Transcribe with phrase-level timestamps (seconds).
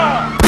[0.00, 0.39] Hej,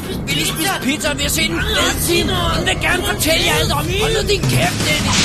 [0.00, 2.28] Vi lige spise pizza, og vi har set en fed film.
[2.28, 3.86] Hun vil gerne fortælle jer alt om.
[4.00, 5.18] Hold nu din kæft, Dennis.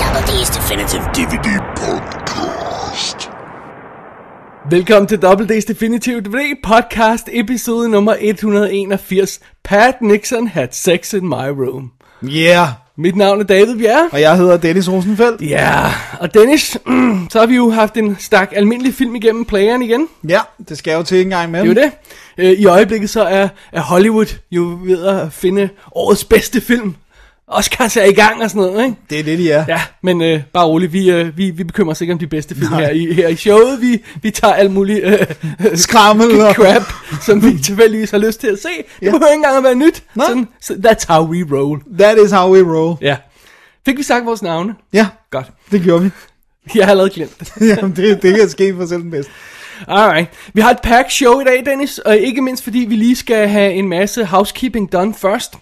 [0.00, 3.30] Double D's Definitive DVD podcast.
[4.70, 9.40] Velkommen til Double D's Definitive DVD podcast, episode nummer 181.
[9.64, 11.92] Pat Nixon had sex in my room.
[12.24, 14.08] Yeah, Mit navn er David Bjerre.
[14.12, 15.42] og jeg hedder Dennis Rosenfeldt.
[15.42, 15.84] Ja,
[16.20, 16.62] og Dennis,
[17.30, 20.08] så har vi jo haft en stak almindelig film igennem playeren igen.
[20.28, 21.60] Ja, det skal jo til en gang med.
[21.60, 21.90] Det er jo
[22.38, 22.52] det.
[22.52, 26.94] Øh, I øjeblikket så er, er Hollywood jo ved at finde årets bedste film.
[27.50, 28.96] Oscars er i gang og sådan noget, ikke?
[29.10, 29.64] Det er det, de er.
[29.68, 32.54] Ja, men øh, bare roligt, vi, øh, vi, vi bekymrer os ikke om de bedste
[32.54, 33.80] film her i, her i showet.
[33.80, 35.26] Vi, vi tager alt muligt øh,
[35.74, 36.82] Skrammel og- crap,
[37.22, 38.68] som vi tilfældigvis har lyst til at se.
[38.68, 39.10] Det Ja.
[39.10, 40.02] behøver ikke engang at være nyt.
[40.14, 40.26] Nej.
[40.26, 41.80] Sådan, so that's how we roll.
[41.98, 42.96] That is how we roll.
[43.00, 43.16] Ja.
[43.86, 44.74] Fik vi sagt vores navne?
[44.92, 45.46] Ja, Godt.
[45.70, 46.10] det gjorde vi.
[46.74, 47.68] Jeg har allerede glemt det.
[47.68, 49.32] Jamen, det, det kan ske for selv den bedste.
[49.88, 50.28] Alright.
[50.54, 51.98] Vi har et pack show i dag, Dennis.
[51.98, 55.54] Og ikke mindst fordi vi lige skal have en masse housekeeping done først.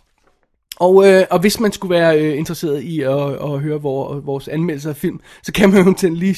[0.77, 4.48] Og, øh, og hvis man skulle være øh, interesseret i at, at høre vor, vores
[4.48, 6.36] anmeldelser af film, så kan man jo lige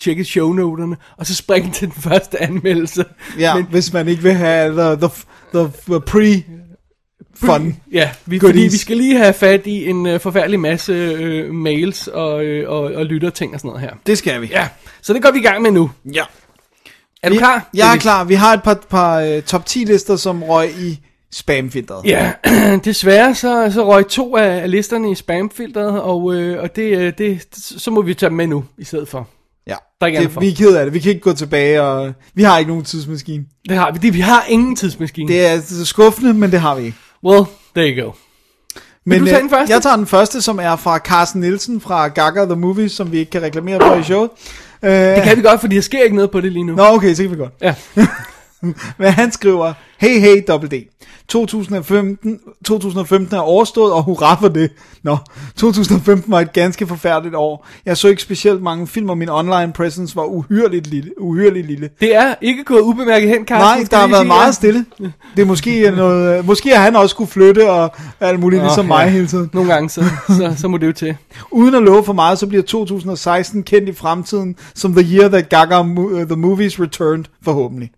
[0.00, 3.04] tjekke shownoterne, og så springe til den første anmeldelse.
[3.38, 5.10] Ja, Men, hvis man ikke vil have the, the,
[5.54, 6.42] the, the pre
[7.34, 7.76] fun.
[7.92, 12.06] ja, vi, fordi vi skal lige have fat i en øh, forfærdelig masse øh, mails
[12.08, 13.90] og, øh, og, og lytterting og sådan noget her.
[14.06, 14.46] Det skal vi.
[14.46, 14.68] Ja,
[15.02, 15.90] så det går vi i gang med nu.
[16.14, 16.22] ja.
[17.22, 17.68] Er du Vi- klar?
[17.74, 18.24] Jeg er klar.
[18.24, 21.00] Vi har et par, par uh, top 10 lister, som røg i
[21.32, 22.04] spamfilteret.
[22.04, 22.32] Ja,
[22.84, 27.44] desværre så, så røg to af, listerne i spamfilteret, og, øh, og det, øh, det,
[27.56, 29.28] så må vi tage dem med nu i stedet for.
[29.66, 29.74] ja.
[30.00, 30.40] Der er ikke det, for.
[30.40, 30.94] vi er ked af det.
[30.94, 33.44] Vi kan ikke gå tilbage, og vi har ikke nogen tidsmaskine.
[33.68, 33.98] Det har vi.
[33.98, 35.28] Det, vi har ingen tidsmaskine.
[35.28, 36.98] Det er skuffende, men det har vi ikke.
[37.24, 37.44] Well,
[37.76, 38.12] there you go.
[39.06, 39.72] Men du tage øh, den første?
[39.74, 43.18] Jeg tager den første, som er fra Carsten Nielsen fra Gaga The Movie, som vi
[43.18, 44.30] ikke kan reklamere for i showet.
[44.82, 46.74] Uh, Det kan vi godt, fordi der sker ikke noget på det lige nu.
[46.74, 47.52] Nå, okay, så kan vi godt.
[47.60, 47.74] Ja.
[48.98, 50.72] Men han skriver, hey hey Double D.
[51.28, 54.70] 2015, 2015 er overstået, og hurra for det.
[55.02, 55.16] Nå,
[55.56, 57.66] 2015 var et ganske forfærdeligt år.
[57.86, 61.10] Jeg så ikke specielt mange film, og min online presence var uhyrligt lille.
[61.20, 61.90] Uhyrligt lille.
[62.00, 63.82] Det er ikke gået ubemærket hen, Carsten.
[63.82, 64.84] Nej, der har været meget stille.
[65.36, 68.64] Det er måske noget, øh, måske har han også skulle flytte og alt muligt, Åh,
[68.64, 68.88] ligesom ja.
[68.88, 69.50] mig hele tiden.
[69.52, 71.16] Nogle gange, så, så, så må det jo til.
[71.50, 75.48] Uden at love for meget, så bliver 2016 kendt i fremtiden som the year that
[75.48, 77.90] Gaga uh, the movies returned, forhåbentlig.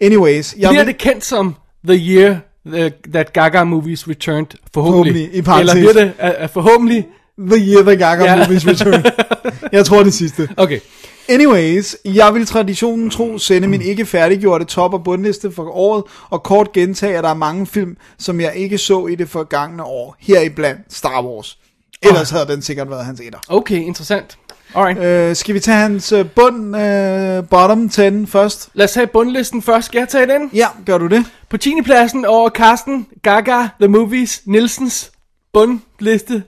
[0.00, 1.54] Anyways, jeg Bliver vil, det kendt som
[1.84, 2.36] The Year
[2.74, 5.12] uh, That Gaga Movies Returned, forhåbentlig.
[5.14, 5.74] Forhåbentlig, i parentes.
[5.74, 7.06] Eller bliver det uh, forhåbentlig?
[7.38, 8.36] the year that Gaga Ja.
[8.36, 9.04] movies returned.
[9.72, 10.48] jeg tror det sidste.
[10.56, 10.80] Okay.
[11.28, 16.42] Anyways, jeg vil traditionen tro sende min ikke færdiggjorte top- og bundliste for året, og
[16.42, 20.16] kort gentage, at der er mange film, som jeg ikke så i det forgangne år,
[20.20, 21.58] heriblandt Star Wars.
[22.02, 23.38] Ellers havde den sikkert været hans etter.
[23.48, 24.38] Okay, interessant.
[24.74, 24.98] Alright.
[24.98, 28.68] Øh, skal vi tage hans øh, bund, øh, bottom 10 først?
[28.74, 29.86] Lad os tage bundlisten først.
[29.86, 30.50] Skal jeg tage den?
[30.54, 31.24] Ja, gør du det?
[31.48, 31.74] På 10.
[31.84, 35.12] pladsen over Carsten Gaga The Movies Nielsens
[35.52, 36.42] bundliste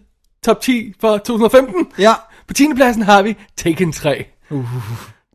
[0.45, 1.87] top 10 for 2015.
[1.99, 2.13] Ja.
[2.49, 2.75] På 10.
[2.75, 4.25] pladsen har vi Taken 3.
[4.51, 4.65] Uh.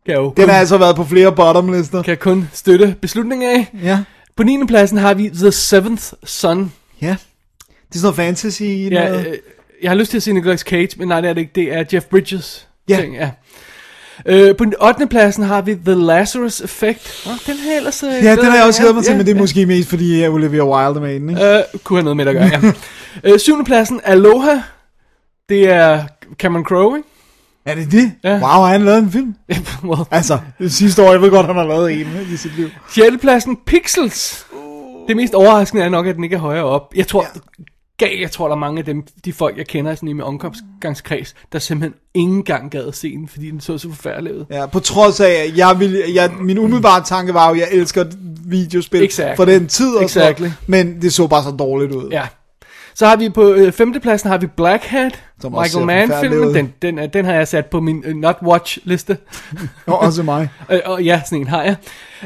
[0.06, 2.02] Kan jeg jo Den kun, har altså været på flere bottom-lister.
[2.02, 3.72] kan jeg kun støtte beslutningen af.
[3.84, 4.00] Ja.
[4.36, 4.66] På 9.
[4.68, 6.74] pladsen har vi The Seventh Son.
[7.02, 7.08] Ja.
[7.68, 8.62] Det er sådan noget fantasy.
[8.64, 9.28] Ja, noget.
[9.28, 9.34] øh,
[9.82, 11.52] jeg har lyst til at sige Nicolas Cage, men nej, det er det ikke.
[11.56, 12.68] Det er Jeff Bridges.
[12.90, 13.02] Ja.
[13.02, 13.30] Ting, ja.
[14.26, 15.08] Øh, på den 8.
[15.08, 17.24] pladsen har vi The Lazarus Effect.
[17.26, 18.04] Oh, den har jeg ellers...
[18.04, 19.42] Øh, ja, den har jeg også glædet mig til, ja, men det er ja.
[19.42, 21.58] måske mest fordi uh, Olivia Wilde er med i den, ikke?
[21.58, 22.72] Øh, kunne have noget med at gøre, ja.
[23.34, 24.56] øh, syvende pladsen, Aloha.
[25.50, 26.04] Det er
[26.40, 27.10] Cameron Crowe, ikke?
[27.66, 28.12] Er det det?
[28.24, 28.32] Ja.
[28.32, 29.36] Wow, har han lavet en film?
[29.90, 30.02] well.
[30.12, 32.70] Altså, det sidste år, jeg ved godt, han har lavet en i sit liv.
[32.90, 34.46] Sjette pladsen, Pixels.
[35.08, 36.94] Det mest overraskende er nok, at den ikke er højere op.
[36.96, 37.64] Jeg tror, ja.
[38.02, 41.36] Jeg tror, der er mange af dem, de folk, jeg kender sådan i min omgangskreds,
[41.52, 44.46] der simpelthen ingen gang gad at se den, fordi den så så forfærdelig ud.
[44.52, 47.68] Ja, på trods af, at jeg vil, jeg, min umiddelbare tanke var jo, at jeg
[47.72, 48.06] elsker
[48.46, 49.36] videospil Exactly.
[49.36, 50.48] for den tid og Exactly.
[50.48, 52.10] så, men det så bare så dårligt ud.
[52.12, 52.28] Ja.
[52.98, 56.54] Så har vi på øh, femtepladsen har vi Black Hat, Som Michael Mann forfærdelig ud.
[56.54, 56.74] filmen.
[56.82, 59.18] Den, den, den har jeg sat på min uh, not watch liste.
[59.88, 60.50] Og også mig.
[60.72, 61.76] øh, og ja, sådan en har jeg.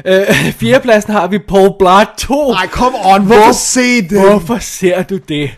[0.04, 2.50] Øh, fjerdepladsen har vi Paul Blart 2.
[2.52, 4.20] Ej, come on, hvorfor se det?
[4.20, 5.50] Hvorfor ser du det?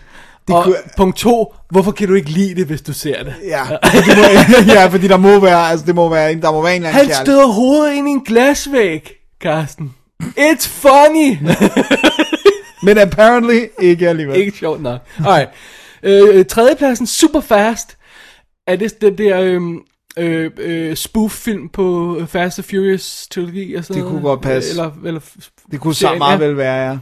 [0.49, 3.35] det og kunne- punkt to, hvorfor kan du ikke lide det, hvis du ser det?
[3.49, 3.63] Ja,
[3.93, 4.23] det må,
[4.75, 7.15] ja, fordi der må være, altså det må være, der må være en eller anden
[7.15, 9.11] Han støder hovedet ind i en glasvæg,
[9.41, 9.95] Karsten.
[10.23, 11.37] It's funny!
[12.83, 14.37] Men apparently ikke alligevel.
[14.37, 15.01] ikke sjovt nok.
[15.27, 15.49] Alright.
[16.03, 17.97] Øh, tredjepladsen, Super Fast.
[18.67, 19.79] Er det det der øhm,
[20.19, 24.13] øh, øh, spoof-film på Fast and Furious trilogi og sådan Det noget?
[24.23, 24.71] kunne godt passe.
[24.71, 25.21] Eller, eller
[25.71, 26.45] Det kunne så serien, meget ja.
[26.47, 26.99] vel være,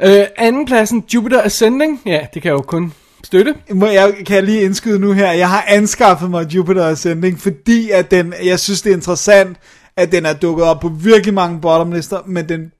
[0.00, 0.20] ja.
[0.20, 2.00] Øh, andenpladsen, Jupiter Ascending.
[2.06, 2.92] Ja, det kan jeg jo kun
[3.24, 3.54] støtte.
[3.70, 7.90] Må jeg, kan jeg lige indskyde nu her, jeg har anskaffet mig Jupiter Ascending, fordi
[7.90, 9.56] at den, jeg synes det er interessant,
[9.96, 12.72] at den er dukket op på virkelig mange bottomlister, men den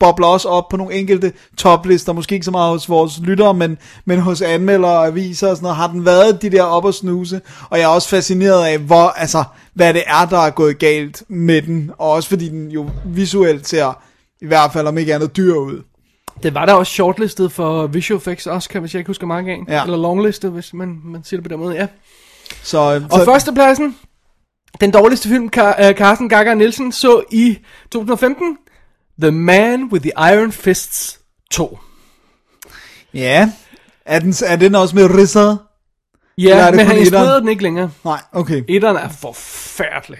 [0.00, 3.78] bobler også op på nogle enkelte toplister, måske ikke så meget hos vores lyttere, men,
[4.04, 6.94] men hos anmeldere og aviser og sådan noget, har den været de der op og
[6.94, 9.44] snuse, og jeg er også fascineret af, hvor, altså,
[9.74, 13.68] hvad det er, der er gået galt med den, og også fordi den jo visuelt
[13.68, 14.02] ser,
[14.42, 15.82] i hvert fald om ikke andet, dyr ud.
[16.42, 19.58] Det var der også shortlistet for Visual Effects Oscar, hvis jeg ikke husker mange af.
[19.68, 19.84] Ja.
[19.84, 21.86] Eller longlistet, hvis man, man siger det på den måde, ja.
[22.62, 22.78] Så,
[23.10, 23.96] Og så førstepladsen,
[24.80, 27.58] den dårligste film, Car- øh, Carsten Gaga Nielsen så i
[27.90, 28.56] 2015,
[29.20, 31.20] The Man with the Iron Fists
[31.50, 31.78] 2.
[33.14, 33.52] ja,
[34.04, 35.04] er den, er den også med?
[35.04, 35.56] Eller
[36.38, 37.40] Ja, er det men han etteren?
[37.42, 37.90] den ikke længere.
[38.04, 38.62] Nej, okay.
[38.68, 40.18] Etteren er forfærdelig.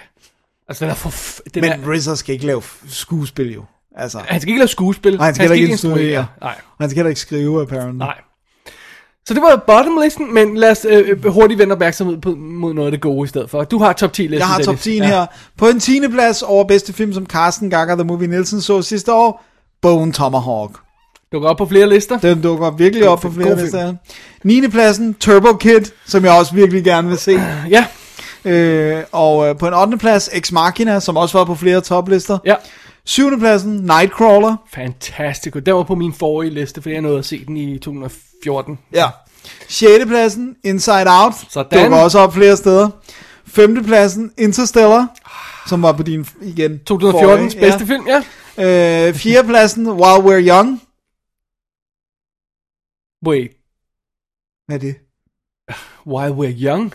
[0.69, 1.13] Altså, den er for...
[1.55, 3.65] Den Men er, Rizzer skal ikke lave skuespil jo.
[3.97, 5.17] Altså, han skal ikke lave skuespil.
[5.17, 6.27] Nej, han skal heller ikke instruere.
[6.41, 7.99] Nej, han skal heller ikke skrive, apparently.
[7.99, 8.21] nej.
[9.27, 12.91] Så det var bottomlisten, men lad os øh, hurtigt vende opmærksomhed på, mod noget af
[12.93, 13.65] det gode i stedet for.
[13.65, 14.83] Du har top 10 listen, Jeg har top Dennis.
[14.83, 15.27] 10 her.
[15.59, 16.01] På en 10.
[16.09, 19.45] plads over bedste film, som Carsten Gaga The Movie Nielsen så sidste år,
[19.83, 20.71] Bone Tomahawk.
[21.33, 22.19] Dukker op på flere lister.
[22.19, 23.65] Den dukker virkelig op på film, flere god film.
[23.65, 23.87] lister.
[23.87, 23.95] her.
[24.45, 24.69] 9.
[24.69, 27.33] pladsen, Turbo Kid, som jeg også virkelig gerne vil se.
[27.71, 27.85] Ja,
[28.45, 29.99] Øh, og øh, på en 8.
[29.99, 32.39] plads, Ex Machina, som også var på flere toplister.
[32.45, 32.55] ja.
[33.05, 33.39] 7.
[33.39, 34.57] pladsen, Nightcrawler.
[34.75, 35.57] Fantastisk.
[35.67, 37.79] Den var på min forrige liste, fordi jeg nåede at se den i
[38.45, 38.79] 2014.
[38.93, 39.11] Ja.
[39.69, 40.07] 6.
[40.07, 41.35] pladsen, Inside Out.
[41.49, 41.83] Sådan.
[41.83, 42.91] Dukker også op flere steder.
[43.47, 43.85] 5.
[43.85, 45.17] pladsen, Interstellar.
[45.69, 48.25] Som var på din, igen, 2014's forrige, bedste film, ja.
[48.59, 49.09] Ja.
[49.09, 49.45] Øh, 4.
[49.45, 50.83] pladsen, While We're Young.
[53.27, 53.51] Wait,
[54.67, 54.95] Hvad er det?
[56.07, 56.95] While We're Young?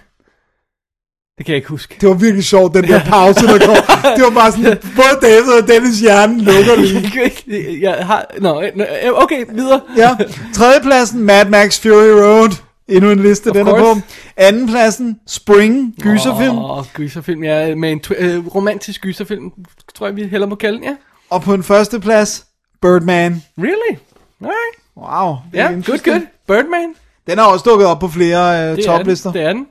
[1.38, 1.98] Det kan jeg ikke huske.
[2.02, 3.76] Det var virkelig sjovt, den der pause, der kom.
[4.16, 7.82] Det var bare sådan, både David og Dennis hjerne lukker lige.
[7.82, 8.26] jeg har...
[8.40, 8.64] Nå,
[9.16, 9.82] okay, videre.
[9.98, 10.16] Ja.
[10.54, 10.66] 3.
[10.82, 12.50] pladsen, Mad Max Fury Road.
[12.88, 13.78] Endnu en liste, Of den er på.
[13.78, 14.02] course.
[14.38, 16.58] Anden pladsen, Spring, gyserfilm.
[16.58, 17.76] Åh, oh, gyserfilm, ja.
[17.76, 19.52] Med en øh, romantisk gyserfilm,
[19.96, 20.96] tror jeg, vi hellere må kalde den, ja.
[21.30, 22.46] Og på en første plads,
[22.82, 23.44] Birdman.
[23.58, 23.98] Really?
[24.42, 24.76] Alright.
[24.98, 25.36] Wow.
[25.54, 26.16] Ja, good, interesting.
[26.16, 26.22] good.
[26.48, 26.94] Birdman.
[27.28, 29.30] Den er også dukket op på flere uh, Det toplister.
[29.30, 29.42] er den.
[29.42, 29.68] Det er den.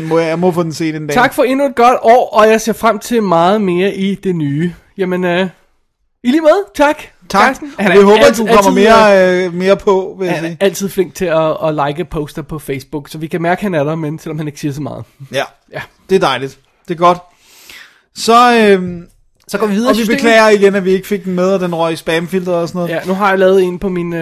[0.00, 1.14] Den må jeg, jeg må få den set en dag.
[1.14, 4.36] Tak for endnu et godt år, og jeg ser frem til meget mere i det
[4.36, 4.74] nye.
[4.98, 5.48] Jamen, øh,
[6.24, 7.02] i lige måde, tak.
[7.28, 7.42] Tak.
[7.46, 7.72] Carsten.
[7.78, 10.44] Han er håber, altid- du kommer altid, øh, mere, øh, mere på, vil jeg Han
[10.44, 10.56] er sige.
[10.60, 13.74] altid flink til at, at like poster på Facebook, så vi kan mærke, at han
[13.74, 15.04] er der, men selvom han ikke siger så meget.
[15.32, 15.44] Ja.
[15.72, 15.80] Ja.
[16.10, 16.58] Det er dejligt.
[16.88, 17.18] Det er godt.
[18.14, 19.06] Så, øhm,
[19.48, 20.18] Så går vi videre og vi systemet.
[20.18, 22.78] beklager igen, at vi ikke fik den med, og den røg i spamfilter og sådan
[22.78, 22.90] noget.
[22.90, 24.18] Ja, nu har jeg lavet en på min uh,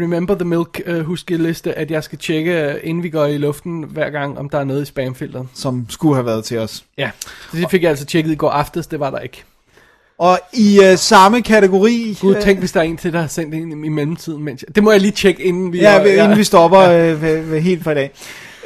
[0.00, 3.84] Remember the Milk uh, huskeliste, at jeg skal tjekke, uh, inden vi går i luften
[3.88, 5.46] hver gang, om der er noget i spamfilteret.
[5.54, 6.84] Som skulle have været til os.
[6.98, 7.10] Ja,
[7.52, 9.44] så det fik jeg altså tjekket i går aftes, det var der ikke.
[10.18, 12.18] Og i øh, samme kategori...
[12.20, 14.42] Gud, øh, tænk, hvis der er en til, der har sendt en i mellemtiden.
[14.42, 14.74] Mens jeg...
[14.74, 15.78] Det må jeg lige tjekke, inden vi...
[15.78, 18.12] Ja, ja, inden vi stopper øh, ved, ved helt for i dag.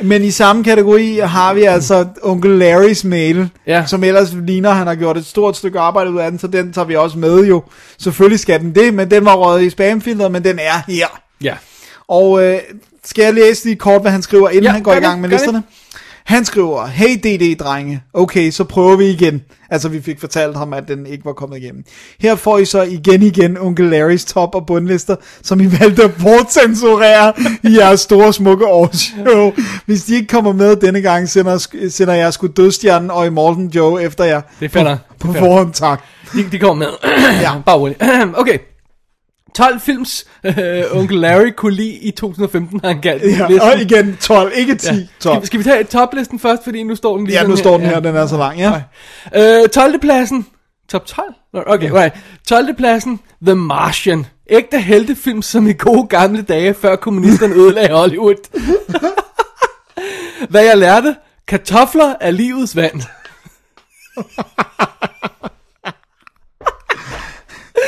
[0.02, 3.84] Men i samme kategori har vi altså onkel Larrys mail, Ja.
[3.86, 6.72] som ellers ligner, han har gjort et stort stykke arbejde ud af den, så den
[6.72, 7.62] tager vi også med jo.
[7.98, 11.06] Selvfølgelig skal den det, men den var røget i spamfilteret, men den er her.
[11.42, 11.54] Ja.
[12.08, 12.58] Og øh,
[13.04, 15.20] skal jeg læse lige kort, hvad han skriver, inden Ja, han går i gang det,
[15.20, 15.62] med listerne?
[16.28, 19.42] Han skriver, hey DD drenge, okay, så prøver vi igen.
[19.70, 21.84] Altså vi fik fortalt ham, at den ikke var kommet igennem.
[22.20, 26.10] Her får I så igen igen onkel Larrys top- og bundlister, som I valgte at
[26.22, 27.32] bortcensurere
[27.62, 29.52] i jeres store smukke årsshow.
[29.86, 34.02] Hvis de ikke kommer med denne gang, sender, sender jeg sgu dødstjernen og Immortan Joe
[34.02, 34.40] efter jer.
[34.60, 34.98] Det er nok.
[35.20, 35.40] På fair.
[35.40, 36.02] forhånd, tak.
[36.32, 37.10] De, de kommer med.
[37.40, 37.52] Ja.
[37.66, 38.02] Bare roligt.
[38.40, 38.58] okay.
[39.56, 43.60] 12 films, øh, onkel Larry kunne lide i 2015, har han kaldt Ja, listen.
[43.60, 44.94] og igen 12, ikke 10, Ja.
[45.20, 45.36] 12.
[45.36, 47.86] Skal, skal vi tage toplisten først, fordi nu står den lige Ja, nu står den
[47.86, 48.82] her, den er så lang, ja.
[49.62, 50.00] Øh, 12.
[50.00, 50.46] pladsen.
[50.88, 51.34] Top 12?
[51.52, 52.16] Nå, Okay, right.
[52.48, 52.74] 12.
[52.76, 53.20] pladsen.
[53.46, 54.26] The Martian.
[54.50, 58.48] Ægte heltefilm som i gode gamle dage, før kommunisterne ødelagde Hollywood.
[60.48, 61.16] Hvad jeg lærte?
[61.48, 63.00] Kartofler er livets vand.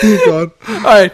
[0.03, 0.51] Det er godt.
[0.87, 1.13] Alright.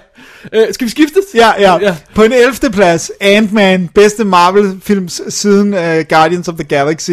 [0.52, 1.24] Øh, skal vi skiftes?
[1.34, 1.78] Ja, ja, Ja.
[1.80, 1.96] ja.
[2.14, 2.70] På en 11.
[2.72, 7.10] plads, Ant-Man, bedste Marvel-films siden uh, Guardians of the Galaxy.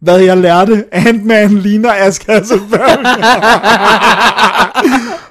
[0.00, 2.98] Hvad jeg lærte, Ant-Man ligner Ask Hasselberg.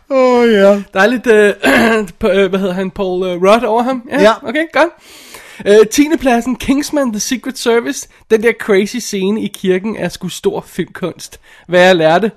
[0.10, 0.82] Åh oh, ja.
[0.94, 4.10] Der er lidt, øh, hvad hedder han, Paul øh, Rudd over ham?
[4.12, 4.34] Ja.
[4.48, 4.90] Okay, godt.
[5.66, 6.08] Øh, 10.
[6.20, 8.08] pladsen, Kingsman The Secret Service.
[8.32, 11.40] Den der crazy scene i kirken er sgu stor filmkunst.
[11.68, 12.32] Hvad jeg lærte.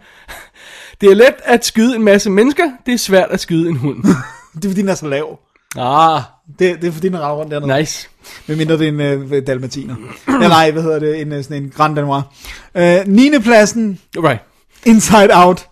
[1.01, 4.05] Det er let at skyde en masse mennesker, det er svært at skyde en hund.
[4.57, 5.39] Det er fordi, den er så lav.
[5.79, 6.21] ah,
[6.59, 7.79] Det, det er fordi, den rager rundt dernede.
[7.79, 8.09] nice.
[8.47, 9.95] Medmindre det er en uh, dalmatiner.
[10.29, 11.21] ja, nej, hvad hedder det?
[11.21, 12.23] En, uh, sådan en Grand Danois.
[12.75, 13.31] Uh, 9.
[13.43, 14.41] pladsen, Right.
[14.85, 15.67] Inside Out.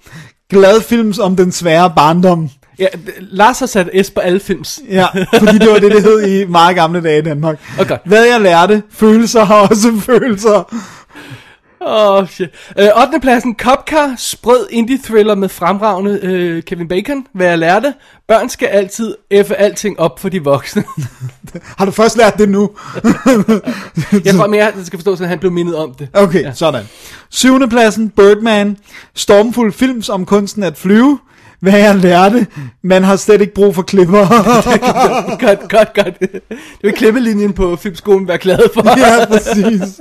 [0.50, 2.50] Glad films om den svære barndom.
[2.79, 2.87] Ja,
[3.21, 4.81] Lars har sat S på alle films.
[4.91, 5.07] Ja,
[5.38, 7.61] fordi det var det, det hed i meget gamle dage i Danmark.
[7.81, 7.99] Okay.
[8.05, 10.75] Hvad jeg lærte, følelser har også følelser.
[11.87, 12.50] Åh, oh, shit.
[12.79, 13.21] Øh, 8.
[13.21, 17.26] pladsen, Cop Car, sprød indie-thriller med fremragende øh, Kevin Bacon.
[17.33, 17.95] Hvad jeg lærte,
[18.29, 20.85] børn skal altid effe alting op for de voksne.
[21.79, 22.71] Har du først lært det nu?
[24.25, 26.09] Jeg tror mere, det skal forstå, at han blev mindet om det.
[26.12, 26.53] Okay, ja.
[26.53, 26.85] sådan.
[27.31, 28.76] Syvende pladsen, Birdman.
[29.14, 31.19] Stormfuld films om kunsten at flyve.
[31.64, 32.47] Hvad jeg lærte,
[32.83, 34.18] man har slet ikke brug for klipper.
[35.47, 36.21] godt, godt, godt.
[36.21, 36.40] Det
[36.83, 38.99] vil klippelinjen på filmskolen være glad for.
[38.99, 40.00] ja, præcis.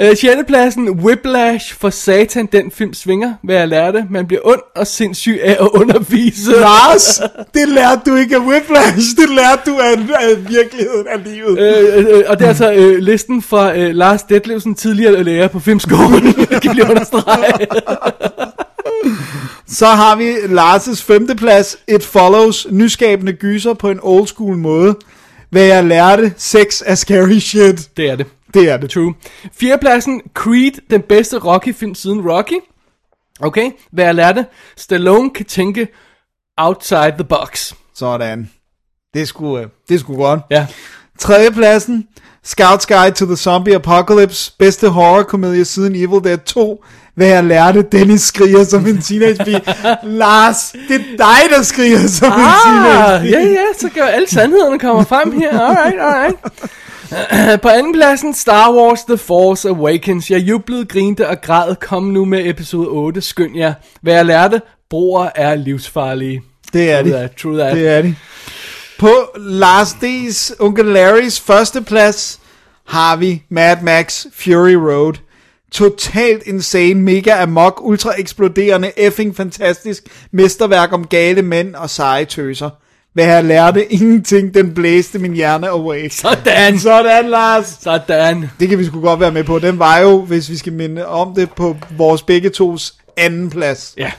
[0.00, 0.24] Øh, 6.
[0.46, 3.34] pladsen, Whiplash for satan, den film svinger.
[3.42, 6.50] Hvad jeg lærte, man bliver ond og sindssyg af at undervise.
[6.50, 7.20] Lars,
[7.54, 11.58] det lærte du ikke af Whiplash, det lærte du af, af virkeligheden af livet.
[11.58, 15.60] Øh, øh, og det er altså øh, listen fra øh, Lars Detlevsen, tidligere lærer på
[15.60, 16.32] filmskolen.
[16.50, 17.52] Det kan lige understrege.
[19.66, 24.96] Så har vi Lars' femteplads, It Follows, nyskabende gyser på en old school måde.
[25.50, 27.96] Hvad jeg lærte, sex er scary shit.
[27.96, 28.26] Det er det.
[28.54, 28.90] Det er det.
[28.90, 29.14] True.
[29.60, 32.60] Fjerdepladsen, Creed, den bedste Rocky-film siden Rocky.
[33.40, 34.46] Okay, hvad jeg lærte,
[34.76, 35.88] Stallone kan tænke
[36.56, 37.72] outside the box.
[37.94, 38.50] Sådan.
[39.14, 40.40] Det sgu, øh, det sgu godt.
[40.50, 40.66] Ja.
[41.18, 42.08] Tredjepladsen,
[42.46, 46.84] Scout's Guide to the Zombie Apocalypse, bedste horrorkomedie siden Evil Dead 2.
[47.18, 49.60] Hvad jeg lærte, Dennis skriger som en teenagepige.
[50.02, 53.38] Lars, det er dig, der skriger som en Ah, teenagepige.
[53.40, 55.60] ja, ja, så gør alle sandhederne kommer frem her.
[55.60, 56.36] Alright, alright.
[57.62, 60.30] På anden pladsen, Star Wars The Force Awakens.
[60.30, 61.74] Jeg jublede, grinte og græd.
[61.74, 63.20] Kom nu med episode 8.
[63.20, 63.72] Skynd jer.
[64.02, 64.60] Hvad jeg lærte,
[64.90, 66.42] broer er livsfarlige.
[66.72, 67.16] Det er True de.
[67.16, 67.76] that, true that.
[67.76, 68.14] Det er de.
[68.98, 72.40] På Lars D's Onkel Larrys første plads
[72.88, 75.14] har vi Mad Max Fury Road.
[75.72, 82.70] Totalt insane, mega amok, ultra eksploderende, effing fantastisk mesterværk om gale mænd og seje tøser.
[83.12, 86.08] Hvad jeg lærte, ingenting, den blæste min hjerne away.
[86.08, 86.78] Sådan.
[86.78, 87.78] Sådan, Lars.
[87.80, 88.50] Sådan.
[88.60, 89.58] Det kan vi sgu godt være med på.
[89.58, 93.94] Den var jo, hvis vi skal minde om det, på vores begge tos anden plads.
[93.96, 94.12] Ja,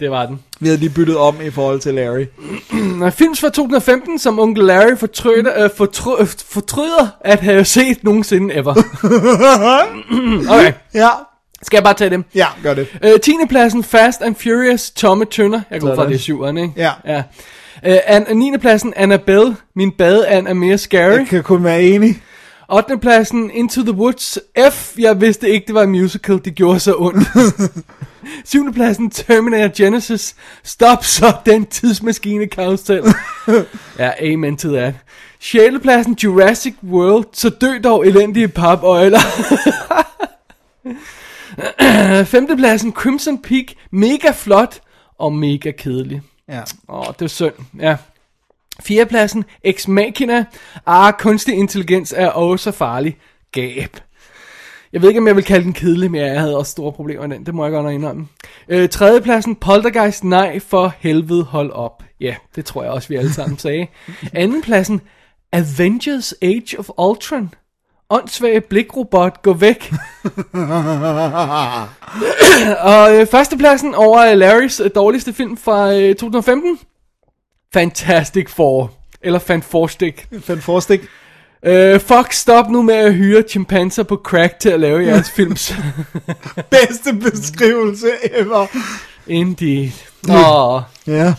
[0.00, 0.42] det var den.
[0.60, 2.26] Vi havde lige byttet om i forhold til Larry.
[3.18, 8.54] Films fra 2015, som onkel Larry fortryder, øh, fortry, øh, fortryder at have set nogensinde
[8.54, 8.74] ever.
[10.54, 11.08] okay, Ja,
[11.62, 12.24] skal jeg bare tage dem?
[12.34, 12.86] ja, gør det.
[13.04, 13.32] Øh, 10.
[13.48, 15.60] pladsen, Fast and Furious, Tommy Turner.
[15.70, 16.72] Jeg går ud fra, det er syveren, ikke?
[16.76, 16.90] Ja.
[17.06, 17.22] ja.
[17.86, 18.52] Øh, an, 9.
[18.60, 19.56] pladsen, Annabelle.
[19.76, 21.18] Min badeand er mere scary.
[21.18, 22.22] Jeg kan kun være enig.
[22.68, 23.00] 8.
[23.00, 24.38] pladsen, Into the Woods.
[24.70, 26.40] F, jeg vidste ikke, det var en musical.
[26.44, 27.28] Det gjorde så ondt.
[28.44, 28.72] 7.
[28.72, 30.36] pladsen, Terminator Genesis.
[30.62, 33.04] Stop så den tidsmaskine carousel.
[33.98, 34.94] ja, amen to that.
[35.40, 35.60] 6.
[35.82, 37.24] pladsen, Jurassic World.
[37.32, 39.20] Så dø dog elendige papøjler.
[42.24, 42.46] 5.
[42.56, 43.64] pladsen, Crimson Peak.
[43.90, 44.80] Mega flot
[45.18, 46.22] og mega kedelig.
[46.48, 46.62] Ja.
[46.88, 47.52] Åh, det er synd.
[47.80, 47.96] Ja.
[48.82, 50.44] Fjerdepladsen, Ex Machina.
[50.86, 53.16] Ah, kunstig intelligens er også farlig.
[53.52, 53.96] Gab.
[54.92, 57.26] Jeg ved ikke, om jeg vil kalde den kedelig, men jeg havde også store problemer
[57.26, 57.46] med den.
[57.46, 58.26] Det må jeg godt indrømme.
[58.68, 60.24] Øh, tredjepladsen, Poltergeist.
[60.24, 62.02] Nej, for helvede, hold op.
[62.20, 63.86] Ja, det tror jeg også, vi alle sammen sagde.
[64.32, 65.00] Andenpladsen,
[65.52, 67.54] Avengers Age of Ultron.
[68.10, 69.92] Åndssvage blikrobot, gå væk.
[72.80, 76.78] Og øh, førstepladsen over Larrys øh, dårligste film fra øh, 2015.
[77.74, 78.90] Fantastic Four.
[79.22, 80.14] Eller Fantastic.
[80.44, 81.00] Fandt forstik.
[81.66, 85.74] Øh, fuck, stop nu med at hyre chimpanser på crack til at lave jeres films.
[86.70, 88.66] Bedste beskrivelse ever.
[89.26, 89.90] Indeed.
[90.30, 91.34] Åh, Ja.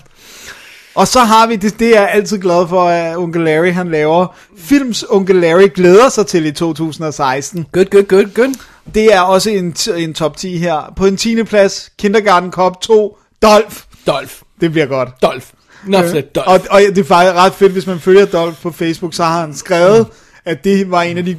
[0.95, 3.91] Og så har vi, det, det er jeg altid glad for, at Onkel Larry han
[3.91, 4.35] laver.
[4.57, 7.65] Films Onkel Larry glæder sig til i 2016.
[7.71, 8.53] good, good, good, good.
[8.93, 10.93] Det er også en, en top 10 her.
[10.95, 11.43] På en 10.
[11.43, 13.75] plads, Kindergarten Cop 2, Dolph.
[14.07, 14.33] Dolph.
[14.61, 15.09] Det bliver godt.
[15.21, 15.45] Dolph.
[15.85, 16.49] Not said Dolph.
[16.49, 19.41] Og, og det er faktisk ret fedt, hvis man følger Dolph på Facebook, så har
[19.41, 20.07] han skrevet,
[20.45, 21.37] at det var en af de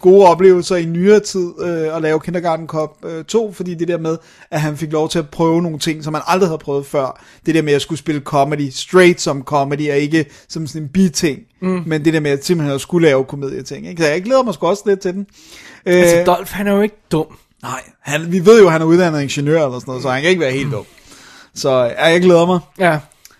[0.00, 3.98] gode oplevelser i nyere tid øh, at lave Kindergarten Cop øh, 2, fordi det der
[3.98, 4.16] med,
[4.50, 7.22] at han fik lov til at prøve nogle ting, som han aldrig havde prøvet før.
[7.46, 10.88] Det der med at skulle spille comedy straight som comedy, og ikke som sådan en
[10.88, 11.82] biting, mm.
[11.86, 13.88] men det der med at simpelthen at skulle lave komedieting.
[13.88, 14.02] Ikke?
[14.02, 15.26] Så jeg glæder mig sgu også lidt til den.
[15.86, 17.26] Øh, Altså, Dolph, han er jo ikke dum.
[17.62, 20.20] nej, han, vi ved jo, at han er uddannet ingeniør eller sådan noget, så han
[20.20, 20.84] kan ikke være helt dum.
[21.54, 22.60] Så jeg glæder mig.
[22.78, 22.98] Ja.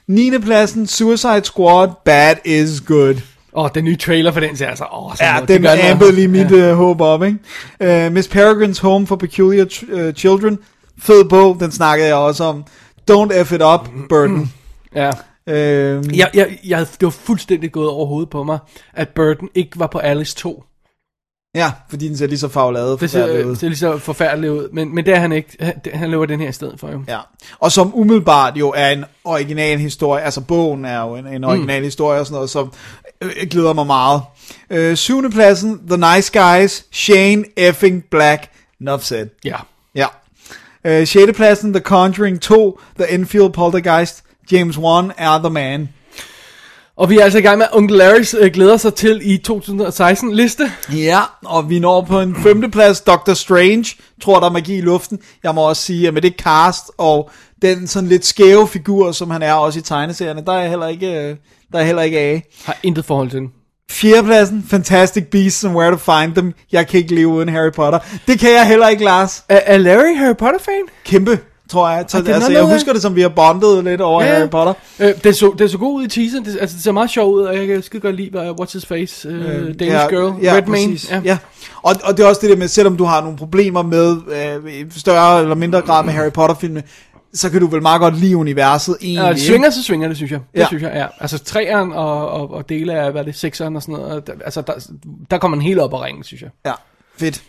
[0.09, 0.39] 9.
[0.39, 3.15] pladsen, Suicide Squad, Bad is Good.
[3.53, 4.85] Åh, den nye trailer for den ser altså...
[5.17, 6.73] Sådan Ja, den ampede lige mit ja.
[6.73, 8.07] uh, håb op, ikke?
[8.07, 10.59] Uh, Miss Peregrine's Home for Peculiar uh, Children.
[10.99, 12.65] Fed bog, den snakkede jeg også om.
[13.11, 14.53] Don't F it up, Burton.
[14.95, 15.11] Ja.
[15.47, 18.59] Uh, Jeg, jeg, jeg, det var fuldstændig gået over hovedet på mig,
[18.95, 20.65] at Burton ikke var på Alice 2.
[21.57, 23.51] ja, fordi den ser lige så fagladet Det ser, forfærdeligt ud.
[23.51, 25.57] det ser lige så forfærdeligt ud, men, men det er han ikke.
[25.61, 27.03] Han, han laver den her i stedet for jo.
[27.09, 27.19] Ja,
[27.59, 31.81] og som umiddelbart jo er en original historie, altså bogen er jo en, en original
[31.81, 31.85] mm.
[31.85, 32.73] historie og sådan noget, som
[33.23, 34.23] øh, jeg glæder mig meget.
[34.71, 39.27] Øh, syvende pladsen, The Nice Guys, Shane effing Black, enough said.
[39.45, 39.57] Ja.
[39.95, 40.07] Ja.
[40.85, 41.33] Øh, 6.
[41.37, 44.23] pladsen, The Conjuring 2, The Enfield Poltergeist,
[44.53, 45.89] James Wan er the man.
[46.97, 49.38] Og vi er altså i gang med, at Onkel Larry øh, glæder sig til i
[49.38, 50.73] 2016 liste.
[50.93, 53.85] Ja, og vi når på en femte plads, Doctor Strange,
[54.23, 55.19] tror der er magi i luften.
[55.43, 57.31] Jeg må også sige, at med det cast og
[57.62, 61.07] den sådan lidt skæve figur, som han er også i tegneserierne, der er heller ikke,
[61.07, 61.37] øh,
[61.73, 62.43] der er heller ikke af.
[62.65, 63.49] Har intet forhold til den.
[63.91, 66.53] Fjerdepladsen, Fantastic Beasts and Where to Find Them.
[66.73, 67.99] Jeg kan ikke leve uden Harry Potter.
[68.26, 69.45] Det kan jeg heller ikke, Lars.
[69.49, 70.83] Er, er Larry Harry Potter-fan?
[71.05, 71.38] Kæmpe,
[71.69, 72.05] tror jeg.
[72.09, 74.35] Så, er altså, jeg husker det, som vi har bondet lidt over Ja.
[74.35, 74.73] Harry Potter.
[75.01, 76.45] Øh, det, så, det så god ud i teaseren.
[76.45, 78.73] Det, altså, det ser meget sjovt ud, og jeg kan skide godt lide, uh, What's
[78.73, 80.99] His Face, uh, Danish ja, Girl, ja, Redmayne.
[81.11, 81.21] Ja.
[81.25, 81.39] ja.
[81.83, 84.17] Og, og det er også det der med, selvom du har nogle problemer med
[84.67, 86.83] øh, større eller mindre grad med Harry Potter-filmene,
[87.35, 89.23] så kan du vel meget godt lide universet egentlig.
[89.25, 90.41] Ja, det svinger, så svinger det, synes jeg.
[90.55, 90.67] Det Ja.
[90.67, 91.07] synes jeg, ja.
[91.21, 94.31] Altså, træeren og, og, og dele af, hvad er det, sekseren og sådan noget.
[94.45, 94.73] altså, der,
[95.31, 96.51] der kommer man helt op og ringe, synes jeg.
[96.67, 96.73] Ja,
[97.19, 97.43] fedt.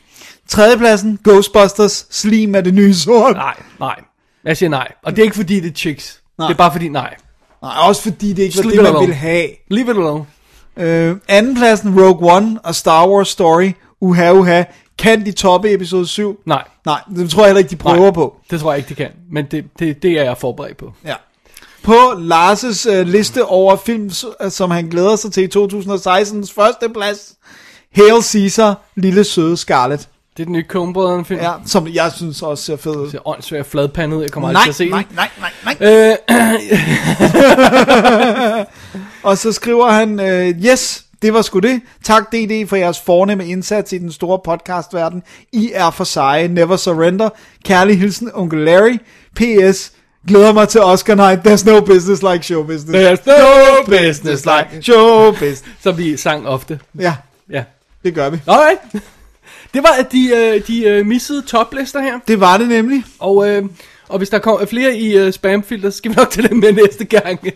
[0.50, 3.36] Tredjepladsen, Ghostbusters, Slim er det nye sort.
[3.36, 3.96] Nej, nej.
[4.44, 4.92] Jeg siger nej.
[5.04, 6.22] Og det er ikke fordi, det er chicks.
[6.38, 6.48] Nej.
[6.48, 7.16] Det er bare fordi, nej.
[7.62, 9.00] Nej, også fordi det ikke var det, man alone.
[9.00, 9.48] ville have.
[9.70, 10.26] Leave it alone.
[10.78, 14.64] Øh, andenpladsen, Rogue One og Star Wars Story, uha uha,
[14.98, 16.40] kan de toppe episode 7?
[16.46, 18.12] Nej, Nej, det tror jeg heller ikke, de prøver Nej.
[18.12, 18.36] på.
[18.52, 19.10] det tror jeg ikke, de kan.
[19.32, 20.94] Men det, det, det er jeg forberedt på.
[21.06, 21.14] Ja.
[21.84, 24.12] På Lars' øh, liste over film,
[24.42, 27.34] øh, som han glæder sig til i 2016's første plads,
[27.96, 30.10] Hail Caesar, Lille Søde Scarlet.
[30.38, 31.40] Det er den nye Coen film.
[31.40, 33.02] Ja, som jeg synes også ser fed ud.
[33.04, 34.22] Det ser åndssvagt fladpandet.
[34.22, 35.16] Jeg kommer Nej, aldrig til at se nej, den.
[35.16, 35.30] nej,
[35.64, 36.16] nej, nej.
[38.60, 38.66] Øh,
[39.24, 41.82] Og så skriver han, øh, yes, det var sgu det.
[42.04, 45.24] Tak DD for jeres fornemme indsats i den store podcastverden.
[45.54, 46.48] I er for seje.
[46.48, 47.30] Never surrender.
[47.66, 48.98] Kærlig hilsen, onkel Larry.
[49.36, 49.92] P.S.
[50.28, 51.48] Glæder mig til Oscar night.
[51.48, 52.98] There's no business like show business.
[52.98, 55.64] There's no business like show business.
[55.84, 56.80] Som vi sang ofte.
[57.00, 57.16] Ja,
[57.52, 57.64] Ja.
[58.04, 58.38] det gør vi.
[58.48, 58.80] Alright.
[59.74, 62.20] Det var de, øh, de øh, missede toplister her.
[62.28, 63.04] Det var det nemlig.
[63.20, 63.64] Og, øh,
[64.10, 66.72] og hvis der kommer flere i øh, spamfilter, så skal vi nok til det med
[66.74, 67.40] næste gang.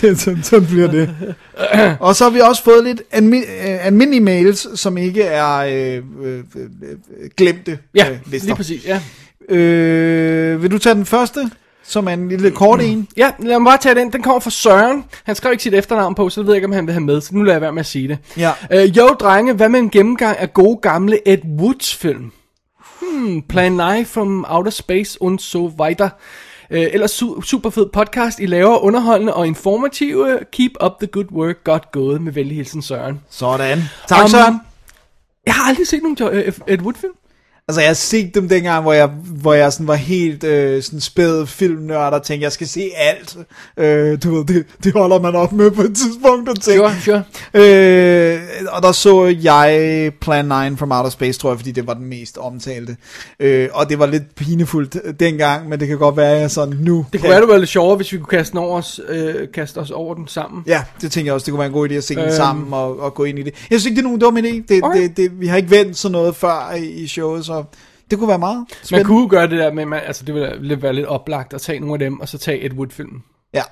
[0.00, 1.14] Det, sådan, sådan bliver det.
[2.00, 6.02] Og så har vi også fået lidt almi- øh, almindelige mails, som ikke er øh,
[6.24, 8.46] øh, øh, glemte ja, øh, lister.
[8.46, 8.84] lige præcis.
[8.86, 9.00] Ja.
[9.54, 11.50] Øh, vil du tage den første,
[11.84, 13.08] som er en lille kort en?
[13.16, 14.12] ja, lad mig bare tage den.
[14.12, 15.04] Den kommer fra Søren.
[15.24, 17.20] Han skrev ikke sit efternavn på, så jeg ved ikke, om han vil have med.
[17.20, 18.18] Så nu lader jeg være med at sige det.
[18.36, 18.52] Ja.
[18.72, 22.32] Øh, jo, drenge, hvad med en gennemgang af gode gamle Ed Woods film?
[23.00, 26.08] Hmm, Plan 9 from Outer Space und so weiter.
[26.70, 28.40] Øh, ellers su- super fed podcast.
[28.40, 30.38] I laver underholdende og informative.
[30.52, 31.64] Keep up the good work.
[31.64, 32.20] Godt gået.
[32.22, 33.20] Med venlig hilsen, Søren.
[33.30, 33.82] Sådan.
[34.08, 34.58] Tak, Um, Søren.
[35.46, 37.12] Jeg har aldrig set nogen øh, Ed Wood film.
[37.68, 39.10] Altså, jeg har set dem dengang, hvor jeg,
[39.42, 43.36] hvor jeg sådan var helt øh, sådan spæd filmnørd og tænkte, jeg skal se alt.
[43.76, 46.78] Øh, du ved, det, det holder man op med på et tidspunkt og tænke.
[46.78, 47.22] Sure, sure.
[47.66, 48.40] Øh,
[48.72, 52.04] og der så jeg Plan 9 from Outer Space, tror jeg, fordi det var den
[52.06, 52.96] mest omtalte.
[53.40, 56.74] Øh, og det var lidt pinefuldt dengang, men det kan godt være, at jeg sådan
[56.80, 57.06] nu...
[57.12, 59.34] Det kunne være, det var lidt sjovere, hvis vi kunne kaste, den over os, øh,
[59.54, 60.62] kaste os over den sammen.
[60.66, 62.32] Ja, det tænker jeg også, det kunne være en god idé at se den Øhm.
[62.32, 63.54] sammen og, og gå ind i det.
[63.70, 64.62] Jeg synes ikke, det er nogen dum idé.
[64.68, 65.02] Det, Okay.
[65.02, 67.64] det, det, vi har ikke vendt sådan noget før i, i showet, så
[68.10, 69.08] det kunne være meget Man spændende.
[69.08, 71.94] kunne gøre det der med, man, altså det ville være lidt oplagt at tage nogle
[71.94, 73.22] af dem, og så tage Ed Wood-filmen.
[73.54, 73.62] Ja,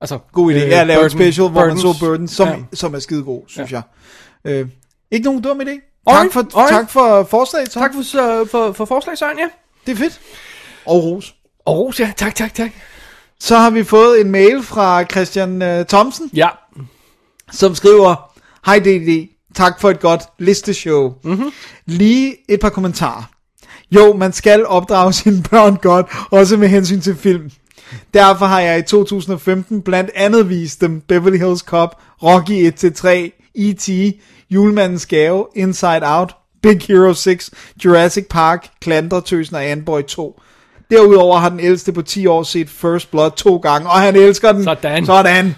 [0.00, 0.54] Altså, god idé.
[0.56, 1.94] øh, Ja, lave et Burton- special, hvor man så.
[2.00, 2.56] Burden, som, Ja.
[2.72, 3.82] som er skide god, synes ja.
[4.44, 4.52] jeg.
[4.52, 4.68] Øh,
[5.10, 6.02] ikke nogen dum idé.
[6.08, 6.70] Tak for, alright.
[6.70, 7.82] tak for forslaget, Tom.
[7.82, 9.48] Tak for, for, for forslag, Søren, ja.
[9.86, 10.20] Det er fedt.
[10.86, 11.34] Og ros.
[11.64, 12.12] Og ros, ja.
[12.16, 12.70] Tak, tak, tak.
[13.40, 16.48] Så har vi fået en mail fra Christian uh, Thomsen, Ja.
[17.52, 18.32] som skriver,
[18.66, 21.14] Hej DD, tak for et godt listeshow.
[21.24, 21.52] Mm-hmm.
[21.86, 23.22] Lige et par kommentarer.
[23.90, 27.50] Jo, man skal opdrage sine børn godt, også med hensyn til film.
[28.14, 33.08] Derfor har jeg i 2015 blandt andet vist dem Beverly Hills Cop, Rocky 1-3,
[33.54, 34.16] E.T.,
[34.50, 37.50] Julemandens Gave, Inside Out, Big Hero 6,
[37.84, 40.40] Jurassic Park, Klandretøsen og Andboy 2.
[40.90, 44.52] Derudover har den ældste på 10 år set First Blood to gange, og han elsker
[44.52, 44.64] den.
[44.64, 45.06] Sådan.
[45.06, 45.54] Sådan.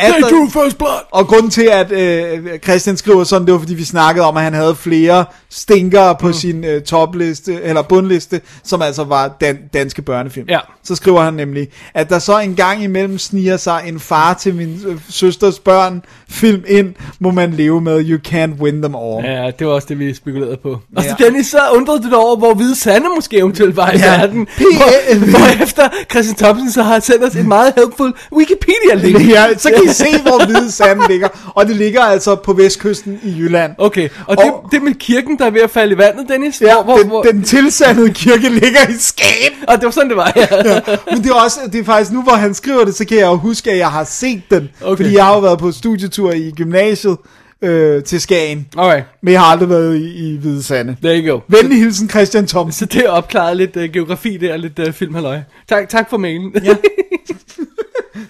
[0.00, 1.00] Der- drew first blood!
[1.12, 4.42] og grunden til, at øh, Christian skriver sådan, det var fordi, vi snakkede om, at
[4.42, 5.24] han havde flere
[5.56, 6.32] stinkere på mm.
[6.32, 10.46] sin øh, topliste, eller bundliste, som altså var dan- danske børnefilm.
[10.48, 10.58] Ja.
[10.84, 14.54] Så skriver han nemlig, at der så en gang imellem sniger sig en far til
[14.54, 19.24] min øh, søsters børn film ind, må man leve med, you can't win them all.
[19.24, 20.78] Ja, det var også det, vi spekulerede på.
[20.96, 21.24] Og så Ja.
[21.24, 24.18] Dennis, så undrede du dig over, hvor hvide Sande måske eventuelt var i Ja.
[24.20, 24.46] verden.
[24.58, 29.28] Hvor, hvorefter Christian Thompson så har sendt os et meget helpful Wikipedia-link.
[29.30, 31.28] Ja, så kan I se, hvor hvide sand ligger.
[31.54, 33.72] Og det ligger altså på vestkysten i Jylland.
[33.78, 36.60] Okay, og det, Og- det med kirken, der er ved at falde i vandet, Dennis.
[36.60, 39.52] Ja, hvor, hvor, den, hvor, den tilsandede kirke ligger i Skagen.
[39.68, 40.80] Og det var sådan, det var, ja.
[41.10, 43.26] Men det er også, det er faktisk nu, hvor han skriver det, så kan jeg
[43.26, 44.70] jo huske, at jeg har set den.
[44.82, 44.96] Okay.
[44.96, 47.16] Fordi jeg har jo været på studietur i gymnasiet
[47.62, 48.66] øh, til Skagen.
[48.78, 50.96] Alright, Men jeg har aldrig været i, i Hvide Sande.
[51.02, 51.40] there you go.
[51.48, 52.88] Venlig hilsen, Christian Thomsen.
[52.88, 55.38] Så det er opklaret lidt uh, geografi der, lidt uh, filmhalløj.
[55.68, 56.52] Tak, tak for mailen.
[56.64, 56.76] Ja.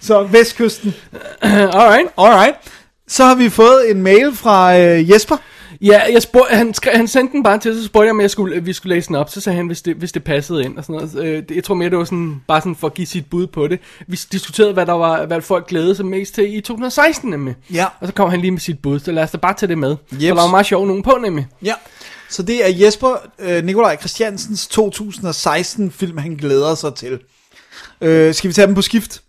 [0.00, 0.94] Så Vestkysten.
[1.42, 2.08] Alright.
[2.18, 2.54] Alright.
[3.08, 5.36] Så har vi fået en mail fra øh, Jesper.
[5.80, 8.56] Ja, jeg spurgte, han, han sendte den bare til, så spurgte jeg, om jeg skulle,
[8.56, 9.30] at vi skulle læse den op.
[9.30, 11.26] Så sagde han, hvis det, hvis det passede ind og sådan noget.
[11.26, 13.68] Øh, jeg tror mere, det var sådan, bare sådan for at give sit bud på
[13.68, 13.80] det.
[14.06, 17.54] Vi diskuterede, hvad der var, hvad folk glædede sig mest til i 2016 nemlig.
[17.72, 17.86] Ja.
[18.00, 19.78] Og så kom han lige med sit bud, så lad os da bare tage det
[19.78, 19.90] med.
[19.90, 19.98] Yep.
[20.10, 21.46] For der var meget sjov nogen på nemlig.
[21.62, 21.74] Ja.
[22.30, 27.18] Så det er Jesper øh, Nikolaj Christiansens 2016 film, han glæder sig til.
[28.00, 29.22] Øh, skal vi tage dem på skift?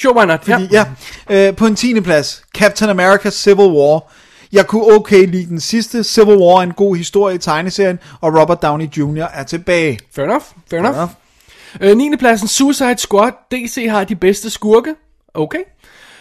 [0.00, 0.44] Sure, why not?
[0.44, 0.86] Fordi, ja.
[1.30, 2.00] ja øh, på en 10.
[2.00, 4.12] plads, Captain America Civil War.
[4.52, 6.04] Jeg kunne okay lide den sidste.
[6.04, 9.24] Civil War er en god historie i tegneserien, og Robert Downey Jr.
[9.34, 9.98] er tilbage.
[10.14, 10.96] Fair enough, fair enough.
[10.96, 11.10] enough.
[11.80, 12.16] Øh, 9.
[12.18, 13.32] pladsen, Suicide Squad.
[13.52, 14.94] DC har de bedste skurke.
[15.34, 15.60] Okay.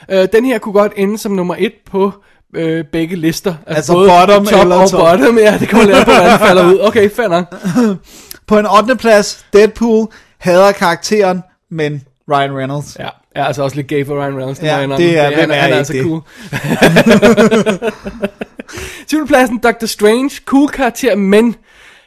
[0.09, 2.11] Øh, den her kunne godt ende som nummer 1 på
[2.55, 3.55] øh, begge lister.
[3.67, 4.99] Altså bottom top eller og top.
[4.99, 5.37] bottom.
[5.37, 6.79] Ja, det kommer lidt på, hvad den falder ud.
[6.81, 7.55] Okay, fair nok.
[8.47, 8.95] På en 8.
[8.95, 12.97] plads, Deadpool hader karakteren, men Ryan Reynolds.
[12.99, 14.59] Ja, er altså også lidt gay for Ryan Reynolds.
[14.61, 15.05] Ja, jeg indrømme.
[15.07, 16.03] det er- han, er han er altså det?
[16.03, 16.21] cool.
[19.07, 19.27] 7.
[19.27, 20.31] pladsen, Doctor Strange.
[20.45, 21.55] Cool karakter, men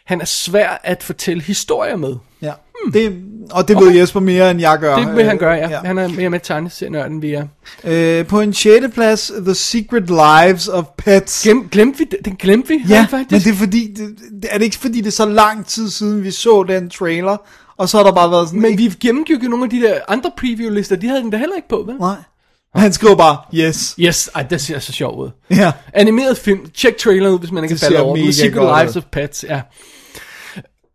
[0.06, 2.14] han er svær at fortælle historier med.
[2.42, 2.52] Ja.
[2.92, 3.16] Det,
[3.50, 4.96] og det ved Jesper mere, end jeg gør.
[4.96, 5.64] Det vil han gøre, ja.
[5.78, 7.44] Øh, Han er mere med tegneserienørden, vi er.
[7.84, 8.86] Øh, på en 6.
[8.94, 11.42] plads, The Secret Lives of Pets.
[11.42, 13.30] Glem, glemte vi, den glemte vi Ja, faktisk.
[13.30, 15.90] men det er fordi, det, det, er det ikke fordi, det er så lang tid
[15.90, 17.36] siden, vi så den trailer,
[17.80, 20.00] og så har der bare været sådan, Men vi gennemgik jo nogle af de der
[20.08, 21.96] andre preview-lister, de havde den da heller ikke på, vel?
[21.96, 22.16] nej.
[22.74, 23.94] Han skriver bare, yes.
[23.98, 25.30] Yes, ej, det ser så sjovt ud.
[25.50, 25.72] Ja.
[25.94, 28.96] Animeret film, check traileren ud, hvis man ikke Det kan falde ser over godt Lives
[28.96, 29.60] of Pets, ja.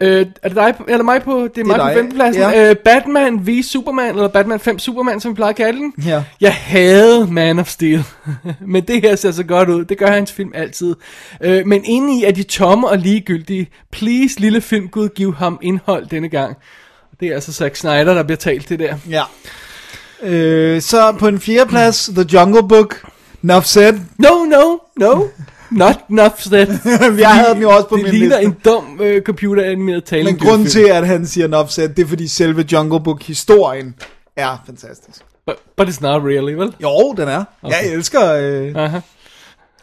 [0.02, 2.42] Øh, er det dig, på- eller mig på, det er mig dig, på femtepladsen.
[2.42, 2.70] ja.
[2.70, 5.94] Øh, Batman v Superman, eller Batman 5 Superman, som vi plejer at kalde den.
[6.06, 6.24] Ja.
[6.42, 8.04] Jeg havde Man of Steel,
[8.68, 9.86] men det her ser så godt ud.
[9.86, 10.96] Det gør hans film altid.
[11.42, 13.70] Øh, men inde i er de tomme og ligegyldige.
[13.92, 16.58] Please, lille filmgud, giv ham indhold denne gang.
[17.20, 18.96] Det er altså Zack Snyder, der bliver talt til der.
[19.10, 19.24] Ja.
[20.24, 21.66] Øh, så på en 4.
[21.66, 23.02] plads, The Jungle Book.
[23.44, 23.94] Enough said.
[24.18, 25.24] No, no, no.
[25.72, 26.68] Not enough said.
[27.20, 28.44] Jeg havde den jo også på det min ligner liste.
[28.44, 30.24] en dum øh, computeranimeret tale.
[30.24, 33.96] Men grunden til, at han siger enough said, det er fordi selve Jungle Book-historien
[34.38, 35.22] er fantastisk.
[35.46, 36.74] But, but it's not really, vel?
[36.82, 37.44] Jo, den er.
[37.64, 37.76] Okay.
[37.84, 39.00] Jeg elsker, øh, Aha.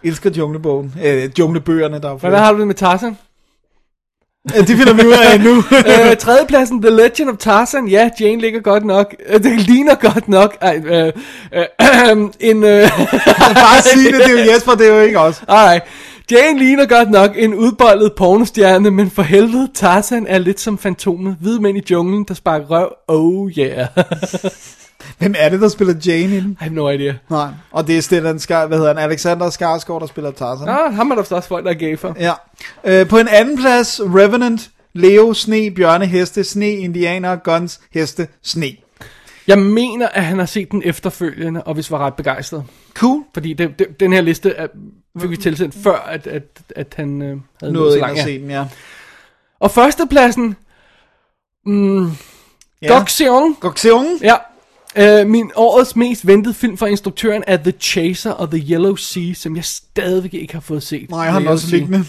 [0.05, 0.95] elsker junglebogen.
[1.05, 3.17] Øh, junglebøgerne, der er Hvordan har du det med Tarzan?
[4.49, 5.57] Det finder vi ud af nu.
[6.11, 7.89] øh, tredjepladsen, The Legend of Tarzan.
[7.89, 9.15] Ja, Jane ligger godt nok.
[9.29, 10.57] Øh, det ligner godt nok.
[10.61, 11.13] Ej, øh,
[11.55, 12.17] øh,
[12.51, 12.65] en...
[12.65, 12.91] Øh,
[13.55, 15.43] Bare sig det, det er jo Jesper, det er jo ikke os.
[15.49, 15.81] ej,
[16.31, 21.37] Jane ligner godt nok en udbollet pornostjerne, men for helvede, Tarzan er lidt som fantomet.
[21.41, 22.93] Hvide mænd i junglen, der sparker røv.
[23.09, 23.87] Oh yeah.
[25.19, 26.51] Hvem er det, der spiller Jane i den?
[26.51, 27.13] I have no idea.
[27.31, 30.67] Nej, og det er Stellan Skar, hvad hedder han, Alexander Skarsgård, der spiller Tarzan.
[30.67, 32.17] Nå, ham er der også folk, der er gay for.
[32.21, 32.33] Ja.
[32.85, 38.77] Øh, på en anden plads, Revenant, Leo, Sne, Bjørne, Heste, Sne, Indianer, Guns, Heste, Sne.
[39.47, 42.65] Jeg mener, at han har set den efterfølgende, og hvis var ret begejstret.
[42.95, 43.25] Cool.
[43.35, 44.67] Fordi det, det, den her liste er,
[45.21, 46.43] fik vi tilsendt før, at, at,
[46.77, 48.19] at han øh, havde nået Noget så langt.
[48.19, 48.25] Ja.
[48.25, 48.65] se den, ja.
[49.61, 50.57] Og førstepladsen,
[51.67, 52.11] mm,
[52.83, 52.89] ja.
[52.89, 53.57] Gok Seong.
[53.61, 54.07] Gokseong.
[54.23, 54.35] Ja.
[54.97, 59.35] Øh, min årets mest ventede film fra instruktøren er The Chaser og The Yellow Sea,
[59.35, 61.11] som jeg stadigvæk ikke har fået set.
[61.11, 61.79] Nej, jeg har den også Sea.
[61.79, 62.05] liggende.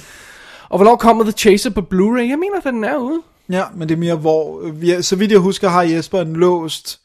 [0.69, 2.29] Og hvornår kommer The Chaser på Blu-ray?
[2.29, 3.21] Jeg mener, at den er ude.
[3.49, 6.33] Ja, men det er mere hvor, øh, vi så vidt jeg husker, har Jesper en
[6.33, 6.99] låst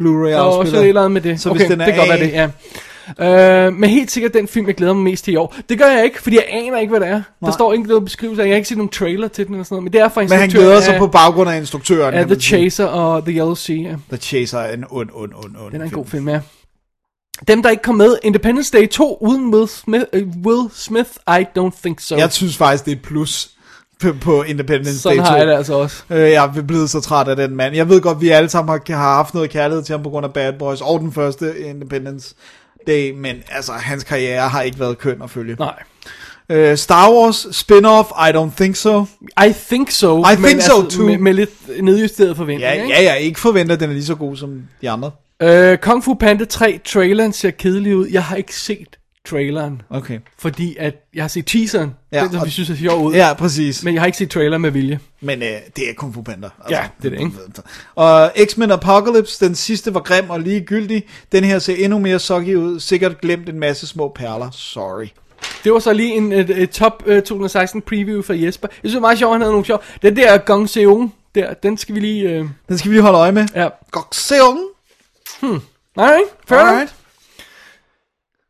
[0.00, 1.40] Og så er det med det.
[1.40, 2.50] Så hvis okay, den er det kan godt være det, ja.
[3.20, 5.54] Øh, men helt sikkert den film, jeg glæder mig mest til i år.
[5.68, 7.12] Det gør jeg ikke, fordi jeg aner ikke, hvad det er.
[7.12, 7.50] Der Nej.
[7.52, 9.74] står ikke noget beskrivelse af, jeg har ikke set nogen trailer til den eller sådan
[9.74, 12.14] noget, men det er fra Men han glæder sig af, på baggrund af instruktøren.
[12.14, 12.40] kan The.
[12.40, 13.76] Chaser og The Yellow Sea.
[13.76, 13.94] Ja.
[14.08, 16.02] The Chaser er en ond, ond, ond, ond Den er en film.
[16.02, 16.40] god film, ja.
[17.48, 21.44] dem, der ikke kom med, Independence Day 2 uden Will Smith, uh, Will Smith I
[21.58, 22.16] don't think so.
[22.16, 23.50] Jeg synes faktisk, det er et plus
[24.00, 25.30] på, på Independence Sådan Day 2.
[25.30, 26.02] har jeg det altså også.
[26.10, 27.74] Øh, jeg er blevet så træt af den mand.
[27.74, 30.26] Jeg ved godt, vi alle sammen har, har haft noget kærlighed til ham på grund
[30.26, 32.34] af Bad Boys og den første Independence
[32.88, 35.56] Day, men altså, hans karriere har ikke været køn at følge.
[35.58, 35.82] Nej.
[36.50, 39.04] Øh, Star Wars spin-off, I don't think so.
[39.46, 40.18] I think so.
[40.32, 41.06] I think so too.
[41.06, 41.50] Med, med lidt
[41.82, 42.88] nedjusteret forventning, Ja, ikke?
[42.88, 45.10] ja, jeg ikke forventer, at den er lige så god som de andre.
[45.42, 48.06] Øh, Kung Fu Panda 3, traileren ser kedelig ud.
[48.06, 48.96] Jeg har ikke set
[49.30, 50.18] traileren, Okay.
[50.38, 53.14] fordi at jeg har set teaseren, Ja, den som og- vi synes er sjov ud,
[53.14, 53.84] Ja, præcis.
[53.84, 55.00] men jeg har ikke set trailer med vilje.
[55.20, 56.48] Men øh, det er Kung Fu Panda.
[56.58, 56.74] Altså.
[56.76, 57.36] Ja, det er det, ikke?
[57.94, 61.02] Og X-Men Apocalypse, den sidste var grim og ligegyldig.
[61.32, 62.80] Den her ser endnu mere soggy ud.
[62.80, 64.50] Sikkert glemt en masse små perler.
[64.50, 65.06] Sorry.
[65.64, 68.68] Det var så lige en et, et top uh, 2016 preview fra Jesper.
[68.70, 69.82] Jeg synes det var meget sjovt, han havde nogle sjov.
[70.02, 72.40] Den der Gong Seong, der, den skal vi lige...
[72.40, 73.46] Uh, Den skal vi lige holde øje med.
[73.54, 73.68] ja.
[73.90, 74.58] Goxeong.
[75.42, 75.56] Nej,
[75.96, 76.72] fair Alright.
[76.72, 76.94] Alright.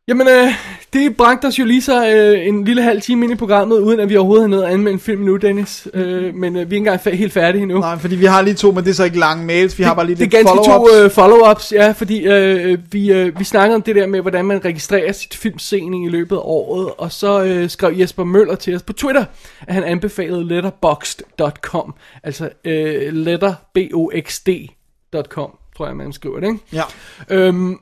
[0.09, 0.47] Jamen, øh,
[0.93, 3.99] det bragte os jo lige så øh, en lille halv time ind i programmet, uden
[3.99, 5.87] at vi overhovedet har nået at anmelde en film nu, Dennis.
[5.93, 7.79] Øh, men øh, vi er ikke engang fa- helt færdige endnu.
[7.79, 9.77] Nej, fordi vi har lige to, men det er så ikke lange mails.
[9.79, 11.03] Vi har bare lige det er lidt ganske to follow-ups.
[11.03, 14.65] øh, follow-ups, ja, fordi øh, vi, øh, vi snakkede om det der med, hvordan man
[14.65, 18.83] registrerer sit filmsening i løbet af året, og så øh, skrev Jesper Møller til os
[18.83, 19.25] på Twitter,
[19.67, 21.93] at han anbefalede letterboxd.com,
[22.23, 26.59] altså øh, letterboxd.com, tror jeg, man skriver det, ikke?
[26.73, 26.83] Ja.
[27.29, 27.77] Øhm,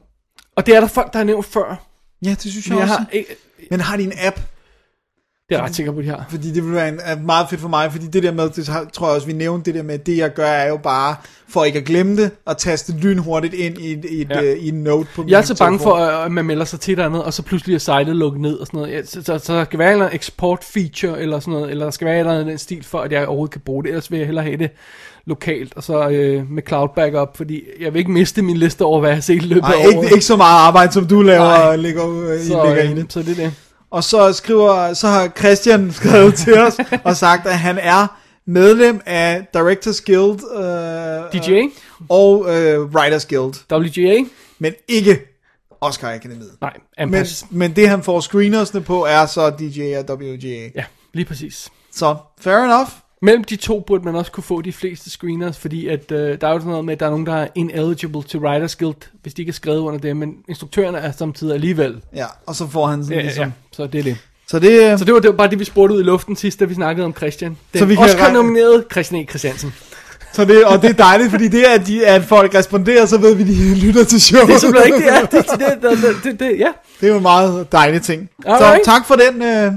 [0.55, 1.83] og det er der folk, der har nævnt før,
[2.25, 2.93] ja, det synes jeg, jeg også.
[2.93, 3.35] har ikke...
[3.71, 4.35] Men har de en app?
[5.49, 6.25] Det er jeg ret sikker på, de har.
[6.29, 8.65] Fordi det vil være en, er meget fedt for mig, fordi det der med, det
[8.93, 11.15] tror jeg også, vi nævnte det der med, det jeg gør er jo bare,
[11.49, 14.41] for ikke at glemme det, at taste lynhurtigt ind i, et, i, et, Ja.
[14.41, 14.53] ja.
[14.53, 15.91] i en note på min Jeg er så bange telefon.
[15.97, 18.55] for, at man melder sig til et andet, og så pludselig er sitet lukket ned
[18.57, 18.93] og sådan noget.
[18.93, 21.83] Ja, Så, så, så der skal være en anden export feature eller sådan noget, eller
[21.85, 23.83] der skal være et eller andet i den stil, for at jeg overhovedet kan bruge
[23.83, 23.89] det.
[23.89, 24.71] Ellers vil jeg hellere have det
[25.27, 28.99] lokalt, og så øh, med cloud backup, fordi jeg vil ikke miste min liste over,
[28.99, 30.03] hvad jeg har set i løbet af året.
[30.03, 31.61] ikke, ikke så meget arbejde, som du laver Nej.
[31.69, 33.13] og ligger, øh, så, ligger øh, det.
[33.13, 33.53] så det er det.
[33.91, 38.07] Og så skriver, så har Christian skrevet til os og sagt, at han er
[38.45, 40.39] medlem af Directors Guild
[41.33, 41.61] øh, DJ,
[42.09, 44.23] og øh, Writers Guild, WGA,
[44.59, 45.19] men ikke
[45.81, 46.51] Oscar Akademiet.
[46.61, 47.45] nej, Men, Ampas.
[47.49, 50.69] men det han får screenersne på er så DJ og WGA.
[50.75, 51.69] Ja, lige præcis.
[51.95, 52.89] Så fair enough.
[53.21, 56.47] Mellem de to burde man også kunne få de fleste screeners, fordi at, øh, der
[56.47, 58.95] er jo sådan noget med, at der er nogen, der er ineligible to Writers Guild,
[59.21, 62.01] hvis de ikke er skrevet under det, men instruktørerne er samtidig alligevel.
[62.15, 63.43] Ja, og så får han sådan Ja, ligesom...
[63.45, 64.17] ja, så det er det.
[64.47, 66.59] Så det, Så det var, det var bare det, vi spurgte ud i luften sidst,
[66.59, 67.57] da vi snakkede om Christian.
[67.73, 69.25] Den Så vi kan Oscar nomineret Christian E.
[69.25, 69.73] Christiansen.
[70.33, 73.17] så det, og det er dejligt, fordi det er, at, de, at folk responderer, så
[73.17, 74.47] ved vi, at de lytter til showet.
[74.47, 75.25] Det er simpelthen ikke det, er.
[75.25, 76.67] Det, det, det, det, det, det, ja.
[77.01, 78.29] Det er jo en meget dejlig ting.
[78.45, 78.85] Alright.
[78.85, 79.41] Så tak for den.
[79.41, 79.71] Øh...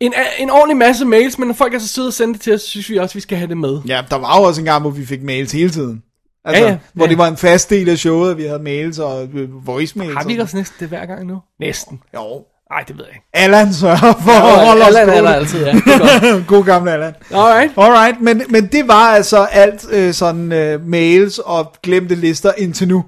[0.00, 2.54] En, en ordentlig masse mails, men når folk er så søde at sende det til
[2.54, 3.78] os, så synes vi også, vi skal have det med.
[3.86, 6.02] Ja, der var jo også en gang, hvor vi fik mails hele tiden.
[6.44, 6.72] Altså, Ja, ja, ja.
[6.72, 6.78] ja.
[6.94, 7.10] hvor Ja.
[7.10, 10.14] det var en fast del af showet, at vi havde mails og øh, voicemails.
[10.14, 11.38] Har vi og ikke også næsten det hver gang nu?
[11.60, 12.00] Næsten.
[12.14, 12.44] Jo.
[12.72, 13.26] Nej, det ved jeg ikke.
[13.34, 15.28] Allan sørger for at holde os er der det.
[15.34, 15.72] altid, ja.
[16.56, 17.14] God gamle Allan.
[17.34, 17.72] Alright.
[17.76, 22.88] Alright, men, men det var altså alt øh, sådan øh, mails og glemte lister indtil
[22.88, 23.04] nu.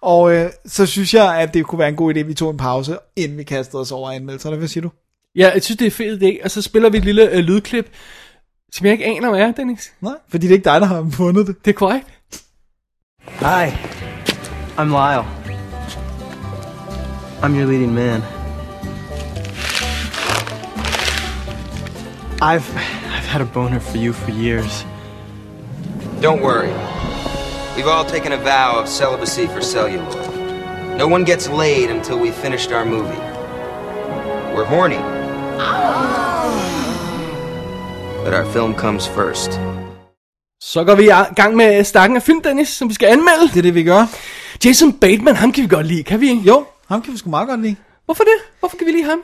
[0.00, 2.50] Og øh, så synes jeg, at det kunne være en god idé, at vi tog
[2.50, 4.56] en pause, inden vi kastede os over anmeldelserne.
[4.56, 4.90] Hvad siger du?
[5.36, 6.44] Ja, jeg synes, det er fedt idé.
[6.44, 7.90] Og så spiller vi et lille øh, lydklip,
[8.72, 9.92] som jeg ikke aner, hvad er, Dennis.
[10.00, 11.64] Nej, fordi det er ikke dig, der har fundet det.
[11.64, 12.06] Det er korrekt.
[13.40, 13.66] Hi,
[14.78, 15.24] I'm Lyle.
[17.42, 18.22] I'm your leading man.
[22.40, 22.68] I've
[23.14, 24.86] I've had a boner for you for years.
[26.22, 26.72] Don't worry.
[27.76, 30.98] We've all taken a vow of celibacy for celluloid.
[30.98, 33.22] No one gets laid until we've finished our movie.
[34.54, 35.25] We're horny.
[38.24, 39.50] But our film comes first.
[40.60, 43.48] Så går vi i gang med stakken af film, Dennis, som vi skal anmelde.
[43.48, 44.06] Det er det, vi gør.
[44.64, 46.42] Jason Bateman, ham kan vi godt lide, kan vi ikke?
[46.42, 47.76] Jo, ham kan vi sgu meget godt lide.
[48.04, 48.32] Hvorfor det?
[48.60, 49.18] Hvorfor kan vi lide ham?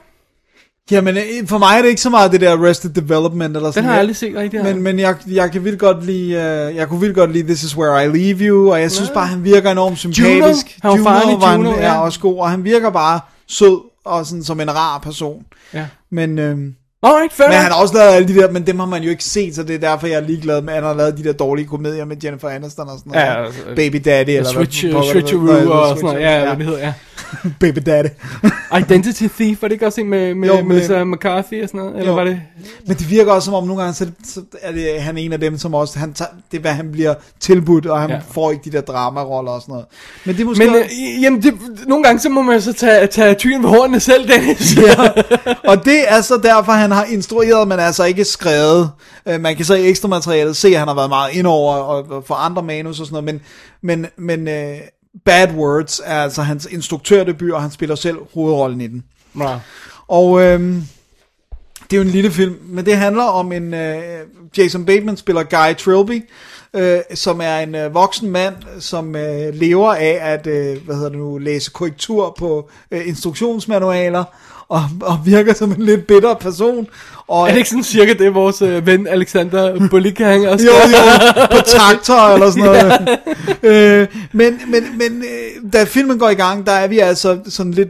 [0.90, 3.82] Jamen, øh, for mig er det ikke så meget det der Arrested Development eller sådan
[3.82, 4.62] Den har jeg aldrig set rigtig.
[4.62, 7.62] Men, men jeg, jeg kan vildt godt lide, uh, jeg kunne vildt godt lide This
[7.62, 10.78] Is Where I Leave You, og jeg synes bare, han virker enormt sympatisk.
[10.82, 12.00] Han var faren i var, Juno, er ja.
[12.00, 15.42] også god, og han virker bare sød og sådan som en rar person.
[15.74, 15.86] Ja.
[16.10, 18.86] Men, øhm, Alright, fair men han har også lavet alle de der, men dem har
[18.86, 20.94] man jo ikke set, så det er derfor, jeg er ligeglad med, at han har
[20.94, 23.26] lavet de der dårlige komedier med Jennifer Aniston og sådan noget.
[23.26, 26.20] Ja, altså, Baby Daddy, eller Switch, hvad, uh, Switcheroo og sådan noget.
[26.20, 26.46] Ja, ja.
[26.46, 26.92] hvad det hedder, ja.
[27.60, 28.08] Baby Daddy.
[28.80, 31.80] Identity Thief, var det ikke også en med, med, Jo, med Melissa McCarthy og sådan
[31.80, 31.96] noget?
[31.96, 32.14] Eller Jo.
[32.16, 32.40] var det...
[32.86, 35.32] Men det virker også som om, nogle gange, så, så er det, han er en
[35.32, 38.20] af dem, som også, han tager, det er, hvad han bliver tilbudt, og han Ja.
[38.30, 39.86] får ikke de der dramaroller og sådan noget.
[40.24, 40.66] Men det er måske...
[40.66, 41.54] Men øh, jamen, det,
[41.86, 44.76] nogle gange så må man så tage, tage tyren ved hårene selv, Dennis.
[44.76, 45.08] ja.
[45.70, 48.90] Og det er så derfor, han har instrueret, men altså ikke skrevet.
[49.28, 52.04] Øh, Man kan så i ekstra materialet se, at han har været meget indover og,
[52.10, 53.40] og for andre manus og sådan noget,
[53.82, 54.76] men, men, men øh,
[55.24, 59.04] Bad Words er altså hans instruktørdebut, og han spiller selv hovedrollen i den.
[59.38, 59.58] Ja.
[60.08, 60.82] Og øhm,
[61.90, 63.74] det er jo en lille film, men det handler om en...
[63.74, 64.02] Øh,
[64.56, 66.28] Jason Bateman spiller Guy Trilby,
[66.74, 71.08] øh, som er en øh, voksen mand, som øh, lever af at øh, hvad hedder
[71.08, 74.24] det nu, læse korrektur på øh, instruktionsmanualer,
[74.72, 76.86] og, og virker som en lidt bitter person.
[77.26, 80.72] Og, Er det ikke sådan cirka det, vores øh, ven Alexander Bullick han også jo,
[80.72, 83.18] jo, på traktor eller sådan noget.
[83.62, 87.72] øh, men men, men øh, da filmen går i gang, der er vi altså sådan
[87.72, 87.88] lidt...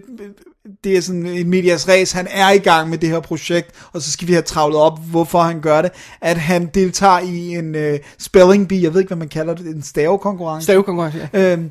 [0.85, 4.03] Det er sådan en medias res, han er i gang med det her projekt, og
[4.03, 5.91] så skal vi have travlet op, hvorfor han gør det.
[6.21, 9.67] At han deltager i en øh, spelling bee, jeg ved ikke, hvad man kalder det,
[9.67, 10.65] en stavekonkurrence.
[10.65, 11.53] Stavekonkurrence, ja.
[11.53, 11.71] Øhm,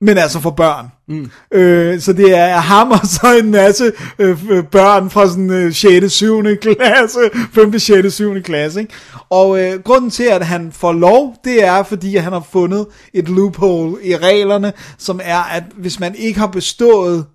[0.00, 0.86] men altså for børn.
[1.08, 1.30] Mm.
[1.52, 5.72] Øh, så det er ham og så en masse øh, øh, børn fra sådan øh,
[5.72, 6.12] 6.
[6.12, 6.42] 7.
[6.62, 7.18] klasse,
[7.52, 7.78] 5.
[7.78, 8.14] 6.
[8.14, 8.42] 7.
[8.42, 8.80] klasse.
[8.80, 8.92] Ikke?
[9.30, 13.28] Og øh, grunden til, at han får lov, det er, fordi han har fundet et
[13.28, 17.26] loophole i reglerne, som er, at hvis man ikke har bestået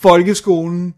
[0.00, 0.94] folkeskolen,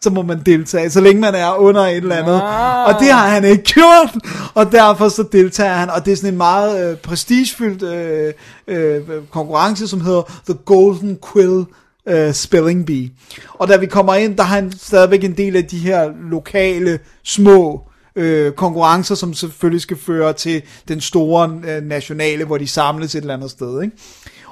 [0.00, 2.40] så må man deltage, så længe man er under et eller andet.
[2.44, 2.86] Ah.
[2.86, 4.16] Og det har han ikke gjort,
[4.54, 8.32] og derfor så deltager han, og det er sådan en meget øh, prestigefyldt øh,
[8.68, 11.64] øh, konkurrence, som hedder The Golden Quill
[12.08, 13.10] øh, Spelling Bee.
[13.52, 16.98] Og da vi kommer ind, der har han stadigvæk en del af de her lokale,
[17.24, 17.82] små
[18.16, 23.20] øh, konkurrencer, som selvfølgelig skal føre til den store øh, nationale, hvor de samles et
[23.20, 23.82] eller andet sted.
[23.82, 23.96] Ikke?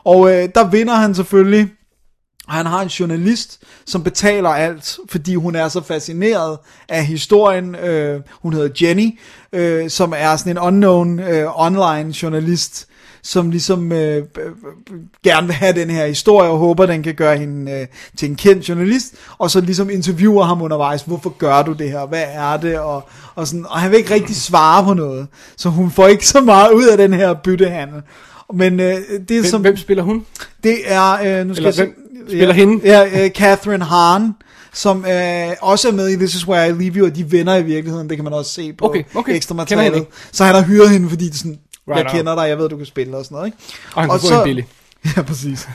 [0.05, 1.69] Og øh, der vinder han selvfølgelig
[2.49, 7.75] og han har en journalist, som betaler alt, fordi hun er så fascineret af historien.
[7.75, 9.19] Øh, hun hedder Jenny,
[9.53, 12.87] øh, som er sådan en unknown øh, online journalist,
[13.23, 14.53] som ligesom øh, øh,
[15.25, 18.37] gerne vil have den her historie, og håber, den kan gøre hende øh, til en
[18.37, 22.57] kendt journalist, og så ligesom interviewer ham undervejs, hvorfor gør du det her, hvad er
[22.57, 25.27] det, og, og, sådan, og han vil ikke rigtig svare på noget,
[25.57, 28.03] så hun får ikke så meget ud af den her byttehandel.
[28.55, 28.97] Men øh,
[29.29, 29.61] det er Hvem, som...
[29.61, 30.27] hvem spiller hun?
[30.65, 32.81] Det er, øh, nu skal Eller jeg hvem spiller ja, hende?
[32.85, 34.35] Ja, øh, Catherine Hahn,
[34.73, 37.57] som øh, også er med i This Is Where I Leave You, og de venner
[37.57, 39.35] i virkeligheden, det kan man også se på Okay, okay.
[39.35, 40.07] ekstra materialet.
[40.33, 41.59] Så han har hyret hende, fordi det sådan,
[41.89, 42.17] Right jeg on.
[42.17, 43.59] kender dig, jeg ved, du kan spille og sådan noget, ikke?
[43.95, 44.67] Og han kunne få en billig.
[45.17, 45.69] Ja, præcis.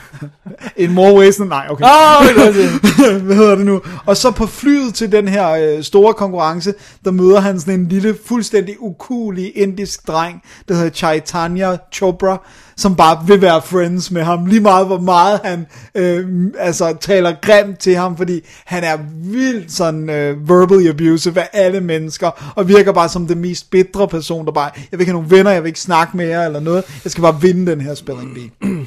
[0.76, 1.48] In more ways than...
[1.48, 1.84] Nej, okay.
[1.84, 2.70] Det.
[3.26, 3.80] Hvad hedder det nu?
[4.06, 7.88] Og så på flyet til den her øh, store konkurrence, der møder han sådan en
[7.88, 12.42] lille, fuldstændig ukulig indisk dreng, der hedder Chaitanya Chopra,
[12.80, 16.26] som bare vil være friends med ham, lige meget hvor meget han øh,
[16.58, 21.80] altså taler grimt til ham, fordi han er vildt sådan øh, verbally abusive af alle
[21.80, 25.22] mennesker, og virker bare som den mest bitre person, der bare, jeg vil ikke have
[25.22, 27.80] nogen venner, jeg vil ikke snakke med jer, eller noget, jeg skal bare vinde den
[27.80, 28.70] her spelling bee.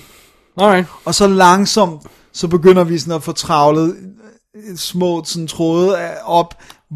[0.62, 0.88] Alright.
[1.06, 2.02] Og så langsomt,
[2.34, 3.96] så begynder vi sådan at få travlet
[4.56, 6.54] øh, små sådan tråde af- op,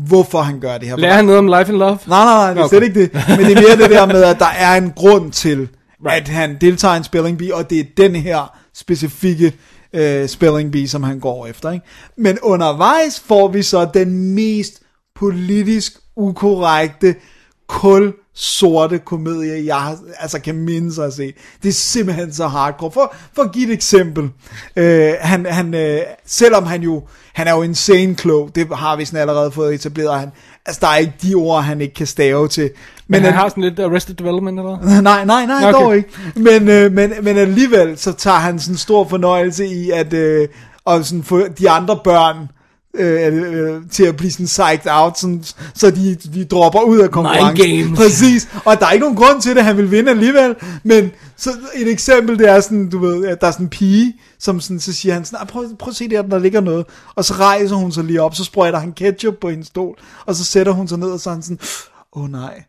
[0.08, 0.98] hvorfor han gør det her.
[0.98, 1.98] Lærer han noget om life and love?
[2.08, 2.78] Nej, nej, nej, det er Okay.
[2.78, 3.14] slet ikke det.
[3.38, 5.70] Men det er mere det der med, at der er en grund til,
[6.06, 9.54] at han deltager i en spelling bee, og det er den her specifikke
[9.94, 11.72] øh, spelling bee, som han går efter.
[11.72, 11.86] Ikke?
[12.18, 14.82] Men undervejs får vi så den mest
[15.16, 17.16] politisk ukorrekte,
[17.68, 21.34] kul sorte komedie, jeg har, altså kan minde sig at se.
[21.64, 22.92] Det er simpelthen så hardcore.
[22.92, 24.30] For, for at give et eksempel.
[24.76, 29.06] Øh, han, han, øh, selvom han jo, han er jo insane klog, det har vi
[29.06, 30.32] sådan allerede fået etableret, han,
[30.66, 32.72] altså der er ikke de ord, han ikke kan stave til.
[33.08, 34.78] Men han han- har sådan lidt Arrested Development, eller?
[35.02, 35.74] Nej, nej, nej, Okay.
[35.74, 36.10] dog ikke.
[36.36, 40.48] Men, øh, men, men alligevel, så tager han sådan stor fornøjelse i, at øh,
[40.86, 42.38] og sådan få de andre børn
[42.96, 45.44] øh, øh, til at blive sådan psyched out, sådan,
[45.76, 47.96] så de, de dropper ud af konkurrencen.
[47.96, 48.48] Præcis.
[48.66, 51.92] Og der er ikke nogen grund til det, han vil vinde alligevel, men så et
[51.92, 54.94] eksempel, det er sådan, du ved, at der er sådan en pige, som sådan, så
[54.94, 56.86] siger han sådan, "Ah, prøv, prøv at se der, der ligger noget.
[57.16, 60.36] Og så rejser hun sig lige op, så sprøjter han ketchup på hendes stol, og
[60.36, 61.60] så sætter hun sig ned, og så er han sådan,
[62.16, 62.64] åh oh, nej,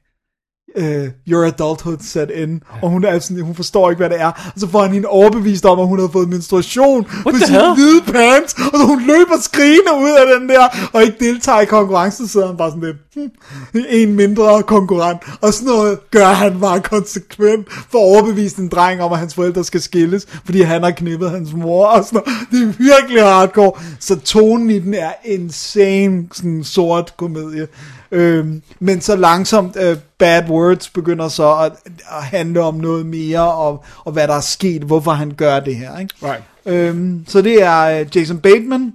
[0.77, 4.53] uh, your adulthood set in, og hun, er sådan, hun forstår ikke, hvad det er,
[4.55, 7.75] og så får han hende overbevist om, at hun har fået menstruation på the sine
[7.75, 11.65] hvide pants, og så hun løber skrigende ud af den der, og ikke deltager i
[11.65, 16.33] konkurrencen, så sidder han bare sådan lidt, hm, en mindre konkurrent, og sådan noget gør
[16.33, 20.61] han bare konsekvent, for at overbevise en dreng om, at hans forældre skal skilles, fordi
[20.63, 22.49] han har knippet hans mor, og sådan noget.
[22.51, 27.69] det er virkelig hardcore, så tonen i den er insane, sådan sort komedie,
[28.11, 31.73] Øhm, men så langsomt øh, Bad Words begynder så at,
[32.11, 35.77] at handle om noget mere, og, og hvad der er sket, hvorfor han gør det
[35.77, 35.99] her.
[35.99, 36.15] Ikke?
[36.23, 36.43] Right.
[36.67, 38.93] Øhm, så det er øh, Jason Bateman,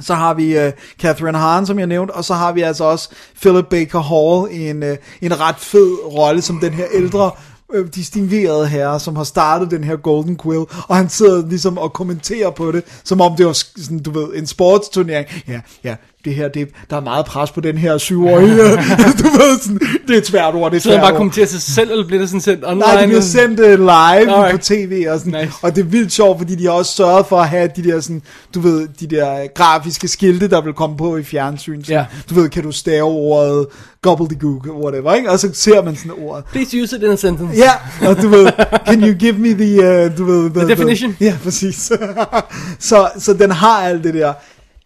[0.00, 3.08] så har vi øh, Catherine Hahn, som jeg nævnte, og så har vi altså også
[3.40, 7.30] Philip Baker Hall i en, øh, en ret fed rolle som den her ældre
[7.72, 11.92] øh, distinguerede herre, som har startet den her Golden Quill, og han sidder ligesom og
[11.92, 15.26] kommenterer på det, som om det var sådan, du ved, en sportsturnering.
[15.48, 18.48] Ja, ja, det her, det, der er meget pres på den her syvårige.
[19.22, 21.16] du ved, sådan, det er et svært ord, det er et Så svært bare ord.
[21.16, 22.80] kommenterer sig selv, eller bliver det sådan sendt online?
[22.80, 24.52] Nej, det bliver sendt uh, live Alright.
[24.52, 25.40] på tv og sådan.
[25.44, 25.52] Nice.
[25.62, 28.00] Og det er vildt sjovt, fordi de har også sørget for at have de der
[28.00, 28.22] sådan,
[28.54, 31.84] du ved, de der grafiske skilte, der vil komme på i fjernsyn.
[31.84, 32.04] Sådan, Ja.
[32.30, 33.66] Du ved, kan du stave ordet
[34.02, 35.30] gobbledygook, whatever, ikke?
[35.30, 36.44] Og så ser man sådan ordet.
[36.52, 37.58] Please use it in a sentence.
[37.58, 38.46] Ja, og du ved,
[38.86, 41.16] can you give me the, uh, du ved, the, definition?
[41.20, 41.92] ja, præcis.
[42.88, 44.32] så, så den har alt det der.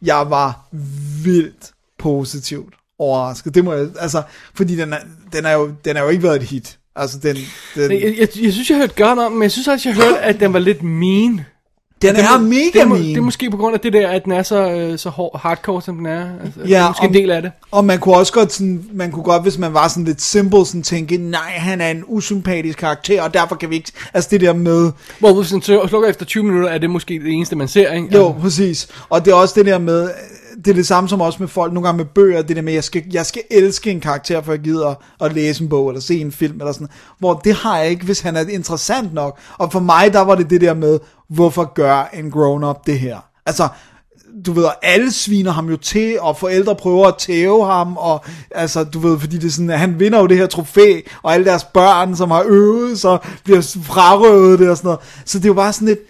[0.03, 0.69] Jeg var
[1.25, 3.55] vildt positivt overrasket.
[3.55, 4.23] Det må jeg, altså,
[4.55, 4.99] fordi den er,
[5.33, 6.79] den er jo, den er jo ikke været et hit.
[6.97, 7.37] Altså, den,
[7.75, 10.19] den, Jeg, jeg, jeg synes, jeg hørte godt om, men jeg synes også, jeg hørte,
[10.19, 11.41] at den var lidt mean
[12.03, 13.03] den er mega det, er, mean.
[13.03, 15.41] det er måske på grund af det der, at den er så, øh, så hård,
[15.41, 16.27] hardcore, som den er.
[16.45, 17.51] Altså, det Ja, er måske om- en del af det.
[17.71, 20.67] Og man kunne også godt sådan, man kunne godt, hvis man var sådan lidt simple,
[20.67, 24.41] sådan tænke, nej, han er en usympatisk karakter, og derfor kan vi ikke, altså det
[24.41, 27.57] der med, Hvor hvis den så- slukker efter 20 minutter, er det måske det eneste,
[27.57, 28.09] man ser, ikke?
[28.17, 30.11] jo, præcis, og det er også det der med,
[30.65, 32.73] det er det samme som også med folk, nogle gange med bøger, det der med,
[32.73, 36.01] jeg skal, jeg skal elske en karakter, for jeg gider at læse en bog, eller
[36.01, 36.89] se en film, eller sådan,
[37.19, 40.35] hvor det har jeg ikke, hvis han er interessant nok, og for mig, der var
[40.35, 40.99] det det der med,
[41.29, 43.19] hvorfor gør en grown-up det her?
[43.47, 43.69] Altså,
[44.47, 48.85] du ved, alle sviner ham jo til, og forældre prøver at tæve ham, og altså,
[48.85, 51.47] du ved, fordi det er sådan, at han vinder jo det her trofæ, og alle
[51.47, 55.01] deres børn, som har øvet sig, bliver frarøvet det og sådan noget.
[55.25, 56.01] Så det er jo bare sådan lidt,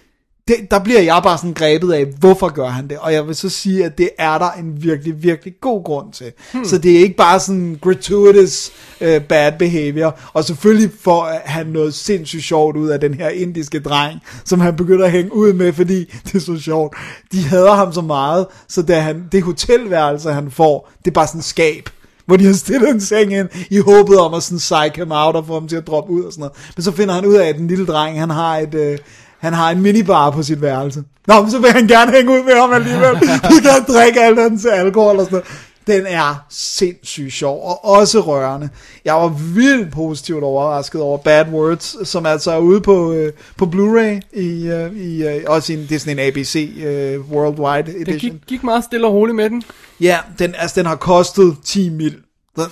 [0.47, 2.97] det, der bliver jeg bare sådan grebet af, hvorfor gør han det?
[2.97, 6.31] Og jeg vil så sige, at det er der en virkelig, virkelig god grund til.
[6.53, 6.65] Hmm.
[6.65, 8.71] Så det er ikke bare sådan gratuitous
[9.01, 10.19] uh, bad behavior.
[10.33, 14.75] Og selvfølgelig får han noget sindssygt sjovt ud af den her indiske dreng, som han
[14.75, 16.97] begynder at hænge ud med, fordi det er så sjovt.
[17.31, 21.27] De hader ham så meget, så da han, det hotelværelse, han får, det er bare
[21.27, 21.89] sådan skab
[22.27, 25.35] hvor de har stillet en seng ind, i håbet om at sådan psych ham out
[25.35, 26.53] og få ham til at droppe ud og sådan noget.
[26.75, 28.97] Men så finder han ud af, at den lille dreng, han har et, øh,
[29.39, 31.03] han har en minibar på sit værelse.
[31.27, 33.19] Nå, men så vil han gerne hænge ud med ham alligevel.
[33.27, 35.47] Så kan drikke alt hans alkohol og sådan noget.
[35.87, 38.69] Den er sindssygt sjov, og også rørende.
[39.05, 43.65] Jeg var vildt positivt overrasket over Bad Words, som altså er ude på, øh, på
[43.65, 48.19] Blu-ray, i, øh, i, øh, også en, det er sådan en ABC øh, Worldwide Edition.
[48.19, 49.63] gik, gik meget stille og roligt med den.
[49.99, 52.15] Ja, den, altså, den har kostet 10 mil.
[52.55, 52.65] Den,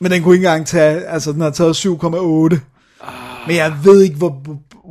[0.00, 2.58] men den kunne ikke engang tage, altså den har taget 7,8.
[3.46, 4.42] Men jeg ved ikke, hvor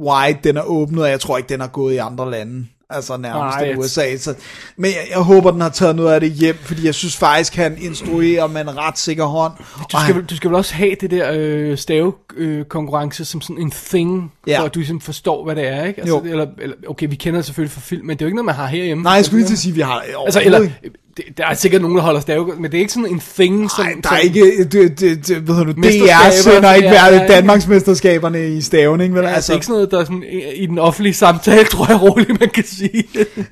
[0.03, 2.65] wide den er åbnet, og jeg tror ikke, den har gået i andre lande.
[2.91, 4.17] Altså nærmest Nej, i USA.
[4.17, 4.33] Så,
[4.77, 7.55] men jeg, jeg håber, den har taget noget af det hjem, fordi jeg synes faktisk,
[7.55, 9.53] han instruerer med en ret sikker hånd.
[9.57, 13.57] Du skal, han, du skal vel også have det der øh, stavekonkurrence øh, som sådan
[13.61, 14.59] en thing, Ja.
[14.59, 16.01] for at du ligesom forstår, hvad det er, ikke?
[16.01, 16.23] Altså, Jo.
[16.31, 18.45] eller, eller, okay, vi kender det selvfølgelig fra film, men det er jo ikke noget,
[18.45, 19.03] man har herhjemme.
[19.03, 20.69] nej, jeg skulle lige til at sige, vi har Altså, eller,
[21.27, 23.71] det, der er sikkert nogen, der holder stave, men det er ikke sådan en thing,
[23.71, 23.85] som...
[23.85, 27.27] Nej, der som, er ikke, det, det, det, hedder du, DR sender ikke ja, ja.
[27.27, 29.23] Danmarksmesterskaberne i stavning, vel?
[29.23, 31.63] Ja, altså, det er ikke sådan noget, der er sådan, i, i den offentlige samtale,
[31.73, 33.03] tror jeg roligt, man kan sige.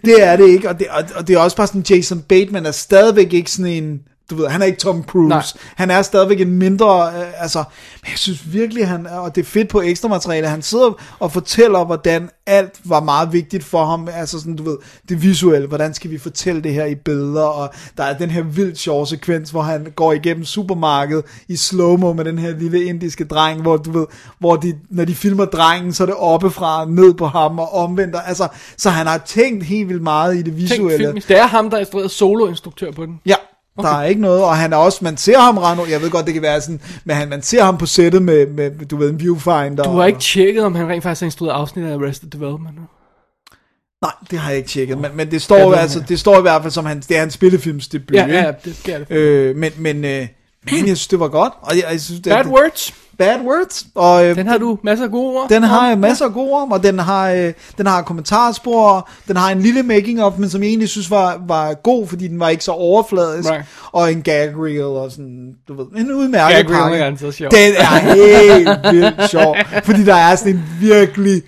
[0.05, 2.65] Det er det ikke, og det, og, og det er også bare sådan, Jason Bateman
[2.65, 3.99] er stadigvæk ikke sådan en,
[4.29, 5.27] du ved, han er ikke Tom Cruise.
[5.29, 5.43] Nej.
[5.75, 7.63] Han er stadigvæk en mindre, øh, altså,
[8.03, 11.31] men jeg synes virkelig, han og det er fedt på ekstra materiale, han sidder og
[11.31, 14.77] fortæller, hvordan alt var meget vigtigt for ham, altså sådan, du ved,
[15.09, 18.43] det visuelle, hvordan skal vi fortælle det her i billeder, og der er den her
[18.43, 23.25] vildt sjove sekvens, hvor han går igennem supermarkedet i slow-mo med den her lille indiske
[23.25, 24.05] dreng, hvor du ved,
[24.39, 28.15] hvor de, når de filmer drengen, så er det oppefra ned på ham og omvendt,
[28.15, 28.47] og altså,
[28.77, 30.97] så han har tænkt helt vildt meget i det Tænk visuelle.
[30.97, 33.19] film, det er ham, der er solo-instruktør på den.
[33.25, 33.35] Ja,
[33.77, 33.89] okay.
[33.89, 36.25] der er ikke noget, og han er også, man ser ham rende, jeg ved godt,
[36.25, 39.09] det kan være sådan, men han, man ser ham på sættet med, med, du ved,
[39.09, 39.83] en viewfinder.
[39.83, 42.75] Du har ikke tjekket, om han rent faktisk har instrueret afsnit af Arrested Development?
[44.01, 46.41] Nej, det har jeg ikke tjekket, men, men det står, ved, altså, det står i
[46.41, 49.11] hvert fald som hans, det er hans spillefilmsdebut, Ja, ja, det sker det.
[49.11, 50.27] Øh, men, men, øh,
[50.63, 53.85] men jeg synes, det var godt, og jeg, jeg synes, det, Bad Words, Bad Words,
[53.95, 55.49] og øh, den har du masser af gode ord.
[55.49, 55.99] Den har om.
[55.99, 59.83] masser af gode ord, og den har, øh, den har kommentarspor, den har en lille
[59.83, 62.71] making of, men som jeg egentlig synes var, var god, fordi den var ikke så
[62.71, 63.65] overfladisk, Right.
[63.91, 66.97] og en gag reel og sådan, du ved, en udmærket Gag reel pakke.
[66.97, 67.51] er altså sjov.
[67.51, 71.41] Den er helt vildt sjov, fordi der er sådan en virkelig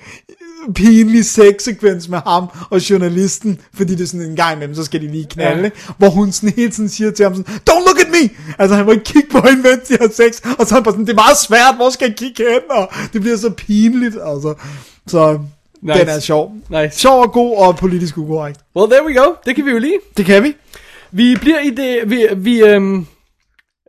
[0.76, 5.01] pinlig sexsekvens med ham og journalisten, fordi det er sådan en gang imellem, så skal
[5.01, 5.70] de lige knalde, Ja.
[5.97, 8.30] hvor hun sådan hele tiden siger til ham sådan, don't look at me!
[8.60, 10.84] Altså han må ikke kigge på hende, mens de har sex, og så er han
[10.84, 12.60] bare sådan, det er meget svært, hvor skal jeg kigge hen?
[12.70, 14.53] Og det bliver så pinligt, altså.
[15.07, 15.39] Så
[15.82, 15.99] nice.
[15.99, 16.53] den er sjov.
[16.70, 16.99] Nice.
[16.99, 18.60] Sjov og god og politisk ukorrekt.
[18.76, 19.34] Well, there we go.
[19.45, 19.99] Det kan vi jo lige.
[20.18, 20.55] Det kan vi.
[21.12, 23.05] Vi bliver i det, vi, vi øhm,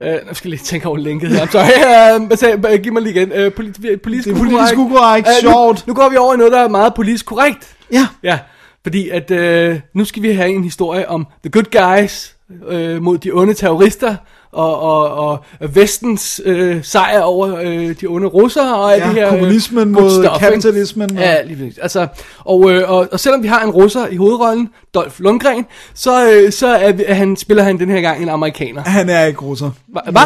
[0.02, 1.46] øh, nu skal jeg lige tænke over linket her.
[1.46, 1.64] Sorry,
[2.20, 2.80] øh, hvad sagde, jeg?
[2.80, 3.32] giv mig lige igen.
[3.32, 5.86] Øh, politisk, politisk Det er politisk ukorrekt, sjovt.
[5.86, 7.76] Nu, nu går vi over i noget, der er meget politisk korrekt.
[7.92, 8.08] Ja.
[8.22, 8.38] Ja,
[8.82, 12.36] fordi at øh, nu skal vi have en historie om the good guys
[12.68, 14.16] øh, mod de onde terrorister,
[14.52, 15.38] og, og, og
[15.74, 19.28] vestens øh, sejr over øh, de onde russere og Ja, det her.
[19.30, 20.46] kommunismen good mod stuff, ikke?
[20.46, 21.78] kapitalismen og- Ja, lige præcis.
[21.78, 22.06] Altså,
[22.38, 26.52] og, øh, og, og selvom vi har en russer i hovedrollen, Dolph Lundgren, så, øh,
[26.52, 28.82] så er, vi- han, spiller han den her gang en amerikaner.
[28.82, 29.70] Han er ikke russer.
[29.96, 30.22] Hva- Hvad?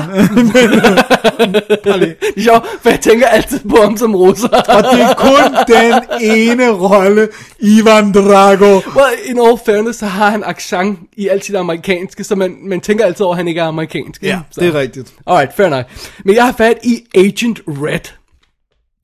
[2.00, 4.48] det er sjovt, for jeg tænker altid på ham som russer.
[4.48, 6.02] Og det er kun den
[6.32, 7.28] ene rolle,
[7.60, 8.72] Ivan Drago.
[8.96, 12.80] Well, in all fairness, så har han accent i alt sit amerikanske, så man, man
[12.80, 14.13] tænker altid over, at han ikke er amerikansk.
[14.22, 14.26] Ikke?
[14.34, 14.60] Ja, så.
[14.60, 15.14] det er rigtigt.
[15.26, 15.84] Alright, fair nok.
[16.24, 18.10] Men jeg har fat i Agent Red.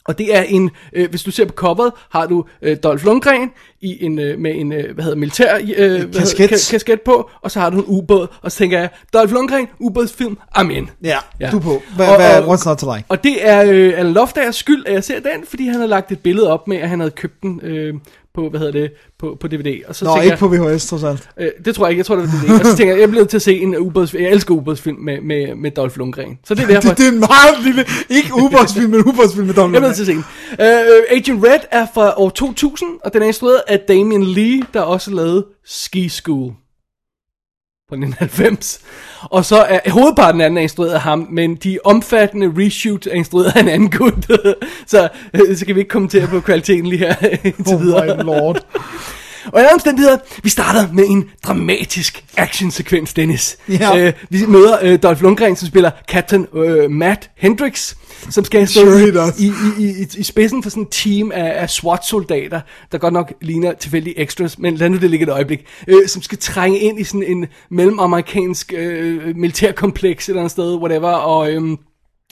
[0.05, 3.51] Og det er en, øh, hvis du ser på coveret, har du øh, Dolph Lundgren
[3.81, 6.51] i en, øh, med en, øh, hvad hedder militær øh, hvad hedder- Kasket.
[6.53, 9.67] ka- kasket på, og så har du en ubåd, og så tænker jeg, Dolph Lundgren,
[9.79, 10.91] ubådsfilm, amen.
[11.05, 11.51] Ja, Ja.
[11.51, 11.83] du på.
[11.97, 13.05] Hvad, Og- hvad, what's not to like?
[13.09, 16.13] Og det er øh, Alan Loftagers skyld, at jeg ser den, fordi han har lagt
[16.13, 17.95] et billede op med, at han havde købt den øh,
[18.35, 19.81] på, hvad hedder det, på, på DVD.
[19.89, 21.29] Og så Nå, ikke jeg, på VHS, trods alt.
[21.39, 22.61] Øh, det tror jeg ikke, jeg tror det var DVD.
[22.61, 24.25] Og så tænker jeg, jeg bliver nødt til at se en ubådsfilm.
[24.25, 26.39] Jeg elsker ubådsfilm med, med, med Dolph Lundgren.
[26.45, 29.55] Så det er derfor, Det, det er en meget lille, ikke ubådsfilm, men ubådsfilm med
[29.55, 30.25] Donald jeg er nødt til at se den.
[30.53, 34.81] Uh, Agent Red er fra år 2000, og den er instrueret af Damien Lee, der
[34.81, 36.53] også lavede Ski School
[37.89, 38.81] fra 1990.
[39.23, 43.11] Og så er hovedparten af den er instrueret af ham, men de omfattende reshoots er
[43.13, 44.15] instrueret af en anden gut.
[44.87, 47.15] så, øh, så kan vi ikke kommentere på kvaliteten lige her
[47.45, 48.17] indtil Oh videre.
[48.17, 48.61] my lord.
[49.47, 53.57] Og i alle omstændigheder, vi starter med en dramatisk actionsekvens, Dennis.
[53.69, 53.99] Ja.
[53.99, 57.97] Øh, vi møder øh, Dolph Lundgren, som spiller Captain øh, Matt Hendricks,
[58.31, 61.71] som skal stå Sure i, i, i, i spidsen for sådan et team af, af
[61.71, 62.61] SWAT-soldater,
[62.93, 66.23] der godt nok ligner tilfældige extras, men lad nu det ligge et øjeblik, øh, som
[66.23, 71.53] skal trænge ind i sådan en mellemamerikansk øh, militærkompleks et eller andet sted, whatever, og...
[71.53, 71.77] Øh,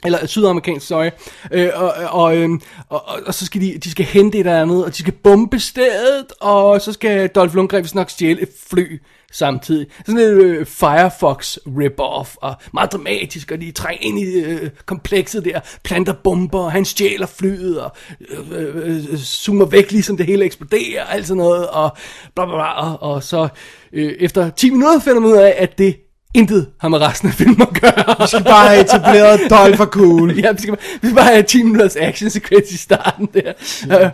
[0.05, 1.09] eller sydamerikansk, sorry,
[1.51, 2.49] øh, og, og, øh,
[2.89, 5.13] og, og, og så skal de, de skal hente et eller andet, og de skal
[5.13, 9.87] bombe stedet, og så skal Dolph Lundgren vist nok stjæle et fly samtidig.
[10.05, 15.45] Sådan et øh, Firefox rip-off, og meget dramatisk, og de trænger ind i øh, komplekset
[15.45, 17.91] der, planter bomber, og han stjæler flyet, og
[18.29, 21.97] øh, øh, øh, øh zoomer væk, ligesom det hele eksploderer, og alt sådan noget, og
[22.35, 23.47] bla bla bla, og, og så
[23.93, 27.33] øh, efter 10 minutter finder man ud af, at det intet har med resten af
[27.33, 28.15] filmen at gøre.
[28.19, 30.39] Vi skal bare have etableret Dolph er cool.
[30.39, 33.53] Ja, vi skal, bare, vi skal bare have 10 minutters action sekvens i starten der.
[33.85, 34.09] Uh,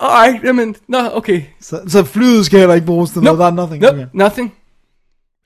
[0.00, 1.42] alright, jamen, nå, okay.
[1.60, 3.38] Så, så flyet skal heller ikke bruges til noget.
[3.38, 3.82] Der er nothing.
[3.82, 4.06] No, Okay.
[4.14, 4.52] nothing.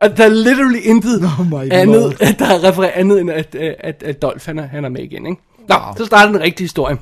[0.00, 2.14] Og der er literally intet Oh my andet, lord.
[2.38, 5.00] der er refereret andet, end at, at, at, at Dolph han er, han er med
[5.00, 5.42] igen, ikke?
[5.68, 5.94] Nå, wow.
[5.96, 6.96] så starter den rigtige historie.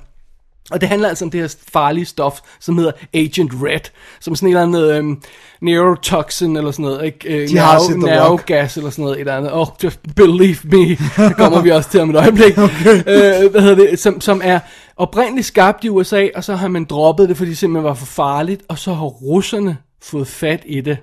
[0.71, 3.91] Og det handler altså om det her farlige stof, som hedder Agent Red,
[4.21, 5.23] som sådan et eller andet øhm,
[5.61, 7.43] neurotoxin eller sådan noget, ikke?
[7.43, 9.53] Øh, De har set The nervegas eller sådan noget, et eller andet.
[9.53, 10.89] Oh, just believe me,
[11.29, 12.59] det kommer vi også til om et øjeblik.
[12.69, 12.97] okay.
[12.97, 14.61] øh, hvad hedder det, som, som er
[14.97, 18.07] oprindeligt skabt i USA, og så har man droppet det, fordi det simpelthen var for
[18.07, 20.99] farligt, og så har russerne fået fat i det.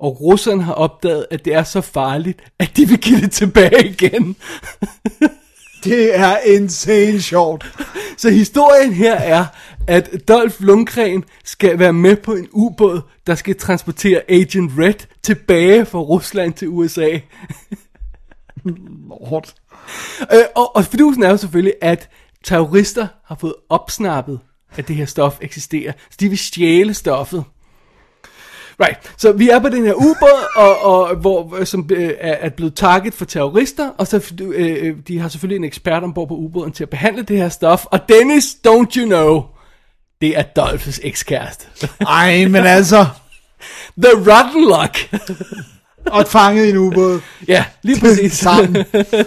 [0.00, 3.88] Og russerne har opdaget, at det er så farligt, at de vil give det tilbage
[3.88, 4.36] igen.
[5.84, 7.66] Det er insane sjovt.
[8.16, 9.46] Så historien her er,
[9.86, 15.84] at Dolph Lundgren skal være med på en ubåd, der skal transportere Agent Red tilbage
[15.84, 17.18] fra Rusland til USA.
[18.64, 19.54] Lord.
[20.32, 22.08] Øh, og, og fidusen er jo selvfølgelig, at
[22.44, 24.40] terrorister har fået opsnappet,
[24.76, 25.92] at det her stof eksisterer.
[26.10, 27.44] Så de vil stjæle stoffet.
[28.80, 32.74] Right, så vi er på den her ubåd, og, og, hvor, som øh, er, blevet
[32.74, 36.72] target for terrorister, og så øh, øh, de har selvfølgelig en ekspert ombord på ubåden
[36.72, 39.42] til at behandle det her stof, og Dennis, don't you know,
[40.20, 41.66] det er Dolphs ekskæreste.
[42.00, 43.06] Ej, men altså.
[44.02, 45.24] The Rotten Luck.
[46.06, 47.20] Og fanget i en ubåd.
[47.48, 48.32] ja, lige præcis.
[48.48, 48.84] Sammen.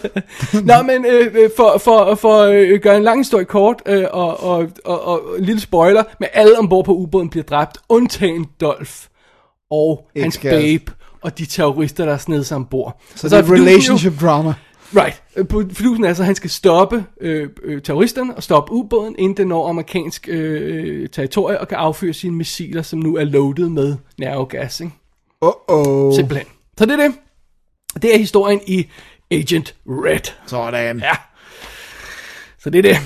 [0.69, 4.05] Nå, men øh, øh, for, for, for øh, at gøre en lang historie kort, øh,
[4.11, 8.45] og, og, og, og en lille spoiler, med alle ombord på ubåden bliver dræbt, undtagen
[8.61, 8.91] Dolph
[9.71, 10.79] og hans Ekskæreste.
[10.79, 10.91] babe,
[11.21, 13.01] og de terrorister, der er snedet sig ombord.
[13.15, 14.53] Så det er relationship drama.
[14.95, 15.23] Right.
[15.35, 19.37] Øh, Fidusen er altså, at han skal stoppe øh, øh, terroristerne og stoppe ubåden, inden
[19.37, 23.95] den når amerikansk øh, territorie og kan affyre sine missiler, som nu er loaded med
[24.17, 24.79] nervegas.
[24.81, 24.93] Ikke?
[25.45, 26.15] Uh-oh.
[26.15, 26.47] Simpelthen.
[26.77, 27.15] Så det er det.
[28.01, 28.85] Det er historien i
[29.31, 30.31] Agent Red.
[30.47, 30.99] Sådan.
[30.99, 31.11] Ja.
[32.65, 32.97] Så det er det.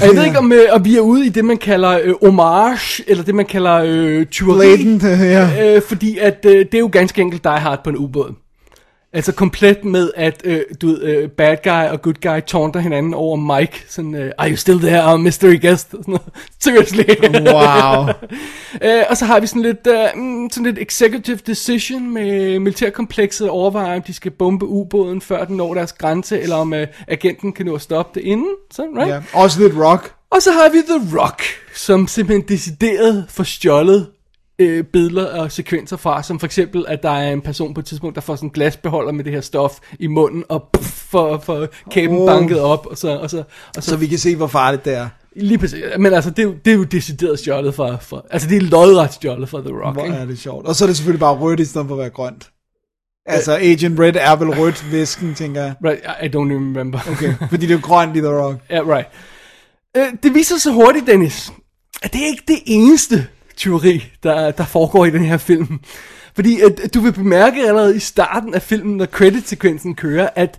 [0.00, 2.14] Og jeg ved ikke, om, øh, om vi er ude i det, man kalder øh,
[2.22, 4.76] homage, eller det, man kalder øh, tyveri.
[4.76, 5.74] Blatant, øh, ja.
[5.76, 8.34] Øh, fordi at øh, det er jo ganske enkelt Die Hard på en ubåd.
[9.12, 13.14] Altså komplet med, at øh, du ved, øh, bad guy og good guy taunter hinanden
[13.14, 13.84] over Mike.
[13.88, 15.90] Sådan, øh, are you still there, uh, mystery guest?
[15.90, 16.22] Sådan noget.
[16.60, 17.04] Seriously.
[17.52, 18.06] Wow.
[18.88, 23.44] øh, og så har vi sådan lidt, øh, mm, sådan lidt executive decision med militærkomplekset
[23.44, 26.86] at overveje, om de skal bombe ubåden, før den når deres grænse, eller om øh,
[27.08, 28.54] agenten kan nå at stoppe det inden.
[28.70, 29.08] Sådan, right?
[29.08, 29.20] Ja.
[29.32, 30.14] Også lidt rock.
[30.30, 31.42] Og så har vi The Rock,
[31.74, 34.06] som simpelthen decideret får stjålet
[34.60, 37.86] øh, billeder og sekvenser fra, som for eksempel, at der er en person på et
[37.86, 41.38] tidspunkt, der får sådan en glasbeholder med det her stof i munden, og puff, for,
[41.38, 42.26] for kæben Oh.
[42.26, 43.42] banket op, og så, og så,
[43.76, 45.08] og så Så vi kan se, hvor farligt det er.
[45.36, 45.84] Lige præcis.
[45.98, 48.22] Men altså, det er, jo, det er jo decideret stjålet fra, fra...
[48.30, 50.16] Altså, det er lodret stjålet fra The Rock, Hvor ikke?
[50.16, 50.66] er det sjovt.
[50.66, 52.50] Og så er det selvfølgelig bare rødt, i stedet for at være grønt.
[53.26, 55.74] Altså, Agent Red er vel rødt væsken, tænker jeg.
[55.84, 56.98] Right, I don't even remember.
[57.10, 57.34] Okay.
[57.50, 58.56] Fordi det er jo grønt i The Rock.
[58.70, 59.08] Ja, right.
[59.96, 61.52] Øh, det viser sig hurtigt, Dennis,
[62.02, 63.26] at det er ikke det eneste
[63.60, 65.80] tyveri, der, der foregår i den her film.
[66.34, 70.58] Fordi at, du vil bemærke allerede i starten af filmen, når credit-sekvensen kører, at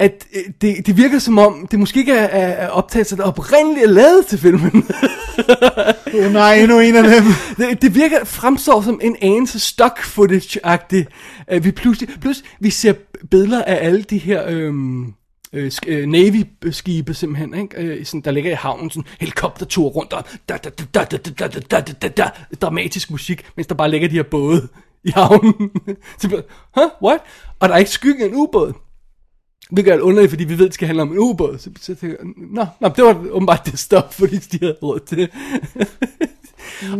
[0.00, 3.24] at øh, det, det virker som om, det måske ikke er, er, er optagelser, der
[3.24, 4.88] oprindeligt er lavet til filmen.
[6.14, 7.24] Oh, nej, endnu en af dem.
[7.58, 11.08] det, det virker, fremstår som en anelse stock footage-agtigt.
[11.54, 12.94] Uh, vi pludselig, plus vi ser
[13.30, 15.14] billeder af alle de her øhm,
[15.52, 17.76] øh, sk- øh, Navy-skibe simpelthen, ikke?
[17.76, 21.16] Øh, sådan, der ligger i havnen, sådan helikoptertur rundt, og da, da, da, da, da,
[21.16, 22.30] da, da, da, da, da,
[22.60, 24.68] dramatisk musik, mens der bare ligger de her både
[25.04, 25.70] i havnen.
[26.20, 26.36] Så, vi-
[26.76, 27.20] huh, what?
[27.60, 28.72] Og der er ikke skyggen af en ubåd.
[29.70, 31.58] Hvilket er underligt, fordi vi ved, det skal handle om en ubåd.
[31.58, 35.00] Så, så tænker jeg, nå, nå, det var åbenbart det stof, fordi de havde råd
[35.00, 35.28] til.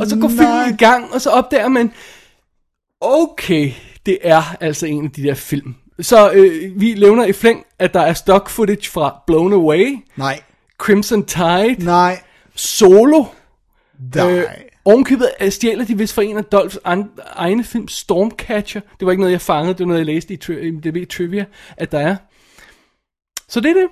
[0.00, 1.92] og så går filmen i gang, og så opdager man,
[3.00, 3.72] okay,
[4.06, 5.74] det er altså en af de der film.
[6.02, 10.40] Så øh, vi levner i flæng, at der er stock footage fra Blown Away, Nej.
[10.78, 12.22] Crimson Tide, Nej.
[12.54, 13.24] Solo.
[14.14, 14.38] Nej.
[14.38, 14.44] Øh,
[14.84, 16.78] ovenkøbet øh, stjæler de vist fra en af Dolphs
[17.34, 18.80] egne film, Stormcatcher.
[19.00, 20.38] Det var ikke noget, jeg fangede, det var noget, jeg læste i
[20.68, 21.44] IMDb Trivia,
[21.76, 22.16] at der er.
[23.48, 23.88] Så det er det.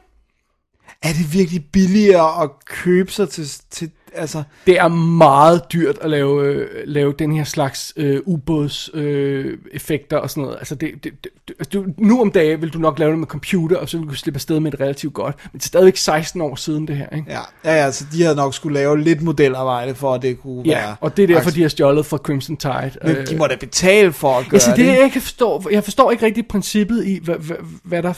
[1.02, 4.42] Er det virkelig billigere at købe sig til, til altså...
[4.66, 10.16] Det er meget dyrt at lave, øh, lave den her slags øh, ubåds øh, effekter
[10.16, 10.56] og sådan noget.
[10.58, 13.76] Altså det, det, det, du, nu om dagen vil du nok lave det med computer,
[13.76, 15.36] og så vil du slippe afsted med det relativt godt.
[15.52, 17.30] Men det er stadigvæk 16 år siden det her, ikke?
[17.30, 20.62] Ja, ja, ja, så de havde nok skulle lave lidt modelarbejde, for at det kunne
[20.64, 20.96] Ja, være...
[21.00, 22.90] og det er derfor, de har stjålet fra Crimson Tide.
[23.04, 24.86] Men de må da betale for at gøre Altså, det, det.
[24.86, 28.12] jeg kan forstå, jeg forstår ikke rigtig princippet i, hvad, hvad, hvad der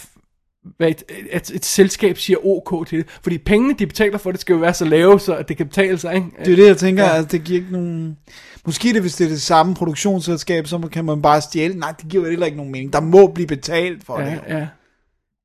[0.76, 1.02] hvad et,
[1.32, 3.06] et, et, selskab siger OK til det.
[3.22, 5.66] Fordi pengene, de betaler for det, skal jo være så lave, så at det kan
[5.66, 6.26] betale sig, ikke?
[6.44, 7.08] Det er det, jeg tænker, Ja.
[7.08, 7.14] ja.
[7.16, 8.16] altså, det giver ikke nogen...
[8.64, 11.74] Måske det, hvis det er det samme produktionsselskab, så kan man bare stjæle.
[11.74, 12.92] Nej, det giver jo heller ikke nogen mening.
[12.92, 14.40] Der må blive betalt for det.
[14.48, 14.66] Ja, ja.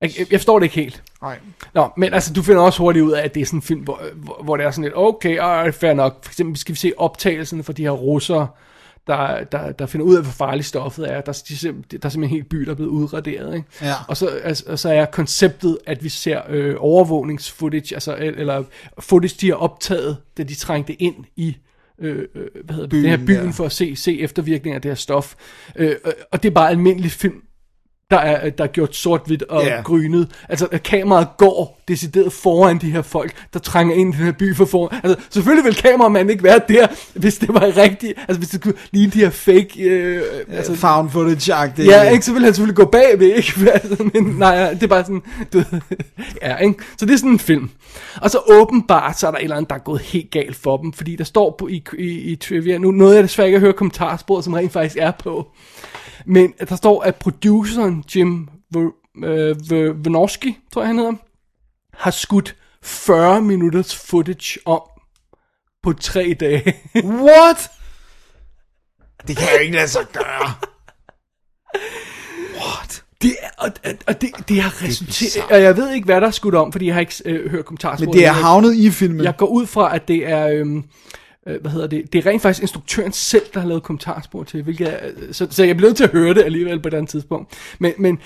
[0.01, 1.03] Jeg, jeg forstår det ikke helt.
[1.21, 1.39] Nej.
[1.73, 3.81] Nå, men altså, du finder også hurtigt ud af, at det er sådan en film,
[3.81, 6.25] hvor, hvor, hvor det er sådan lidt, okay, øh, fair nok.
[6.25, 8.47] For eksempel skal vi se optagelserne fra de her russere,
[9.07, 11.21] der, der, der finder ud af, hvor farligt stoffet er.
[11.21, 13.55] Der, er- de, der er simpelthen en hel by, der er blevet udraderet.
[13.55, 13.67] Ikke?
[13.81, 13.93] Ja.
[14.07, 18.63] Og, så, altså, og så er konceptet, at vi ser øh, overvågningsfootage, altså, eller
[18.99, 21.57] footage, de har optaget, da de trængte ind i
[21.99, 23.49] øh, øh, hvad hedder det, Byen, den her byen ja.
[23.51, 25.35] for at se, se eftervirkninger af det her stof.
[25.75, 25.95] Øh,
[26.31, 27.41] og det er bare almindelig film,
[28.11, 29.83] der er, der er gjort sort-hvidt og yeah.
[29.83, 30.31] grynet.
[30.49, 34.31] Altså, at kameraet går decideret foran de her folk, der trænger ind i den her
[34.31, 34.99] by for foran.
[35.03, 38.13] Altså, selvfølgelig vil kameramanden ikke være der, hvis det var rigtigt.
[38.19, 39.83] Altså, hvis det kunne ligne de her fake...
[39.83, 41.87] Øh, altså, Altså, found footage-agtigt.
[41.87, 43.71] Ja, ikke, så vil han selvfølgelig gå bagved, ikke?
[43.73, 45.21] Altså, Men nej, det er bare sådan,
[45.53, 45.81] du ved,
[46.41, 46.75] ja, ikke?
[46.97, 47.69] Så det er sådan en film.
[48.21, 50.77] Og så åbenbart, så er der et eller andet, der er gået helt galt for
[50.77, 53.61] dem, fordi der står på, i, i, i trivia, nu noget jeg desværre ikke at
[53.61, 55.47] høre kommentarsporet, som rent faktisk er på,
[56.25, 59.55] men der står, at produceren Jim V- øh,
[60.73, 61.13] tror jeg han hedder,
[61.93, 64.81] har skudt 40 minutters footage om
[65.83, 66.73] på tre dage.
[67.23, 67.71] What?
[69.27, 70.53] Det kan jo ikke lade sig gøre.
[72.55, 73.03] What?
[73.21, 73.69] Det er, og,
[74.07, 76.85] og- det, det har resulteret, og jeg ved ikke, hvad der er skudt om, fordi
[76.85, 78.07] jeg har ikke øh, hørt kommentarsporet.
[78.07, 79.23] Men det er Jeg- havnet i filmen.
[79.23, 80.83] Jeg går ud fra, at det er, øhm,
[81.47, 84.63] øh, hvad hedder det, det er rent faktisk instruktøren selv, der har lavet kommentarspor til,
[84.63, 86.93] hvilket er, øh, så, så jeg bliver nødt til at høre det alligevel på et
[86.93, 87.53] andet tidspunkt.
[87.79, 88.19] Men, men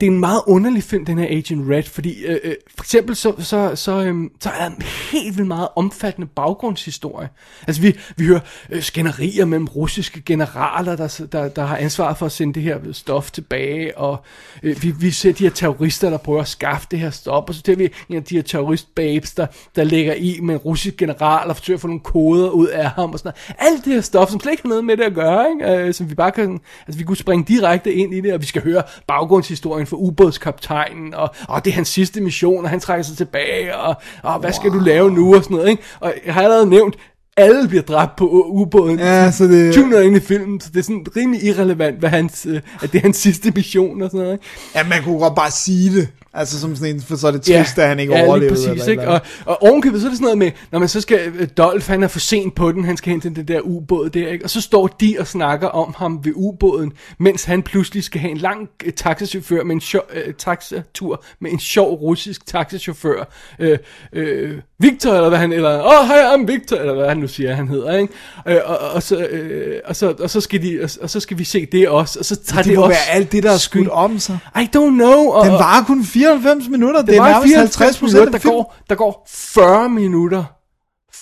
[0.00, 3.16] det er en meget underlig film, den her Agent Red, fordi øh, øh, for eksempel
[3.16, 4.82] så, så, så, øh, så er der en
[5.12, 7.28] helt vildt meget omfattende baggrundshistorie.
[7.66, 8.40] Altså vi, vi hører
[8.70, 12.78] øh, skænderier mellem russiske generaler, der, der, der har ansvar for at sende det her
[12.92, 14.16] stof tilbage, og
[14.62, 17.54] øh, vi, vi ser de her terrorister, der prøver at skaffe det her stof, og
[17.54, 20.96] så ser vi en af de her terroristbabes, der, der lægger i med en russisk
[20.96, 23.74] general og forsøger at få nogle koder ud af ham og sådan noget.
[23.74, 25.86] Alt det her stof, som slet ikke har noget med det at gøre, ikke?
[25.86, 28.46] Øh, som vi bare kan, altså vi kunne springe direkte ind i det, og vi
[28.46, 33.02] skal høre baggrundshistorien for ubådskaptajnen, og, og det er hans sidste mission, og han trækker
[33.02, 35.82] sig tilbage, og, og hvad skal du lave nu, og sådan noget, ikke?
[36.00, 36.96] Og jeg har allerede nævnt,
[37.36, 38.98] alle bliver dræbt på ubåden.
[38.98, 42.46] Ja, så det- 20 ind i filmen, så det er sådan rimelig irrelevant, hvad hans,
[42.50, 44.44] øh, at det er hans sidste mission og sådan noget, ikke?
[44.74, 46.08] Ja, man kunne godt bare sige det.
[46.36, 48.54] Altså som sådan en, for så er det trist, at han ikke ja, overlevede.
[48.60, 49.02] lige præcis, eller ikke?
[49.02, 51.48] eller Og, og ovenkøbet, så er det sådan noget med, når man så skal, øh,
[51.56, 54.44] Dolph, han er for sent på den, han skal hente den der ubåd der, ikke?
[54.44, 58.30] Og så står de og snakker om ham ved ubåden, mens han pludselig skal have
[58.30, 63.78] en lang øh, taxachauffør med en sjov, øh, taxatur med en sjov russisk taxachauffør, øh,
[64.12, 67.28] øh, Victor, eller hvad han, eller, åh, oh, hej, I'm Victor, eller hvad han nu
[67.28, 68.12] siger, han hedder, ikke?
[68.48, 71.38] Øh, og, og, så, øh, og, så, og, så skal de, og, og så skal
[71.38, 73.50] vi se det også, og så tager Det det, må også være alt det, der
[73.52, 74.38] er skudt om sig.
[74.56, 75.28] I don't know.
[75.30, 77.00] Og, Den var kun 94 minutter.
[77.00, 80.44] Det, det er var nærmest 54 50 procent minutter, der går, der går 40 minutter,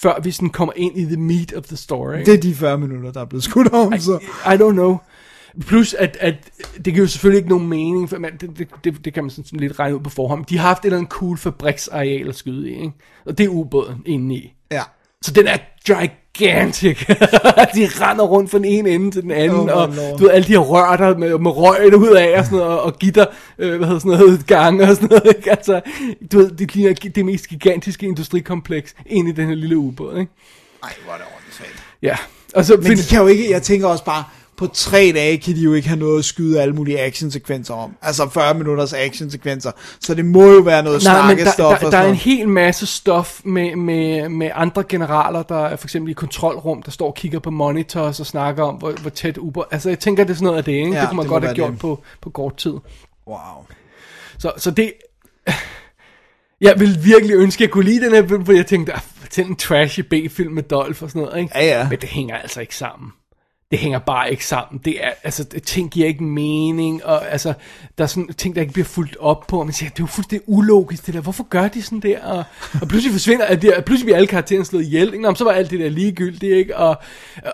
[0.03, 2.19] før vi sådan kommer ind i the meat of the story.
[2.19, 4.19] Det er de 40 minutter, der er blevet skudt om sig.
[4.47, 4.97] I don't know.
[5.61, 6.35] Plus, at, at
[6.77, 9.31] det giver jo selvfølgelig ikke nogen mening, for man, det, det, det, det kan man
[9.31, 10.45] sådan, sådan lidt regne ud på forhånd.
[10.45, 12.93] De har haft et eller andet cool fabriksareal at skyde i, ikke?
[13.27, 14.55] Og det er ubåden indeni.
[14.71, 14.83] Ja.
[15.23, 17.07] Så den er gigantic.
[17.75, 20.19] de render rundt fra den ene ende til den anden, Oh og lord.
[20.19, 22.73] du ved, alle de her rør der med, med røg ud af, og sådan noget,
[22.73, 23.27] og, og gitter,
[23.59, 25.51] øh, hvad hedder sådan noget, gange og sådan noget, ikke?
[25.51, 25.81] Altså,
[26.33, 30.33] du ved, det ligner det mest gigantiske industrikompleks ind i den her lille ubåd, ikke?
[30.83, 31.85] Ej, hvor er det åndssvagt.
[32.03, 32.17] Ja.
[32.55, 34.25] Og så Men find, de kan jo ikke, jeg tænker også bare,
[34.63, 37.97] på tre dage kan de jo ikke have noget at skyde alle mulige actionsekvenser om.
[38.03, 39.73] Altså 40 minutters actionsekvenser.
[40.01, 42.11] Så det må jo være noget Nej, men der, snakkestof der, og der er sådan
[42.11, 46.83] en hel masse stof med, med, med andre generaler, der er for eksempel i kontrolrum,
[46.83, 49.65] der står og kigger på monitors og snakker om, hvor, hvor tæt Uber...
[49.71, 50.93] Altså, jeg tænker, det er sådan noget af det, ikke?
[50.93, 51.79] Ja, det kunne man det må godt have gjort det.
[51.79, 52.75] på, på kort tid.
[53.27, 53.67] Wow.
[54.39, 54.93] Så, så det...
[56.61, 59.01] Jeg vil virkelig ønske, at jeg kunne lide den her film, for jeg tænkte, ah,
[59.31, 61.59] til en trashy B-film med Dolph og sådan noget, ikke?
[61.59, 61.89] Ja, ja.
[61.89, 63.13] Men det hænger altså ikke sammen.
[63.73, 64.81] Det hænger bare ikke sammen.
[64.85, 67.53] Det er, altså, ting giver ikke mening, og altså,
[67.99, 70.03] der er sådan ting, der ikke bliver fuldt op på, og man siger, det er
[70.03, 71.20] jo fuldstændig ulogisk, det der.
[71.20, 72.25] Hvorfor gør de sådan der?
[72.25, 72.45] Og,
[72.81, 75.23] og pludselig forsvinder, at de, pludselig bliver alle karaktererne slået ihjel, ikke?
[75.23, 76.77] Nå, så var alt det der ligegyldigt, ikke?
[76.77, 76.97] Og,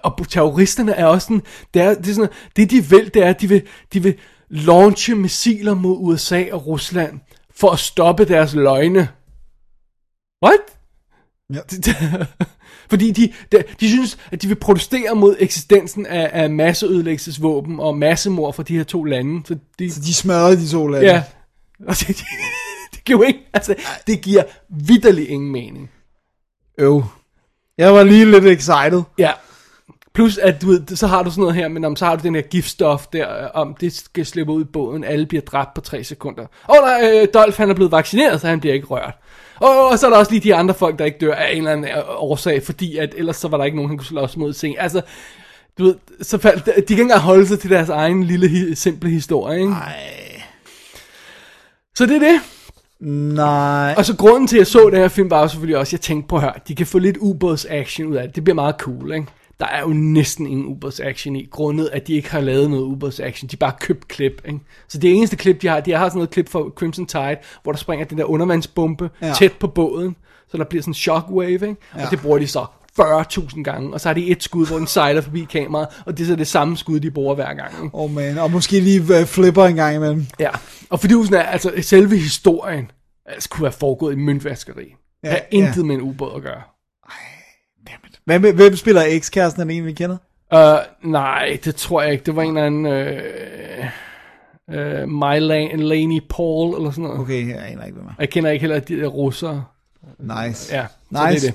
[0.05, 1.43] og terroristerne er også sådan,
[1.75, 3.63] det, er, det, er sådan, det de vil, det er, at de vil,
[3.93, 4.15] de vil
[4.49, 7.21] launche missiler mod USA og Rusland,
[7.57, 9.09] for at stoppe deres løgne.
[10.45, 10.61] What?
[11.55, 11.61] Ja.
[12.91, 17.97] Fordi de, de, de synes, at de vil protestere mod eksistensen af, af masseødelæggelsesvåben og
[17.99, 19.43] massemord fra de her to lande.
[19.47, 21.07] Så de, Så de smadrede de to lande.
[21.07, 21.23] ja.
[21.87, 22.17] Og det, det,
[22.93, 23.75] det giver jo ikke, altså,
[24.07, 25.91] det giver vidderlig ingen mening.
[26.79, 27.05] Øv.
[27.79, 29.03] Jeg var lige lidt excited.
[29.19, 29.31] Ja.
[30.15, 32.23] Plus at du ved, så har du sådan noget her, men om så har du
[32.23, 35.75] den her giftstof der, øh, om det skal slippe ud i båden, alle bliver dræbt
[35.75, 36.43] på tre sekunder.
[36.43, 39.15] Åh oh, nej, øh, Dolph han er blevet vaccineret, så han bliver ikke rørt.
[39.61, 41.59] Og, og så er der også lige de andre folk, der ikke dør af en
[41.59, 44.37] eller anden øh, årsag, fordi at ellers så var der ikke nogen, han kunne slås
[44.37, 44.79] mod seng.
[44.79, 45.03] Altså,
[45.79, 49.11] du ved, så fald, de kan ikke engang holde sig til deres egen lille, simple
[49.11, 49.73] historie, ikke?
[49.73, 50.43] Ej.
[51.95, 52.41] Så det er det.
[53.01, 53.95] Nej.
[53.97, 55.93] Og så grunden til, at jeg så den her film, var jo selvfølgelig også, at
[55.93, 58.37] jeg tænkte på høre, de kan få lidt ubåds-action ud af det.
[58.37, 59.27] Det bliver meget cool, ikke?
[59.61, 63.49] Der er jo næsten ingen ubåds-action i, grundet at de ikke har lavet noget ubåds-action.
[63.49, 64.59] De har bare købt klip, ikke?
[64.89, 67.73] Så det eneste klip, de har, de har sådan noget klip fra Crimson Tide, hvor
[67.73, 69.33] der springer den der undervandsbombe Ja.
[69.39, 70.17] tæt på båden,
[70.51, 71.77] så der bliver sådan en shockwave, ikke?
[71.93, 72.07] Og Ja.
[72.11, 72.67] det bruger de så
[73.01, 76.25] 40.000 gange, og så har de et skud, hvor den sejler forbi kameraet, og det
[76.25, 77.91] er så det samme skud, de bruger hver gang, ikke?
[77.97, 80.27] Oh man, og måske lige uh, flipper en gang imellem.
[80.41, 80.51] Ja,
[80.91, 82.91] og fordi er, altså selve historien
[83.27, 84.95] altså, kunne være foregået i møntvaskeri.
[85.25, 85.83] Ja, Ja, har intet ja.
[85.83, 86.63] med en ubåd at gøre.
[88.37, 90.17] Hvem, hvem spiller ekskæresten af den ene, vi kender?
[90.55, 92.25] Uh, nej, det tror jeg ikke.
[92.25, 92.87] Det var en eller anden...
[94.69, 97.21] Uh, uh, Mylan, Laney Paul, eller sådan noget.
[97.21, 97.49] Okay.
[97.49, 98.13] Jeg aner ikke, hvem er.
[98.19, 99.65] Jeg kender ikke heller de der russere.
[100.19, 100.77] Nice.
[100.77, 101.47] Ja, så Nice.
[101.47, 101.55] det er det.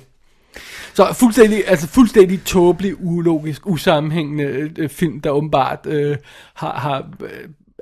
[0.94, 6.18] Så fuldstændig, altså fuldstændig tåbelig, ulogisk, usammenhængende øh, film, der åbenbart øh,
[6.54, 7.30] har, har øh,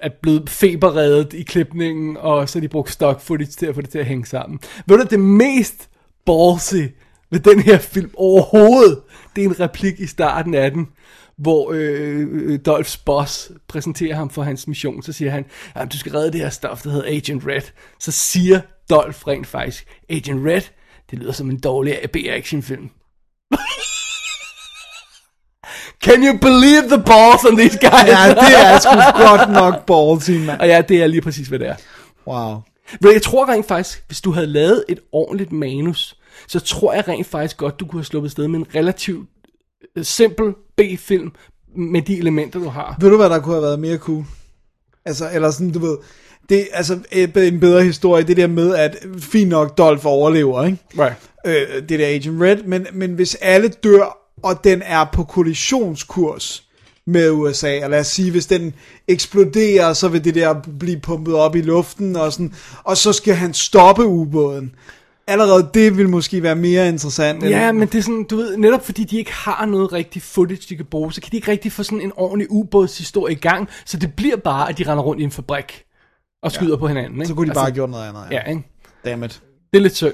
[0.02, 3.82] er blevet feberredet i klipningen, og så har de brugt stock footage til at få
[3.82, 4.60] det til at hænge sammen.
[4.86, 5.90] Ved du, det mest
[6.26, 6.76] ballsy
[7.32, 9.02] ved den her film overhovedet,
[9.36, 10.88] det er en replik i starten af den,
[11.38, 15.98] hvor øh, øh, Dolphs boss præsenterer ham for hans mission, så siger han, at du
[15.98, 17.62] skal redde det her stof, der hedder Agent Red.
[18.00, 20.62] Så siger Dolph rent faktisk, Agent Red,
[21.12, 22.90] det lyder som en dårlig AB-actionfilm.
[26.06, 28.08] Can you believe the balls on these guys?
[28.08, 30.62] Ja, det er sgu godt nok ballsy, mand.
[30.62, 31.76] Og ja, det er lige præcis, hvad det er.
[32.28, 32.62] Wow.
[33.02, 36.16] Men jeg tror rent faktisk, hvis du havde lavet et ordentligt manus,
[36.48, 39.30] så tror jeg rent faktisk godt, du kunne have sluppet sted med en relativt
[39.96, 41.32] øh, simpel B-film
[41.76, 42.98] med de elementer, du har.
[43.00, 44.26] Ved du, hvad der kunne have været mere cool?
[45.06, 45.98] Altså, eller sådan, du ved,
[46.50, 47.00] det, altså,
[47.36, 50.78] en bedre historie, det der med, at fint nok Dolph overlever, ikke?
[50.98, 51.16] Right.
[51.46, 56.64] Øh, det der Agent Red, men, men hvis alle dør, og den er på kollisionskurs
[57.06, 58.74] med USA, og lad os sige, hvis den
[59.08, 63.36] eksploderer, så vil det der blive pumpet op i luften, og, sådan, og så skal
[63.36, 64.76] han stoppe ubåden.
[65.32, 67.44] Allerede det vil måske være mere interessant.
[67.44, 70.22] end- Ja, men det er sådan, du ved, netop fordi de ikke har noget rigtig
[70.22, 73.40] footage, de kan bruge, så kan de ikke rigtig få sådan en ordentlig ubådshistorie i
[73.40, 75.84] gang, så det bliver bare, at de render rundt i en fabrik
[76.44, 76.76] og skyder ja.
[76.80, 77.16] på hinanden.
[77.20, 77.26] Ikke?
[77.28, 78.22] Så kunne de bare have altså, gjort noget andet.
[78.32, 78.64] Ja, ikke?
[79.06, 79.42] Dammit.
[79.74, 80.14] Det er lidt synd.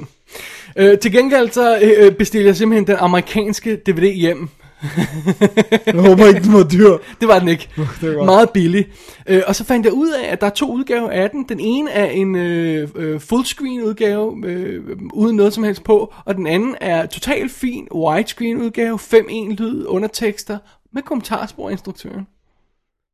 [0.75, 4.49] Øh, til gengæld så øh, bestiller jeg simpelthen den amerikanske DVD hjem,
[5.85, 6.97] Jeg håber ikke, den var dyr.
[7.19, 7.69] Det var den ikke.
[7.75, 8.25] det godt.
[8.25, 8.87] Meget billig.
[9.27, 11.45] Øh, og så fandt jeg ud af, at der er to udgaver af den.
[11.49, 16.13] Den ene er en øh, øh, fullscreen udgave, øh, uden noget som helst på.
[16.25, 20.57] Og den anden er totalt fin widescreen udgave, 5.1 lyd, undertekster,
[20.93, 22.27] med kommentarspor af instruktøren.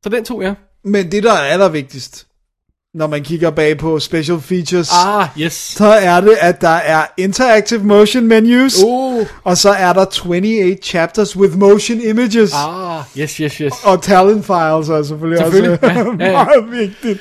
[0.04, 0.56] Så den tog jeg.
[0.84, 2.28] Men det, der er allervigtigst,
[2.96, 5.54] når man kigger bag på special features, Ah, yes.
[5.54, 9.26] så er det, at der er interactive motion menus, Uh.
[9.44, 12.54] og så er der 28 chapters with motion images.
[12.54, 13.74] Ah, yes, yes, yes.
[13.84, 16.44] Og talent files er selvfølgelig, Selvfølgelig, også ja, ja, ja.
[16.46, 17.20] meget vigtigt.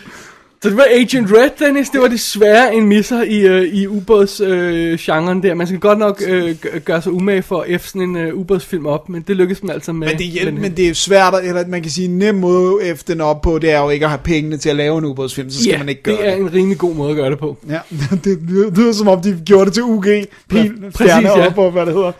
[0.62, 1.90] Så det var Agent Red, Dennis.
[1.90, 5.54] Det var desværre en misser i, øh, i ubådsgenren øh, der.
[5.54, 6.54] Man skal godt nok øh,
[6.84, 9.74] gøre sig umage for at F sådan en øh, ubådsfilm op, men det lykkedes man
[9.74, 10.08] altså med.
[10.08, 12.82] Men det, hjælp, men det er svært, at- eller man kan sige, en nem måde
[12.82, 15.04] at den op på, det er jo ikke at have pengene til at lave en
[15.04, 17.30] ubådsfilm, så skal ja, man ikke gøre det er en rimelig god måde at gøre
[17.30, 17.56] det på.
[17.68, 17.78] Ja,
[18.24, 20.02] det lyder, det lyder som om, de gjorde det til UG.
[20.04, 21.46] Pil, Ja, præcis, stjerne ja.
[21.46, 22.12] op på, hvad det hedder.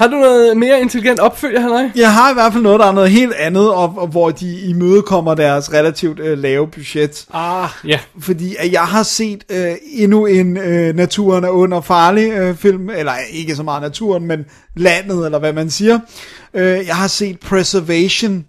[0.00, 1.90] Har du noget mere intelligent opfølger, halløj?
[1.96, 4.60] Jeg har i hvert fald noget, der er noget helt andet, og, og hvor de
[4.60, 7.26] imødekommer deres relativt øh, lave budget.
[7.32, 7.98] Ah, ja.
[8.20, 12.90] Fordi at jeg har set øh, endnu en øh, Naturen er under farlig øh, film,
[12.90, 14.44] eller ikke så meget naturen, men
[14.76, 15.98] landet, eller hvad man siger.
[16.54, 18.44] Øh, jeg har set Preservation,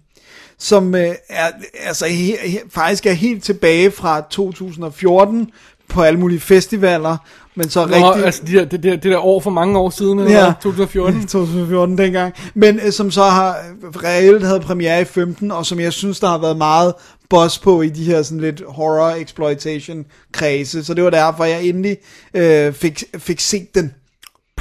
[0.58, 1.50] som øh, er,
[1.86, 5.50] altså, he, he, faktisk er helt tilbage fra 2014
[5.88, 7.16] på alle mulige festivaler,
[7.54, 8.24] men så Nå, rigtig...
[8.24, 10.44] altså de der, det, der, det der år for mange år siden, eller Ja.
[10.44, 10.52] hvad?
[10.62, 11.26] 2014.
[11.26, 12.34] 2014 dengang.
[12.54, 13.56] Men øh, som så har
[14.04, 16.94] reelt havde premiere i 15, og som jeg synes, der har været meget
[17.30, 20.84] buzz på i de her sådan lidt horror exploitation kredse.
[20.84, 21.96] Så det var derfor, jeg endelig
[22.34, 23.94] øh, fik, fik set den.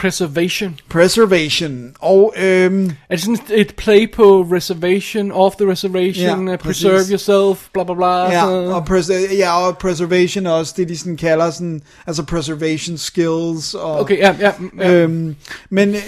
[0.02, 0.76] Preservation.
[0.90, 1.92] Preservation.
[2.00, 6.94] Og øhm, Er det sådan et play på reservation, off the reservation, Ja, uh, preserve
[6.98, 7.10] præcis.
[7.10, 8.08] yourself, bla bla bla.
[8.24, 12.24] ja, sådan og, pres- ja, og preservation er også det, de sådan kalder sådan, altså
[12.24, 13.74] preservation skills.
[13.74, 14.52] Og, Okay, ja, ja.
[14.80, 14.94] ja.
[14.94, 15.36] Øhm,
[15.70, 16.02] men øh,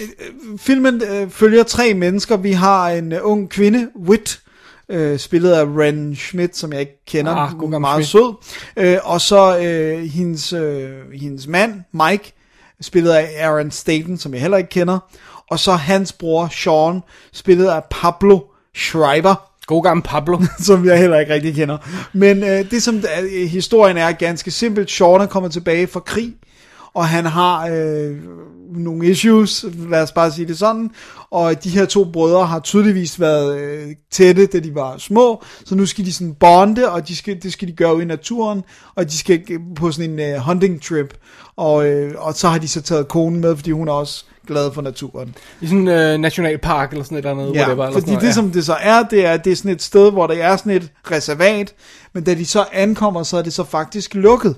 [0.58, 2.38] filmen øh, følger tre mennesker.
[2.38, 4.40] Vi har en øh, ung kvinde, Whit,
[4.90, 7.32] øh, spillet af Ren Schmidt, som jeg ikke kender.
[7.36, 8.26] Ah, god gammel meget Schmidt.
[8.78, 8.94] sød.
[8.94, 10.90] Øh, og så øh, hendes, øh,
[11.22, 12.34] hendes mand, Mike,
[12.82, 15.00] spillet af Aaron Staten, som jeg heller ikke kender.
[15.50, 17.02] Og så hans bror, Sean,
[17.32, 18.40] spillet af Pablo
[18.76, 20.40] Schreiber God gammel Pablo.
[20.60, 21.78] som jeg heller ikke rigtig kender.
[22.14, 24.92] Men øh, det som øh, historien er ganske simpelt.
[24.92, 26.34] Sean er kommet tilbage fra krig,
[26.94, 28.18] og han har øh,
[28.76, 30.92] nogle issues, lad os bare sige det sådan.
[31.32, 35.76] Og de her to brødre har tydeligvis været øh, tætte, da de var små, så
[35.76, 38.64] nu skal de sådan bonde, og de skal, det skal de gøre ude i naturen,
[38.96, 39.42] og de skal
[39.76, 41.14] på sådan en øh, hunting trip.
[41.56, 44.72] Og, øh, og så har de så taget konen med, fordi hun er også glad
[44.74, 45.36] for naturen.
[45.62, 47.56] I sådan en øh, nationalpark eller sådan et eller andet.
[47.56, 49.56] Ja, whatever, eller fordi sådan det noget, som det så er, det er, det er
[49.56, 51.74] sådan et sted, hvor der er sådan et reservat,
[52.14, 54.56] men da de så ankommer, så er det så faktisk lukket.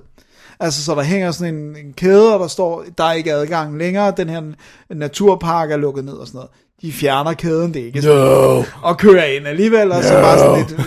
[0.60, 3.78] Altså, så der hænger sådan en, en kæde, og der står, der er ikke adgang
[3.78, 4.42] længere, den her
[4.90, 6.50] naturpark er lukket ned og sådan noget.
[6.82, 8.64] De fjerner kæden, det er ikke sådan, No.
[8.82, 10.80] og kører ind alligevel, og så bare sådan lidt,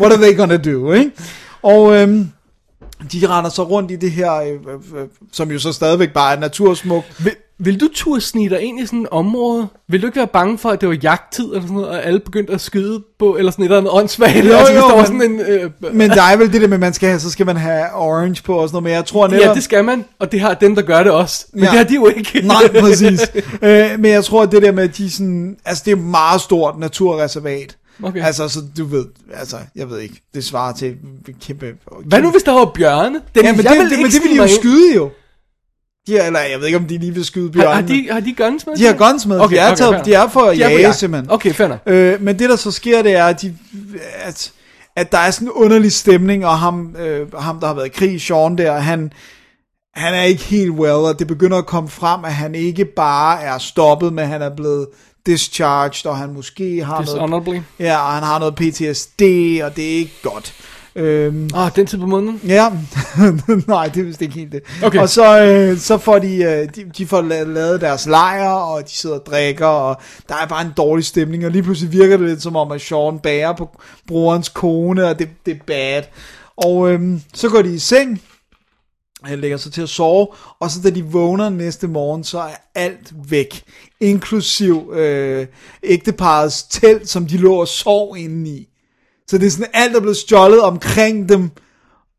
[0.00, 1.10] what are they gonna do, ikke?
[1.62, 2.30] Og øhm,
[3.12, 6.36] de render så rundt i det her, øh, øh, øh, som jo så stadigvæk bare
[6.36, 7.22] er natursmukt,
[7.58, 9.68] Vil, vil du turde snige dig ind i sådan et område?
[9.88, 12.20] Vil du ikke være bange for, at det var jagttid eller sådan noget, og alle
[12.20, 14.44] begyndte at skyde på, eller sådan et eller andet åndssvagt?
[14.44, 15.40] Jo, altså, jo, der var men- sådan en...
[15.40, 17.84] Øh, Men der er vel det der med, man skal have, så skal man have
[17.94, 19.46] orange på og sådan noget, men jeg tror netop...
[19.46, 21.46] Ja, det skal man, og det har dem, der gør det også.
[21.52, 21.70] Men Ja.
[21.70, 22.40] det har de jo ikke.
[22.46, 23.20] Nej, præcis.
[23.62, 25.56] øh, men jeg tror, at det der med, at de sådan...
[25.64, 27.76] Altså, det er et meget stort naturreservat.
[28.02, 28.22] Okay.
[28.24, 29.04] Altså, så du ved...
[29.34, 30.22] Altså, jeg ved ikke.
[30.34, 31.72] Det svarer til en kæmpe...
[32.04, 33.20] Hvad nu, hvis der var bjørne?
[33.34, 35.10] Den, Ja, men det, jeg det, vil men det vil de jo skyde jo.
[36.06, 37.72] De er, eller jeg ved ikke, om de lige vil skyde bjørnen.
[37.72, 38.76] Har, har, de, har de guns med?
[38.76, 39.48] de har guns med.
[39.48, 41.30] de, er taget, fair de er for at jage, simpelthen.
[41.30, 41.78] Okay, fair nok.
[41.86, 43.56] Øh, men det der så sker, det er, at, de,
[44.22, 44.52] at,
[44.96, 47.88] at der er sådan en underlig stemning, og ham, øh, ham der har været i
[47.88, 49.12] krig, Sean der, han,
[49.94, 53.42] han er ikke helt well, og det begynder at komme frem, at han ikke bare
[53.42, 54.86] er stoppet, men han er blevet
[55.26, 59.22] discharged, og han måske har noget, ja, og han har noget PTSD,
[59.64, 60.54] og det er ikke godt.
[60.96, 62.40] Øhm, Ah, den tid på måneden.
[62.46, 62.70] Ja,
[63.68, 64.60] nej, det er vist ikke helt det.
[64.82, 64.98] Okay.
[65.00, 68.82] Og så, øh, så får de, øh, de, de får la- lavet deres lejr, og
[68.84, 69.96] de sidder og drikker, og
[70.28, 72.80] der er bare en dårlig stemning, og lige pludselig virker det lidt som om, at
[72.80, 73.68] Sean bærer på
[74.06, 76.02] brorens kone, og det, det er bad.
[76.56, 77.00] Og øh,
[77.34, 78.22] så går de i seng,
[79.24, 80.26] han lægger sig til at sove,
[80.60, 83.62] og så da de vågner næste morgen, så er alt væk,
[84.00, 85.46] inklusiv øh,
[85.82, 88.68] ægteparets telt, som de lå og sov inde i.
[89.30, 91.50] Så det er sådan, alt er blevet stjålet omkring dem,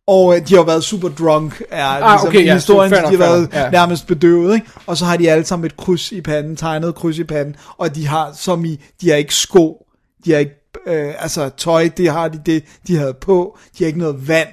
[0.07, 3.01] og øh, de har været super drunk, er Ah, ligesom okay, ja, historien, så de
[3.01, 3.69] har været ja.
[3.69, 4.67] nærmest bedøvet, ikke?
[4.87, 7.95] Og så har de alle sammen et kryds i panden, tegnet kryds i panden, og
[7.95, 9.85] de har, som i, de har ikke sko,
[10.25, 10.55] de har ikke,
[10.87, 14.47] øh, altså tøj, det har de, det, de havde på, de har ikke noget vand,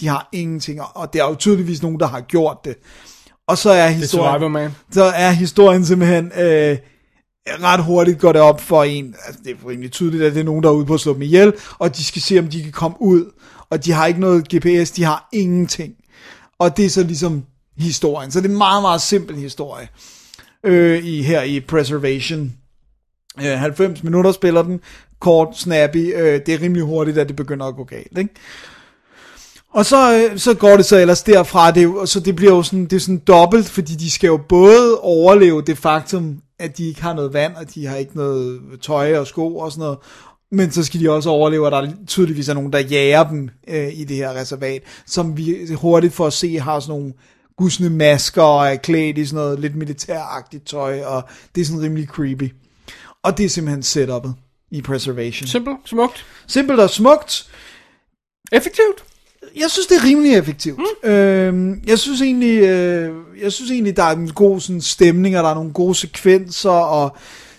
[0.00, 2.74] de har ingenting, og- det er jo tydeligvis nogen, der har gjort det.
[3.48, 4.70] Og så er historien, Man.
[4.92, 6.76] så er historien simpelthen, øh,
[7.48, 10.44] ret hurtigt går det op for en, altså det er rimelig tydeligt, at det er
[10.44, 12.62] nogen, der er ude på at slå dem ihjel, og de skal se, om de
[12.62, 13.32] kan komme ud,
[13.70, 15.94] og de har ikke noget GPS, de har ingenting.
[16.58, 17.44] Og det er så ligesom
[17.78, 18.30] historien.
[18.30, 19.88] Så det er en meget, meget simpel historie
[20.64, 22.52] øh, i, her i Preservation.
[23.38, 24.80] Øh, 90 minutter spiller den,
[25.20, 28.34] kort, snappy, øh, det er rimelig hurtigt, at det begynder at gå galt, ikke?
[29.74, 32.52] Og så, øh, så går det så ellers derfra, det, er jo- så det bliver
[32.54, 36.78] jo sådan, det er sådan dobbelt, fordi de skal jo både overleve det faktum, at
[36.78, 39.82] de ikke har noget vand, og de har ikke noget tøj og sko og sådan
[39.82, 39.98] noget,
[40.52, 43.98] men så skal de også overleve, at der tydeligvis er nogen, der jager dem øh,
[43.98, 47.12] i det her reservat, som vi hurtigt får at se har sådan nogle
[47.56, 51.22] gusne masker og er klædt i sådan noget lidt militæragtigt tøj, og
[51.54, 52.54] det er sådan rimelig creepy.
[53.22, 54.34] Og det er simpelthen setupet
[54.70, 55.48] i Preservation.
[55.48, 57.50] Simpelt, smukt, Simpelt og smukt,
[58.52, 59.04] effektivt.
[59.56, 60.78] Jeg synes, det er rimelig effektivt.
[60.78, 61.10] Mm.
[61.10, 65.44] Øhm, jeg synes egentlig, øh, jeg synes egentlig, der er en god sådan, stemning, og
[65.44, 67.16] der er nogle gode sekvenser, og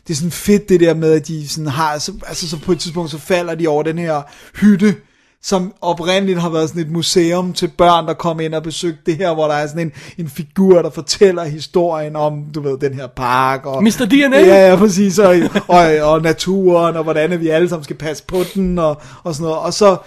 [0.07, 2.71] det er sådan fedt det der med, at de sådan har, så, altså så på
[2.71, 4.21] et tidspunkt, så falder de over den her
[4.55, 4.95] hytte,
[5.43, 9.17] som oprindeligt har været sådan et museum til børn, der kommer ind og besøger det
[9.17, 12.93] her, hvor der er sådan en, en figur, der fortæller historien om, du ved, den
[12.93, 13.65] her park.
[13.65, 14.05] Og, Mr.
[14.05, 14.39] DNA?
[14.39, 15.19] Ja, ja, præcis.
[15.19, 15.35] Og,
[15.67, 19.43] og, og naturen, og hvordan vi alle sammen skal passe på den, og, og sådan
[19.43, 19.59] noget.
[19.59, 19.97] Og så,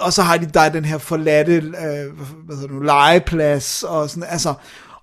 [0.00, 1.72] og så har de der den her forladte, øh,
[2.46, 4.54] hvad hedder nu, legeplads, og sådan, altså,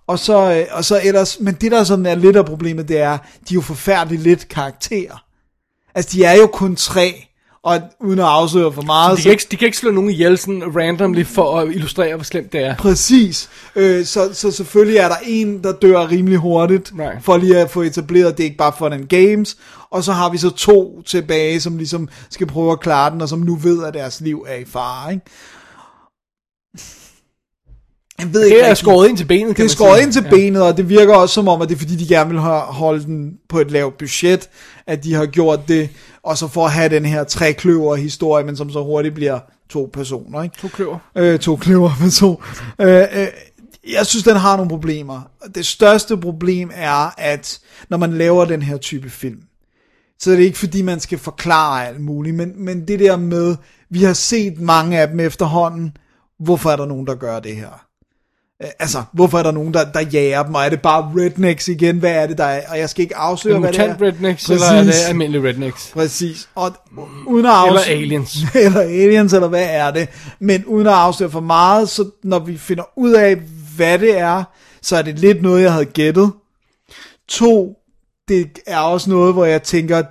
[0.07, 2.99] og så, øh, og så ellers, men det der sådan er lidt af problemet, det
[2.99, 5.23] er, de er jo forfærdeligt lidt karakterer.
[5.95, 7.26] Altså, de er jo kun tre,
[7.67, 10.37] og uden at afsløre for meget, De kan, ikke, de kan ikke slå nogen ihjel
[10.37, 12.75] sådan randomly for at illustrere, hvor slemt det er.
[12.75, 13.49] Præcis.
[13.75, 17.23] Øh, så, så selvfølgelig er der en, der dør rimelig hurtigt, Right.
[17.23, 19.57] for lige at få etableret, det er ikke bare for den games.
[19.91, 23.29] Og så har vi så to tilbage, som ligesom skal prøve at klare den, og
[23.29, 25.13] som nu ved, at deres liv er i fare.
[25.13, 25.25] Ikke?
[28.19, 30.01] Jeg ved ikke Det er rigtig- skåret ind til benet, det kan er man skåret
[30.01, 30.29] ind til Ja.
[30.29, 33.03] benet, og det virker også som om, at det er fordi, de gerne vil holde
[33.03, 34.49] den på et lavt budget,
[34.87, 35.89] at de har gjort det,
[36.23, 39.39] og så for at have den her trekløver historie, men som så hurtigt bliver
[39.69, 40.43] to personer.
[40.43, 40.55] Ikke?
[40.61, 40.97] To kløver.
[41.15, 42.41] øh, to kløver med to.
[42.81, 42.87] Øh,
[43.21, 43.27] øh,
[43.93, 45.21] jeg synes, den har nogle problemer.
[45.55, 47.59] Det største problem er, at
[47.89, 49.39] når man laver den her type film,
[50.19, 53.55] så er det ikke fordi, man skal forklare alt muligt, men, men det der med,
[53.89, 55.97] vi har set mange af dem efterhånden,
[56.39, 57.83] hvorfor er der nogen, der gør det her?
[58.63, 61.67] Øh, Altså, hvorfor er der nogen, der, der jager dem, og er det bare rednecks
[61.67, 61.97] igen?
[61.97, 62.61] Hvad er det, der er?
[62.69, 64.05] Og jeg skal ikke afsløre, Er det hvad det er.
[64.07, 65.07] rednecks, eller er det Præcis.
[65.07, 65.91] almindelige rednecks?
[65.93, 66.49] Præcis.
[66.55, 66.71] Og
[67.27, 67.85] uden at Eller afsløre...
[67.97, 68.37] aliens.
[68.55, 70.07] eller aliens, eller hvad er det?
[70.39, 73.35] Men uden at afsløre for meget, så når vi finder ud af,
[73.75, 74.43] hvad det er,
[74.81, 76.31] så er det lidt noget, jeg havde gættet.
[77.29, 77.75] To,
[78.27, 80.03] det er også noget, hvor jeg tænker,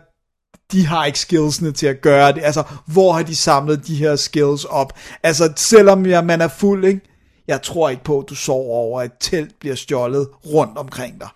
[0.72, 2.40] de har ikke skillsene til at gøre det.
[2.44, 4.92] Altså, hvor har de samlet de her skills op?
[5.22, 7.00] Altså, selvom jeg, man er fuld, ikke?
[7.48, 11.20] Jeg tror ikke på, at du sover over, at et telt bliver stjålet rundt omkring
[11.20, 11.28] dig.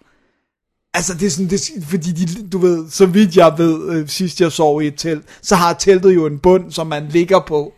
[0.95, 4.09] Altså, det er sådan, det, er- fordi de, du ved, så vidt jeg ved, øh,
[4.09, 7.41] sidst jeg sov i et telt, så har teltet jo en bund, som man ligger
[7.47, 7.73] på.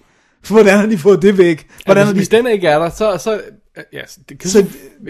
[0.49, 1.67] Hvordan har de fået det væk?
[1.85, 3.19] Hvordan Ja, har hvis, de, hvis den ikke er der, så...
[3.19, 3.41] så
[3.93, 4.65] ja, det kan, så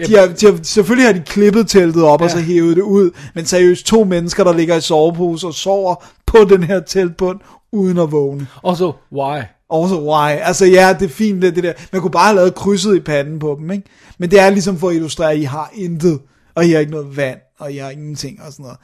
[0.07, 2.25] de har, de har, selvfølgelig har de klippet teltet op, ja.
[2.25, 5.95] og så hævet det ud, men seriøst to mennesker, der ligger i sovepose og sover
[6.25, 7.39] på den her teltbund,
[7.71, 8.47] uden at vågne.
[8.63, 9.41] Og så, why?
[9.73, 10.39] Også why.
[10.41, 11.73] Altså ja, det er fint det, det der.
[11.91, 13.89] Man kunne bare have lavet krydset i panden på dem, ikke?
[14.17, 16.19] Men det er ligesom for at illustrere, at I har intet,
[16.55, 18.77] og I har ikke noget vand, og I har ingenting og sådan noget.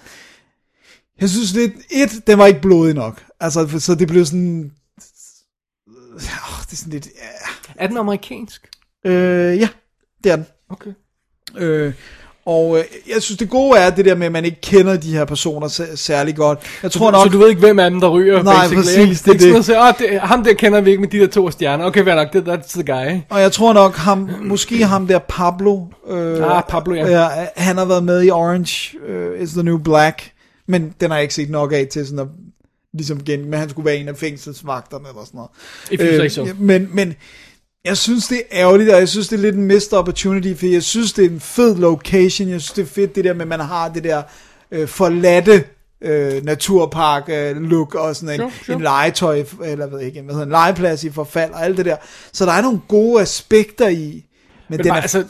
[1.21, 3.25] Jeg synes lidt, et, den var ikke blodig nok.
[3.39, 4.71] Altså, så det blev sådan...
[5.87, 6.21] Øh,
[6.61, 7.07] det er sådan lidt...
[7.75, 8.69] Er den amerikansk?
[9.05, 9.69] Ja, øh, ja
[10.23, 10.45] det er den.
[10.69, 10.91] Okay.
[11.57, 11.93] Øh,
[12.49, 12.83] og øh,
[13.13, 15.67] jeg synes, det gode er det der med, at man ikke kender de her personer
[15.67, 16.59] sær- særlig godt.
[16.83, 17.23] Jeg tror nok...
[17.23, 19.41] Så du ved ikke, hvem af dem, der ryger, Nej, basically, præcis, det det.
[19.41, 19.41] det.
[19.41, 21.85] sådan at sige, "Åh, det, ham der kender vi ikke med de der to stjerner.
[21.85, 23.19] Okay, hvad nok, det, that's the guy.
[23.29, 25.79] Og jeg tror nok, ham, måske ham der Pablo,
[26.09, 27.07] øh, Ah, Pablo, ja.
[27.21, 27.27] ja.
[27.55, 30.31] Han har været med i Orange uh, is the New Black,
[30.67, 32.27] men den har jeg ikke set nok af til sådan at,
[32.93, 35.49] ligesom gen, men han skulle være en af fængselsvagterne eller sådan noget.
[35.91, 36.45] If you say so.
[36.59, 37.13] men, men
[37.85, 40.65] jeg synes, det er ærgerligt, og jeg synes, det er lidt en missed opportunity, for
[40.65, 42.49] jeg synes, det er en fed location.
[42.49, 44.21] Jeg synes, det er fedt, det der med, at man har det der
[44.71, 45.63] øh, forladte
[46.01, 48.75] øh, naturpark øh, look og sådan en, Sure, sure.
[48.75, 51.95] en legetøj, eller hvad, ikke, hvad hedder en legeplads i forfald og alt det der.
[52.33, 54.25] Så der er nogle gode aspekter i,
[54.69, 55.23] men, Men den er, altså,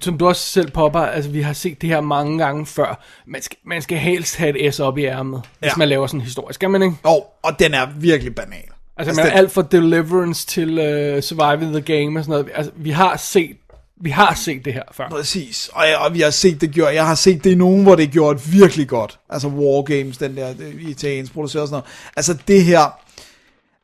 [0.00, 3.04] som du også selv popper, altså vi har set det her mange gange før.
[3.26, 5.72] Man skal, man skal helst have et S op i ærmet, hvis Ja.
[5.76, 6.54] man laver sådan en historie.
[6.54, 6.94] Skal man ikke?
[7.02, 8.64] og, og den er virkelig banal.
[9.08, 12.48] Altså, man er den- alt fra Deliverance til uh, Surviving the Game og sådan noget.
[12.54, 13.56] Altså, vi har set,
[14.00, 15.08] vi har set det her før.
[15.08, 17.82] Præcis, og, jeg, og vi har set det gjort, jeg har set det i nogen,
[17.82, 19.18] hvor det er gjort virkelig godt.
[19.30, 21.84] Altså War Games, den der det, italiensk produceret og sådan noget.
[22.16, 22.98] Altså det her,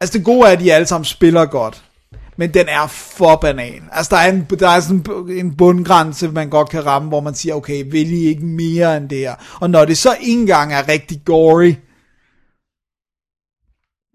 [0.01, 1.83] altså det gode er, at de alle sammen spiller godt.
[2.39, 3.83] Men den er for banan.
[3.93, 7.35] Altså, der er, en, der er sådan en bundgrænse, man godt kan ramme, hvor man
[7.35, 9.35] siger, okay, vil I ikke mere end det her?
[9.61, 11.75] Og når det så ikke engang er rigtig gory,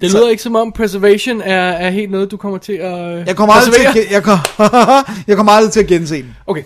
[0.02, 3.36] Det lyder ikke som om Preservation er, er helt noget, du kommer til at jeg
[3.36, 4.39] kommer aldrig til, at, jeg, kom,
[5.28, 6.36] jeg kommer aldrig til at gense den.
[6.47, 6.64] Okay.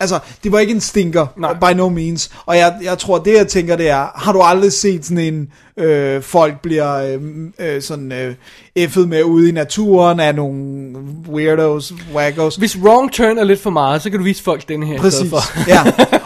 [0.00, 1.54] Altså, det var ikke en stinker, Nej.
[1.54, 2.30] by no means.
[2.46, 5.48] Og jeg, jeg tror, det jeg tænker, det er, har du aldrig set sådan en,
[5.84, 7.20] øh, folk bliver øh,
[7.58, 8.34] øh, sådan øh,
[8.76, 10.92] effet med ude i naturen af nogle
[11.28, 12.56] weirdos, wackos.
[12.56, 15.30] Hvis wrong turn er lidt for meget, så kan du vise folk den her Præcis,
[15.30, 15.68] for.
[15.68, 15.80] ja.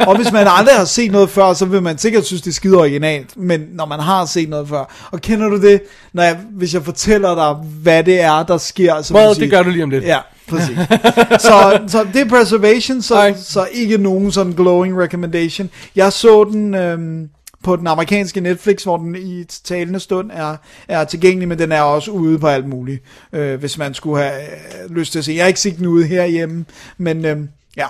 [0.06, 2.54] Og hvis man aldrig har set noget før, så vil man sikkert synes, det er
[2.54, 3.36] skide originalt.
[3.36, 6.84] Men når man har set noget før, og kender du det, når jeg, hvis jeg
[6.84, 10.04] fortæller dig, hvad det er, der sker, så Well, det gør du lige om lidt.
[10.04, 10.18] Ja,
[10.48, 10.78] præcis.
[11.46, 15.70] så, så det er Preservation, så, så ikke nogen sådan glowing recommendation.
[15.96, 17.30] Jeg så den øhm,
[17.62, 20.56] på den amerikanske Netflix, hvor den i talende stund er,
[20.88, 24.42] er tilgængelig, men den er også ude på alt muligt, øh, hvis man skulle have
[24.42, 25.32] øh, lyst til at se.
[25.32, 26.64] Jeg har ikke set den ude herhjemme,
[26.98, 27.86] men øhm, ja.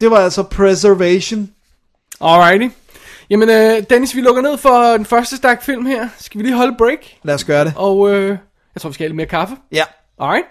[0.00, 1.50] Det var altså Preservation.
[2.20, 2.74] Alrighty.
[3.30, 6.08] Jamen, øh, Dennis, vi lukker ned for den første stak film her.
[6.18, 6.98] Skal vi lige holde break?
[7.22, 7.72] Lad os gøre det.
[7.76, 8.28] Og øh,
[8.74, 9.56] jeg tror, vi skal have lidt mere kaffe.
[9.72, 9.84] Ja.
[10.20, 10.46] Alright.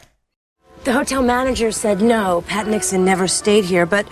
[0.84, 4.06] The hotel manager said no, Pat Nixon never stayed here, but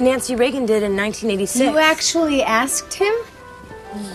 [0.00, 1.60] Nancy Reagan did in 1986.
[1.60, 3.12] You actually asked him?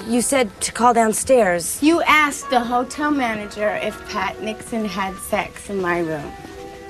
[0.08, 1.78] You said to call downstairs.
[1.84, 6.32] You asked the hotel manager if Pat Nixon had sex in my room.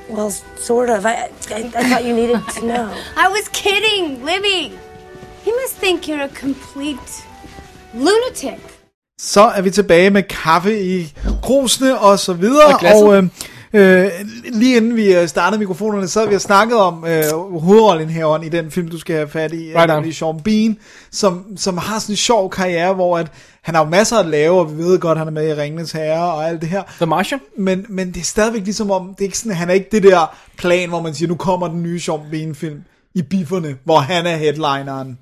[0.09, 1.05] Well, sort of.
[1.05, 1.13] I,
[1.49, 2.93] I, I thought you needed to know.
[3.17, 4.77] I was kidding, Libby.
[5.43, 7.25] He must think you're a complete
[7.93, 8.59] lunatic.
[9.19, 12.73] Så er vi tilbage med kaffe i krusene og så videre.
[12.73, 13.03] Og glasset.
[13.03, 13.23] Og, øh,
[13.73, 14.11] øh,
[14.45, 17.23] lige inden vi øh, startede mikrofonerne, så havde vi snakket om øh,
[17.59, 19.71] hovedrollenhaveren i den film, du skal have fat i.
[19.75, 20.77] Right nemlig Sean Bean,
[21.11, 24.59] som, som har sådan en sjov karriere, hvor at, han har jo masser at lave,
[24.59, 26.83] og vi ved godt, at han er med i Ringenes Herre og alt det her.
[26.97, 27.39] The Martian.
[27.57, 30.03] Men, men det er stadigvæk ligesom om, det er ikke sådan, han er ikke det
[30.03, 32.83] der plan, hvor man siger, nu kommer den nye Sean Bean film
[33.15, 35.17] i bifferne, hvor han er headlineren.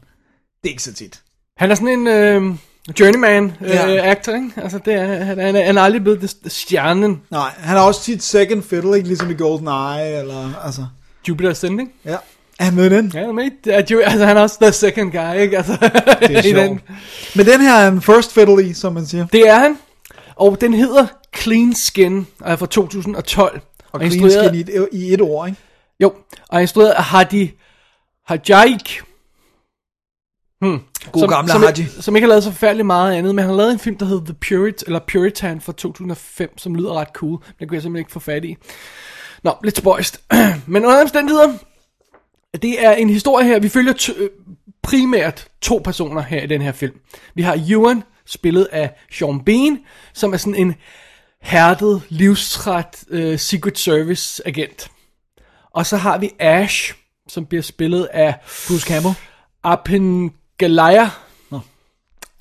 [0.63, 1.21] Det er ikke så tit.
[1.57, 2.55] Han er sådan en øh,
[2.99, 4.11] journeyman øh, Ja.
[4.11, 4.51] actor, ikke?
[4.57, 7.21] Altså, det er, han, han, er, han er aldrig blevet det- stjernen.
[7.31, 10.85] Nej, han er også tit second fiddle, ikke ligesom i GoldenEye, eller, altså,
[11.27, 11.91] Jupiter Ascending.
[12.05, 12.15] ja.
[12.59, 13.11] Er han med den?
[13.13, 13.51] Ja, han er med.
[14.05, 15.57] Altså, han er også the second guy, ikke?
[15.57, 15.77] Altså,
[16.19, 16.79] Det er i den.
[16.79, 16.81] sjovt.
[17.35, 19.25] Men den her er en first fiddle i, som man siger.
[19.27, 19.77] Det er han.
[20.35, 21.05] Og den hedder
[21.37, 23.61] Clean Skin, og er fra 2012.
[23.91, 25.59] Og er clean skin i et, i et ord, ikke?
[25.99, 26.13] Jo,
[26.49, 27.51] og er instrueret af Hadi
[28.27, 29.01] Hajaik.
[30.61, 30.79] Hmm.
[31.11, 31.85] God gamle som, Haji.
[31.99, 34.05] Som ikke har lavet så forfærdeligt meget andet, men han har lavet en film, der
[34.05, 37.43] hedder The Purit, eller Puritan fra 2005, som lyder ret cool.
[37.59, 38.57] Den kunne jeg simpelthen ikke få fat i.
[39.43, 40.21] Nå, lidt spøjst.
[40.67, 41.53] men under omstændigheder,
[42.61, 44.29] det er en historie her, vi følger t- øh,
[44.83, 46.93] primært to personer her i den her film.
[47.35, 49.79] Vi har Ewan, spillet af Sean Bean,
[50.13, 50.75] som er sådan en
[51.41, 54.91] hærdet, livstræt uh, Secret Service agent.
[55.73, 56.93] Og så har vi Ash,
[57.27, 58.35] som bliver spillet af
[58.67, 59.15] Bruce Campbell.
[59.63, 60.31] Apen
[60.65, 61.07] Galaya,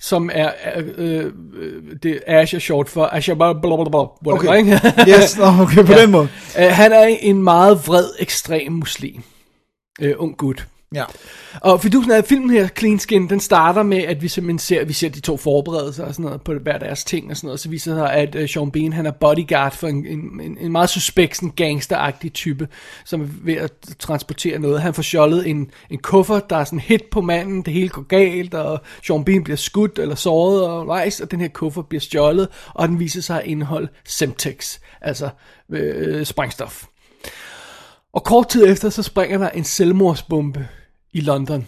[0.02, 4.56] som er, øh, øh, det Ash er short for Ash blah, blah, blah, blah, Okay.
[4.58, 4.80] ikke?
[5.18, 6.00] Yes, okay, på Ja.
[6.02, 6.28] den måde.
[6.58, 9.22] Øh, han er en meget vred, ekstrem muslim.
[10.00, 10.66] Øh, ung gut.
[10.94, 11.04] Ja.
[11.60, 14.92] Og fidusen af filmen her, Clean Skin, den starter med, at vi simpelthen ser, vi
[14.92, 17.60] ser de to forberedelser og sådan noget på hver deres ting og sådan noget.
[17.60, 20.72] Så viser det sig, at uh, Sean Bean, han er bodyguard for en, en, en,
[20.72, 22.68] meget suspekt, sådan gangsteragtig type,
[23.04, 24.82] som er ved at transportere noget.
[24.82, 28.02] Han får stjålet en, en kuffert, der er sådan hit på manden, det hele går
[28.02, 32.00] galt, og Sean Bean bliver skudt eller såret og rejst, og den her kuffert bliver
[32.00, 35.28] stjålet, og den viser sig at indeholde Semtex, altså
[35.72, 36.84] øh, sprængstof.
[38.12, 40.68] Og kort tid efter, så springer der en selvmordsbombe
[41.12, 41.66] i London.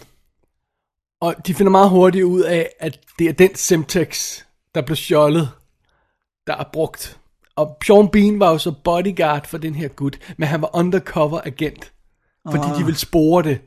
[1.21, 4.41] Og de finder meget hurtigt ud af, at det er den Semtex,
[4.75, 5.49] der blev stjålet,
[6.47, 7.19] der er brugt.
[7.55, 11.41] Og Sean Bean var jo så bodyguard for den her gut, men han var undercover
[11.45, 11.93] agent,
[12.51, 13.59] fordi de ville spore det.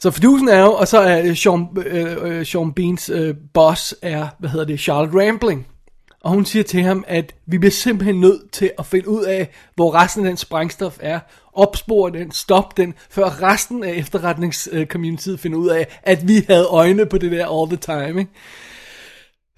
[0.00, 3.94] Så fidusen er jo, og så er øh, Sean, øh, øh, Sean Beans øh, boss
[4.02, 5.66] er, hvad hedder det, Charlotte Rambling.
[6.24, 9.50] Og hun siger til ham, at vi bliver simpelthen nødt til at finde ud af,
[9.74, 11.20] hvor resten af den sprængstof er,
[11.52, 17.06] opspore den, stoppe den, før resten af efterretningscommunityet finder ud af, at vi havde øjne
[17.06, 18.30] på det der all the time, ikke?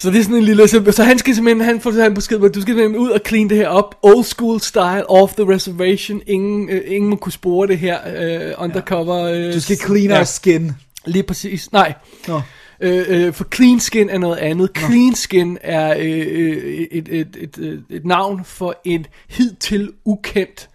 [0.01, 2.39] Så det er sådan en lille, så, så han skal simpelthen, han får en besked,
[2.39, 5.55] på, du skal simpelthen ud og clean det her op, old school style, off the
[5.55, 9.25] reservation, ingen, øh, ingen må kunne spore det her, øh, undercover.
[9.25, 10.19] Øh, Du skal clean ja.
[10.19, 10.73] our skin.
[11.05, 11.73] Lige præcis.
[11.73, 11.95] Nej.
[12.29, 12.41] Nå.
[12.83, 14.71] Øh, øh, for clean skin er noget andet.
[14.77, 20.69] Clean skin er øh, øh, et, et, et, et, et navn for en hidtil ukendt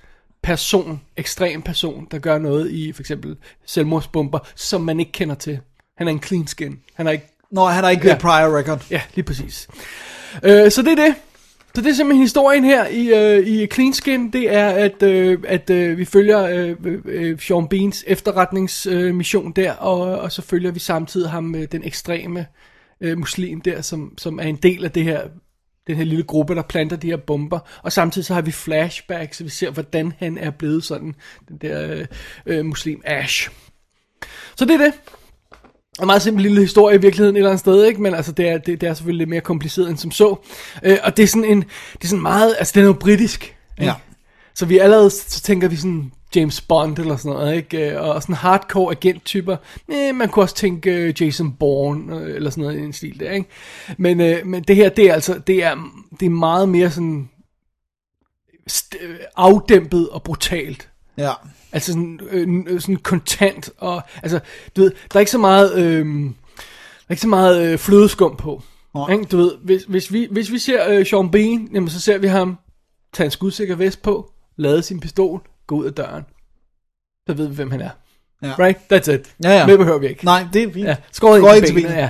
[0.44, 3.36] person, ekstrem person, der gør noget i for eksempel
[3.66, 5.60] selvmordsbomber, som man ikke kender til.
[5.98, 6.80] Han er en clean skin.
[6.94, 7.26] Han er ikke...
[7.52, 8.16] Nå, han har ikke ja.
[8.16, 8.86] prior record.
[8.92, 9.68] Ja, lige præcis.
[10.44, 11.16] Øh, så det er det.
[11.78, 14.34] Så det er simpelthen historien her i, øh, i Clean Skin.
[14.34, 16.76] Det er, at, øh, at øh, vi følger øh,
[17.06, 21.84] øh, Sean Beans efterretningsmission øh, der, og, og så følger vi samtidig ham, øh, den
[21.84, 22.46] ekstreme
[23.02, 25.22] øh, muslim der, som, som er en del af det her
[25.88, 29.38] den her lille gruppe, der planter de her bomber, og samtidig så har vi flashbacks,
[29.38, 31.16] så vi ser, hvordan han er blevet sådan,
[31.50, 32.06] den der øh,
[32.46, 33.50] øh, muslim Ash.
[34.56, 34.94] Så det er det.
[36.02, 38.02] En meget simpel lille historie i virkeligheden et eller andet sted, ikke?
[38.02, 40.36] men altså, det, er, det, det er selvfølgelig lidt mere kompliceret end som så.
[40.84, 41.62] Øh, og det er sådan en,
[41.94, 43.44] det er sådan meget, altså det er noget britisk.
[43.78, 43.86] Ikke?
[43.86, 43.94] Ja.
[44.56, 47.92] Så vi allerede, så tænker vi sådan James Bond eller sådan noget, ikke?
[47.92, 49.58] Øh, Og sådan hardcore agent-typer.
[49.92, 53.20] Eh, man kunne også tænke øh, Jason Bourne øh, eller sådan noget i en stil
[53.20, 53.50] der, ikke?
[53.98, 55.76] Men, øh, men det her, det er altså, det er,
[56.20, 57.30] det er meget mere sådan
[59.36, 60.90] afdæmpet og brutalt.
[61.18, 61.32] Ja.
[61.72, 64.40] Altså sådan, øh, sådan kontant og, altså,
[64.76, 68.36] du ved, der er ikke så meget, øh, der er ikke så meget øh, flødeskum
[68.36, 68.64] på.
[68.96, 69.12] Nej.
[69.12, 69.24] Ikke?
[69.24, 72.28] Du ved, hvis, hvis, vi, hvis vi ser øh, Sean Bean, jamen så ser vi
[72.28, 72.58] ham
[73.14, 76.24] tage en skudsikker vest på, lade sin pistol, gå ud af døren.
[77.28, 77.90] Så ved vi, hvem han er.
[78.44, 78.54] Ja.
[78.60, 78.78] Right?
[78.94, 79.36] That's it.
[79.44, 79.66] Ja, ja.
[79.66, 80.26] Mere behøver vi ikke.
[80.26, 80.88] Nej, det er fint.
[80.88, 82.10] Ja, skåret ind til benet, ja.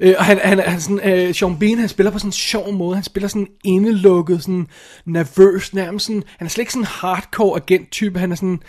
[0.00, 2.72] Øh, og han, han, han sådan, øh, Sean Bean, han spiller på sådan en sjov
[2.72, 2.94] måde.
[2.94, 4.66] Han spiller sådan indelukket, sådan
[5.06, 8.18] nervøs, nærmest sådan, han er slet ikke sådan en hardcore agent-type.
[8.18, 8.60] Han er sådan,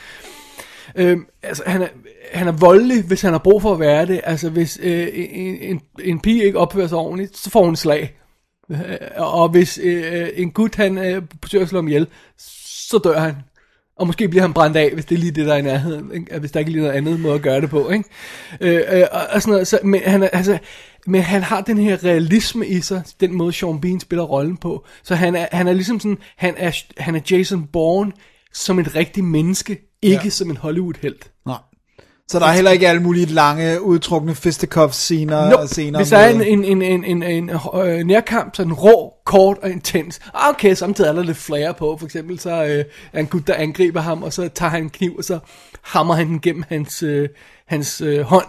[0.96, 1.88] øh, altså han er,
[2.34, 4.22] han er voldelig, hvis han har brug for at være det.
[4.24, 7.80] Altså hvis øh, en, en, en pige ikke opfører sig ordentligt, så får hun et
[7.80, 8.14] slag.
[8.72, 8.78] Øh,
[9.18, 12.08] Og hvis øh, en gut, han øh, forsøger at slå ham ihjel,
[12.90, 13.36] så dør han.
[14.00, 16.12] Og måske bliver han brændt af, hvis det er lige det, der er i nærheden.
[16.14, 16.40] Ikke?
[16.40, 17.90] Hvis der ikke er lige noget andet måde at gøre det på.
[17.90, 18.04] Ikke?
[18.62, 19.68] Øh, øh, og, og sådan noget.
[19.68, 20.58] Så, men, han, er- altså,
[21.08, 24.86] men han har den her realisme i sig, den måde Sean Bean spiller rollen på.
[25.04, 28.12] Så han er, han er ligesom sådan, han er, han er Jason Bourne
[28.54, 30.30] som et rigtigt menneske, ikke ja.
[30.30, 31.32] som en Hollywood-helt.
[31.46, 31.58] Nej.
[32.30, 35.68] Så der er heller ikke alle mulige lange, udtrukne fisticuffs-scener Nope.
[35.68, 38.64] scener Hvis der er en, med- en, en, en, en, en øh, nærkamp, så er
[38.64, 40.20] den rå, kort og intens.
[40.34, 41.98] Ah, Okay, samtidig er der lidt flere på.
[42.00, 44.90] For eksempel så øh, er en gut, der angriber ham, og så tager han en
[44.90, 45.40] kniv, og så
[45.82, 47.30] hammer han den gennem hans, øh,
[47.68, 48.46] hans øh, hånd.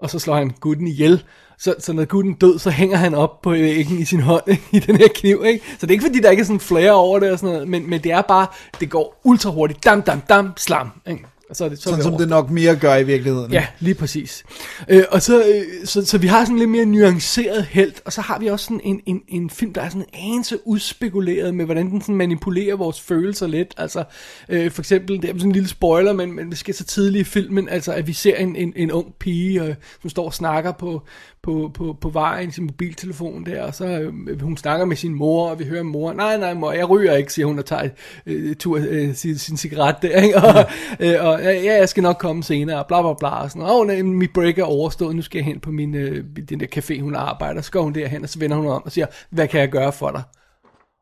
[0.00, 1.22] Og så slår han gutten ihjel.
[1.58, 4.42] Så, så når gutten død, så hænger han op på væggen i sin hånd,
[4.72, 5.64] i den her kniv, ikke?
[5.70, 7.68] Så det er ikke fordi, der ikke er sådan flere over det og sådan noget,
[7.68, 8.46] men, men det er bare,
[8.80, 9.84] det går ultra hurtigt.
[9.84, 11.24] Dam, dam, dam, slam, ikke?
[11.52, 13.52] Og så er det, så er Sådan vi som det nok mere gør i virkeligheden.
[13.52, 14.44] Ja, lige præcis.
[14.88, 18.20] Øh, og så, øh, så, så vi har sådan lidt mere nuanceret held, og så
[18.20, 21.64] har vi også sådan en, en, en film, der er sådan en anelse udspekuleret med,
[21.64, 23.74] hvordan den sådan manipulerer vores følelser lidt.
[23.76, 24.04] Altså,
[24.48, 27.20] øh, for eksempel, det er sådan en lille spoiler, men, men det sker så tidligt
[27.20, 30.34] i filmen, altså at vi ser en, en, en ung pige, øh, som står og
[30.34, 31.02] snakker på,
[31.42, 35.14] på, på, på vejen i sin mobiltelefon der, og så øh, hun snakker med sin
[35.14, 37.88] mor, og vi hører mor, nej, nej mor, jeg ryger ikke, siger hun, og tager
[38.26, 40.36] øh, tur, øh, sin, sin cigaret der, ikke?
[40.42, 40.64] Og,
[41.00, 44.02] øh, og ja, jeg skal nok komme senere, bla bla bla, og sådan, åh, nej,
[44.02, 47.14] mit break er overstået, nu skal jeg hen på min, øh, den der café, hun
[47.14, 49.68] arbejder, så går hun derhen, og så vender hun om og siger, hvad kan jeg
[49.68, 50.22] gøre for dig?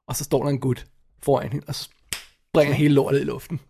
[0.08, 0.86] Og så står der en gut
[1.22, 1.88] foran hende, og så
[2.52, 3.60] bringer hele lortet i luften.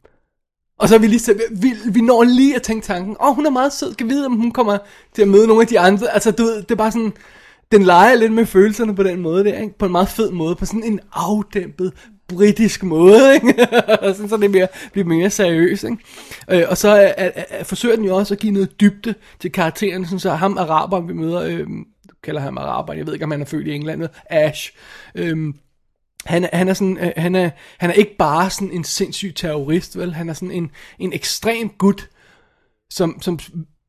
[0.79, 3.35] Og så er vi lige så, vi, vi når lige at tænke tanken, åh, oh,
[3.35, 4.79] hun er meget sød, kan vide, om hun kommer
[5.15, 6.15] til at møde nogle af de andre.
[6.15, 7.13] Altså, du ved, det er bare sådan,
[7.73, 9.79] den leger lidt med følelserne på den måde der, ikke?
[9.79, 11.93] På en meget fed måde, på sådan en afdæmpet,
[12.35, 13.55] britisk måde, ikke?
[14.01, 15.97] sådan, så det bliver, bliver mere seriøst, ikke?
[16.51, 19.53] Øh, og så er, er, er, forsøger den jo også at give noget dybde til
[19.53, 21.67] karakteren, sådan så ham araber, vi møder, øh,
[22.23, 24.73] kalder ham araber, jeg ved ikke, om han er født i England, Ash,
[25.15, 25.55] øh,
[26.27, 29.99] han, han er sådan, øh, han er, han er ikke bare sådan en sindssyg terrorist,
[29.99, 30.15] vel?
[30.15, 32.09] Han er sådan en, en ekstrem gut,
[32.91, 33.39] som, som,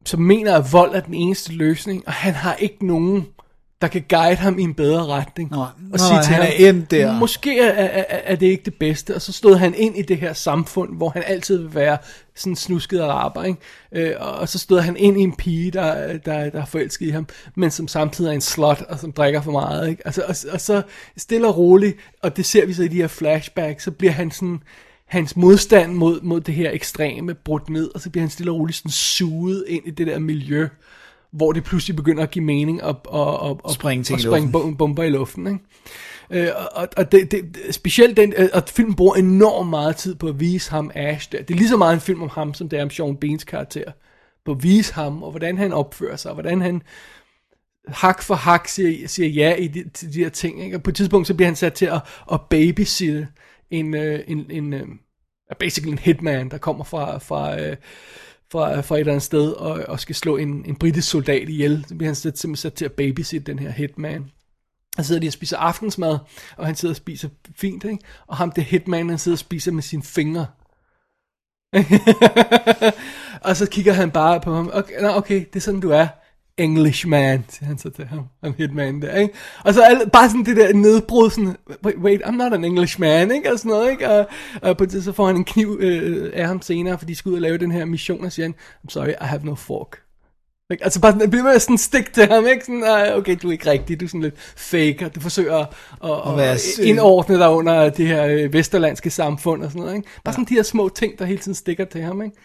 [0.05, 3.27] som mener, at vold er den eneste løsning, og han har ikke nogen,
[3.81, 5.51] der kan guide ham i en bedre retning.
[5.51, 7.19] Nej, og sige til han ham, er endt der.
[7.19, 10.17] Måske er, er, er, det ikke det bedste, og så stod han ind i det
[10.17, 11.97] her samfund, hvor han altid vil være
[12.35, 13.59] sådan snusket araber, ikke?
[13.91, 17.05] Øh, og- og så stod han ind i en pige, der, der, der er forelsket
[17.07, 20.01] i ham, men som samtidig er en slut, og som drikker for meget, ikke?
[20.05, 20.81] Altså, og, og så
[21.17, 24.31] stille og roligt, og det ser vi så i de her flashbacks, så bliver han
[24.31, 24.59] sådan,
[25.05, 28.57] hans modstand mod, mod det her ekstreme brudt ned, og så bliver han stille og
[28.59, 30.67] roligt sådan suget ind i det der miljø,
[31.33, 34.27] hvor det pludselig begynder at give mening at, at, at, at, Springe ting at i
[34.27, 34.71] springe luften.
[34.71, 35.47] bom- bomber i luften.
[35.47, 35.59] Ikke?
[36.47, 40.15] Øh, og og, og det, det, specielt den, øh, og filmen bruger enormt meget tid
[40.15, 41.41] på at vise ham Ash der.
[41.41, 43.43] Det er lige så meget en film om ham, som det er om Sean Beans
[43.43, 43.91] karakter.
[44.45, 46.81] På at vise ham, og hvordan han opfører sig, og hvordan han
[47.87, 50.63] hak for hak siger, siger ja i de, til de her ting.
[50.63, 50.77] Ikke?
[50.77, 52.01] Og på et tidspunkt, så bliver han sat til at,
[52.31, 53.27] at babysitte
[53.71, 54.87] en, øh, en, en øh,
[55.59, 57.77] basically en hitman, der kommer fra, fra, øh,
[58.51, 61.85] fra, fra et eller andet sted og, og skal slå en, en britisk soldat ihjel.
[61.87, 64.31] Så bliver han sat, simpelthen sat til at babysitte den her hitman.
[64.95, 66.17] Han sidder lige og spiser aftensmad,
[66.57, 68.03] og han sidder og spiser fint, ikke?
[68.27, 70.45] Og ham, det hitman, han sidder og spiser med sine fingre.
[73.47, 74.69] og så kigger han bare på ham.
[74.73, 76.07] Okay, nå, okay, det er sådan, du er.
[76.57, 79.33] Englishman, siger han så til ham, ham hitman der, ikke?
[79.63, 81.55] Og så alle, bare sådan det der nedbrud, sådan,
[81.85, 83.51] wait, wait, I'm not an Englishman, ikke?
[83.51, 84.09] Og sådan noget, ikke?
[84.09, 84.27] Og,
[84.61, 87.29] og på det, så får han en kniv øh, af ham senere, fordi de skal
[87.29, 89.97] ud og lave den her mission, og siger han, I'm sorry, I have no fork.
[90.71, 90.83] Ikke?
[90.83, 92.65] Altså bare sådan, bliver med sådan stik til ham, ikke?
[92.65, 95.57] Sådan, "Ah, okay, du er ikke rigtig, du er sådan lidt fake, og du forsøger
[95.57, 95.67] at,
[96.39, 96.85] at, at sød.
[96.85, 100.07] indordne dig under det her øh, vesterlandske samfund og sådan noget, ikke?
[100.23, 102.35] Bare sådan de her små ting, der hele tiden stikker til ham, ikke?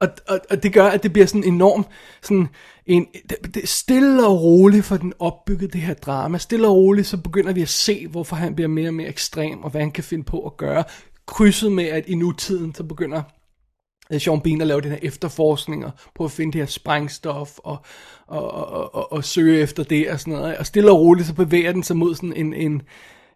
[0.00, 1.86] Og, og, og det gør, at det bliver sådan enormt,
[2.22, 2.48] sådan
[2.90, 6.38] en, det, det stille og roligt for den opbygget det her drama.
[6.38, 9.62] Stille og roligt, så begynder vi at se, hvorfor han bliver mere og mere ekstrem,
[9.62, 10.84] og hvad han kan finde på at gøre.
[11.26, 13.22] Krydset med, at i nutiden, så begynder
[14.12, 17.58] øh, Sean Bean at lave den her efterforskning, og prøve at finde det her sprængstof,
[17.58, 17.78] og,
[18.26, 20.56] og, og, og, og søge efter det, og sådan noget.
[20.56, 22.82] Og stille og roligt, så bevæger den sig mod sådan en, en,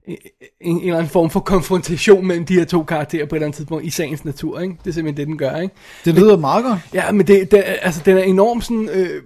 [0.08, 0.16] en,
[0.60, 3.56] en eller anden form for konfrontation mellem de her to karakterer på et eller andet
[3.56, 4.76] tidspunkt i sagens natur, ikke?
[4.84, 5.74] Det er simpelthen det, den gør, ikke?
[6.04, 6.78] Det lyder meget godt.
[6.94, 9.22] Ja, men det, det, altså, den er enormt sådan, øh,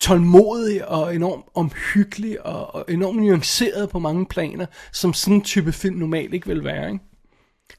[0.00, 5.72] tålmodig og enormt omhyggelig og, og enormt nuanceret på mange planer, som sådan en type
[5.72, 7.04] film normalt ikke vil være, ikke?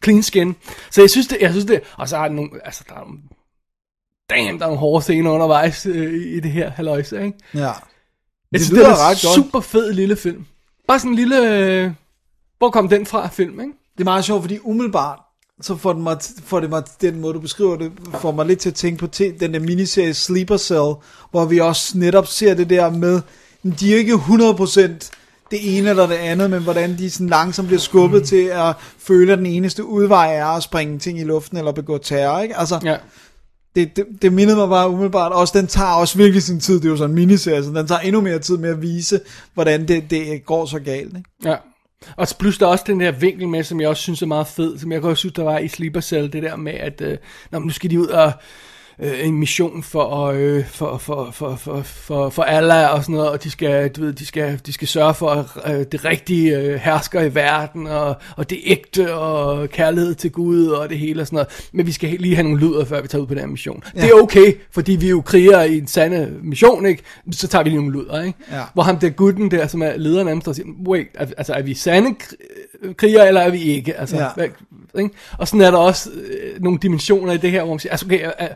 [0.03, 0.55] Clean skin.
[0.91, 2.99] Så jeg synes det, jeg synes det, og så har den nogle, altså der er
[2.99, 3.19] nogle,
[4.29, 7.37] damn, der er nogle hårde scener undervejs øh, i det her halløjse, ikke?
[7.53, 7.59] Ja.
[7.59, 7.73] Jeg
[8.51, 10.45] Det synes, det er en super fed lille film.
[10.88, 11.91] Bare sådan en lille, øh,
[12.57, 13.73] hvor kom den fra film, ikke?
[13.97, 15.19] Det er meget sjovt, fordi umiddelbart,
[15.61, 17.91] så får det mig, får det mig den måde, du beskriver det,
[18.22, 20.93] får mig lidt til at tænke på te- den der miniserie Sleeper Cell,
[21.31, 23.22] hvor vi også netop ser det der med,
[23.80, 25.11] de er ikke 100%
[25.51, 28.27] det ene eller det andet, men hvordan de sådan langsomt bliver skubbet mm.
[28.27, 31.97] til at føle, at den eneste udvej er at springe ting i luften eller begå
[31.97, 32.57] terror, ikke?
[32.57, 32.95] Altså, Ja
[33.77, 35.31] det, det, det mindede mig bare umiddelbart.
[35.31, 36.75] Også den tager også virkelig sin tid.
[36.75, 39.19] Det er jo sådan en miniserie, så den tager endnu mere tid med at vise,
[39.53, 41.17] hvordan det, det går så galt.
[41.17, 41.29] Ikke?
[41.45, 41.55] Ja.
[42.15, 44.47] Og plus der er også den der vinkel med, som jeg også synes er meget
[44.47, 47.17] fed, som jeg også synes, der var i Sleeper Cell, det der med, at øh,
[47.51, 48.31] nå, nu skal de ud og
[49.03, 53.29] øh, en mission for, øh, for, for, for, for, for, for Allah og sådan noget,
[53.29, 56.75] og de skal, du ved, de skal, de skal sørge for øh, det rigtige øh,
[56.79, 61.27] hersker i verden, og, og det ægte, og kærlighed til Gud, og det hele og
[61.27, 61.67] sådan noget.
[61.73, 63.83] Men vi skal lige have nogle lyder, før vi tager ud på den her mission.
[63.95, 64.01] Ja.
[64.01, 67.03] Det er okay, fordi vi er jo krigere i en sande mission, ikke?
[67.31, 68.37] Så tager vi lige nogle lyder, ikke?
[68.51, 68.61] Ja.
[68.73, 71.07] Hvor ham der gutten der, som er lederen af dem, står og siger, wait,
[71.37, 73.93] altså er vi sande kri- krigere, eller er vi ikke?
[73.99, 74.27] Altså, Ja.
[74.35, 74.47] hvad,
[74.97, 75.09] ikke?
[75.37, 78.05] Og sådan er der også øh, nogle dimensioner i det her, hvor man siger, altså
[78.05, 78.47] okay, er, er,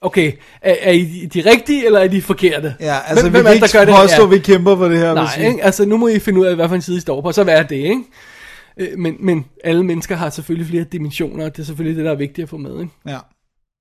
[0.00, 0.32] okay
[0.62, 2.74] er, er I de rigtige, eller er de forkerte?
[2.80, 4.28] Ja, altså Hvem- vi hvem er ikke det, påstå, Ja.
[4.28, 5.14] vi kæmper for det her.
[5.14, 5.64] Nej, ikke?
[5.64, 7.44] altså nu må I finde ud af, hvad for en side I står på, så
[7.44, 8.02] hvad er det, ikke?
[8.80, 12.10] Øh, Men, men alle mennesker har selvfølgelig flere dimensioner, og det er selvfølgelig det, der
[12.10, 12.92] er vigtigt at få med, ikke?
[13.08, 13.18] Ja.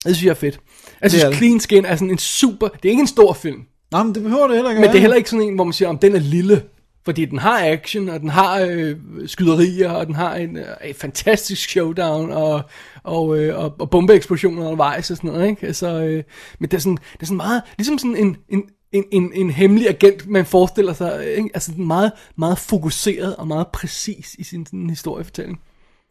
[0.06, 0.54] Det synes jeg er fedt.
[1.02, 1.38] Jeg Det synes, er det.
[1.38, 2.68] Clean Skin er sådan en super...
[2.68, 3.62] Det er ikke en stor film,
[3.92, 5.64] Nå, men det behøver det heller ikke men det er heller ikke sådan en, hvor
[5.64, 6.62] man siger, om den er lille.
[7.06, 8.96] Fordi den har action, og den har øh,
[9.26, 12.62] skyderier, og den har en, øh, fantastisk showdown, og,
[13.04, 15.74] og, øh, og, og bombeeksplosioner undervejs og sådan noget, ikke?
[15.74, 16.24] Så, øh,
[16.60, 19.50] men det er, sådan, det er sådan meget, ligesom sådan en, en, en, en, en
[19.50, 21.50] hemmelig agent, man forestiller sig, ikke?
[21.54, 25.62] Altså den meget, meget fokuseret og meget præcis i sin sådan, historiefortælling.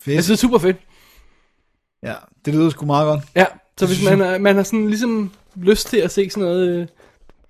[0.02, 0.14] Fedt.
[0.14, 0.76] Jeg synes, det er super fedt.
[2.02, 2.14] Ja,
[2.44, 3.20] det lyder sgu meget godt.
[3.36, 3.44] Ja,
[3.78, 6.86] så hvis man, er, man har sådan ligesom lyst til at se sådan noget, øh,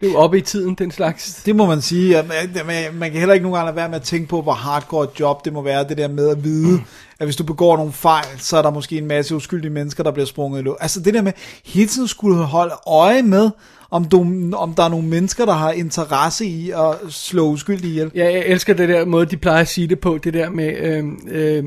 [0.00, 1.42] det er jo oppe i tiden, den slags.
[1.46, 2.22] Det må man sige.
[2.22, 5.04] Man, man, kan heller ikke nogen gange lade være med at tænke på, hvor hardcore
[5.04, 6.82] et job det må være, det der med at vide, mm.
[7.18, 10.10] at hvis du begår nogle fejl, så er der måske en masse uskyldige mennesker, der
[10.10, 10.78] bliver sprunget i luft.
[10.80, 11.32] Altså det der med
[11.64, 13.50] hele tiden skulle holde øje med,
[13.90, 14.18] om, du,
[14.52, 18.10] om der er nogle mennesker, der har interesse i at slå uskyldige ihjel.
[18.14, 20.76] Ja, jeg elsker det der måde, de plejer at sige det på, det der med,
[20.76, 21.64] øh, øh,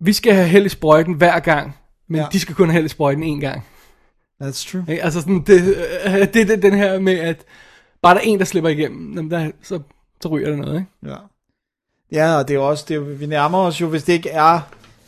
[0.00, 1.76] vi skal have held i sprøjten hver gang,
[2.08, 2.26] men ja.
[2.32, 3.64] de skal kun have held i sprøjten én gang.
[4.42, 4.84] That's true.
[4.88, 5.02] Ikke?
[5.02, 7.44] Altså sådan, det, øh, det det, den her med, at
[8.02, 9.80] bare der er en, der slipper igennem, jamen der, så,
[10.20, 11.12] så ryger der noget, ikke?
[11.12, 11.16] Ja.
[12.12, 14.60] Ja, og det er også, det vi nærmer os jo, hvis det ikke er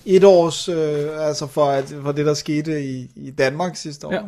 [0.07, 4.12] et års, øh, altså for, at, for det, der skete i, i Danmark sidste år.
[4.12, 4.20] Ja.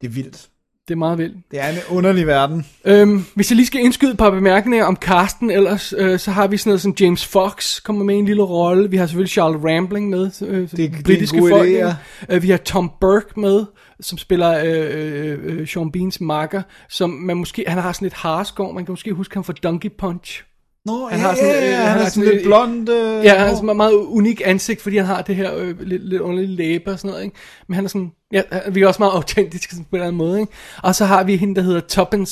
[0.00, 0.48] Det er vildt.
[0.88, 1.36] Det er meget vildt.
[1.50, 2.66] Det er en underlig verden.
[2.84, 6.46] Øhm, hvis jeg lige skal indskyde et par bemærkninger om casten ellers, øh, så har
[6.46, 8.90] vi sådan noget som James Fox kommer med en lille rolle.
[8.90, 11.68] Vi har selvfølgelig Charles Rambling med, øh, det er britiske god folk.
[11.68, 11.96] idé, ja.
[12.28, 13.64] øh, vi har Tom Burke med,
[14.00, 18.12] som spiller øh, øh, øh, Sean Beans makker, som man måske, han har sådan et
[18.12, 20.44] harskår, man kan måske huske ham fra Donkey Punch.
[20.84, 22.88] Nå, Han ja, har sådan, ja, øh, ja, han han har er sådan lidt blond.
[22.88, 25.80] Øh, Ja, han har sådan et meget unik ansigt, fordi han har det her øh,
[25.80, 27.36] lidt, lidt underlige læbe og sådan noget, ikke?
[27.66, 30.40] Men han er sådan, ja, vi er også meget autentiske på en eller anden måde,
[30.40, 30.52] ikke?
[30.82, 31.80] Og så har vi hende, der hedder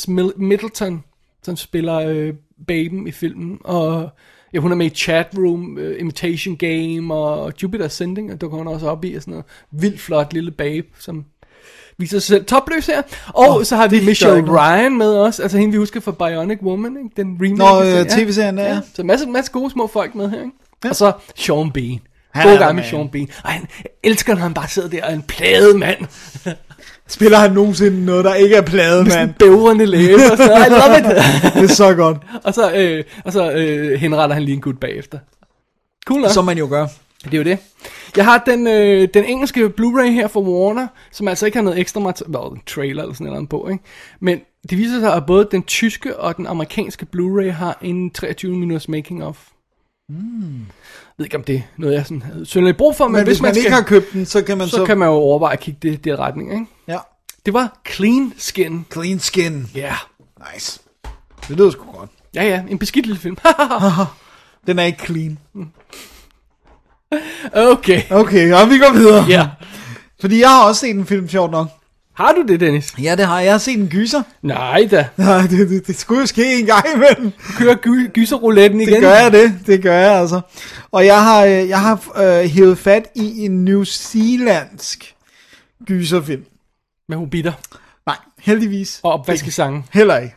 [0.08, 1.04] Mil- Middleton,
[1.42, 2.34] som spiller øh,
[2.66, 4.10] baben i filmen, og
[4.54, 8.58] ja, hun er med i Chat Room, øh, Imitation Game og Jupiter Ascending, og dukker
[8.58, 11.24] hun også op i, og sådan noget vildt flot lille babe, som
[11.98, 13.02] viser sig selv topløs her.
[13.26, 14.52] Og oh, så har vi Michelle.
[14.52, 17.10] Ryan med os, altså hende vi husker fra Bionic Woman, ikke?
[17.16, 17.94] Den remake.
[17.94, 18.80] Nå, øh, tv-serien der, ja.
[18.94, 20.52] Så masse, masse gode små folk med her, ikke?
[20.84, 20.88] Ja.
[20.88, 22.00] Og så Sean Bean.
[22.34, 22.84] Han God gang med.
[22.84, 23.28] Sean Bean.
[23.44, 23.66] Og han
[24.02, 25.98] elsker, når han bare sidder der og er en plade mand.
[27.08, 29.34] Spiller han nogensinde noget, der ikke er plade, mand?
[29.34, 31.04] Bævrende læbe, og så, I love it.
[31.62, 32.16] Det er så godt.
[32.44, 35.18] og så, øh, og så øh, henretter han lige en gut bagefter.
[36.06, 36.30] Cool nok.
[36.30, 36.86] Som man jo gør.
[37.24, 37.58] Det er jo det.
[38.16, 41.78] Jeg har den, øh, den engelske Blu-ray her fra Warner, som altså ikke har noget
[41.78, 43.84] ekstra materiale, en trailer eller sådan noget på, ikke?
[44.20, 48.56] Men det viser sig, at både den tyske og den amerikanske Blu-ray har en 23
[48.56, 49.48] minutters making of.
[50.08, 50.58] Mm.
[50.58, 53.24] Jeg ved ikke, om det er noget, jeg sådan havde synderligt brug for, men, Men
[53.24, 54.86] hvis man, skal, ikke har købt den, så kan man så, så...
[54.86, 56.66] kan man jo overveje at kigge det, det retning, ikke?
[56.88, 56.98] Ja.
[57.46, 58.86] Det var Clean Skin.
[58.92, 59.66] Clean skin.
[59.74, 59.80] Ja.
[59.80, 60.52] Yeah.
[60.54, 60.80] Nice.
[61.48, 62.10] Det lyder sgu godt.
[62.34, 63.36] Ja, ja, en beskidt lille film.
[64.66, 65.38] Den er ikke clean.
[67.54, 68.02] Okay.
[68.10, 69.24] Okay, og vi går videre.
[69.28, 69.46] Ja.
[70.20, 71.68] Fordi jeg har også set en film, sjovt nok.
[72.16, 72.94] Har du det, Dennis?
[73.02, 73.44] Ja, det har jeg.
[73.44, 74.22] Jeg har set en gyser.
[74.42, 75.08] Nej da.
[75.16, 77.32] Nej, det, det, det skulle jo ske en gang imellem.
[77.58, 78.92] Kører gy- gyserrouletten igen.
[78.94, 80.40] Det gør jeg det, det gør jeg altså.
[80.92, 85.14] Og jeg har, øh, jeg har øh, hævet fat i en New Zealandsk
[85.86, 86.44] gyserfilm.
[87.08, 87.52] Med hobitter
[88.06, 89.00] Nej, heldigvis.
[89.02, 89.84] og opvaskesange.
[89.92, 90.34] Heller ikke.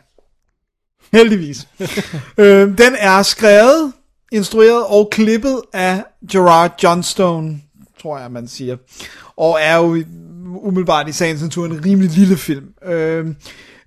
[1.12, 1.68] Heldigvis.
[2.38, 3.92] øh, den er skrevet,
[4.32, 7.60] instrueret og klippet af Gerard Johnstone,
[8.02, 8.76] tror jeg, man siger.
[9.36, 10.04] Og er jo
[10.62, 12.66] umiddelbart i sagens natur en rimelig lille film.
[12.84, 13.26] Øh,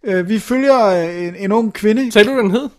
[0.04, 2.12] øh, vi følger øh, en, en ung kvinde.
[2.12, 2.70] Sagde du, den hed?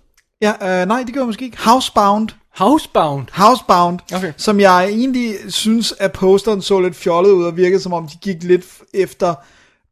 [0.43, 1.59] Ja, øh, nej, det gør jeg måske ikke.
[1.64, 2.28] Housebound.
[2.56, 3.26] Housebound.
[3.32, 4.32] Housebound, Okay.
[4.36, 8.16] som jeg egentlig synes, at posteren så lidt fjollet ud og virkede som om, de
[8.22, 8.64] gik lidt
[8.94, 9.34] efter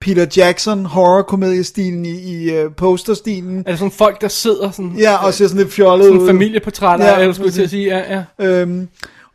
[0.01, 3.59] Peter Jackson horror-komediestilen i, i uh, posterstilen.
[3.59, 4.95] Er det sådan folk, der sidder sådan...
[4.99, 6.27] Ja, og ser sådan lidt fjollet Sådan ud.
[6.27, 8.47] familieportrætter, Ja, eller skulle jeg til at sige, ja, ja.
[8.47, 8.89] Øhm,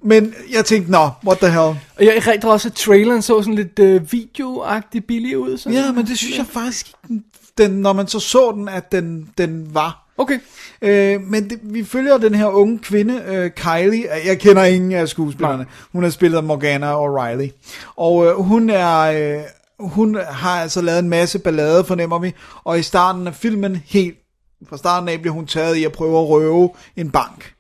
[0.04, 1.62] men jeg tænkte, nå, what the hell.
[1.98, 5.58] Og jeg erindrer også, at traileren så sådan lidt øh, videoagtig billig ud.
[5.58, 5.78] Sådan.
[5.78, 6.92] Ja, men det synes jeg faktisk,
[7.58, 10.06] den, når man så så den, at den, den var.
[10.18, 10.40] Okay.
[10.82, 14.06] Øh, men det, vi følger den her unge kvinde, øh, Kylie.
[14.26, 15.66] Jeg kender ingen af skuespillerne.
[15.92, 17.50] Hun har spillet Morgana O'Reilly.
[17.96, 19.00] Og øh, hun er...
[19.00, 19.44] Øh,
[19.80, 22.34] hun har altså lavet en masse ballade, fornemmer vi.
[22.64, 24.18] Og i starten af filmen, helt
[24.70, 27.54] fra starten af, bliver hun taget i at prøve at røve en bank.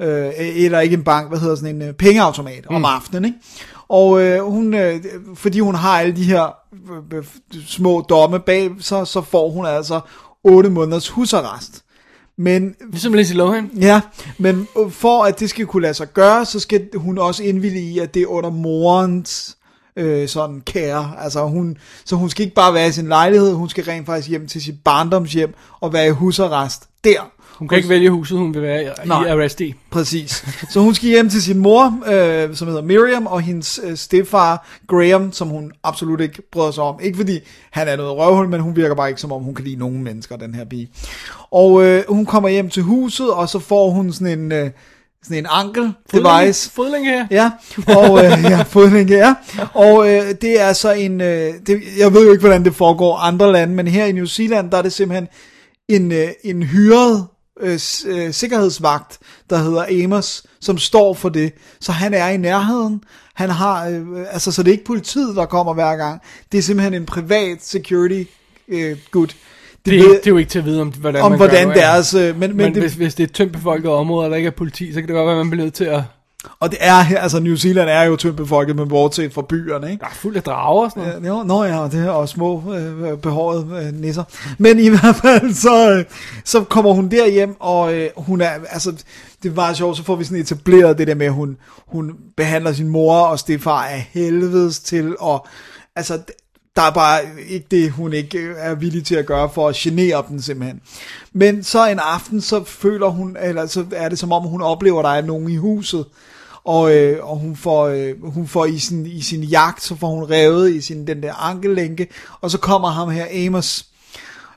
[0.00, 2.76] Øh, eller ikke en bank, hvad hedder sådan en øh, pengeautomat mm.
[2.76, 3.38] om aftenen, ikke?
[3.88, 5.04] Og øh, hun, øh,
[5.34, 6.54] fordi hun har alle de her
[6.92, 7.24] øh, øh,
[7.66, 10.00] små domme bag, så, så får hun altså
[10.44, 11.84] 8 måneders husarrest.
[12.38, 13.70] Men Ligesom Lindsay Lohan.
[13.80, 14.00] Ja,
[14.38, 17.98] men for at det skal kunne lade sig gøre, så skal hun også indvillige i,
[17.98, 19.56] at det er under morens
[19.96, 21.12] øh, sådan kære.
[21.18, 24.28] Altså hun, så hun skal ikke bare være i sin lejlighed, hun skal rent faktisk
[24.28, 27.30] hjem til sit barndomshjem og være i husarrest der.
[27.54, 29.46] Hun kan ikke vælge huset, hun vil være i, Nej.
[29.60, 29.74] i i.
[29.90, 30.44] Præcis.
[30.70, 34.68] Så hun skal hjem til sin mor, øh, som hedder Miriam, og hendes øh, stefar
[34.86, 36.98] Graham, som hun absolut ikke bryder sig om.
[37.02, 37.40] Ikke fordi
[37.70, 40.04] han er noget røvhul, men hun virker bare ikke som om, hun kan lide nogen
[40.04, 40.88] mennesker, den her pige.
[41.50, 44.70] Og øh, hun kommer hjem til huset, og så får hun sådan en, øh,
[45.24, 46.70] sådan en ankel device.
[46.70, 47.26] Fodlænge her.
[47.30, 47.50] Ja,
[47.86, 49.34] og øh, ja, fodlænke, ja.
[49.74, 53.16] Og øh, det er så en, øh, det, jeg ved jo ikke, hvordan det foregår
[53.16, 55.28] andre lande, men her i New Zealand, der er det simpelthen
[55.88, 57.26] en, øh, en hyret
[57.60, 59.18] øh, øh, sikkerhedsvagt,
[59.50, 61.52] der hedder Amos, som står for det.
[61.80, 63.02] Så han er i nærheden.
[63.34, 66.20] Han har, øh, altså, så det er ikke politiet, der kommer hver gang.
[66.52, 68.22] Det er simpelthen en privat security
[68.68, 69.36] øh, gut.
[69.86, 71.66] Det, er, ved- det er jo ikke til at vide, om, hvordan om man hvordan
[71.66, 71.92] gør, det er.
[71.92, 74.36] deres, øh, men, men, Men, det, hvis, hvis det er tyndt befolket område, og der
[74.36, 76.02] ikke er politi, så kan det godt være, at man bliver nødt til at...
[76.60, 79.90] og det er, her- altså New Zealand er jo tyndt befolket, men bortset fra byerne,
[79.90, 80.00] ikke?
[80.00, 81.22] Der er fuld af drager og sådan noget.
[81.22, 84.24] Ja, jo, nå ja, og det er og små øh, behårede øh, nisser.
[84.58, 86.04] Men i hvert fald, så, øh,
[86.44, 88.92] så kommer hun derhjem, og øh, hun er, altså,
[89.42, 91.56] det var sjovt, så får vi sådan etableret det der med, at hun,
[91.86, 95.46] hun behandler sin mor og stefar af helvedes til, og
[95.96, 96.18] altså,
[96.76, 99.74] der er bare ikke det, hun ikke øh, er villig til at gøre for at
[99.74, 100.80] genere dem simpelthen.
[101.32, 104.98] Men så en aften, så føler hun, eller så er det som om, hun oplever,
[104.98, 106.04] at der er nogen i huset,
[106.64, 110.08] og, øh, og hun får, øh, hun får i sin, i sin jagt, så får
[110.08, 112.08] hun revet i sin, den der ankellænke,
[112.40, 113.86] og så kommer ham her Amos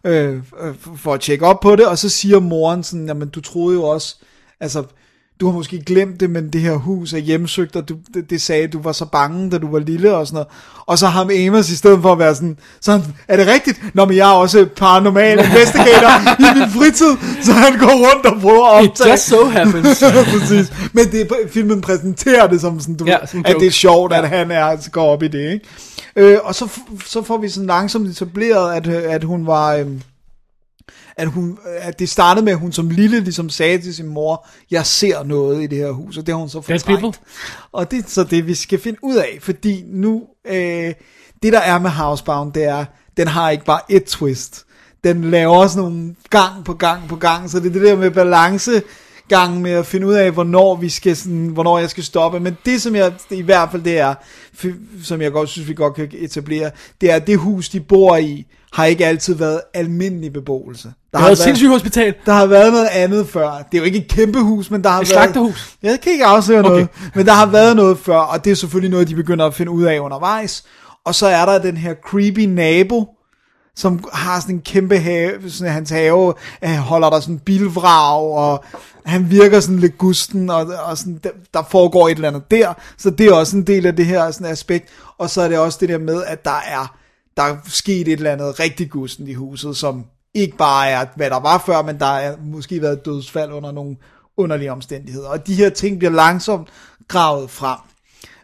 [0.03, 3.41] øh, øh, for at tjekke op på det, og så siger moren sådan, jamen du
[3.41, 4.15] troede jo også,
[4.59, 4.83] altså
[5.39, 8.41] du har måske glemt det, men det her hus er hjemsøgt, og du, det, det
[8.41, 10.47] sagde, du var så bange, da du var lille og sådan noget.
[10.85, 13.81] Og så ham Amos, i stedet for at være sådan, sådan er det rigtigt?
[13.93, 16.09] Nå, men jeg er også paranormal investigator
[16.39, 19.11] i min fritid, så han går rundt og prøver at It optage.
[19.11, 20.03] just so happens.
[20.39, 20.73] Præcis.
[20.93, 23.59] Men det, filmen præsenterer det som sådan, du, Ja, en at joke.
[23.59, 25.65] det er sjovt, at han er, går op i det, ikke?
[26.15, 26.67] Øh, og så,
[27.05, 29.73] så får vi sådan langsomt etableret, at, øh, at hun var...
[29.75, 29.85] Øh,
[31.17, 34.47] at, hun, at det startede med, at hun som lille ligesom sagde til sin mor,
[34.71, 37.21] jeg ser noget i det her hus, og det har hun så fortrængt.
[37.71, 40.93] Og det er så det, vi skal finde ud af, fordi nu, øh,
[41.43, 42.85] det der er med Housebound, det er,
[43.17, 44.65] den har ikke bare et twist.
[45.03, 48.11] Den laver også nogle gang på gang på gang, så det er det der med
[48.11, 48.81] balance,
[49.27, 52.39] gang med at finde ud af, hvornår vi skal sådan, hvornår jeg skal stoppe.
[52.39, 54.15] Men det, som jeg i hvert fald det er,
[55.03, 56.71] som jeg godt synes, vi godt kan etablere,
[57.01, 60.87] det er, at det hus, de bor i, har ikke altid været almindelig beboelse.
[60.87, 62.13] Der Der har været sindssygt hospital.
[62.25, 63.51] der har været noget andet før.
[63.71, 65.23] Det er jo ikke et kæmpe hus, men der har Et været...
[65.23, 65.77] slagterhus.
[65.83, 66.69] Jeg kan ikke afsløre okay.
[66.69, 69.53] noget, men der har været noget før, og det er selvfølgelig noget, de begynder at
[69.53, 70.63] finde ud af undervejs.
[71.05, 73.07] Og så er der den her creepy nabo,
[73.75, 76.33] som har sådan en kæmpe have, sådan hans have,
[76.63, 78.63] øh, holder der sådan en bilvrag, og
[79.05, 81.19] han virker sådan lidt gusten, og, og sådan,
[81.53, 84.31] der foregår et eller andet der, så det er også en del af det her
[84.31, 86.97] sådan aspekt, og så er det også det der med, at der er,
[87.37, 91.29] der er sket et eller andet rigtig gusten i huset, som ikke bare er, hvad
[91.29, 93.95] der var før, men der er måske været et dødsfald under nogle
[94.37, 96.67] underlige omstændigheder, og de her ting bliver langsomt
[97.07, 97.77] gravet frem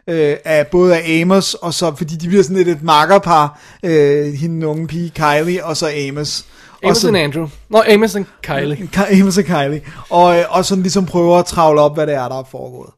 [0.08, 4.32] øh, af både af Amos, og så, fordi de bliver sådan lidt et makkerpar, øh,
[4.32, 6.46] hende unge pige Kylie, og så Amos.
[6.72, 7.48] og Amos så, and Andrew.
[7.68, 8.88] Nå, Amos and Kylie.
[9.20, 9.82] Amos og Kylie.
[10.10, 12.90] Og, øh, og sådan ligesom prøver at travle op, hvad det er, der er foregået.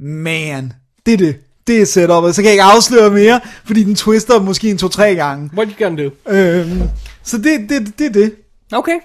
[0.00, 0.72] Man,
[1.06, 1.36] det er det.
[1.66, 2.34] Det er setupet.
[2.34, 5.50] Så kan jeg ikke afsløre mere, fordi den twister måske en to-tre gange.
[5.56, 6.10] What you gonna do?
[6.32, 6.82] Øhm,
[7.22, 8.34] så det, det, det er det.
[8.72, 8.98] Okay.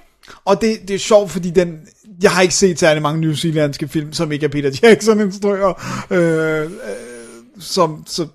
[0.45, 1.79] Og det, det er sjovt, fordi den,
[2.21, 6.05] jeg har ikke set særlig mange New Zealandske film, som ikke er Peter Jackson instruerer.
[6.11, 6.69] Øh, øh,
[7.59, 8.27] som, så,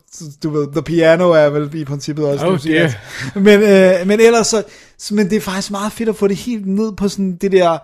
[0.43, 2.97] du ved, The Piano er vel i princippet også Oh, New Zealandsk.
[3.35, 4.63] Men, øh, men ellers så,
[4.99, 7.53] så, men det er faktisk meget fedt at få det helt ned på sådan det
[7.53, 7.79] der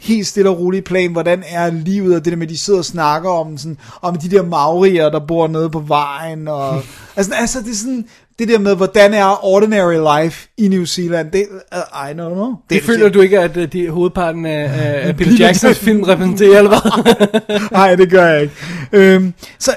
[0.00, 2.78] helt stille og rolige plan, hvordan er livet, og det der med, at de sidder
[2.78, 6.82] og snakker om, sådan, om de der maurier, der bor nede på vejen, og
[7.16, 8.04] altså, altså det er sådan,
[8.38, 12.46] det der med, hvordan er ordinary life i New Zealand, det, uh, I don't know.
[12.46, 16.02] Det, Det føler du ikke, at øh, det hovedparten af, af, af Peter Jacksons film
[16.02, 17.70] repræsenterer, eller hvad?
[17.78, 18.54] Nej, det gør jeg ikke.
[18.92, 19.74] Øhm, så,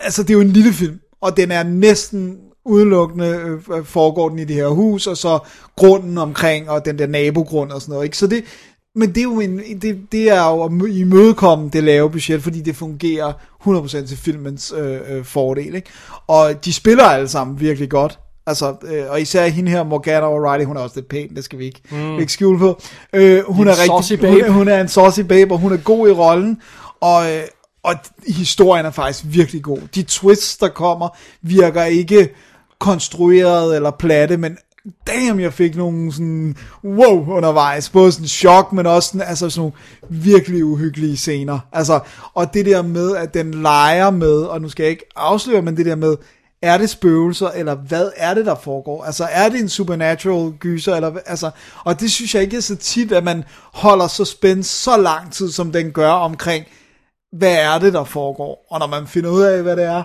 [0.00, 2.36] altså, det er jo en lille film, og den er næsten
[2.68, 5.38] udelukkende øh, foregår den i det her hus, og så
[5.76, 8.16] grunden omkring, og den der nabogrund og sådan noget, ikke?
[8.16, 8.44] Så det,
[8.98, 12.42] men det er jo en, det, det er jo at mø- imødekomme det lave budget,
[12.42, 13.32] fordi det fungerer
[13.68, 15.88] 100% til filmens øh, øh, fordel, ikke?
[16.26, 18.18] Og de spiller alle sammen virkelig godt.
[18.46, 21.58] Altså, øh, og især hende her, Morgana O'Reilly, hun er også lidt pæn, det skal
[21.58, 22.16] vi ikke mm.
[22.16, 22.80] lægge skjul på.
[23.12, 24.42] Øh, hun, En er saucy rigtig, babe.
[24.46, 26.60] hun, hun er en saucy babe, og hun er god i rollen,
[27.00, 27.42] og, øh,
[27.82, 27.94] og
[28.26, 29.78] historien er faktisk virkelig god.
[29.94, 31.08] De twists, der kommer,
[31.42, 32.28] virker ikke
[32.78, 34.56] konstrueret eller platte, men
[35.06, 37.90] damn, jeg fik nogle sådan, wow, undervejs.
[37.90, 41.58] Både sådan chok, men også sådan, altså sådan nogle virkelig uhyggelige scener.
[41.72, 42.00] Altså,
[42.34, 45.76] og det der med, at den leger med, og nu skal jeg ikke afsløre, men
[45.76, 46.16] det der med,
[46.62, 49.04] er det spøgelser, eller hvad er det, der foregår?
[49.04, 51.50] Altså, er det en supernatural gyser, eller altså,
[51.84, 55.32] og det synes jeg ikke er så tit, at man holder så spændt så lang
[55.32, 56.64] tid, som den gør omkring,
[57.32, 58.66] hvad er det, der foregår?
[58.70, 60.02] Og når man finder ud af, hvad det er,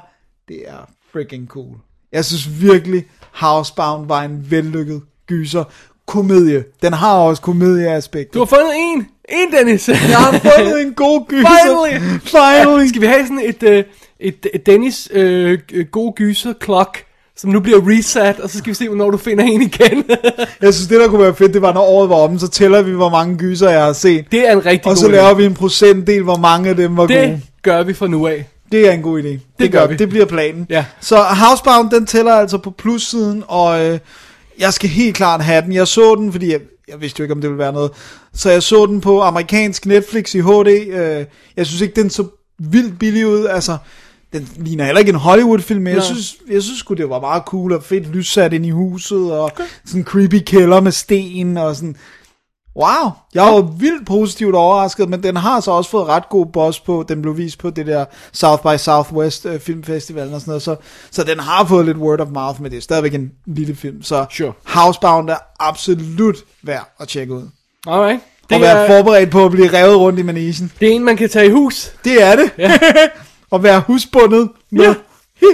[0.48, 1.78] det er freaking cool.
[2.14, 5.64] Jeg synes virkelig, Housebound var en vellykket gyser.
[6.08, 6.64] Komedie.
[6.82, 8.34] Den har også komedieaspekter.
[8.34, 9.08] Du har fundet en.
[9.30, 9.90] En, Dennis.
[9.90, 11.48] Jeg har fundet en god gyser.
[11.64, 12.20] Finally.
[12.24, 12.88] Finally.
[12.88, 13.84] Skal vi have sådan et, øh,
[14.20, 15.60] et, et Dennis øh,
[15.92, 17.04] god gyser clock,
[17.38, 20.04] som nu bliver reset, og så skal vi se, hvornår du finder en igen.
[20.62, 22.82] Jeg synes, det der kunne være fedt, det var, når året var omme, så tæller
[22.82, 24.26] vi, hvor mange gyser jeg har set.
[24.32, 25.12] det er en rigtig Og god så idé.
[25.12, 27.42] laver vi en procentdel, hvor mange af dem var Det gode.
[27.62, 28.50] gør vi fra nu af.
[28.72, 29.28] Det er en god idé.
[29.28, 29.96] Det, det gør vi.
[29.96, 30.68] Det bliver planen.
[30.70, 30.86] Ja.
[31.02, 34.00] Så Housebound, den tæller altså på plussiden, og øh,
[34.60, 35.74] jeg skal helt klart have den.
[35.74, 37.92] Jeg så den, fordi jeg, jeg vidste jo ikke, om det ville være noget.
[38.34, 40.68] Så jeg så den på amerikansk Netflix i HD.
[40.68, 41.26] Øh,
[41.58, 42.26] jeg synes ikke, den så
[42.60, 43.46] vildt billig ud.
[43.46, 43.78] Altså,
[44.34, 47.44] den ligner heller ikke en Hollywood-film, men jeg synes, jeg synes sgu, det var meget
[47.46, 49.64] cool og fedt lyssat ind i huset, og okay.
[49.86, 51.96] sådan en creepy kælder med sten, og sådan...
[52.76, 56.80] Wow, jeg var vildt positivt overrasket, men den har så også fået ret god boss
[56.80, 60.62] på, den blev vist på det der South by Southwest øh, filmfestivalen og sådan noget,
[60.62, 60.76] så,
[61.12, 64.04] så den har fået lidt word of mouth, men det er stadigvæk en lille film,
[64.04, 64.54] så Sure.
[64.66, 67.44] Housebound er absolut værd at tjekke ud.
[67.88, 68.20] Alright.
[68.44, 70.72] Og Det være er, forberedt på at blive revet rundt i managen.
[70.80, 71.92] det er en, man kan tage i hus.
[72.04, 72.52] Det er det.
[72.58, 72.78] Ja.
[73.52, 74.50] og være husbundet.
[74.72, 74.84] med.
[74.86, 74.94] Ja.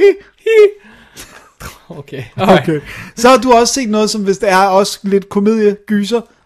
[1.89, 2.23] Okay.
[2.37, 2.61] Alright.
[2.69, 2.81] okay.
[3.15, 5.29] Så har du også set noget, som hvis det er også lidt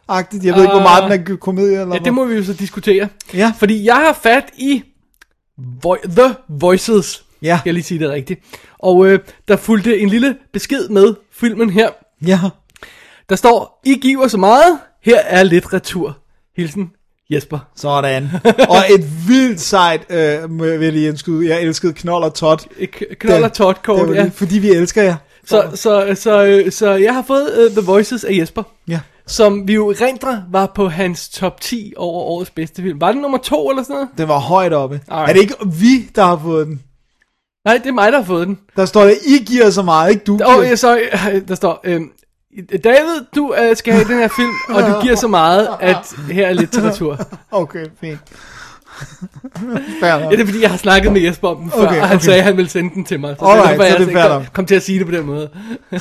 [0.07, 0.45] komedie-gyser-agtigt.
[0.45, 2.53] Jeg ved ikke, hvor meget den er komedie eller Ja, det må vi jo så
[2.53, 3.07] diskutere.
[3.33, 3.53] Ja.
[3.57, 4.83] Fordi jeg har fat i
[5.85, 7.23] Vo- The Voices.
[7.41, 7.57] Ja.
[7.59, 8.39] Skal jeg lige sige det rigtigt.
[8.79, 11.89] Og øh, der fulgte en lille besked med filmen her.
[12.25, 12.39] Ja.
[13.29, 16.17] Der står, I giver så meget, her er lidt retur.
[16.57, 16.91] Hilsen
[17.29, 17.59] Jesper.
[17.75, 18.29] Sådan.
[18.69, 21.49] og et vildt sejt, øh, jeg vil lige indskyde.
[21.49, 22.33] Jeg elskede Knold og
[22.81, 24.29] k- Knold og Det kort, ja.
[24.33, 25.15] Fordi vi elsker jer.
[25.45, 28.63] Så, så, så, øh, så jeg har fået uh, The Voices af Jesper.
[28.87, 28.99] Ja.
[29.27, 33.01] Som vi jo rendre var på hans top 10 over årets bedste film.
[33.01, 34.09] Var det nummer to eller sådan noget?
[34.17, 35.01] Den var højt oppe.
[35.07, 35.29] Alright.
[35.29, 36.81] Er det ikke vi, der har fået den?
[37.65, 38.59] Nej, det er mig, der har fået den.
[38.75, 41.79] Der står der, I giver så meget, ikke du Åh, oh, ja, sorry, der står,
[41.83, 42.11] øhm,
[42.83, 46.47] David, du øh, skal have den her film, og du giver så meget, at her
[46.47, 47.19] er litteratur.
[47.51, 48.19] Okay, fint.
[50.01, 52.15] Ja, det er fordi, jeg har snakket med Jesper om den før, Okay, og han
[52.15, 52.25] okay.
[52.25, 53.35] sagde, at han ville sende den til mig.
[53.39, 54.53] Så Alright, derfor, så jeg det er altså ikke nok.
[54.53, 55.49] kom til at sige det på den måde.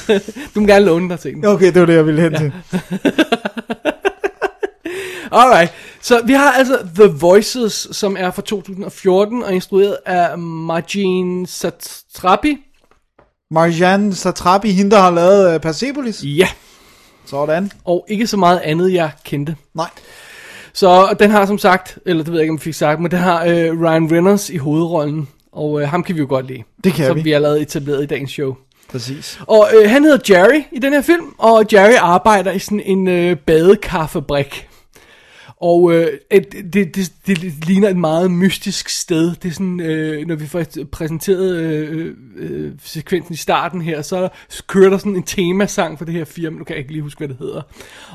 [0.55, 1.44] du må gerne låne dig til den.
[1.47, 2.52] Okay, det var det, jeg ville hen til.
[5.32, 11.47] Alright, så vi har altså The Voices, som er fra 2014 og instrueret af Marjane
[11.47, 12.59] Satrapi.
[13.51, 16.23] Marjane Satrapi, hende der har lavet uh, Persepolis.
[16.24, 16.48] Ja,
[17.27, 17.73] Sådan.
[17.85, 19.56] og ikke så meget andet, jeg kendte.
[19.74, 19.89] Nej.
[20.73, 23.11] Så den har som sagt, eller det ved jeg ikke, om jeg fik sagt, men
[23.11, 26.62] den har øh, Ryan Reynolds i hovedrollen, og øh, ham kan vi jo godt lide.
[26.85, 27.23] Det kan som vi.
[27.23, 28.55] vi allerede etableret i dagens show.
[28.90, 29.40] Præcis.
[29.47, 33.09] Og øh, han hedder Jerry i den her film, og Jerry arbejder i sådan en
[33.09, 34.69] øh, badekaffebrik.
[35.63, 39.35] Og øh, et- det, det, det ligner et meget mystisk sted.
[39.43, 44.29] Det er sådan, øh, når vi får præsenteret øh, øh, sekvensen i starten her, så
[44.67, 46.59] kører der sådan en temasang for det her firma.
[46.59, 47.63] Nu kan jeg ikke lige huske, hvad det hedder.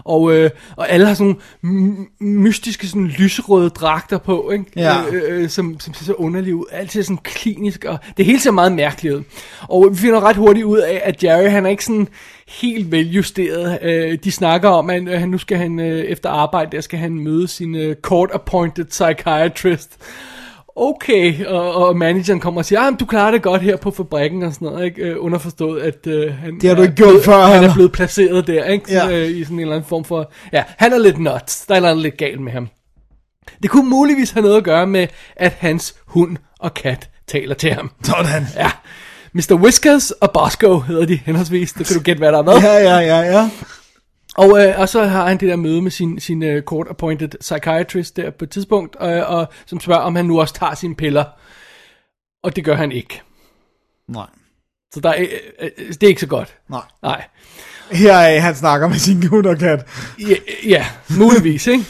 [0.04, 1.38] Og, øh, og alle har sådan
[2.20, 4.66] mystiske, sådan lyserøde dragter på, ikke?
[4.76, 5.04] Ja.
[5.12, 6.66] Øh, øh, som, som ser så underligt ud.
[6.72, 9.24] Alt ser sådan klinisk, og det hele ser meget mærkeligt ud.
[9.62, 12.08] Og vi finder ret hurtigt ud af, at Jerry, han er ikke sådan
[12.48, 13.80] helt veljusteret.
[13.82, 17.00] Øh, de snakker om, at øh, han nu skal han øh, efter arbejde, der skal
[17.00, 19.98] han møde sin øh, court-appointed psychiatrist.
[20.76, 23.92] Okay, og, og manageren kommer og siger, ah, men du klarer det godt her på
[23.92, 25.02] fabrikken og sådan noget, ikke?
[25.02, 27.74] Øh, underforstået, at øh, han, Det har du er ikke gjort blevet, før, han er
[27.74, 28.94] blevet placeret der, ikke?
[28.94, 29.10] Ja.
[29.10, 31.80] Øh, I sådan en eller anden form for, ja, han er lidt nuts, der er
[31.80, 32.70] noget lidt galt med ham.
[33.64, 37.74] Det kunne muligvis have noget at gøre med, at hans hund og kat taler til
[37.74, 37.92] ham.
[38.04, 38.44] Sådan.
[38.56, 38.72] Ja.
[39.34, 39.54] Mr.
[39.54, 41.74] Whiskers og Bosco hedder de henholdsvis.
[41.74, 42.54] Det kan du gætte, hvad der er med.
[42.54, 43.50] Ja, ja, ja, ja.
[44.38, 48.18] Og, øh, og så har han det der møde med sin, sin uh, court-appointed psychiatrist
[48.18, 51.26] der på et tidspunkt, øh, og som spørger, om han nu også tager sine piller.
[52.44, 53.22] Og det gør han ikke.
[54.10, 54.28] Nej.
[54.94, 55.28] Så der er, øh,
[55.78, 56.56] øh, det er ikke så godt.
[56.70, 56.82] Nej.
[57.02, 57.24] Nej.
[57.92, 59.88] Her er han snakker med sin hund og kat.
[60.20, 60.36] Ja,
[60.66, 60.86] ja
[61.20, 61.86] muligvis, ikke?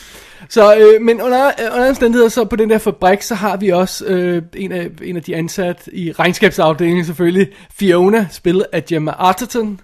[0.49, 3.69] Så, øh, men under, øh, under omstændigheder, så på den der fabrik, så har vi
[3.69, 9.11] også øh, en, af, en af de ansat i regnskabsafdelingen selvfølgelig, Fiona, spillet af Gemma
[9.11, 9.79] Arterton,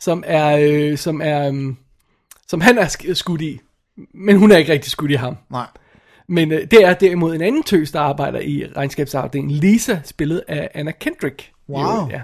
[0.00, 1.74] som er, øh, som er, øh,
[2.48, 3.60] som han er sk- skudt i,
[4.14, 5.36] men hun er ikke rigtig skudt i ham.
[5.50, 5.66] Nej.
[6.28, 10.70] Men øh, det er derimod en anden tøs, der arbejder i regnskabsafdelingen, Lisa, spillet af
[10.74, 11.50] Anna Kendrick.
[11.68, 12.10] Wow.
[12.10, 12.20] Ja.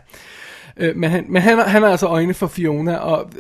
[0.81, 3.31] Øh, men han, men han, han har altså øjne for Fiona, og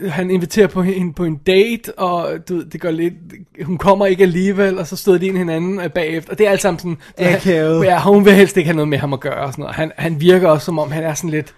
[0.00, 3.14] øh, han inviterer på hende på en date, og du det går lidt,
[3.62, 6.50] hun kommer ikke alligevel, og så støder de ind hinanden øh, bagefter, og det er
[6.50, 7.84] alt sammen sådan, Akavet.
[7.84, 9.76] ja, hun vil helst ikke have noget med ham at gøre, og sådan noget.
[9.76, 11.54] Han, han virker også som om, han er sådan lidt,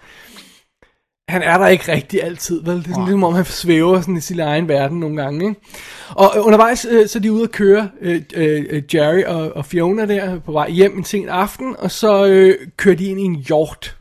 [1.29, 2.77] han er der ikke rigtig altid, vel?
[2.77, 5.49] Det er sådan lidt som om, han svæver sådan i sin egen verden nogle gange,
[5.49, 5.61] ikke?
[6.09, 9.65] Og øh, undervejs, øh, så er de ude at køre, øh, øh, Jerry og, og
[9.65, 13.23] Fiona der, på vej hjem en sen aften, og så øh, kører de ind i
[13.23, 13.97] en hjort.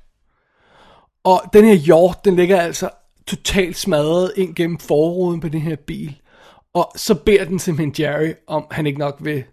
[1.24, 2.90] Og den her hjort, den ligger altså
[3.26, 6.16] totalt smadret ind gennem forruden på den her bil.
[6.74, 9.44] Og så beder den simpelthen Jerry, om han ikke nok vil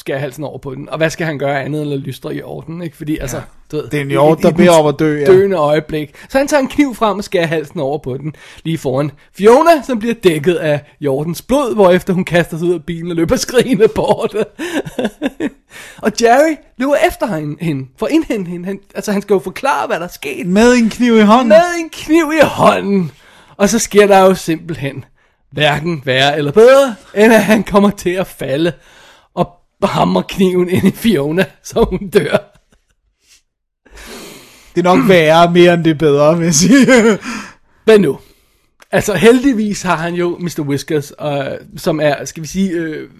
[0.00, 0.88] skære halsen over på den.
[0.88, 2.96] Og hvad skal han gøre andet end at lystre i orden, ikke?
[2.96, 3.40] Fordi altså,
[3.72, 5.24] du ved, Det er en hjort, der beder om at dø, ja.
[5.26, 6.14] Døende øjeblik.
[6.28, 8.34] Så han tager en kniv frem og skærer halsen over på den,
[8.64, 12.84] lige foran Fiona, som bliver dækket af hjortens blod, hvorefter hun kaster sig ud af
[12.84, 14.34] bilen og løber skrigende bort.
[16.04, 18.66] og Jerry løber efter hende, for at indhente hende.
[18.66, 21.48] Han, altså, han skal jo forklare, hvad der er sket Med en kniv i hånden.
[21.48, 23.10] med en kniv i hånden.
[23.56, 25.04] Og så sker der jo simpelthen
[25.50, 28.72] hverken værre eller bedre, end at han kommer til at falde
[29.86, 32.36] hammer kniven ind i Fiona, så hun dør.
[34.74, 36.86] Det er nok værre mere end det er bedre, vil jeg sige.
[37.86, 38.18] Men nu,
[38.90, 40.60] altså heldigvis har han jo Mr.
[40.60, 43.10] Whiskers, øh, som er, skal vi sige, øh,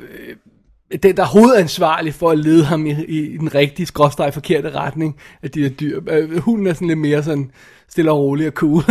[0.90, 4.70] øh, den der er hovedansvarlig for at lede ham i, i den rigtige, skråstreg forkerte
[4.70, 6.00] retning af de her dyr.
[6.08, 7.50] Øh, hunden er sådan lidt mere sådan
[7.88, 8.82] stille og rolig og cool.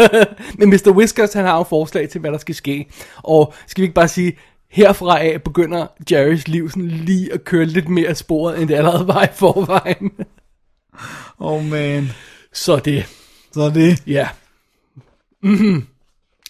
[0.58, 0.90] Men Mr.
[0.90, 2.86] Whiskers, han har jo forslag til, hvad der skal ske.
[3.16, 4.36] Og skal vi ikke bare sige,
[4.70, 8.74] herfra af begynder Jerrys liv sådan lige at køre lidt mere af sporet, end det
[8.74, 10.12] allerede var i forvejen.
[11.38, 12.10] oh man.
[12.52, 13.06] Så det,
[13.52, 14.02] Så det.
[14.06, 14.28] ja.
[15.42, 15.86] Mm-hmm.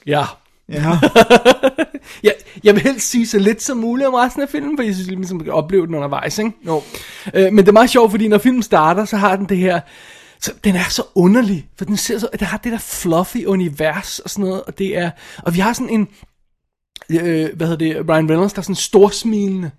[0.07, 0.25] Ja.
[0.69, 0.99] Ja.
[2.23, 2.31] Ja,
[2.65, 5.09] jeg vil helst sige så lidt som muligt om resten af filmen, for jeg synes
[5.11, 6.53] ligesom, man kan opleve den undervejs, ikke?
[6.67, 6.83] Jo.
[7.35, 9.81] Øh, men det er meget sjovt, fordi når filmen starter, så har den det her,
[10.41, 14.19] så den er så underlig, for den ser så, den har det der fluffy univers
[14.19, 15.11] og sådan noget, og det er,
[15.43, 16.09] og vi har sådan en,
[17.11, 19.71] øh, hvad hedder det, Ryan Reynolds, der er sådan storsmilende,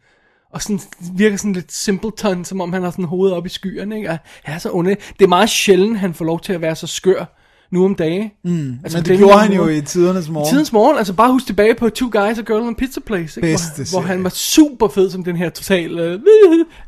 [0.52, 0.80] og sådan
[1.16, 4.10] virker sådan lidt simpleton, som om han har sådan hovedet op i skyerne, ikke?
[4.10, 5.02] Og han er så underlig.
[5.20, 7.26] Det er meget sjældent, han får lov til at være så skør,
[7.72, 8.34] nu om dage.
[8.44, 8.74] Mm.
[8.84, 10.50] Altså, Men det gjorde han jo i tidernes morgen.
[10.50, 13.54] Tidens morgen, altså bare husk tilbage på Two Guys, A Girl and Pizza Place, ikke?
[13.54, 14.02] Bedste hvor, serie.
[14.02, 16.22] hvor han var super fed som den her total uh,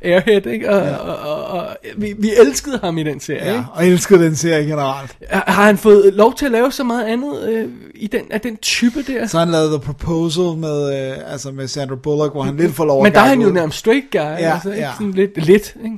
[0.11, 0.69] airhead, ikke?
[0.69, 0.95] Og, ja.
[0.95, 1.67] og, og, og
[1.97, 3.65] vi, vi elskede ham i den serie, Ja, ikke?
[3.73, 5.15] og elskede den serie generelt.
[5.29, 8.57] Har han fået lov til at lave så meget andet øh, i den, af den
[8.57, 9.27] type der?
[9.27, 12.85] Så han lavede The Proposal med, øh, altså med Sandra Bullock, hvor han lidt får
[12.85, 14.81] lov Men der er han jo nærmest straight guy, Ja, altså, ikke?
[14.81, 14.91] ja.
[14.97, 15.97] Sådan lidt, lidt, ikke?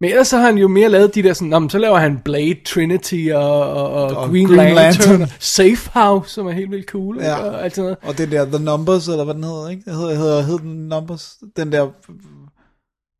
[0.00, 1.98] Men ellers så har han jo mere lavet de der sådan, "Nå, men så laver
[1.98, 4.74] han Blade, Trinity og, og, og, Og Green, Green Lantern,
[5.18, 5.28] Lantern.
[5.38, 7.18] Safe House, som er helt vildt cool?
[7.20, 7.36] Ja.
[7.36, 7.98] og alt sådan noget.
[8.02, 9.82] Og det der The Numbers, eller hvad den hedder, ikke?
[9.86, 11.36] Det hedder, hedder, hedder den Numbers?
[11.56, 11.88] Den der,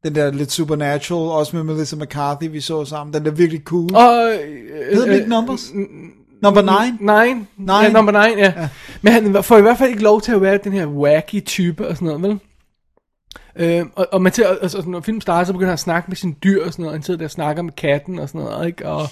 [0.05, 3.15] den der lidt supernatural, også med Melissa McCarthy, vi så sammen.
[3.15, 3.94] Den der virkelig cool.
[3.97, 5.73] Og, øh, Hedder den ikke Numbers?
[6.43, 6.90] Number 9?
[7.01, 7.47] Nine.
[7.59, 7.73] Nine.
[7.82, 8.53] Ja, number nine, ja.
[8.57, 8.61] Ja.
[8.61, 8.69] ja.
[9.03, 11.89] Men han får i hvert fald ikke lov til at være den her wacky type
[11.89, 12.39] og sådan noget, vel?
[13.56, 16.16] Øh, og, og man til, altså, når film starter, så begynder han at snakke med
[16.16, 16.94] sine dyr og sådan noget.
[16.94, 18.88] Han sidder der og snakker med katten og sådan noget, ikke?
[18.88, 19.08] Og,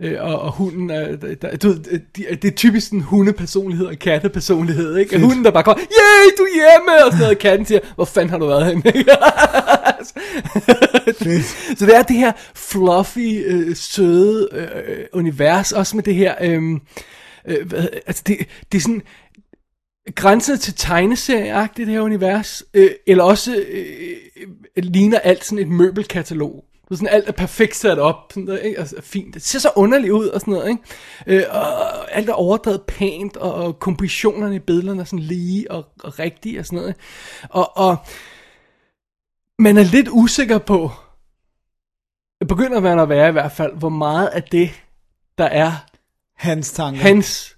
[0.00, 3.86] øh, og, og hunden er, der, der, du ved, de, det er typisk sådan hundepersonlighed
[3.86, 5.10] og kattepersonlighed, ikke?
[5.10, 5.22] Fedt.
[5.22, 7.04] Hunden der bare kommer, yay, du er hjemme!
[7.04, 8.82] Og sådan noget, og katten siger, hvor fanden har du været henne?
[11.78, 16.62] så det er det her fluffy, øh, søde øh, univers, også med det her, øh,
[17.48, 18.38] øh, hvad, altså det,
[18.72, 19.02] det er sådan,
[20.14, 25.68] grænser til tegneserieagtigt det her univers, øh, eller også øh, øh, ligner alt sådan et
[25.68, 26.64] møbelkatalog.
[26.88, 28.78] Så sådan alt er perfekt sat op, sådan der, ikke?
[28.78, 29.34] Altså, fint.
[29.34, 30.82] Det ser så underligt ud og sådan noget, ikke?
[31.26, 35.84] Øh, og alt er overdrevet pænt, og, og kompositionerne i billederne er sådan lige og,
[36.04, 36.88] og rigtige og sådan noget.
[36.88, 37.00] ikke?
[37.50, 37.96] Og, og
[39.58, 40.90] man er lidt usikker på,
[42.48, 44.70] begynder man at være i hvert fald, hvor meget af det,
[45.38, 45.72] der er
[46.36, 47.00] Hans tanker.
[47.00, 47.56] hans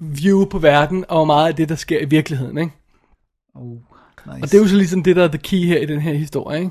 [0.00, 2.72] view på verden, og hvor meget af det, der sker i virkeligheden, ikke?
[3.54, 3.82] Oh, nice.
[4.26, 6.14] Og det er jo så ligesom det, der er the key her i den her
[6.14, 6.70] historie, ikke?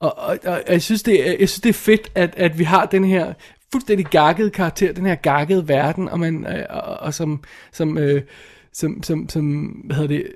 [0.00, 2.64] Og, og, og jeg, synes, det er, jeg synes, det er fedt, at, at vi
[2.64, 3.32] har den her
[3.72, 7.42] fuldstændig gakkede karakter, den her gakkede verden, og, man, øh, og, og som,
[7.72, 8.22] som, øh,
[8.72, 10.26] som, som, som, hvad hedder det,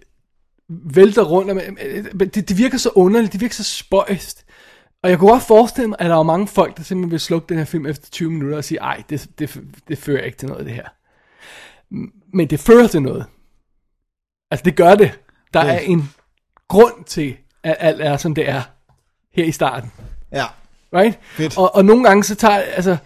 [0.68, 4.44] vælter rundt, og, man- øh, det, det virker så underligt, det virker så spøjst.
[5.02, 7.46] Og jeg kunne godt forestille mig, at der var mange folk, der simpelthen vil slukke
[7.48, 10.48] den her film efter 20 minutter og sige, ej, det, det, det fører ikke til
[10.48, 10.88] noget, det her.
[12.34, 13.26] Men det fører til noget.
[14.50, 15.20] Altså, det gør det.
[15.54, 16.10] Der er en
[16.68, 18.62] grund til, at alt er, som det er
[19.34, 19.92] her i starten.
[20.32, 20.44] Ja.
[20.94, 21.18] Right?
[21.22, 21.58] Fedt.
[21.58, 22.96] Og, og nogle gange så tager, altså,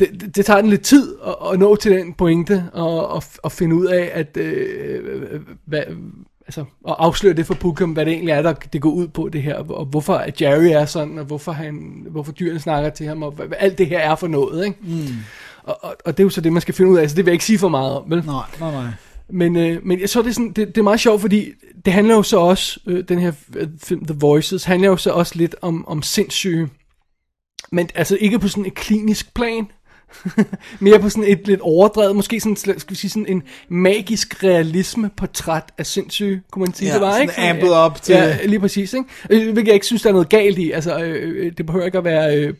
[0.00, 3.22] det, det, det tager den lidt tid at, at nå til den pointe, og, og,
[3.42, 5.82] og finde ud af, at, øh, hvad,
[6.46, 9.28] altså, at afsløre det for publikum, hvad det egentlig er, der det går ud på
[9.28, 13.06] det her, og hvorfor at Jerry er sådan, og hvorfor, han, hvorfor dyrene snakker til
[13.06, 14.78] ham, og hvad, hvad alt det her er for noget, ikke?
[14.82, 15.14] Mm.
[15.62, 17.24] Og, og, og det er jo så det, man skal finde ud af, så det
[17.26, 18.22] vil jeg ikke sige for meget om, vel?
[18.26, 18.90] Nej, nej, nej.
[19.32, 21.52] Men, øh, men jeg så det, er sådan, det, det er meget sjovt, fordi
[21.84, 25.10] det handler jo så også, øh, den her øh, film The Voices, handler jo så
[25.10, 26.68] også lidt om, om sindssyge.
[27.72, 29.66] Men altså ikke på sådan et klinisk plan,
[30.80, 35.10] mere på sådan et lidt overdrevet, måske sådan, skal vi sige sådan en magisk realisme
[35.16, 37.38] portræt af sindssyge, kunne man sige Ja, det var, ikke?
[37.38, 39.08] ampet op til- Ja, lige præcis, ikke?
[39.30, 41.86] Øh, Hvilket jeg ikke synes, der er noget galt i, altså øh, øh, det behøver
[41.86, 42.54] ikke at være øh,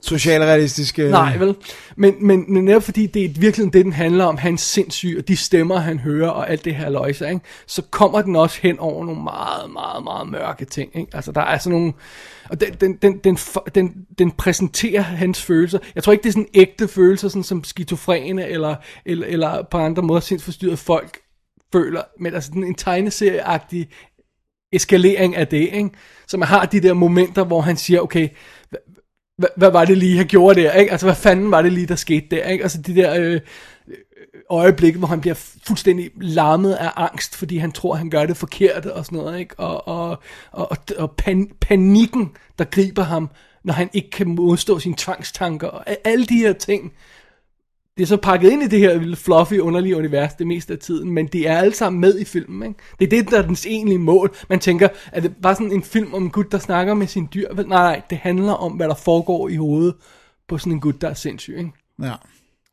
[0.00, 1.08] Socialrealistiske...
[1.10, 1.54] Nej, vel?
[1.96, 5.28] Men, men, men netop fordi det er virkelig det, den handler om, hans sindssyge, og
[5.28, 7.40] de stemmer, han hører, og alt det her løjse, ikke?
[7.66, 10.90] så kommer den også hen over nogle meget, meget, meget mørke ting.
[10.96, 11.10] Ikke?
[11.14, 11.92] Altså, der er sådan nogle...
[12.50, 13.38] Og den, den, den, den,
[13.74, 15.78] den, den præsenterer hans følelser.
[15.94, 18.74] Jeg tror ikke, det er sådan ægte følelser, sådan som skizofrene, eller,
[19.06, 21.18] eller, eller på andre måder sindsforstyrrede folk
[21.72, 23.88] føler, men altså den en tegneserieagtig
[24.72, 25.90] eskalering af det, ikke?
[26.28, 28.28] Så man har de der momenter, hvor han siger, okay,
[29.38, 30.92] hvad, hvad var det lige, han gjorde der, ikke?
[30.92, 32.62] Altså, hvad fanden var det lige, der skete der, ikke?
[32.62, 33.40] Altså, de der øh,
[34.50, 35.34] øjeblik, hvor han bliver
[35.66, 39.54] fuldstændig lammet af angst, fordi han tror, han gør det forkert og sådan noget, ikke?
[39.58, 40.08] Og, og,
[40.52, 43.30] og, og, og pan, panikken, der griber ham,
[43.64, 46.92] når han ikke kan modstå sine tvangstanker, og alle de her ting,
[47.96, 50.78] det er så pakket ind i det her lille fluffy, underlige univers det meste af
[50.78, 52.80] tiden, men de er alle sammen med i filmen, ikke?
[52.98, 54.36] Det er det, der er dens egentlige mål.
[54.48, 57.28] Man tænker, er det bare sådan en film om en gut, der snakker med sin
[57.34, 57.54] dyr?
[57.54, 59.94] Vel, Nej, nej, det handler om, hvad der foregår i hovedet
[60.48, 61.70] på sådan en gut, der er sindssyg, ikke?
[62.02, 62.12] Ja.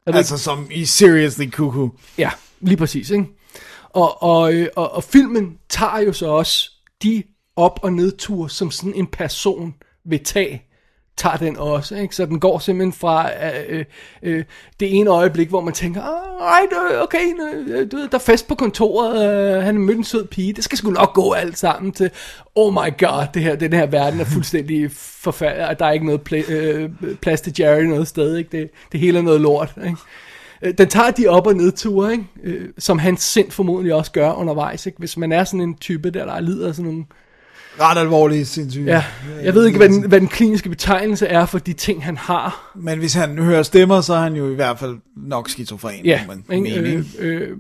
[0.08, 1.90] Det Altså som i Seriously Cuckoo.
[2.18, 3.26] Ja, lige præcis, ikke?
[3.90, 6.72] Og, og, øh, og, og filmen tager jo så også
[7.04, 7.24] de
[7.56, 9.74] op- og nedture, som sådan en person
[10.06, 10.62] vil tage,
[11.18, 12.16] tager den også, ikke?
[12.16, 13.86] Så den går simpelthen fra øh, øh,
[14.24, 14.44] øh
[14.80, 17.26] det ene øjeblik, hvor man tænker, right, okay,
[17.68, 20.54] øh, du ved, der er fest på kontoret, øh, han har mødt en sød pige,
[20.54, 22.12] det skal sgu nok gå alt sammen til,
[22.56, 26.06] oh my god, det her, den her verden er fuldstændig forfærdelig, og der er ikke
[26.06, 26.90] noget pla- øh,
[27.22, 28.58] plads til Jerry noget sted, ikke?
[28.58, 29.98] Det, det hele er noget lort, ikke?
[30.62, 32.26] Øh, den tager de op- og nedture, ikke?
[32.44, 34.86] Øh, som hans sind formodentlig også gør undervejs.
[34.86, 35.00] Ikke?
[35.00, 37.06] Hvis man er sådan en type, der, der lider af sådan nogle
[37.80, 38.86] ret alvorlig sindssyge.
[38.86, 39.04] Ja,
[39.44, 42.72] jeg ved ikke, hvad den, hvad den kliniske betegnelse er for de ting, han har.
[42.76, 46.06] Men hvis han hører stemmer, så er han jo i hvert fald nok skizofren.
[46.06, 47.58] Ja, mene, øh, øh,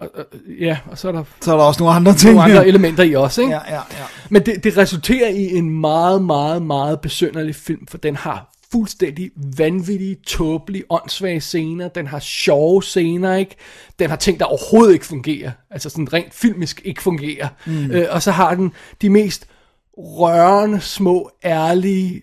[0.00, 0.24] og, og,
[0.60, 2.34] ja, og så er der Så er der også nogle andre ting.
[2.34, 3.52] nogle andre elementer i også, ikke?
[3.54, 4.04] Ja, ja, ja.
[4.30, 9.30] Men det, det resulterer i en meget, meget, meget besynderlig film, for den har fuldstændig
[9.56, 11.88] vanvittige, tåbelige, åndssvage scener.
[11.88, 13.56] Den har sjove scener, ikke?
[13.98, 15.50] Den har ting, der overhovedet ikke fungerer.
[15.70, 17.48] Altså sådan rent filmisk ikke fungerer.
[17.66, 17.90] Mm.
[17.90, 18.72] Øh, og så har den
[19.02, 19.46] de mest
[19.98, 22.22] rørende, små, ærlige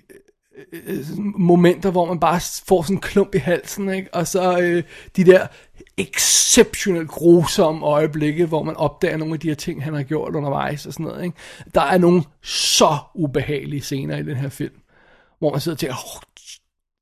[0.74, 1.06] øh,
[1.38, 4.14] momenter, hvor man bare får sådan en klump i halsen, ikke?
[4.14, 4.84] Og så øh,
[5.16, 5.48] de der
[5.98, 10.86] exceptionelt grusomme øjeblikke, hvor man opdager nogle af de her ting, han har gjort undervejs
[10.86, 11.38] og sådan noget, ikke?
[11.76, 14.74] Der er nogle så ubehagelige scener i den her film,
[15.40, 16.22] hvor man sidder tænker, oh,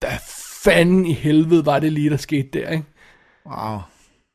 [0.04, 0.18] hvad
[0.64, 2.86] fanden i helvede var det lige, der skete der, ikke?
[3.46, 3.80] Wow.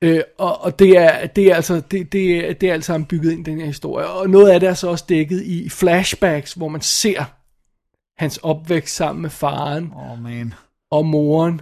[0.02, 3.06] Øh, og, og det er, det er altså det, det, er, det er altså sammen
[3.06, 4.06] bygget ind i den her historie.
[4.06, 7.24] Og noget af det er så også dækket i flashbacks, hvor man ser
[8.18, 10.54] hans opvækst sammen med faren oh, man.
[10.90, 11.60] og moren,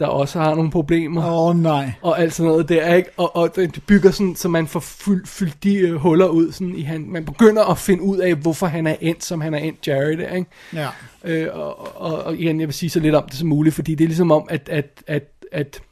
[0.00, 1.26] der også har nogle problemer.
[1.26, 1.92] Åh, oh, nej.
[2.02, 3.10] Og alt sådan noget der, ikke?
[3.16, 6.74] Og, og det bygger sådan, så man får fyldt, fyldt de øh, huller ud, sådan
[6.74, 9.58] i han, man begynder at finde ud af, hvorfor han er endt, som han er
[9.58, 10.50] endt Jerry der, ikke?
[10.74, 10.88] Ja.
[11.24, 13.94] Øh, og, og, og igen, jeg vil sige så lidt om det som muligt, fordi
[13.94, 15.22] det er ligesom om, at, at, at,
[15.52, 15.82] at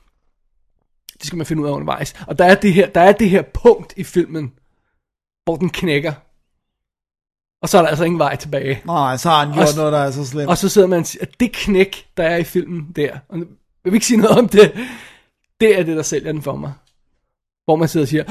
[1.19, 2.15] det skal man finde ud af undervejs.
[2.27, 4.53] Og der er det her, der er det her punkt i filmen,
[5.45, 6.13] hvor den knækker.
[7.63, 8.83] Og så er der altså ingen vej tilbage.
[8.85, 10.49] Nej, så har han gjort Og noget, der er så slemt.
[10.49, 13.39] Og så sidder man og siger, at det knæk, der er i filmen der, og
[13.93, 14.73] vil ikke sige noget om det,
[15.61, 16.73] det er det, der sælger den for mig.
[17.65, 18.25] Hvor man sidder og siger,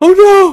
[0.00, 0.52] oh no!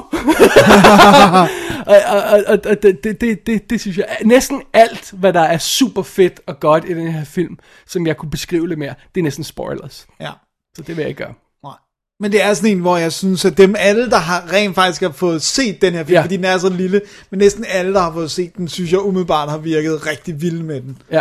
[1.86, 5.32] og og, og, og, og det, det, det, det, det synes jeg, næsten alt, hvad
[5.32, 8.78] der er super fedt og godt i den her film, som jeg kunne beskrive lidt
[8.78, 10.06] mere, det er næsten spoilers.
[10.20, 10.30] Ja.
[10.76, 11.34] Så det vil jeg ikke gøre.
[11.64, 11.74] Nej.
[12.20, 15.02] Men det er sådan en, hvor jeg synes, at dem alle, der har rent faktisk
[15.02, 16.22] har fået set den her film, Ja.
[16.22, 17.00] fordi den er så lille,
[17.30, 20.62] men næsten alle, der har fået set den, synes jeg umiddelbart har virket rigtig vilde
[20.64, 20.98] med den.
[21.10, 21.20] Ja.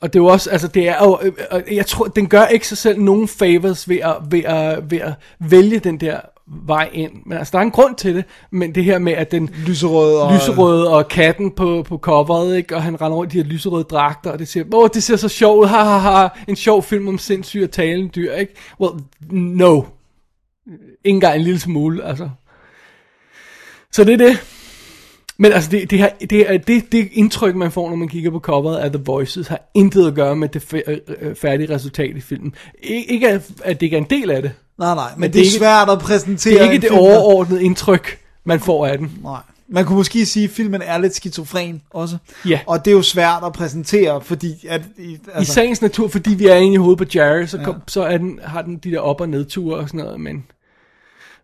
[0.00, 2.46] Og det er jo også, altså det er jo, øh, øh, jeg tror, den gør
[2.46, 6.90] ikke sig selv nogen favors ved at, ved at, ved at vælge den der vej
[6.92, 7.12] ind.
[7.26, 10.16] Men altså, der er en grund til det, men det her med, at den Lyserød
[10.16, 10.32] og...
[10.34, 12.76] lyserøde og katten på, på coveret, ikke?
[12.76, 15.16] og han render rundt i de her lyserøde dragter, og det siger, åh, det ser
[15.16, 18.54] så sjovt ud, ha, ha, ha, en sjov film om sindssyge og talende dyr, ikke?
[18.80, 18.94] Well,
[19.30, 19.82] no.
[21.04, 22.28] Ikke engang en lille smule, altså.
[23.92, 24.53] Så det er det.
[25.38, 28.30] Men altså, det, det, her, det, er- det, det indtryk, man får, når man kigger
[28.30, 32.16] på coveret af The Voices, har intet at gøre med det øh, øh, færdige resultat
[32.16, 32.54] i filmen.
[32.76, 34.52] Ik- ikke, at, at det ikke er en del af det.
[34.78, 36.90] Nej, nej, men, Men det, det er ikke- svært at præsentere Det er ikke det
[36.90, 39.12] film, overordnede indtryk, man får af den.
[39.22, 39.40] Nej.
[39.68, 42.16] Man kunne måske sige, at filmen er lidt skizofren også.
[42.48, 42.60] Ja.
[42.66, 44.66] Og det er jo svært at præsentere, fordi...
[44.68, 47.58] At, i, Altså, I sagens natur, fordi vi er inde i hovedet på Jerry, så,
[47.64, 50.44] kom, så er den, har den de der op- og nedture og sådan noget, men,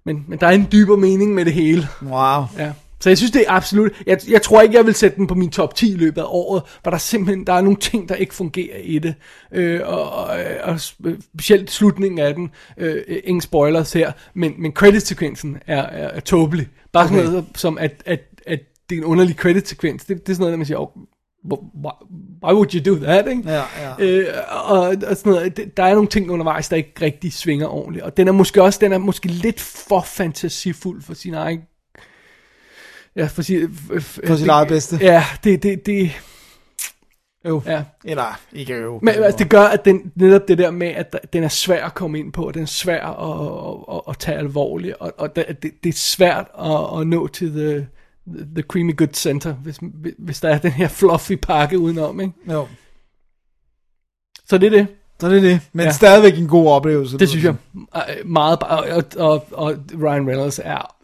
[0.04, 1.88] men, men der er en dybere mening med det hele.
[2.02, 2.42] Wow.
[2.58, 2.72] Ja.
[3.00, 3.92] Så jeg synes, det er absolut...
[4.06, 6.26] Jeg, jeg tror ikke, jeg vil sætte den på min top 10 i løbet af
[6.28, 9.14] året, for der er simpelthen der er nogle ting, der ikke fungerer i det.
[9.52, 10.28] Øh, og, og,
[10.62, 12.50] og specielt slutningen af den.
[12.78, 16.68] Øh, ingen spoilers her, men, men credit-sekvensen er, er, er tåbelig.
[16.92, 17.14] Bare okay.
[17.14, 18.60] sådan noget som, at, at, at
[18.90, 20.04] det er en underlig credit-sekvens.
[20.04, 20.88] Det, det er sådan noget, der man siger, oh,
[22.44, 23.42] why, would you do that, ikke?
[23.50, 24.04] Ja, ja.
[24.04, 24.26] Øh,
[24.64, 25.76] og, og sådan noget.
[25.76, 28.04] Der er nogle ting undervejs, der ikke rigtig svinger ordentligt.
[28.04, 31.60] Og den er måske også, den er måske lidt for fantasifuld for sin egen...
[33.20, 34.98] Ja, for, sin, For sit eget bedste.
[35.00, 36.10] Ja, det, det, det,
[37.44, 37.62] Jo.
[37.66, 37.82] ja.
[38.04, 38.98] Eller ikke jo.
[39.02, 41.94] Men altså, det gør, at den, netop det der med, at den er svær at
[41.94, 45.62] komme ind på, og den er svær at, at, at, tage alvorligt, og, og det,
[45.62, 47.86] det, er svært at, at nå til the,
[48.54, 49.78] the creamy good center, hvis,
[50.18, 52.32] hvis der er den her fluffy pakke udenom, ikke?
[52.52, 52.66] Jo.
[54.48, 54.86] Så det er det.
[55.20, 55.60] Så det er det.
[55.72, 55.92] Men Ja.
[55.92, 57.18] stadigvæk en god oplevelse.
[57.18, 57.54] Det synes jeg
[57.96, 60.94] øh, meget, og, og, og Ryan Reynolds er,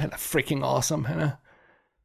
[0.00, 1.30] han er freaking awesome, han er,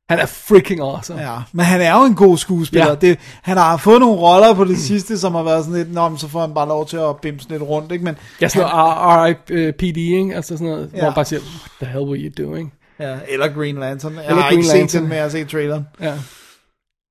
[0.09, 1.21] han er freaking awesome.
[1.21, 2.87] Ja, men han er jo en god skuespiller.
[2.87, 2.95] Ja.
[2.95, 6.17] Det, han har fået nogle roller på det sidste, som har været sådan lidt, Nå,
[6.17, 8.05] så får han bare lov til at bimse lidt rundt, ikke?
[8.05, 10.35] Men Ja, sådan noget R.I.P.D., ikke?
[10.35, 10.97] Altså sådan noget, ja.
[10.97, 12.73] hvor man bare siger, what the hell were you doing?
[12.99, 14.15] Ja, eller Green Lantern.
[14.15, 14.89] Jeg Eller har Green ikke Lantern.
[14.89, 15.87] set den, men jeg har set traileren.
[16.01, 16.13] Ja.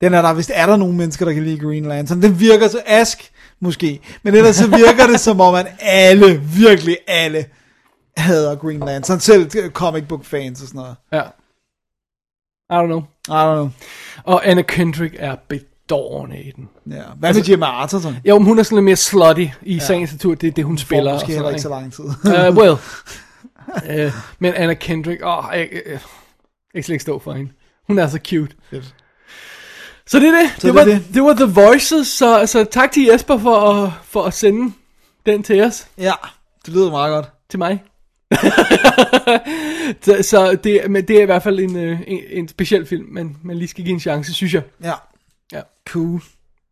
[0.00, 2.22] Den er der, hvis er der nogle mennesker, der kan lide Green Lantern.
[2.22, 3.30] Den virker så ask,
[3.60, 4.00] måske.
[4.22, 7.44] Men ellers så virker det som om, at alle, virkelig alle,
[8.16, 9.20] hader Green Lantern.
[9.20, 10.96] Selv comic book fans og sådan noget.
[11.12, 11.22] Ja.
[12.70, 13.00] I don't know.
[13.28, 13.70] I don't know.
[14.24, 16.68] Og Anna Kendrick er bedårende i den.
[16.90, 17.02] Ja.
[17.18, 18.16] Hvad med Gemma Arterton?
[18.24, 19.78] Jo, hun er sådan lidt mere slutty i ja.
[19.78, 21.10] sagens natur, det er det, hun spiller.
[21.10, 22.04] Får måske heller ikke så lang tid.
[22.04, 22.76] Uh, well.
[24.06, 26.00] uh, men Anna Kendrick, åh, oh, jeg, jeg, jeg
[26.74, 27.52] kan slet ikke stå for hende.
[27.86, 28.56] Hun er så cute.
[28.70, 28.94] Fedt.
[30.06, 30.50] Så det er det.
[30.50, 31.04] Så det, det var, det.
[31.14, 34.74] det var The Voices, så, så tak til Jesper for at, for at sende
[35.26, 35.86] den til os.
[35.98, 36.12] Ja,
[36.66, 37.30] det lyder meget godt.
[37.50, 37.82] Til mig.
[40.04, 43.04] så, så det, men det er i hvert fald en, øh, en, en speciel film,
[43.10, 44.62] man, man lige skal give en chance, synes jeg.
[44.82, 44.92] Ja.
[45.52, 45.60] Ja.
[45.88, 46.20] Cool.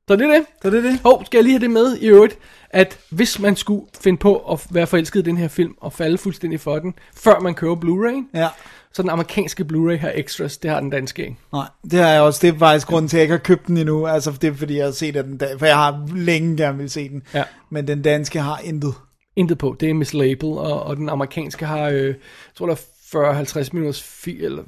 [0.09, 0.45] Så det er det.
[0.63, 1.01] Så det er det.
[1.05, 2.39] Hov, skal jeg lige have det med i øvrigt,
[2.71, 6.19] at hvis man skulle finde på at være forelsket i den her film, og falde
[6.19, 8.49] fuldstændig for den, før man køber Blu-ray, Ja.
[8.93, 11.37] så den amerikanske Blu-ray har extras, det har den danske ikke.
[11.53, 12.39] Nej, det har jeg også.
[12.47, 14.07] Det er faktisk grunden til, at jeg ikke har købt den endnu.
[14.07, 17.09] Altså, det er fordi, jeg har set den, for jeg har længe gerne vil se
[17.09, 17.23] den.
[17.35, 17.45] Ja.
[17.71, 18.95] Men den danske har intet.
[19.37, 22.15] Intet på, det er Miss Label, og, og den amerikanske har, øh, jeg
[22.59, 24.63] tror der er 40-50 minutters, fi, eller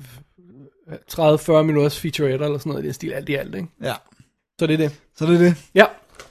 [1.13, 3.69] 30-40 minutters featurette, eller sådan noget i den stil, alt i alt, ikke?
[3.83, 3.95] Ja.
[4.59, 4.93] Så det er det.
[5.17, 5.57] Så det er det.
[5.75, 5.85] Ja,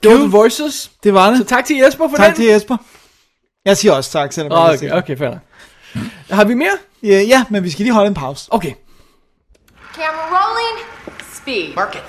[0.04, 0.92] det var The Voices.
[1.04, 1.38] Det var det.
[1.38, 2.36] Så tak til Jesper for tak den.
[2.36, 2.78] til Jesper.
[3.66, 5.38] Jeg siger også tak, selvom jeg Oh, okay, okay, fair.
[6.30, 6.78] Har vi mere?
[7.04, 8.54] Ja, ja, men vi skal lige holde en pause.
[8.54, 8.74] Okay.
[9.96, 10.88] Camera rolling.
[11.34, 11.76] Speed.
[11.76, 12.04] Mark it.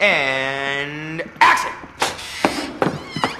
[0.00, 1.72] And action!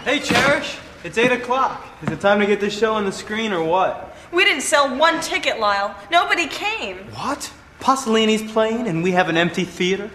[0.06, 0.81] Hey, Cherish.
[1.04, 1.84] It's 8 o'clock.
[2.02, 4.16] Is it time to get this show on the screen or what?
[4.30, 5.96] We didn't sell one ticket, Lyle.
[6.12, 6.98] Nobody came.
[7.14, 7.52] What?
[7.80, 10.10] Pasolini's playing and we have an empty theater?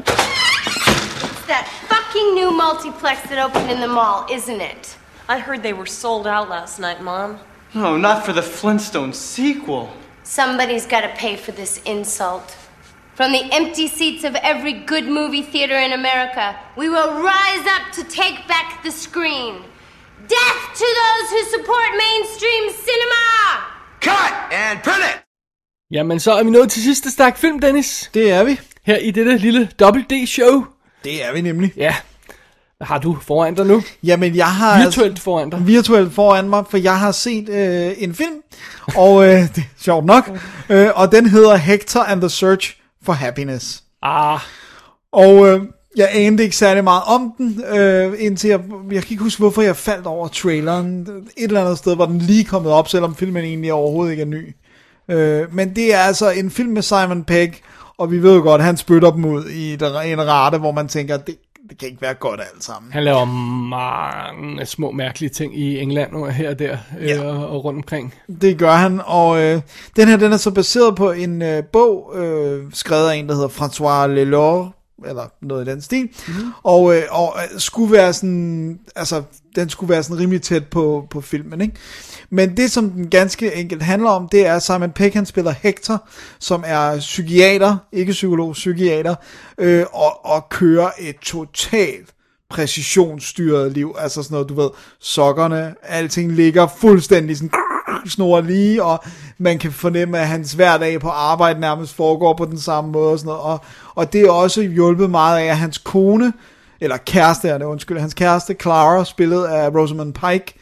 [0.00, 4.98] It's that fucking new multiplex that opened in the mall, isn't it?
[5.26, 7.38] I heard they were sold out last night, Mom.
[7.72, 9.90] No, not for the Flintstones sequel.
[10.22, 12.56] Somebody's got to pay for this insult.
[13.14, 17.92] From the empty seats of every good movie theater in America, we will rise up
[17.94, 19.64] to take back the screen.
[20.36, 23.22] Death to those who support mainstream cinema!
[24.06, 24.32] Cut!
[24.52, 25.16] And print it!
[25.90, 28.10] Jamen, så er vi nået til sidste stak film, Dennis.
[28.14, 28.60] Det er vi.
[28.86, 30.64] Her i dette lille WD-show.
[31.04, 31.72] Det er vi nemlig.
[31.76, 31.94] Ja.
[32.76, 33.82] Hvad har du foran dig nu?
[34.02, 34.82] Jamen, jeg har...
[34.84, 35.66] Virtuelt foran dig.
[35.66, 38.34] virtuelt foran mig, for jeg har set øh, en film,
[38.96, 40.30] og øh, det er sjovt nok,
[40.68, 43.82] øh, og den hedder Hector and the Search for Happiness.
[44.02, 44.40] Ah,
[45.12, 45.60] Og øh,
[45.96, 48.60] jeg anede ikke særlig meget om den, øh, indtil jeg,
[48.92, 51.00] jeg kan ikke huske, hvorfor jeg faldt over traileren.
[51.36, 54.26] Et eller andet sted var den lige kommet op, selvom filmen egentlig overhovedet ikke er
[54.26, 54.54] ny.
[55.08, 57.54] Øh, men det er altså en film med Simon Pegg,
[57.98, 59.72] og vi ved jo godt, at han spytter dem ud i
[60.12, 61.36] en rate, hvor man tænker, det,
[61.70, 62.92] det kan ikke være godt alt sammen.
[62.92, 67.22] han laver mange små mærkelige ting i England og her og der øh, Ja.
[67.22, 68.14] og, og rundt omkring.
[68.40, 69.60] Det gør han, og øh,
[69.96, 73.34] den her, den er så baseret på en øh, bog, øh, skrevet af en, der
[73.34, 74.70] hedder François Lelore,
[75.06, 76.34] eller noget i den stil, mm.
[76.62, 79.22] og, øh, og øh, skulle være sådan, altså,
[79.56, 81.74] den skulle være sådan rimelig tæt på, på filmen, ikke?
[82.30, 85.50] Men det, som den ganske enkelt handler om, det er, at Simon Peck, han spiller
[85.50, 86.08] Hector,
[86.38, 89.14] som er psykiater, ikke psykolog, psykiater,
[89.58, 92.14] øh, og, og kører et totalt
[92.50, 94.70] præcisionsstyret liv, altså sådan noget, du ved,
[95.00, 97.50] sokkerne, alting ligger fuldstændig sådan
[98.06, 99.04] snor lige, og
[99.38, 103.18] man kan fornemme, at hans hverdag på arbejde nærmest foregår på den samme måde og
[103.18, 103.64] sådan noget, og,
[103.94, 106.32] og det er også hjulpet meget af, at hans kone,
[106.80, 110.54] eller kæreste er det, undskyld, hans kæreste, Clara, spillet af Rosamund Pike,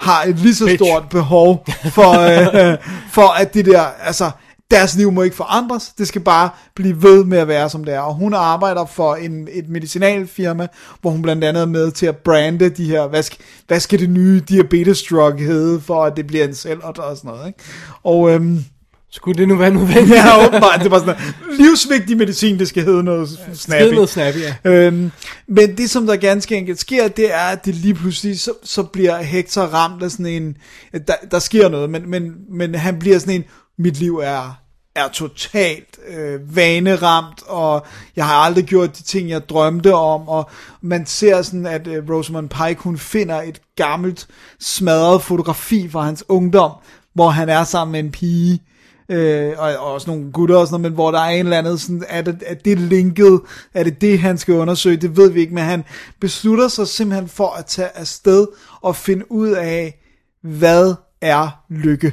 [0.00, 0.84] har et lige så Bitch.
[0.84, 2.20] stort behov for,
[2.70, 2.78] øh,
[3.10, 4.30] for at det der, altså,
[4.70, 7.94] deres liv må ikke forandres, det skal bare blive ved med at være som det
[7.94, 8.00] er.
[8.00, 10.66] Og hun arbejder for en, et medicinalfirma,
[11.00, 13.98] hvor hun blandt andet er med til at brande de her, hvad skal, hvad skal
[13.98, 17.46] det nye diabetes drug hedde, for at det bliver en sælger og sådan noget.
[17.46, 17.58] Ikke?
[18.04, 18.64] Og øhm,
[19.12, 20.10] Skulle det nu være nødvendigt?
[20.10, 21.14] ja, åbenbart, det var sådan
[21.58, 23.82] livsvigtig medicin, det skal hedde noget snappy.
[23.82, 24.70] Skid noget snappy, ja.
[24.70, 25.10] Øhm,
[25.48, 28.82] men det, som der ganske enkelt sker, det er, at det lige pludselig, så, så
[28.82, 30.56] bliver Hector ramt af sådan en,
[30.92, 33.44] der, der sker noget, men, men, men han bliver sådan en,
[33.80, 34.60] mit liv er,
[34.94, 37.86] er totalt øh, vaneramt, og
[38.16, 40.50] jeg har aldrig gjort de ting, jeg drømte om, og
[40.80, 44.28] man ser sådan, at øh, Rosamund Pike, hun finder et gammelt,
[44.60, 46.72] smadret fotografi fra hans ungdom,
[47.14, 48.62] hvor han er sammen med en pige,
[49.08, 51.58] øh, og, og også nogle gutter og sådan noget, men hvor der er en eller
[51.58, 53.40] anden sådan, er det, er det linket,
[53.74, 55.84] er det det, han skal undersøge, det ved vi ikke, men han
[56.20, 58.46] beslutter sig simpelthen for at tage afsted
[58.80, 60.00] og finde ud af,
[60.42, 62.12] hvad er lykke.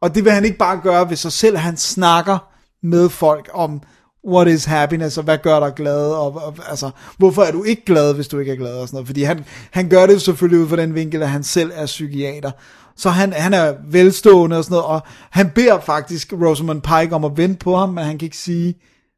[0.00, 2.38] Og det vil han ikke bare gøre ved sig selv, han snakker
[2.82, 3.82] med folk om,
[4.28, 7.84] what is happiness, og hvad gør dig glad, og, og altså, hvorfor er du ikke
[7.84, 10.64] glad, hvis du ikke er glad, og sådan noget, fordi han, han gør det selvfølgelig
[10.64, 12.50] ud fra den vinkel, at han selv er psykiater,
[12.96, 17.24] så han, han er velstående og sådan noget, og han beder faktisk Rosamund Pike om
[17.24, 18.74] at vente på ham, men han kan ikke sige,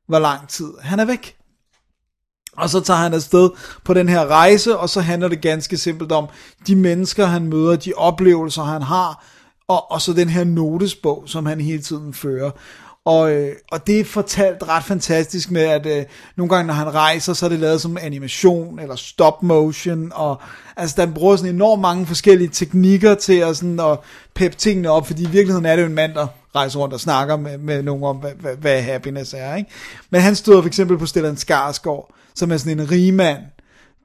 [0.09, 1.37] hvor lang tid han er væk.
[2.57, 3.51] Og så tager han afsted
[3.85, 6.29] på den her rejse, og så handler det ganske simpelt om
[6.67, 9.25] de mennesker, han møder, de oplevelser, han har,
[9.73, 12.51] og, og så den her notesbog, som han hele tiden fører.
[13.05, 16.05] Og, øh, og det er fortalt ret fantastisk med, at øh,
[16.37, 20.41] nogle gange, når han rejser, så er det lavet som animation eller stop motion, og
[20.77, 23.99] altså, den bruger sådan enormt mange forskellige teknikker til at, sådan, at
[24.35, 27.01] peppe tingene op, fordi i virkeligheden er det jo en mand, der rejser rundt og
[27.01, 29.55] snakker med, med nogen om, hvad, hvad, hvad happiness er.
[29.55, 29.71] Ikke?
[30.11, 33.39] Men han stod for eksempel på Stellan Skarsgård, som er sådan en rigmand,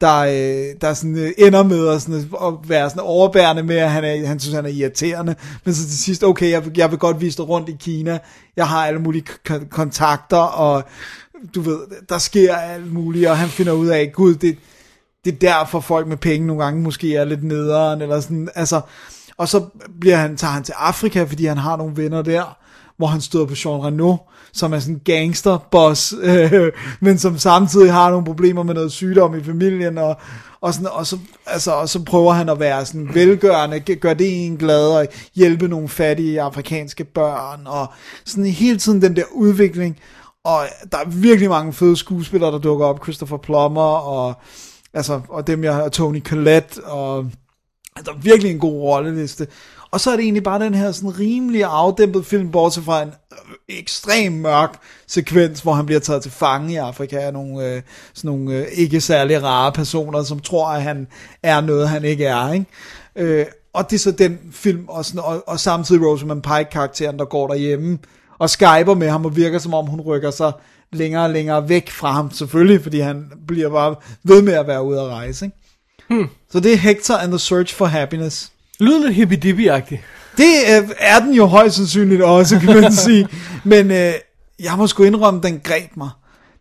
[0.02, 3.76] der, øh, der sådan, øh, ender med at, sådan, øh, at være sådan overbærende med,
[3.76, 5.36] at han, er, han synes, han er irriterende.
[5.66, 8.20] Men så til sidst, okay, jeg, vil- jeg vil godt vise dig rundt i Kina.
[8.58, 10.84] Jeg har alle mulige k- kontakter, og
[11.56, 11.80] du ved,
[12.10, 14.58] der sker alt muligt, og han finder ud af, gud, det,
[15.26, 18.82] det er derfor folk med penge nogle gange måske er lidt nederen, eller sådan, altså,
[19.38, 19.66] og så
[20.00, 22.58] bliver han, tager han til Afrika, fordi han har nogle venner der,
[22.98, 24.16] hvor han støder på Jean Reno,
[24.58, 26.72] som er sådan en gangsterboss, øh,
[27.02, 30.18] men som samtidig har nogle problemer med noget sygdom i familien, og,
[30.62, 34.46] og, sådan, og, så, altså, og så prøver han at være sådan velgørende, gør det
[34.46, 37.88] en glad, og hjælpe nogle fattige afrikanske børn, og
[38.26, 39.98] sådan hele tiden den der udvikling,
[40.44, 44.34] og der er virkelig mange fede skuespillere, der dukker op, Christopher Plummer, og,
[44.94, 47.32] altså, og dem jeg og Tony Collette, og
[48.06, 49.48] der er virkelig en god rolleliste.
[49.92, 53.08] Og så er det egentlig bare den her sådan rimelig afdæmpet film, bortset fra en
[53.08, 57.82] øh, ekstrem mørk sekvens, hvor han bliver taget til fange i Afrika af nogle, øh,
[58.14, 61.08] sådan nogle øh, ikke særlig rare personer, som tror, at han
[61.44, 62.54] er noget, han ikke er.
[62.54, 62.66] Ikke?
[63.16, 67.26] Øh, og det er så den film, og, sådan, og, og samtidig Rosamund Pike-karakteren, der
[67.26, 68.00] går derhjemme
[68.40, 70.52] og skyper med ham, og virker som om hun rykker sig
[70.94, 74.84] længere og længere væk fra ham, selvfølgelig, fordi han bliver bare ved med at være
[74.84, 75.46] ude at rejse.
[75.46, 75.58] Ikke?
[76.10, 76.28] Hmm.
[76.52, 78.52] Så det er Hector and the Search for Happiness.
[78.80, 80.02] Lyder lidt hippie-dippie-agtigt.
[80.38, 83.28] Det øh, er den jo højst sandsynligt også, kan man sige.
[83.64, 84.14] Men øh,
[84.60, 86.10] jeg må sgu indrømme, den greb mig.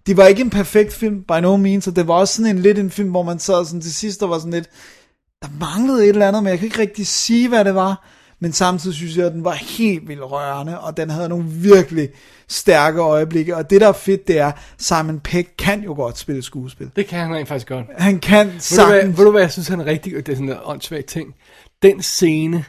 [0.07, 2.63] Det var ikke en perfekt film, by no means, og det var også sådan en
[2.63, 4.69] lidt en film, hvor man sad sådan til sidst, der var sådan lidt,
[5.43, 8.07] der manglede et eller andet, men jeg kan ikke rigtig sige, hvad det var.
[8.41, 12.09] Men samtidig synes jeg, at den var helt vildt rørende, og den havde nogle virkelig
[12.49, 13.57] stærke øjeblikke.
[13.57, 16.91] Og det, der er fedt, det er, Simon Pegg kan jo godt spille skuespil.
[16.97, 17.87] Det kan han rent faktisk godt.
[17.99, 19.19] Han kan Ved du, hvad, sagtens.
[19.19, 21.35] ved du hvad, jeg synes, han er rigtig Det er sådan en åndssvag ting.
[21.83, 22.65] Den scene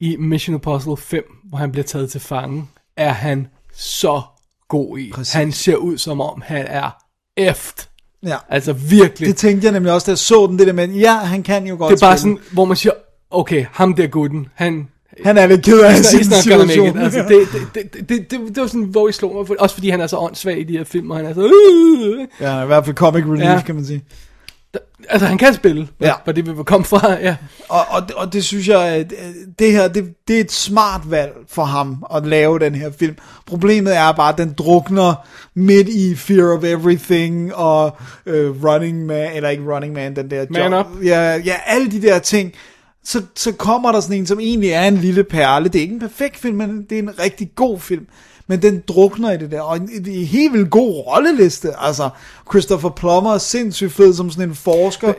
[0.00, 2.64] i Mission Impossible 5, hvor han bliver taget til fange,
[2.96, 4.22] er han så
[4.68, 5.10] god i.
[5.14, 5.34] Præcis.
[5.34, 6.90] Han ser ud som om, han er
[7.36, 7.88] eft.
[8.22, 8.36] Ja.
[8.48, 9.28] Altså virkelig.
[9.28, 11.66] Det tænkte jeg nemlig også, da jeg så den, det der med, ja, han kan
[11.66, 12.36] jo godt det er bare spille.
[12.36, 12.92] sådan, hvor man siger,
[13.30, 14.88] okay, ham der gutten, han...
[15.24, 16.98] Han er lidt ked af sin situation.
[16.98, 19.60] Altså, det, det, det, det, det, det, var sådan, hvor I slog mig.
[19.60, 21.44] Også fordi han er så åndssvag i de her film, og han er så...
[21.44, 23.62] Øh, Ja, i hvert fald comic relief, ja.
[23.66, 24.04] kan man sige.
[25.08, 26.12] Altså, han kan spille, Ja.
[26.24, 27.36] hvor det vil komme fra, ja.
[27.68, 31.32] Og, og, og det synes jeg, øh, det her, det, det er et smart valg
[31.48, 33.16] for ham at lave den her film.
[33.46, 35.14] Problemet er bare, at den drukner
[35.54, 37.96] midt i Fear of Everything og
[38.26, 40.86] øh, Running Man, eller ikke Running Man, den der Man job.
[40.86, 41.04] Up.
[41.04, 42.52] Ja, ja, alle de der ting.
[43.04, 45.64] Så, så kommer der sådan en, som egentlig er en lille perle.
[45.68, 48.06] Det er ikke en perfekt film, men det er en rigtig god film.
[48.48, 51.68] Men den drukner i det der, og en, det er en helt vildt god rolleliste.
[51.78, 52.08] Altså,
[52.50, 55.12] Christopher Plummer er sindssygt fed som sådan en forsker.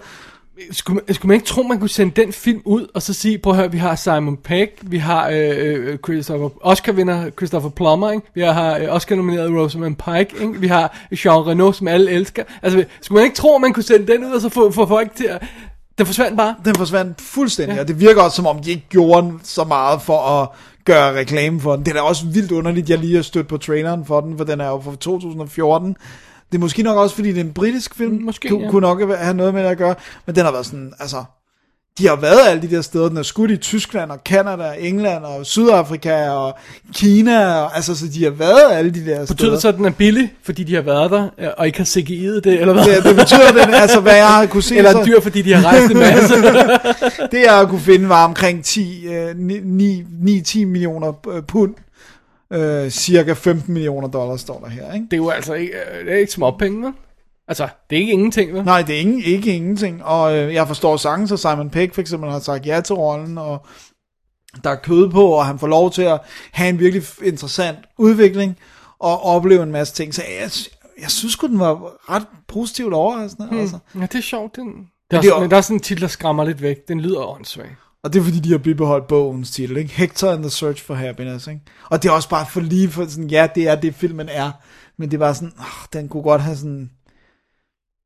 [0.71, 3.37] Skulle, man- skulle man ikke tro, man kunne sende den film ud, og så sige,
[3.37, 8.11] prøv at høre, vi har Simon Pegg, vi har øh, øh, Christopher, Oscar-vinder Christopher Plummer,
[8.11, 8.27] ikke?
[8.33, 10.59] vi har øh, Oscar-nomineret Rosamund Pike, ikke?
[10.59, 12.43] vi har Jean Reno, som alle elsker.
[12.61, 15.15] Altså, skulle man ikke tro, man kunne sende den ud, og så få, få folk
[15.15, 15.43] til at...
[15.97, 16.55] Den forsvandt bare.
[16.65, 17.81] Den forsvandt fuldstændig, ja.
[17.81, 20.47] og det virker også som om, de ikke gjorde så meget for at
[20.87, 21.85] gøre reklame for den.
[21.85, 24.43] Det er da også vildt underligt, jeg lige har stødt på traileren for den, for
[24.45, 25.95] den er jo fra 2014.
[26.51, 28.21] Det er måske nok også, fordi det er en britisk film.
[28.23, 28.69] Måske, Ku- ja.
[28.69, 29.95] Kunne nok have noget med det at gøre.
[30.25, 31.23] Men den har været sådan, altså...
[31.97, 33.09] De har været alle de der steder.
[33.09, 36.57] Den er skudt i Tyskland og Kanada, England og Sydafrika og
[36.95, 37.55] Kina.
[37.61, 39.51] Og, altså, så de har været alle de der Betyder steder.
[39.51, 42.39] det så, at den er billig, fordi de har været der, og ikke har CGI'et
[42.39, 42.85] det, eller hvad?
[42.95, 44.77] Det, det betyder, den, altså hvad jeg har kunne se...
[44.77, 46.33] Eller så- dyr, fordi de har rejst en masse.
[47.31, 51.73] det jeg kunne finde var omkring 10, øh, 9-10 millioner øh, pund.
[52.53, 55.05] Øh, cirka 15 millioner dollars står der her, ikke?
[55.05, 56.93] det er jo altså ikke, øh, det er ikke småpenge, vel?
[57.47, 58.63] Altså, det er ikke ingenting, vel?
[58.63, 60.03] Nej, det er ingen, ikke ingenting.
[60.03, 63.37] Og øh, jeg forstår sagtens, at Simon Pegg for eksempel har sagt ja til rollen,
[63.37, 63.65] og
[64.63, 66.19] der er kød på, og han får lov til at
[66.51, 68.57] have en virkelig interessant udvikling,
[68.99, 70.15] og opleve en masse ting.
[70.15, 70.51] Så jeg,
[71.01, 73.47] jeg synes sgu, den var ret positivt overraskende.
[73.47, 73.59] Hmm.
[73.59, 73.77] Altså.
[73.95, 74.55] Ja, det er sjovt.
[74.55, 74.65] Den...
[74.65, 76.87] Men er det er men der er sådan en titel, der skræmmer lidt væk.
[76.87, 77.75] Den lyder åndssvag.
[78.03, 79.93] Og det er fordi, de har bibeholdt bogens titel, ikke?
[79.93, 81.61] Hector and the Search for Happiness, ikke?
[81.89, 84.51] Og det er også bare for lige for sådan, ja, det er det, filmen er.
[84.97, 86.89] Men det var sådan, åh, den kunne godt have sådan...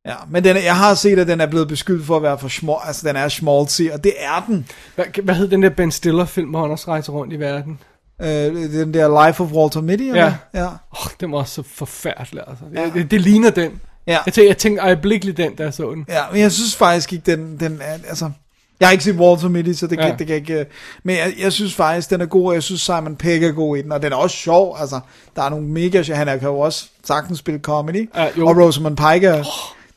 [0.05, 2.47] Ja, men den, jeg har set, at den er blevet beskyldt for at være for
[2.47, 4.67] små, altså den er schmaltzy, og det er den.
[4.95, 7.79] Hvad, hvad hed den der Ben Stiller-film, hvor han også rejser rundt i verden?
[8.21, 10.23] Øh, den der Life of Walter Mitty, eller?
[10.53, 10.61] Ja.
[10.61, 10.67] ja.
[10.91, 12.63] Oh, den var også så forfærdelig, altså.
[12.75, 13.81] Det, det, det ligner den.
[14.07, 14.17] Ja.
[14.25, 16.05] Jeg tænkte, jeg tænkte øjeblikkeligt den, der så den.
[16.09, 18.31] Ja, men jeg synes faktisk ikke, den, den er, altså...
[18.79, 20.11] Jeg har ikke set Walter Mitty, så det kan, Ja.
[20.11, 20.17] ja.
[20.17, 20.59] det kan ikke...
[20.59, 20.65] øh,
[21.03, 23.77] Men jeg, jeg synes faktisk, den er god, og jeg synes Simon Pegg er god
[23.77, 24.99] i den, og den er også sjov, altså.
[25.35, 26.03] Der er nogle mega...
[26.13, 28.47] Han kan jo også sagtens spille comedy, Ja, jo.
[28.47, 29.43] og Rosamund Pike er...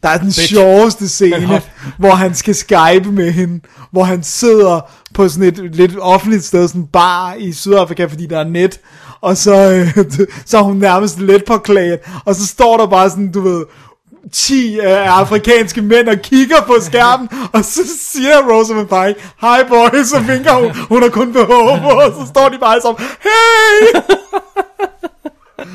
[0.04, 0.48] Der er den bitch.
[0.48, 1.62] sjoveste scene,
[1.98, 3.60] hvor han skal skype med hende,
[3.90, 4.80] hvor han sidder
[5.14, 8.80] på sådan et lidt offentligt sted, sådan en bar i Sydafrika, fordi der er net,
[9.20, 10.04] og så, øh,
[10.46, 13.64] så er hun nærmest let påklædt, og så står der bare sådan, du ved,
[14.32, 17.80] 10 øh, afrikanske mænd og kigger på skærmen, og så
[18.12, 22.48] siger Rosamund Pike, hi boys, så vinker hun, hun har kun på, og så står
[22.48, 24.00] de bare som, hey!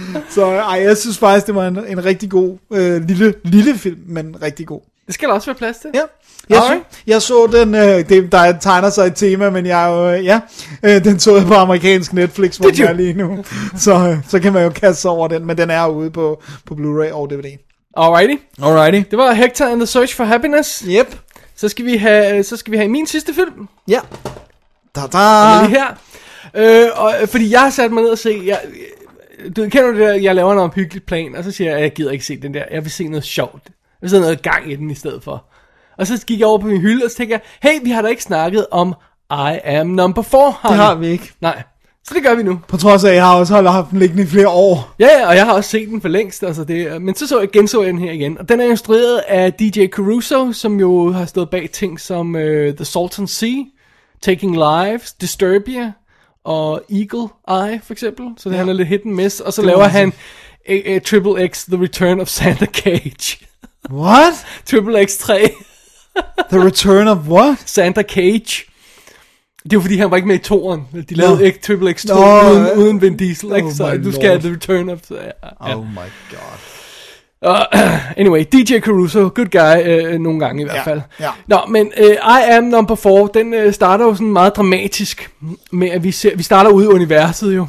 [0.36, 4.00] så ej, jeg synes faktisk, det var en, en rigtig god øh, lille, lille film,
[4.06, 4.82] men rigtig god.
[5.06, 5.90] Det skal der også være plads til.
[5.94, 6.02] Ja.
[6.50, 9.96] Jeg, så, jeg så den, øh, det, der tegner sig et tema, men jeg er
[9.96, 10.40] jo, øh, ja,
[10.84, 12.88] øh, den så jeg på amerikansk Netflix, hvor den you?
[12.88, 13.46] er lige nu.
[13.78, 16.42] Så, øh, så kan man jo kaste sig over den, men den er ude på,
[16.66, 17.58] på Blu-ray og DVD.
[17.98, 18.44] Alrighty.
[18.64, 19.10] Alrighty.
[19.10, 20.86] Det var Hector and the Search for Happiness.
[20.88, 21.16] Yep.
[21.56, 23.68] Så skal vi have, så skal vi have min sidste film.
[23.88, 24.00] Ja.
[24.96, 25.18] Da Den da.
[25.18, 25.88] er lige her.
[26.56, 28.60] Øh, og, fordi jeg har sat mig ned og se, jeg,
[29.56, 31.94] du kender det der, jeg laver en omhyggeligt plan, og så siger jeg, at jeg
[31.94, 33.64] gider ikke se den der, jeg vil se noget sjovt.
[33.66, 35.46] Jeg vil se noget gang i den i stedet for.
[35.98, 38.02] Og så gik jeg over på min hylde, og så tænkte jeg, hey, vi har
[38.02, 38.94] da ikke snakket om
[39.32, 41.32] I Am Number 4, har Det har vi ikke.
[41.42, 41.64] Nej,
[42.04, 42.60] så det gør vi nu.
[42.68, 44.96] På trods af, at jeg har også holdt haft den liggende i flere år.
[45.00, 47.40] Ja, ja, og jeg har også set den for længst, altså det, men så, så
[47.40, 48.38] jeg, genså jeg den her igen.
[48.38, 52.42] Og den er instrueret af DJ Caruso, som jo har stået bag ting som uh,
[52.42, 53.56] The Salton Sea,
[54.22, 55.94] Taking Lives, Disturbia
[56.50, 58.26] og Eagle Eye for eksempel.
[58.38, 58.60] Så det ja.
[58.60, 59.40] han er lidt hit and miss.
[59.40, 60.14] Og så Det laver han
[60.70, 63.38] a, a, Triple X The Return of Santa Cage.
[63.92, 64.34] What?
[64.70, 65.50] Triple X 3
[66.50, 67.58] The Return of what?
[67.76, 68.66] Santa Cage.
[69.64, 70.88] Det var fordi han var ikke med i toren.
[71.10, 71.44] De lavede Nå.
[71.44, 73.56] ikke Triple X 2 Nå, uden, uden Vin Diesel.
[73.56, 73.68] Ikke?
[73.68, 75.00] Oh så du skal have The Return of...
[75.12, 75.26] Ja,
[75.68, 75.78] ja.
[75.78, 76.79] Oh my god.
[77.46, 77.52] Uh,
[78.22, 81.02] anyway, DJ Caruso, good guy, uh, nogle gange i hvert Ja, fald.
[81.20, 81.30] ja.
[81.48, 85.32] Nå, men uh, I Am Number 4, den uh, starter jo sådan meget dramatisk
[85.72, 87.68] med, at vi, ser, vi starter ude i universet jo.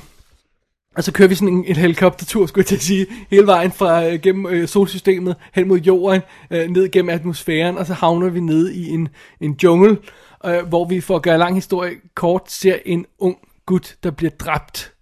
[0.97, 3.73] Og så kører vi sådan en, en helikoptertur, skulle jeg til at sige, hele vejen
[3.73, 8.29] fra uh, gennem uh, solsystemet hen mod jorden, uh, ned gennem atmosfæren, og så havner
[8.29, 9.09] vi nede i en,
[9.41, 9.97] en jungle,
[10.45, 13.37] uh, hvor vi for at gøre lang historie kort, ser en ung
[13.67, 14.93] gut, der bliver dræbt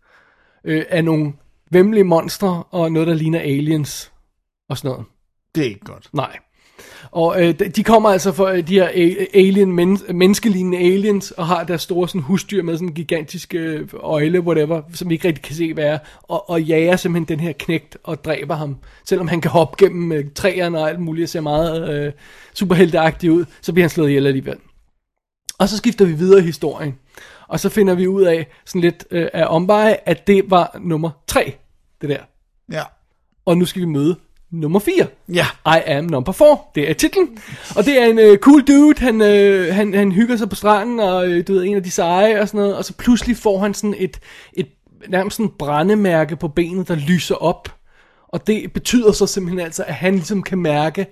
[0.68, 1.32] uh, af nogle
[1.70, 4.12] vemmelige monstre og noget, der ligner aliens
[4.68, 5.06] og sådan noget.
[5.54, 6.08] Det er ikke godt.
[6.12, 6.38] Nej.
[7.10, 8.88] Og øh, de- kommer altså for øh, de her
[9.34, 13.88] alien, men, menneskelignende aliens, og har deres store sådan, husdyr med sådan en gigantisk øh,
[13.94, 17.44] øjle, whatever, som vi ikke rigtig kan se, hvad er, og, og jager simpelthen den
[17.46, 18.76] her knægt og dræber ham.
[19.04, 22.12] Selvom han kan hoppe gennem øh, træerne og alt muligt, og ser meget øh,
[22.54, 24.56] superhelteagtig ud, så bliver han slået ihjel alligevel.
[25.58, 26.98] Og så skifter vi videre i historien.
[27.48, 31.10] Og så finder vi ud af, sådan lidt øh, af omveje, at det var nummer
[31.26, 31.54] 3,
[32.00, 32.20] det der.
[32.72, 32.82] Ja.
[33.44, 34.16] Og nu skal vi møde
[34.50, 35.06] nummer 4.
[35.28, 35.46] Ja.
[35.66, 36.58] I am number 4.
[36.74, 37.38] Det er titlen.
[37.76, 38.98] Og det er en øh, cool dude.
[38.98, 41.90] Han, øh, han, han hygger sig på stranden, og øh, du ved, en af de
[41.90, 42.76] seje og sådan noget.
[42.76, 44.20] Og så pludselig får han sådan et,
[44.52, 44.68] et
[45.08, 47.74] nærmest sådan brændemærke på benet, der lyser op.
[48.28, 51.06] Og det betyder så simpelthen altså, at han ligesom kan mærke,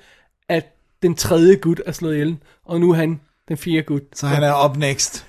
[0.48, 0.66] at
[1.02, 2.36] den tredje gut er slået ihjel.
[2.64, 4.02] Og nu er han den fjerde gut.
[4.14, 5.26] Så han er up next.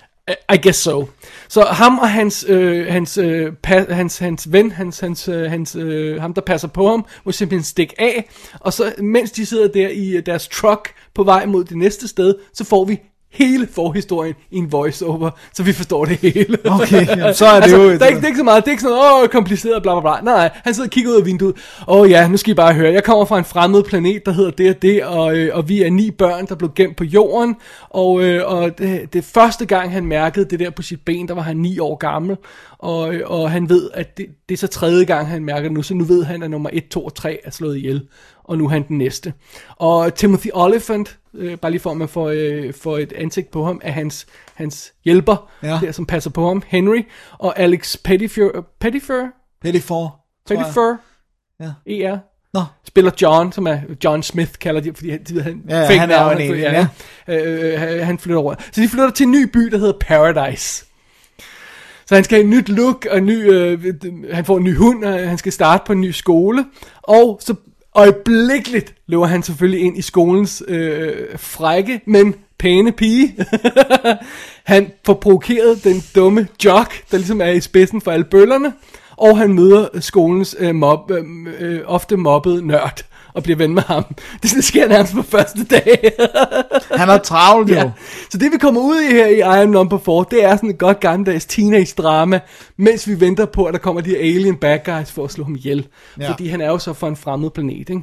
[0.53, 1.05] I guess so.
[1.49, 5.75] Så ham og hans, øh, hans, øh, pa- hans, hans ven, hans, hans, øh, hans,
[5.75, 8.29] øh, ham der passer på ham, må simpelthen stikke af.
[8.59, 12.07] Og så mens de sidder der i øh, deres truck på vej mod det næste
[12.07, 12.99] sted, så får vi
[13.37, 16.57] hele forhistorien i en voiceover, så vi forstår det hele.
[16.65, 18.43] Okay, jamen, så er det altså, jo Der et- er, ikke, det er ikke så
[18.43, 20.31] meget, det er ikke sådan noget, åh, kompliceret, bla bla bla.
[20.31, 21.55] Nej, nej, han sidder og kigger ud af vinduet.
[21.87, 24.51] Åh ja, nu skal I bare høre, jeg kommer fra en fremmed planet, der hedder
[24.51, 27.55] det og det, og, øh, og vi er ni børn, der blev gemt på jorden.
[27.89, 31.33] Og, øh, og det, det første gang, han mærkede det der på sit ben, der
[31.33, 32.37] var han ni år gammel.
[32.79, 35.71] Og, øh, og han ved, at det, det er så tredje gang, han mærker det
[35.71, 38.01] nu, så nu ved han, at nummer 1, 2 og 3 er slået ihjel.
[38.43, 39.33] Og nu er han den næste.
[39.75, 43.65] Og Timothy Oliphant, øh, bare lige for at man får, øh, får et ansigt på
[43.65, 45.79] ham, er hans, hans hjælper, Ja.
[45.81, 47.01] der som passer på ham, Henry.
[47.37, 48.49] Og Alex Pettifer,
[48.79, 49.27] Pettifer,
[49.61, 50.19] Petty for.
[50.47, 50.97] Pettifer,
[51.59, 51.71] Ja.
[51.87, 52.17] ER,
[52.53, 52.61] Nå.
[52.87, 55.97] spiller John, som er John Smith, kalder de, fordi han, de ved, han, Ja, ja,
[55.99, 56.87] han er jo en alien, ja.
[57.27, 58.55] Øh, han- han flytter over.
[58.71, 60.85] Så de flytter til en ny by, der hedder Paradise.
[62.05, 63.93] Så han skal have et nyt look, og en ny, øh,
[64.31, 66.65] han får en ny hund, og han skal starte på en ny skole.
[67.01, 67.55] Og så
[67.97, 73.35] øjeblikkeligt løber han selvfølgelig ind i skolens øh, frække, men pæne pige.
[74.73, 78.73] han får provokeret den dumme jock, der ligesom er i spidsen for alle bøllerne.
[79.17, 81.23] Og han møder skolens øh, mob, øh,
[81.59, 83.03] øh ofte mobbede nørd
[83.37, 84.03] og bliver ven med ham.
[84.43, 86.11] Det, det sker nærmest på første dag.
[86.99, 87.75] Han er travlt jo.
[87.75, 87.91] Ja.
[88.31, 90.69] Så det vi kommer ud i her i I Am Number 4, det er sådan
[90.69, 92.39] et godt gammeldags teenage drama,
[92.77, 95.43] mens vi venter på, at der kommer de her alien bad guys for at slå
[95.43, 95.87] ham ihjel.
[96.19, 96.29] Ja.
[96.31, 98.01] Fordi han er jo så fra en fremmed planet, ikke?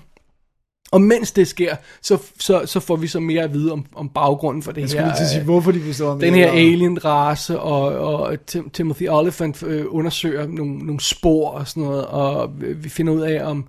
[0.93, 4.09] Og mens det sker, så, så, så får vi så mere at vide om, om
[4.09, 4.89] baggrunden for det Jeg her.
[4.89, 8.71] skulle lige til at sige, hvorfor de stå om den her alien-race, og, og Tim,
[8.71, 13.45] Timothy Oliphant øh, undersøger nogle, nogle spor og sådan noget, og vi finder ud af
[13.45, 13.65] om,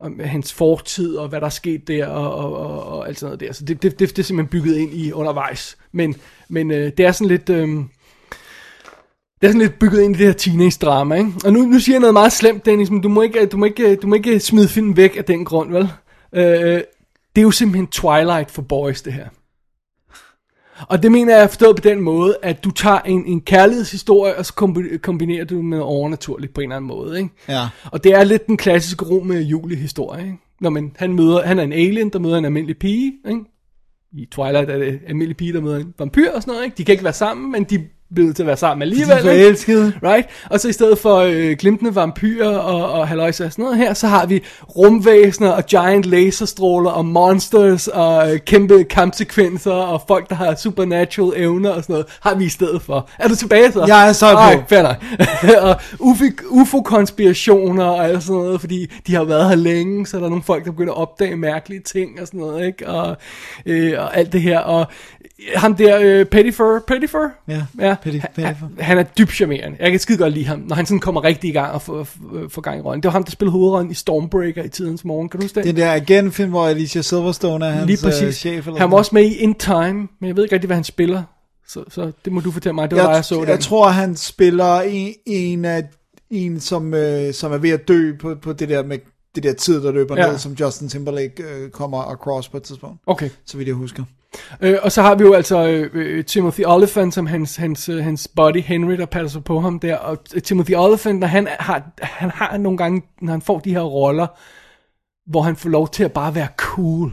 [0.00, 3.28] om hans fortid, og hvad der er sket der, og, og, og, og alt sådan
[3.28, 3.52] noget der.
[3.52, 5.78] Så det, det, det, det er simpelthen bygget ind i undervejs.
[5.92, 6.14] Men,
[6.48, 7.50] men øh, det er sådan lidt...
[7.50, 7.68] Øh,
[9.40, 11.32] det er sådan lidt bygget ind i det her teenage-drama, ikke?
[11.44, 13.64] Og nu, nu siger jeg noget meget slemt, Dennis, men du må ikke, du må
[13.64, 15.88] ikke, du må ikke smide filmen væk af den grund, vel?
[16.32, 16.82] Øh, øh,
[17.36, 19.28] det er jo simpelthen Twilight for boys, det her.
[20.80, 24.46] Og det mener jeg forstået på den måde, at du tager en, en kærlighedshistorie, og
[24.46, 27.18] så kombi- kombinerer du med overnaturligt på en eller anden måde.
[27.18, 27.30] Ikke?
[27.48, 27.68] Ja.
[27.84, 30.22] Og det er lidt den klassiske ro med Julie historie.
[30.24, 30.38] Ikke?
[30.60, 33.12] Når man, han, møder, han er en alien, der møder en almindelig pige.
[33.28, 33.40] Ikke?
[34.12, 36.64] I Twilight er det en almindelig pige, der møder en vampyr og sådan noget.
[36.64, 36.76] Ikke?
[36.76, 37.84] De kan ikke være sammen, men de
[38.14, 39.08] bliver til at være sammen alligevel.
[39.22, 39.34] De er.
[40.02, 40.28] Right?
[40.50, 43.94] Og så i stedet for øh, glimtende vampyrer og, og halløjsa og sådan noget her,
[43.94, 44.42] så har vi
[44.76, 51.42] rumvæsener og giant laserstråler og monsters og øh, kæmpe kampsekvenser og folk, der har supernatural
[51.42, 53.08] evner og sådan noget, har vi i stedet for.
[53.18, 53.84] Er du tilbage så?
[53.86, 54.38] Jeg er så på.
[54.38, 54.96] Ej, fair nok.
[55.70, 60.20] og UFO- UFO-konspirationer og alt sådan noget, fordi de har været her længe, så er
[60.20, 62.88] der nogle folk, der begynder at opdage mærkelige ting og sådan noget, ikke?
[62.88, 63.16] Og,
[63.66, 64.58] øh, og alt det her.
[64.58, 64.86] Og
[65.56, 67.28] ham der, øh, Pettifer, Pettifer?
[67.48, 69.76] Ja, ja Petty- han, han er dybt charmerende.
[69.80, 72.04] Jeg kan skide godt lide ham, når han sådan kommer rigtig i gang og får,
[72.04, 73.02] får- får gang i rollen.
[73.02, 75.28] Det var ham, der spillede hovedrollen i Stormbreaker i tidens morgen.
[75.28, 75.64] Kan du huske det?
[75.64, 78.22] Det der agentfilm, hvor Alicia Silverstone er hans Lige præcis.
[78.22, 78.66] Øh, chef.
[78.66, 80.84] Eller han var også med i In Time, men jeg ved ikke rigtig, hvad han
[80.84, 81.22] spiller.
[81.68, 82.90] Så, så det må du fortælle mig.
[82.90, 83.58] Det var jeg, dig, jeg så jeg den.
[83.60, 85.84] tror, han spiller en, en, af,
[86.30, 88.98] en som, øh, som er ved at dø på, på det der med
[89.34, 90.30] det der tid, der løber ja.
[90.30, 93.00] ned, som Justin Timberlake øh, kommer across på et tidspunkt.
[93.06, 93.28] Okay.
[93.46, 94.04] Så vidt jeg husker.
[94.60, 98.04] Øh, og så har vi jo altså øh, øh, Timothy Olyphant som hans, hans, øh,
[98.04, 99.96] hans buddy Henry, der passer på ham der.
[99.96, 103.70] Og øh, Timothy Olyphant, når han har, han har nogle gange, når han får de
[103.70, 104.26] her roller,
[105.30, 107.12] hvor han får lov til at bare være cool.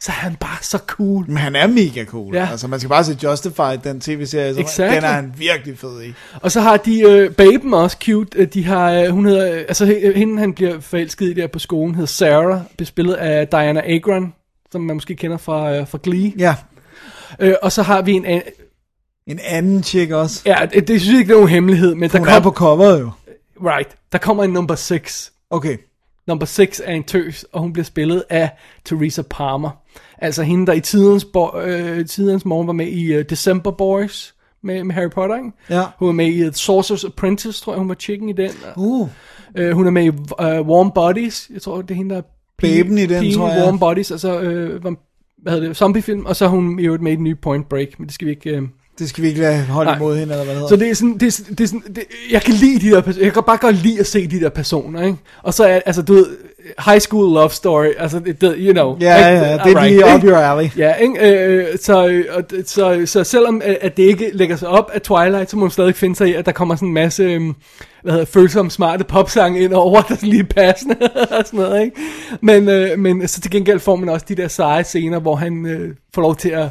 [0.00, 1.24] Så er han bare så cool.
[1.28, 2.34] Men han er mega cool.
[2.34, 2.48] Ja.
[2.50, 4.54] Altså, man skal bare se Justified, den tv-serie.
[4.54, 4.94] så Exactly.
[4.96, 6.12] Den er han virkelig fed i.
[6.42, 8.38] Og så har de øh, Baben også cute.
[8.38, 11.94] Øh, De har, øh, hun hedder, altså hende han bliver forelsket i der på skolen,
[11.94, 14.32] hedder Sarah, bespillet af Diana Agron,
[14.74, 16.32] som man måske kender fra, øh, fra Glee.
[16.38, 16.56] Ja.
[17.40, 18.24] Øh, og så har vi en,
[19.26, 20.42] En anden chick også.
[20.46, 22.42] ja, det, det synes jeg ikke, det er nogen hemmelighed, men der, Hun er kom,
[22.42, 23.10] på coveret jo.
[23.66, 25.32] right, der kommer en number 6.
[25.50, 25.76] Okay.
[26.26, 28.50] Number 6 er en tøs, og hun bliver spillet af
[28.84, 29.70] Teresa Palmer.
[30.18, 34.34] Altså hende, der i tidens, bo- øh, tidens morgen var med i uh, December Boys
[34.62, 35.50] med, med Harry Potter, ikke?
[35.70, 35.82] Ja.
[35.98, 38.50] Hun var med i uh, Sorcerer's Apprentice, tror jeg, hun var chicken i den.
[38.76, 39.08] Uh.
[39.60, 40.16] Uh, hun er med i uh,
[40.68, 42.24] Warm Bodies, jeg tror, det er hende, der er
[42.62, 43.64] Baben i den, pigen tror jeg.
[43.64, 44.80] Warm Bodies, altså, øh,
[45.42, 47.88] hvad hedder det, zombiefilm, og så har hun i øvrigt med den nye Point Break,
[47.98, 48.50] men det skal vi ikke...
[48.50, 48.62] Øh,
[48.98, 49.96] Det skal vi ikke lade holde Nej.
[49.96, 50.68] imod hende, eller hvad det hedder.
[50.68, 53.00] så det er sådan, det er, det er sådan det, jeg kan lide de der
[53.00, 55.16] personer, jeg kan bare godt lide at se de der personer, ikke?
[55.42, 56.26] Og så er, altså du ved,
[56.86, 58.96] high school love story, altså det, you know.
[59.00, 59.40] Ja, ikke?
[59.46, 60.70] ja, det er Alright, lige up your alley.
[60.76, 61.46] Ja, ikke?
[61.46, 65.00] Øh, så, øh, og, så, så selvom øh, at det ikke lægger sig op af
[65.02, 67.54] Twilight, så må man stadig finde sig i, at der kommer sådan en masse, øhm,
[68.04, 70.96] hvad hedder, følsomme, smarte popsange ind over, der er lige er passende
[71.38, 71.96] og sådan noget, ikke?
[72.40, 75.66] Men, øh, men så til gengæld får man også de der seje scener, hvor han
[75.66, 76.68] øh, får lov til at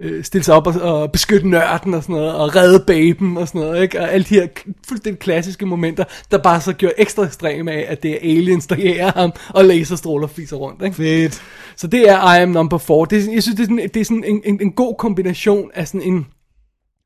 [0.00, 3.48] øh, stille sig op og, og beskytte nørden og sådan noget, og redde baben og
[3.48, 4.00] sådan noget, ikke?
[4.00, 4.46] Og alle de her
[4.88, 8.76] fuldstændig klassiske momenter, der bare så gør ekstra ekstreme af, at det er aliens, der
[8.76, 10.96] jæger ham, og laserstråler fiser rundt, ikke?
[10.96, 11.42] Fedt.
[11.76, 13.06] Så det er I Am Number 4.
[13.10, 15.88] Det jeg synes, det er sådan, det er sådan en, en, en god kombination af
[15.88, 16.26] sådan en,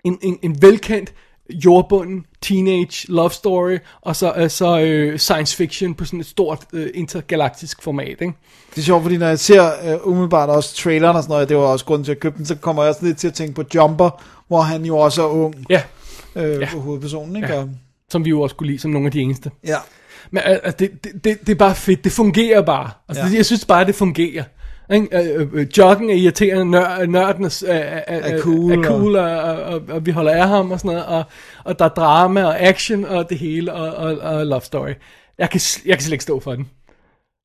[0.05, 1.12] en, en, en velkendt
[1.53, 6.59] jordbunden teenage love story, og så, uh, så uh, science fiction på sådan et stort
[6.73, 8.33] uh, intergalaktisk format, ikke?
[8.71, 11.57] Det er sjovt, fordi når jeg ser uh, umiddelbart også traileren og sådan noget, det
[11.57, 13.55] var også grunden til at købe den, så kommer jeg også lidt til at tænke
[13.55, 15.83] på Jumper, hvor han jo også er ung, Ja,
[16.37, 16.67] øh, Ja.
[16.69, 17.55] hovedpersonen, ikke?
[17.55, 17.65] Ja.
[18.11, 19.51] Som vi jo også kunne lide som nogle af de eneste.
[19.67, 19.77] ja.
[20.33, 22.91] Men altså, det, det, det, det er bare fedt, det fungerer bare.
[23.09, 23.29] Altså, Ja.
[23.31, 24.45] det, jeg synes bare, det fungerer.
[24.93, 25.39] Ikke?
[25.41, 29.31] Uh, uh, joggen er irriterende, nør, nørden er, er, er, Er cool, er cool og,
[29.31, 31.25] og, og, og vi holder af ham og sådan noget, og,
[31.65, 34.93] og der er drama og action og det hele, og, og, og love story.
[35.39, 36.69] Jeg kan, jeg kan slet ikke stå for den.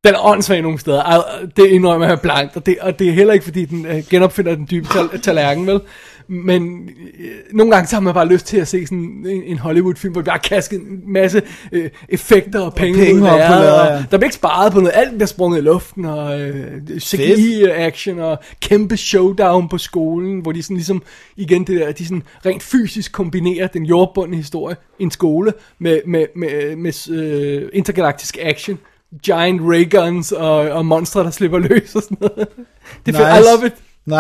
[0.04, 1.18] Den er åndssvag nogle steder, Ej,
[1.58, 4.56] det indrømmer jeg blankt, og det, og det er heller ikke, fordi den øh, genopfinder
[4.56, 5.82] den dybe tal- tallerken, vel?
[6.28, 6.90] Men
[7.20, 10.14] øh, nogle gange så har man bare lyst til at se sådan en, en Hollywood-film,
[10.14, 11.42] hvor der er kasket en masse
[11.72, 13.96] øh, effekter og penge, penge ud op på og ja.
[13.96, 18.40] Der bliver ikke sparet på noget, alt bliver sprunget i luften, og øh, CGI-action, og
[18.62, 21.04] kæmpe showdown på skolen, hvor de sådan ligesom,
[21.36, 26.26] igen det der, de sådan rent fysisk kombinerer den jordbundne historie, en skole, med, med,
[26.36, 28.78] med, med øh, intergalaktisk action,
[29.24, 32.48] giant rayguns og, og monstre, der slipper løs og sådan noget.
[33.06, 33.46] Det er fedt.
[33.46, 33.74] I love it.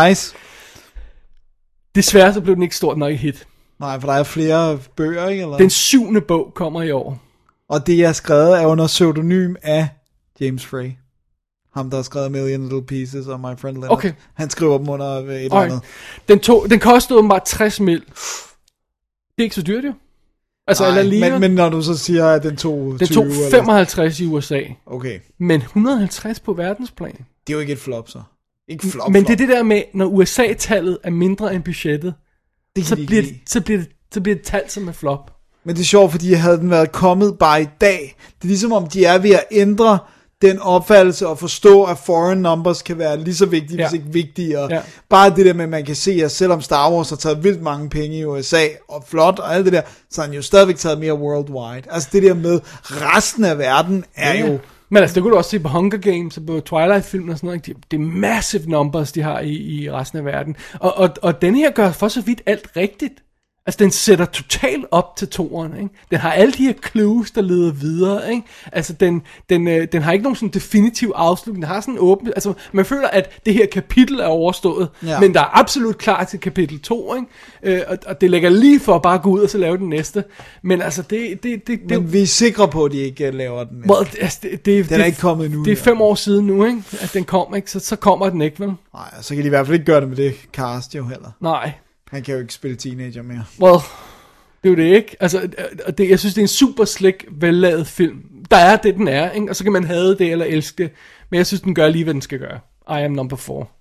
[0.09, 0.35] Nice.
[1.95, 3.47] Desværre så blev den ikke stort nok i hit.
[3.79, 5.41] Nej, for der er flere bøger, ikke?
[5.41, 5.57] Eller?
[5.57, 7.21] Den syvende bog kommer i år.
[7.69, 9.87] Og det, jeg har skrevet, er under pseudonym af
[10.41, 10.91] James Frey.
[11.73, 13.91] Ham, der har skrevet Million Little Pieces og My Friend Leonard.
[13.91, 14.13] Okay.
[14.33, 15.81] Han skriver dem under et eller andet.
[16.27, 17.99] Den, tog, den kostede åbenbart 60 mil.
[17.99, 18.07] Det
[19.37, 19.93] er ikke så dyrt jo.
[20.67, 23.15] Altså, Nej, eller lige, men, men når du så siger, at den tog den 20
[23.15, 23.49] tog eller...
[23.51, 25.19] 55 i USA, Okay.
[25.37, 27.11] men 150 på verdensplan.
[27.47, 28.21] Det er jo ikke et flop, så.
[28.69, 29.33] Ikke flop, men det flop.
[29.33, 32.13] er det der med, når USA-tallet er mindre end budgettet,
[32.75, 35.31] det så de bliver, det, så, bliver det, så bliver det tal som er flop.
[35.65, 38.71] Men det er sjovt, fordi havde den været kommet bare i dag, det er ligesom
[38.71, 39.99] om, de er ved at ændre
[40.41, 43.83] den opfattelse at forstå, at foreign numbers kan være lige så vigtige, ja.
[43.83, 43.89] Ja.
[43.89, 44.67] hvis ikke vigtigere.
[44.73, 44.81] Ja.
[45.09, 47.61] Bare det der med, at man kan se, at selvom Star Wars har taget vildt
[47.61, 49.81] mange penge i USA, og flot og alt det der,
[50.11, 51.83] så har han jo stadigvæk taget mere worldwide.
[51.91, 54.47] Altså det der med, resten af verden er Ja.
[54.47, 54.59] jo...
[54.89, 57.47] Men altså, det kunne du også se på Hunger Games og på Twilight-filmen og sådan
[57.47, 57.67] noget.
[57.67, 57.79] ikke?
[57.79, 60.55] Det, det er massive numbers, de har i, i resten af verden.
[60.73, 63.24] Og, og, og den her gør for så vidt alt rigtigt.
[63.67, 65.89] Altså, den sætter totalt op til toeren, ikke?
[66.11, 68.43] Den har alle de her clues, der leder videre, ikke?
[68.71, 71.61] Altså, den, den, øh, den har ikke nogen sådan definitiv afslutning.
[71.63, 72.27] Den har sådan en åben...
[72.27, 75.19] Altså, man føler, at det her kapitel er overstået, Ja.
[75.19, 77.77] men der er absolut klar til kapitel 2, ikke?
[77.77, 79.89] Øh, og, og det lægger lige for at bare gå ud og så lave den
[79.89, 80.23] næste.
[80.61, 81.43] Men altså, det...
[81.43, 83.83] det, det, det Men vi er sikre på, at de ikke øh, laver den.
[83.91, 86.65] Well, altså, det, det, Den er ikke kommet endnu, Det er fem år siden nu,
[86.65, 86.83] ikke?
[87.01, 87.71] At den kom, ikke?
[87.71, 88.73] Så, så kommer den ikke, vel?
[88.93, 91.29] Nej, så kan de i hvert fald ikke gøre det med det cast jo heller.
[91.39, 91.71] Nej.
[92.07, 93.45] Han kan jo ikke spille teenager mere.
[93.59, 93.79] Well,
[94.63, 95.17] det er jo det, ikke?
[95.19, 95.49] Altså,
[95.85, 98.23] og det, jeg synes, det er en super slick, vellavet film.
[98.51, 99.49] Der er det, den er, ikke?
[99.49, 100.91] Og så kan man have det eller elske det.
[101.29, 102.59] Men jeg synes, den gør lige, hvad den skal gøre.
[102.89, 103.71] I am number four.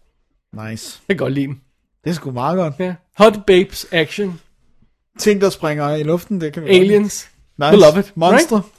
[0.69, 1.01] Nice.
[1.09, 1.61] Jeg kan godt lide den.
[2.05, 2.75] Det er sgu meget godt.
[2.79, 2.95] Ja.
[3.17, 4.41] Hot Babes Action.
[5.19, 7.31] Ting, der springer i luften, det kan vi Aliens.
[7.59, 7.71] Nice.
[7.71, 8.05] Beloved.
[8.15, 8.57] Monster.
[8.57, 8.74] Right?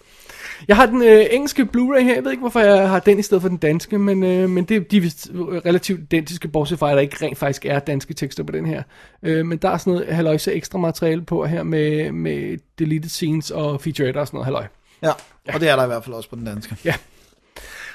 [0.67, 2.13] Jeg har den øh, engelske Blu-ray her.
[2.13, 4.63] Jeg ved ikke, hvorfor jeg har den i stedet for den danske, men, øh, men
[4.63, 5.29] det, de er vist
[5.65, 8.83] relativt identiske, bortset fra, at der ikke rent faktisk er danske tekster på den her.
[9.23, 13.51] Øh, men der er sådan noget haløjse ekstra materiale på her med, med deleted scenes
[13.51, 14.65] og featurette og sådan noget haløj.
[15.01, 15.11] Ja,
[15.53, 16.75] og det er der i hvert fald også på den danske.
[16.85, 16.93] Ja.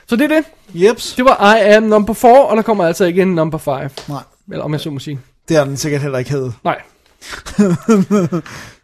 [0.06, 0.44] Så det er det.
[0.74, 1.14] Jeps.
[1.14, 3.74] Det var I am number 4, og der kommer altså ikke en number 5.
[4.08, 4.22] Nej.
[4.52, 5.20] Eller om jeg så må sige.
[5.48, 6.52] Det har den sikkert heller ikke hed.
[6.64, 6.82] Nej.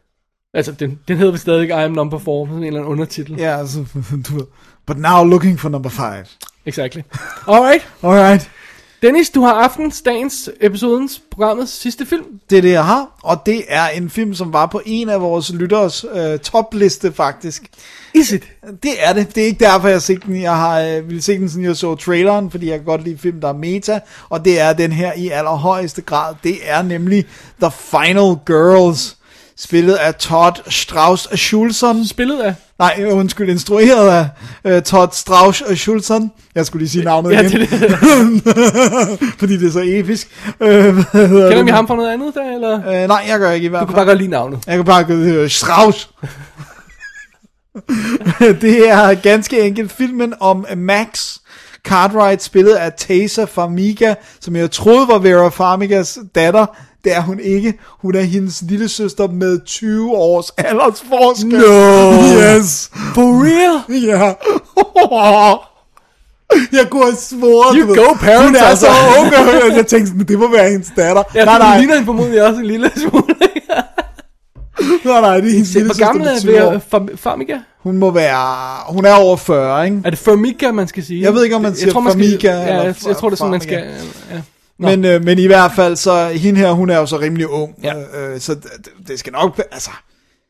[0.56, 2.92] altså, den, den hedder vel stadig I am number 4, med sådan en eller anden
[2.92, 3.36] undertitel.
[3.38, 3.84] Ja, altså,
[4.28, 4.46] du.
[4.86, 6.24] But now looking for number five.
[6.66, 7.02] Exactly.
[7.48, 7.88] Alright.
[8.02, 8.50] Alright.
[9.02, 12.24] Dennis, du har aftens, dagens, episodens, programmets sidste film.
[12.50, 13.18] Det er det, jeg har.
[13.22, 17.62] Og det er en film, som var på en af vores lytteres øh, topliste, faktisk.
[18.14, 18.42] Is it?
[18.82, 19.34] Det er det.
[19.34, 20.42] Det er ikke derfor, jeg har set den.
[20.42, 23.18] Jeg har øh, ville se den, siden jeg så traileren, fordi jeg kan godt lide
[23.18, 24.00] film, der er meta.
[24.28, 26.34] Og det er den her i allerhøjeste grad.
[26.42, 27.24] Det er nemlig
[27.62, 29.15] The Final Girls.
[29.58, 32.06] Spillet af Todd Strauss Schulson.
[32.06, 32.54] Spillet af?
[32.78, 34.28] Nej, undskyld, instrueret af
[34.64, 36.30] øh, Todd Strauss Schulson.
[36.54, 37.60] Jeg skulle lige sige navnet Ja, igen.
[37.60, 37.68] det
[39.40, 40.28] fordi det er så episk.
[40.60, 41.64] Hedder Kender det?
[41.66, 43.02] vi ham fra noget andet der, eller?
[43.02, 43.94] Øh, nej, jeg gør ikke i hvert Du fald.
[43.94, 44.58] kan bare godt lide navnet.
[44.66, 46.10] Jeg kan bare gå øh, Strauss.
[48.60, 51.36] det er ganske enkelt filmen om Max
[51.84, 56.66] Cartwright, spillet af Taysa Farmiga, som jeg troede var Vera Farmigas datter.
[57.06, 57.74] Det er hun ikke.
[58.02, 61.52] Hun er hendes lille søster med 20 års aldersforskel.
[61.52, 62.58] No.
[62.58, 62.90] Yes.
[63.14, 64.00] For real?
[64.02, 64.32] Ja.
[66.72, 68.86] Jeg kunne have svoret, You go, parents, Hun er altså.
[68.86, 69.26] så ung,
[69.70, 71.22] og jeg tænkte, sådan, det må være hendes datter.
[71.34, 73.24] Ja, nej, nej, ligner hende formodentlig også en lille smule.
[75.04, 76.70] nej, nej, det er hendes lille Hvor søster gammel med er 20 år.
[76.70, 77.58] Vera Fam- Farmiga?
[77.82, 80.00] Hun må være, hun er over 40, ikke?
[80.04, 81.22] Er det Farmiga, man skal sige?
[81.22, 83.16] Jeg ved ikke, om man siger jeg tror, man skal, Farmiga Ja, eller jeg, jeg
[83.16, 83.84] tror, det er sådan, man skal...
[84.32, 84.40] Ja.
[84.78, 84.88] Nå.
[84.88, 87.74] Men, øh, men i hvert fald, så hende her, hun er jo så rimelig ung.
[87.82, 87.94] Ja.
[87.94, 88.70] Øh, øh, så det,
[89.08, 89.90] det skal nok, altså,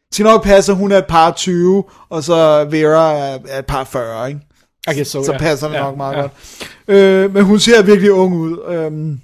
[0.07, 3.59] det skal nok passe, at hun er et par 20, og så Vera er, er
[3.59, 4.41] et par 40, ikke?
[4.87, 5.39] Guess so, så ja.
[5.39, 6.21] passer det Ja, nok meget ja.
[6.21, 6.33] godt.
[6.89, 8.59] Øh, men hun ser virkelig ung ud.
[8.69, 9.21] Øhm,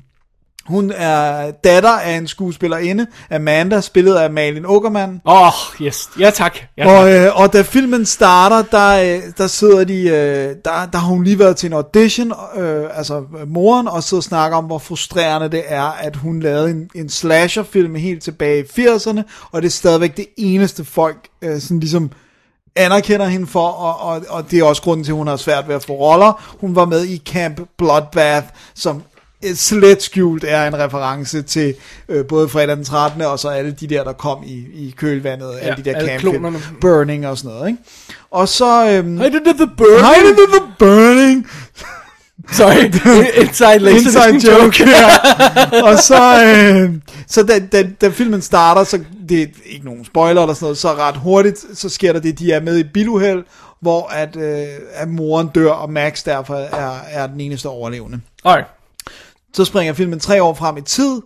[0.66, 5.20] hun er datter af en skuespillerinde, Amanda, spillet af Malin Åkermann.
[5.26, 5.52] Åh, oh,
[5.86, 6.08] yes.
[6.18, 6.58] Ja, tak.
[6.78, 7.26] Ja, Og, tak.
[7.26, 11.24] øh, og da filmen starter, der, øh, der sidder de, øh, der, der har hun
[11.24, 15.48] lige været til en audition, øh, altså moren, og sidder og snakker om, hvor frustrerende
[15.48, 19.22] det er, at hun lavede en, en slasherfilm helt tilbage i 80'erne,
[19.52, 22.10] og det er stadigvæk det eneste folk øh, sådan ligesom
[22.76, 25.68] anerkender hende for, og, og, og det er også grunden til, at hun har svært
[25.68, 26.56] ved at få roller.
[26.60, 29.02] Hun var med i Camp Bloodbath, som
[29.54, 31.74] slet skjult er en reference til
[32.08, 33.22] øh, både fredag den 13.
[33.22, 36.32] og så alle de der, der kom i, i kølvandet, ja, alle de der campfilm,
[36.32, 36.62] klonerne.
[36.80, 37.82] Burning og sådan noget, ikke?
[38.30, 38.90] Og så...
[38.90, 40.16] Øhm, I did the burning.
[40.16, 41.46] I did the burning.
[42.52, 42.84] Sorry,
[43.42, 45.82] inside laser Inside joke, ja.
[45.88, 46.94] Og så, øh,
[47.26, 48.98] så da, da, da filmen starter, så
[49.28, 52.38] det er ikke nogen spoiler eller sådan noget, så ret hurtigt, så sker der det,
[52.38, 53.44] de er med i biluheld,
[53.80, 58.20] hvor at, øh, at moren dør, og Max derfor er, er den eneste overlevende.
[58.44, 58.81] Alright.
[59.54, 61.20] Så springer filmen tre år frem i tid,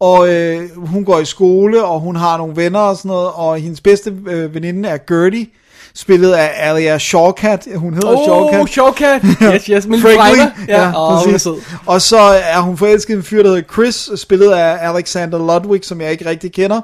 [0.00, 3.58] og øh, hun går i skole, og hun har nogle venner og sådan noget, og
[3.58, 5.46] hendes bedste øh, veninde er Gertie,
[5.94, 7.68] spillet af Alia Shawkat.
[7.76, 8.24] Hun hedder Oh,
[8.68, 8.68] Shawkat.
[8.68, 9.22] Shawkat.
[9.54, 9.86] Yes, yes.
[9.86, 10.38] Men Frankly.
[10.68, 11.56] Ja, ja oh, hun er.
[11.86, 15.84] Og så er hun forelsket i en fyr, der hedder Chris, spillet af Alexander Ludwig,
[15.84, 16.80] som jeg ikke rigtig kender.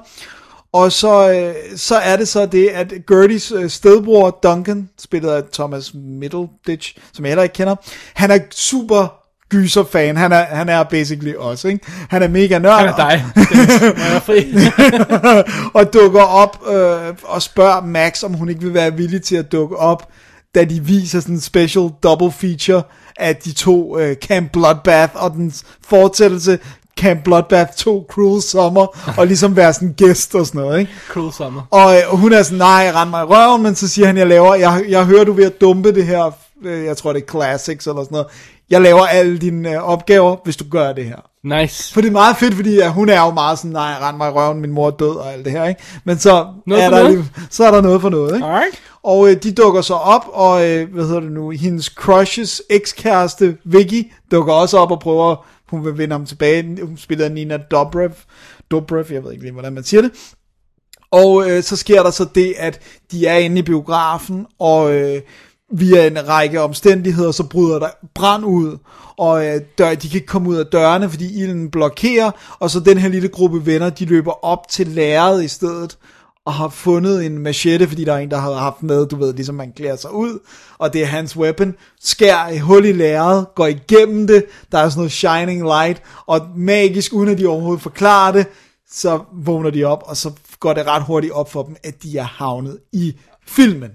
[0.72, 5.42] Og så, øh, så er det så det, at Gerties øh, stedbror Duncan, spillet af
[5.52, 7.76] Thomas Middleditch, som jeg heller ikke kender,
[8.14, 9.17] han er super
[9.50, 10.16] gyser fan.
[10.16, 11.80] Han er, han er basically os, ikke?
[12.08, 12.78] Han er mega nørd.
[12.78, 13.24] Han er dig.
[14.14, 14.46] Er fri.
[15.78, 19.52] og dukker op øh, og spørger Max, om hun ikke vil være villig til at
[19.52, 20.08] dukke op
[20.54, 22.82] da de viser sådan en special double feature
[23.16, 25.52] af de to uh, Camp Bloodbath og den
[25.88, 26.58] fortsættelse
[27.00, 30.92] Camp Bloodbath 2 Cruel Summer, og ligesom være sådan gæst og sådan noget, ikke?
[31.08, 31.62] Cruel Summer.
[31.70, 34.26] Og øh, hun er sådan, nej, rend mig i røven, men så siger han, jeg
[34.26, 36.30] laver, jeg, jeg hører, du ved at dumpe det her,
[36.64, 38.26] øh, jeg tror det er Classics eller sådan noget.
[38.70, 41.16] Jeg laver alle dine øh, opgaver, hvis du gør det her.
[41.44, 41.94] Nice.
[41.94, 44.28] For det er meget fedt, fordi ja, hun er jo meget sådan, nej, rend mig
[44.28, 45.80] i røven, min mor er død og alt det her, ikke?
[46.04, 47.16] Men så, Noget er der, noget.
[47.16, 48.46] lige- så er der noget for noget, ikke?
[48.46, 48.82] Alright.
[49.02, 53.56] Og øh, de dukker så op, og øh, hvad hedder det nu, hendes crushes ekskæreste
[53.64, 56.78] Vicky dukker også op og prøver, hun vil vinde ham tilbage.
[56.82, 58.10] Hun spiller Nina Dobrev,
[58.70, 60.10] Dobrev, jeg ved ikke lige, hvordan man siger det.
[61.10, 62.80] Og øh, så sker der så det, at
[63.12, 65.20] de er inde i biografen, og øh,
[65.72, 68.78] via en række omstændigheder, så bryder der brand ud,
[69.16, 72.80] og øh, dør, de kan ikke komme ud af dørene, fordi ilden blokerer, og så
[72.80, 75.98] den her lille gruppe venner, de løber op til lærredet i stedet,
[76.46, 79.34] og har fundet en machete, fordi der er en, der har haft med, du ved,
[79.34, 80.38] ligesom man klæder sig ud,
[80.78, 84.88] og det er hans weapon, skærer et hul i lærredet, går igennem det, der er
[84.88, 88.46] sådan noget shining light, og magisk, uden at de overhovedet forklarer det,
[88.90, 92.18] så vågner de op, og så går det ret hurtigt op for dem, at de
[92.18, 93.16] er havnet i
[93.46, 93.90] filmen.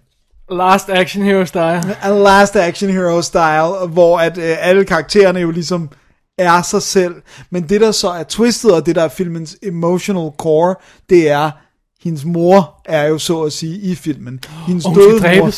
[0.51, 1.95] Last Action Hero style.
[2.01, 5.89] A Last Action Hero style, hvor at øh, alle karaktererne jo ligesom
[6.37, 7.15] er sig selv.
[7.49, 10.75] Men det der så er twistet, og det der er filmens emotional core,
[11.09, 11.51] det er,
[12.03, 14.39] hendes mor er jo så at sige i filmen.
[14.67, 15.39] Hendes Og døde.
[15.39, 15.51] Mor,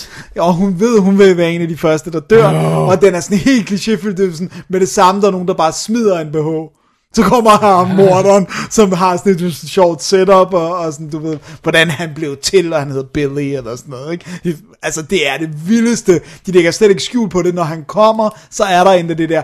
[0.43, 2.47] og hun ved, hun vil være en af de første, der dør.
[2.75, 4.15] Og den er sådan helt klichéfyldt.
[4.15, 6.75] Det er sådan, med det samme, der er nogen, der bare smider en BH.
[7.15, 11.37] Så kommer her morderen, som har sådan et sjovt setup, og, og sådan, du ved,
[11.63, 14.57] hvordan han blev til, og han hedder Billy, eller sådan noget, ikke?
[14.81, 16.21] Altså, det er det vildeste.
[16.45, 17.55] De lægger slet ikke skjul på det.
[17.55, 19.41] Når han kommer, så er der endda det der,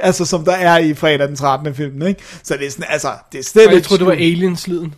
[0.00, 1.74] altså, som der er i fredag den 13.
[1.74, 2.20] film, ikke?
[2.42, 4.94] Så det er sådan, altså, det er slet jeg troede, det var aliens-lyden.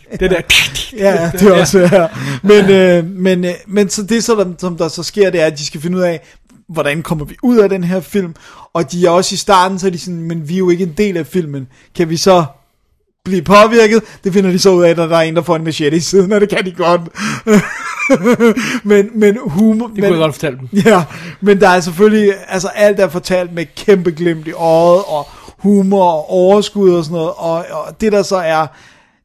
[0.20, 0.40] Det der...
[0.96, 2.08] Ja, det er også her.
[2.42, 5.46] Men, øh, men, øh, men så det, så der, som der så sker, det er,
[5.46, 6.20] at de skal finde ud af,
[6.72, 8.34] hvordan kommer vi ud af den her film.
[8.72, 10.84] Og de er også i starten, så er de sådan, men vi er jo ikke
[10.84, 11.68] en del af filmen.
[11.96, 12.44] Kan vi så
[13.24, 14.02] blive påvirket?
[14.24, 16.00] Det finder de så ud af, når der er en, der får en machete i
[16.00, 17.00] siden, og det kan de godt.
[18.90, 19.86] men, men humor...
[19.86, 20.68] Det kunne jeg godt fortælle dem.
[20.84, 21.04] Ja,
[21.40, 25.28] men der er selvfølgelig, altså alt er fortalt med kæmpe glimt i øjet, og
[25.58, 28.66] humor og overskud og sådan noget, og, og det der så er,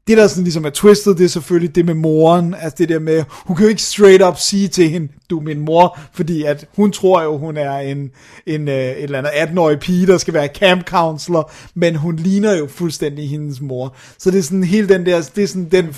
[0.07, 2.99] det der sådan ligesom er twistet, det er selvfølgelig det med moren, altså det der
[2.99, 6.43] med, hun kan jo ikke straight up sige til hende, du er min mor, fordi
[6.43, 8.11] at hun tror jo, hun er en,
[8.45, 12.57] en øh, et eller andet 18-årig pige, der skal være camp counselor, men hun ligner
[12.57, 13.95] jo fuldstændig hendes mor.
[14.17, 15.95] Så det er sådan hele den der, det er sådan den,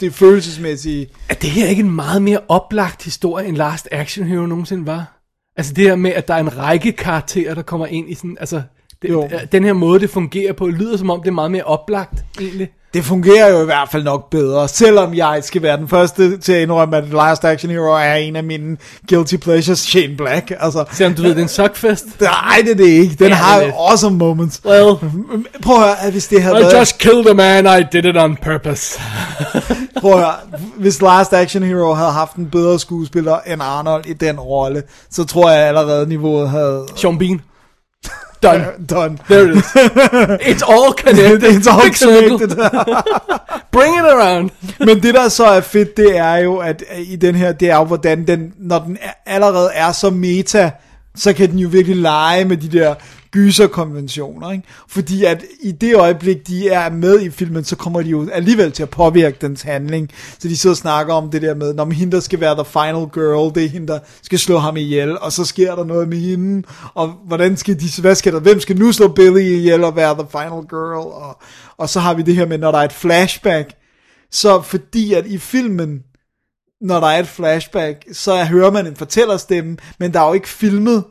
[0.00, 4.46] det følelsesmæssige, Er det her ikke en meget mere oplagt historie, end Last Action Hero
[4.46, 5.20] nogensinde var?
[5.56, 8.36] Altså det her med, at der er en række karakterer, der kommer ind i sådan,
[8.40, 8.62] altså...
[9.08, 9.28] Jo.
[9.30, 12.24] Det, den her måde, det fungerer på, lyder som om, det er meget mere oplagt,
[12.40, 12.68] egentlig.
[12.94, 16.52] Det fungerer jo i hvert fald nok bedre, selvom jeg skal være den første til
[16.52, 18.76] at indrømme, at Last Action Hero er en af mine
[19.08, 20.52] guilty pleasures, Shane Black.
[20.60, 22.04] Altså, Selvom du ved, det er en suckfest.
[22.20, 23.14] nej, det er det ikke.
[23.14, 23.74] Den Ja, har lidt.
[23.78, 24.60] awesome moments.
[24.66, 24.96] Well,
[25.62, 26.78] Prøv at høre, at hvis det havde I været...
[26.80, 29.00] just killed a man, I did it on purpose.
[30.00, 30.32] Prøv at høre,
[30.76, 35.24] hvis Last Action Hero havde haft en bedre skuespiller end Arnold i den rolle, så
[35.24, 36.86] tror jeg allerede niveauet havde...
[36.96, 37.40] Sean Bean.
[38.42, 38.64] Done.
[38.90, 39.18] Done.
[39.28, 39.74] There it is.
[40.50, 41.42] It's all connected.
[41.56, 42.50] It's all Big connected.
[43.70, 44.50] Bring it around.
[44.78, 47.70] Men det der så er fedt, det er jo, at øh, i den her, det
[47.70, 50.70] er jo, hvordan den, når den er, allerede er så meta,
[51.16, 52.94] så kan den jo virkelig lege med de der
[53.34, 54.64] gyserkonventioner, ikke?
[54.88, 58.72] Fordi at i det øjeblik, de er med i filmen, så kommer de jo alligevel
[58.72, 60.10] til at påvirke dens handling.
[60.38, 62.64] Så de sidder og snakker om det der med, når hende, der skal være the
[62.64, 66.08] final girl, det er hende, der skal slå ham ihjel, og så sker der noget
[66.08, 69.84] med hende, og hvordan skal de, hvad skal der, hvem skal nu slå Billy ihjel
[69.84, 71.42] og være the final girl, og,
[71.76, 73.74] og så har vi det her med, når der er et flashback,
[74.30, 76.02] så fordi at i filmen,
[76.84, 80.48] når der er et flashback, så hører man en fortællerstemme, men der er jo ikke
[80.48, 81.04] filmet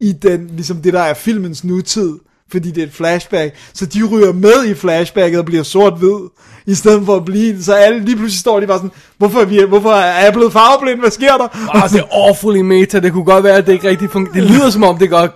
[0.00, 2.18] i den, ligesom det der er filmens nutid,
[2.50, 6.28] fordi det er et flashback, så de ryger med i flashbacket og bliver sort-hvid,
[6.66, 9.44] i stedet for at blive, så alle lige pludselig står de bare sådan, hvorfor er,
[9.44, 11.76] vi, hvorfor er jeg blevet farveblind, hvad sker der?
[11.76, 13.00] Ah, det er awfully meta.
[13.00, 14.34] Det kunne godt være, at det ikke rigtig fungerer.
[14.34, 15.30] Det lyder som om, det godt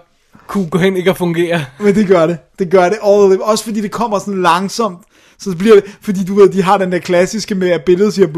[0.47, 1.65] kunne gå hen ikke at fungere.
[1.81, 2.39] Men det gør det.
[2.59, 2.99] Det gør det.
[3.05, 3.45] all the.
[3.45, 4.99] Også fordi det kommer sådan langsomt.
[5.39, 8.15] Så det bliver det, fordi du ved, de har den der klassiske med, at billedet
[8.15, 8.29] siger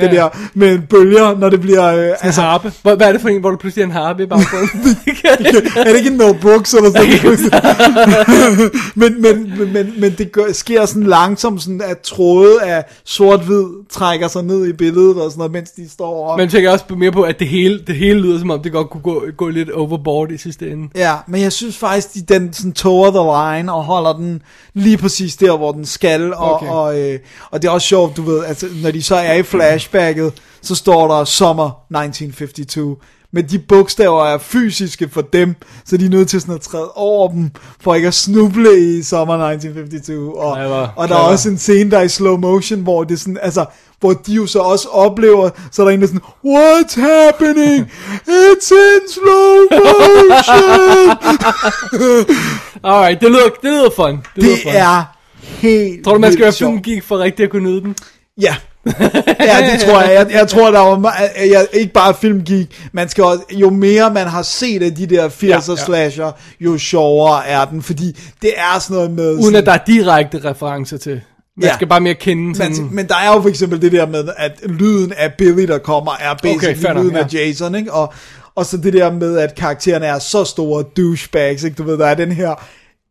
[0.00, 0.14] det Ja.
[0.14, 1.86] der med bølger, når det bliver...
[1.96, 2.72] Øh, En altså, harpe.
[2.82, 4.68] Hvad, hvad er det for en, hvor du pludselig er en harpe i baggrunden?
[5.76, 8.72] er det ikke en Mel Brooks eller sådan noget?
[8.94, 13.64] men, men, men, men, men det gør, sker sådan langsomt, sådan at tråde af sort-hvid
[13.90, 16.38] trækker sig ned i billedet og sådan noget, mens de står op.
[16.38, 18.90] Men tænker også mere på, at det hele, det hele lyder som om, det godt
[18.90, 20.88] kunne gå, gå lidt overboard i sidste ende.
[20.94, 24.42] Ja, men jeg synes faktisk, de den sådan toger the line og holder den
[24.74, 26.34] lige præcis der, hvor den skal.
[26.34, 26.66] Og, Okay.
[26.68, 27.18] og, øh,
[27.50, 30.32] og det er også sjovt, du ved, altså, når de så er i flashback, flashbacket,
[30.62, 32.98] så står der sommer 1952.
[33.32, 35.54] Men de bogstaver er fysiske for dem,
[35.84, 37.50] så de er nødt til sådan at træde over dem,
[37.80, 40.34] for ikke at snuble i sommer 1952.
[40.36, 40.50] Og,
[40.96, 43.64] og der er også en scene, der er i slow motion, hvor det sådan, altså,
[44.00, 47.90] hvor de jo så også oplever, så er der en, der er sådan, What's happening?
[48.28, 51.10] It's in slow motion!
[52.92, 54.16] Alright, det lyder, det lyder fun.
[54.36, 54.72] Det, lyder det fun.
[54.74, 55.04] er
[55.40, 57.96] helt Tror du, man skal være filmgeek for rigtig at kunne nyde den?
[58.40, 58.56] Ja.
[59.40, 60.12] ja, det tror jeg.
[60.14, 61.16] Jeg, jeg tror, der var
[61.50, 65.28] jeg, ikke bare filmgeek, man skal også, jo mere man har set af de der
[65.28, 65.76] 80'er Ja, ja.
[65.76, 69.30] slasher, jo sjovere er den, fordi det er sådan noget med...
[69.30, 71.20] Uden sådan, at der er direkte referencer til.
[71.56, 71.74] Man Ja.
[71.74, 72.76] skal bare mere kende sådan...
[72.76, 75.78] men, men der er jo for eksempel det der med, at lyden af Billy, der
[75.78, 77.22] kommer, er basically nok, lyden ja.
[77.22, 77.92] af Jason, ikke?
[77.92, 78.12] Og,
[78.54, 81.74] og så det der med, at karaktererne er så store douchebags, ikke?
[81.74, 82.64] Du ved, der er den her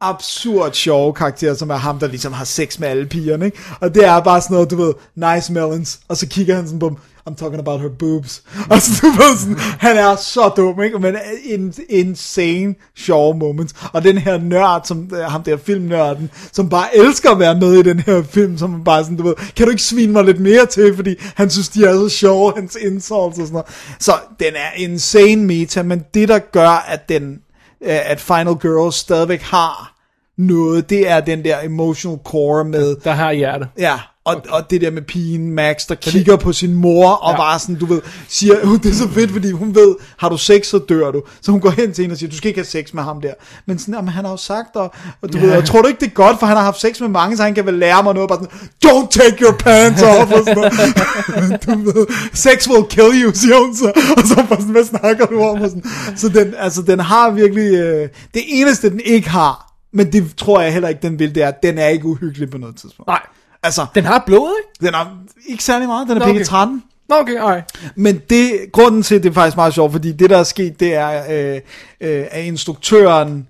[0.04, 3.58] absurd sjove karakter, som er ham, der ligesom har sex med alle pigerne, ikke?
[3.80, 6.80] Og det er bare sådan noget, du ved, nice melons, og så kigger han sådan
[6.80, 6.98] på dem,
[7.30, 8.44] I'm talking about her boobs.
[8.72, 11.00] Og så du ved sådan, han er så dum, ikke?
[11.00, 13.76] Men øh, en insane sjove moments.
[13.94, 17.74] Og den her nørd, som øh, ham der filmnørden, som bare elsker at være med
[17.74, 20.40] i den her film, som bare sådan, du ved, kan du ikke svine mig lidt
[20.40, 23.68] mere til, fordi han synes, de er så sjove, hans insults og sådan noget.
[24.00, 27.34] Så den er insane meta, men det der gør, at den,
[27.82, 29.93] øh, at Final Girls stadigvæk har
[30.38, 33.66] noget, det er den der emotional core med, Der har hjerte.
[33.80, 33.94] Ja,
[34.26, 34.50] og, okay.
[34.50, 37.38] og det der med pigen Max, der kigger på sin mor, og Ja.
[37.38, 40.38] bare sådan, du ved, siger, "Uh, det er så fedt, fordi hun ved, har du
[40.38, 41.22] sex, så dør du.
[41.42, 43.22] Så hun går hen til hende og siger, du skal ikke have sex med ham
[43.22, 43.34] der.
[43.68, 45.46] Men sådan, jamen, han har jo sagt, og, og du Ja.
[45.46, 47.38] ved, og tror du ikke, det er godt, for han har haft sex med mange,
[47.38, 50.40] så han kan vel lære mig noget, bare sådan, don't take your pants off, og
[50.46, 51.64] sådan noget.
[51.66, 55.26] du ved, sex will kill you, siger hun så, og så bare sådan, hvad snakker
[55.26, 55.62] du om?
[55.62, 55.84] Og sådan.
[56.16, 60.62] Så den, altså, den har virkelig, øh, det eneste, den ikke har, men det tror
[60.62, 63.08] jeg heller ikke, den vil, det er, den er ikke uhyggelig på noget tidspunkt.
[63.08, 63.22] Nej.
[63.64, 64.86] Altså, Den har blod, ikke?
[64.86, 65.18] den er
[65.48, 66.44] ikke særlig meget, den er Nå, okay.
[66.44, 66.84] 13.
[67.10, 67.66] Nå, okay, alright.
[67.96, 70.80] Men det, grunden til, at det er faktisk meget sjovt, fordi det der er sket,
[70.80, 71.62] det er, øh,
[72.02, 73.48] øh, at instruktøren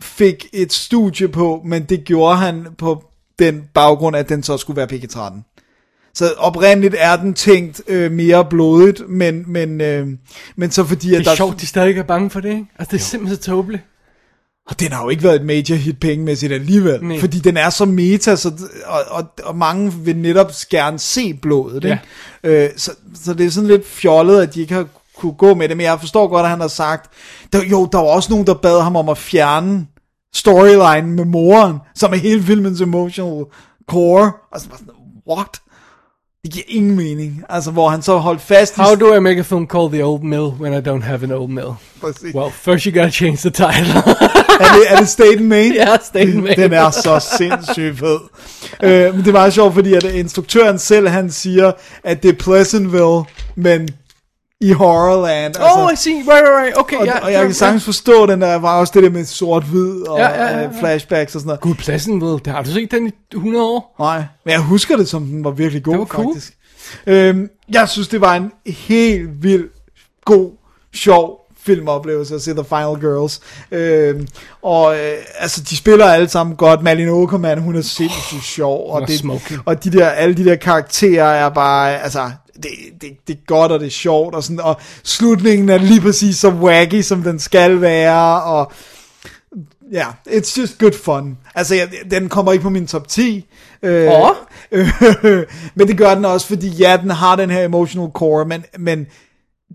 [0.00, 3.04] fik et studie på, men det gjorde han på
[3.38, 5.44] den baggrund, at den så skulle være PG 13.
[6.14, 10.08] Så oprindeligt er den tænkt øh, mere blodigt, men, men, øh,
[10.56, 12.66] men så fordi, at Det er sjovt, de stadig er bange for det, ikke?
[12.78, 13.82] Altså, det er simpelthen så tåbeligt.
[14.66, 17.20] Og den har jo ikke været et major hit pengemæssigt alligevel, Nej.
[17.20, 18.52] fordi den er så meta, så,
[18.86, 21.84] og, og, og mange vil netop gerne se blodet.
[21.84, 22.00] Ikke?
[22.44, 24.86] Øh, så, så det er sådan lidt fjollet, at de ikke har
[25.16, 27.10] kunne gå med det, men jeg forstår godt, at han har sagt,
[27.52, 29.86] der, jo, der var også nogen, der bad ham om at fjerne
[30.34, 33.44] storyline med moren, som er hele filmens emotional
[33.88, 34.94] core, og så bare sådan,
[35.28, 35.60] what?
[36.44, 37.42] Det giver ingen mening.
[37.48, 38.80] Altså, hvor han så holdt fast i...
[38.80, 41.32] How do I make a film called The Old Mill when I don't have an
[41.32, 41.66] old mill?
[42.00, 42.34] Præcis.
[42.34, 43.98] Well, first you gotta change the title.
[44.60, 45.74] er, det, er det State and Main?
[45.80, 46.56] Ja, State and Main.
[46.56, 48.18] Den er så sindssygt fed.
[48.82, 51.72] øh, men det er meget sjovt, fordi at instruktøren selv, han siger,
[52.04, 53.22] at det er Pleasantville,
[53.56, 53.88] men
[54.64, 55.54] i Horrorland.
[55.60, 56.12] oh, I see.
[56.14, 56.76] Right, right, right.
[56.78, 57.18] Okay, og, ja.
[57.18, 60.28] og jeg kan sagtens forstå den der, var også det der med sort-hvid og Ja,
[60.28, 60.64] ja, ja, ja.
[60.66, 61.60] øh, flashbacks og sådan noget.
[61.60, 62.38] Gud, pladsen ved.
[62.38, 63.94] Det har du set den i 100 år?
[63.98, 66.34] Nej, men jeg husker det som, den var virkelig god, Det var cool.
[66.34, 66.52] faktisk.
[67.06, 69.68] Øhm, jeg synes, det var en helt vild,
[70.24, 70.50] god,
[70.94, 73.40] sjov filmoplevelse at se The Final Girls.
[73.70, 74.26] Øhm,
[74.62, 76.82] og øh, altså, de spiller alle sammen godt.
[76.82, 78.90] Malin Åkerman, hun er sindssygt sjov.
[78.92, 79.60] Hun er Og, det, smoking.
[79.64, 82.30] og de der, alle de der karakterer er bare, altså,
[82.62, 82.70] det,
[83.00, 86.36] det, det er godt, og det er sjovt, og, sådan, og slutningen er lige præcis
[86.36, 88.72] så wacky, som den skal være, og
[89.92, 91.38] Ja, yeah, it's just good fun.
[91.54, 93.46] Altså, jeg, den kommer ikke på min top 10.
[93.82, 94.36] Øh, Åh.
[95.74, 99.06] men det gør den også, fordi ja, den har den her emotional core, men, men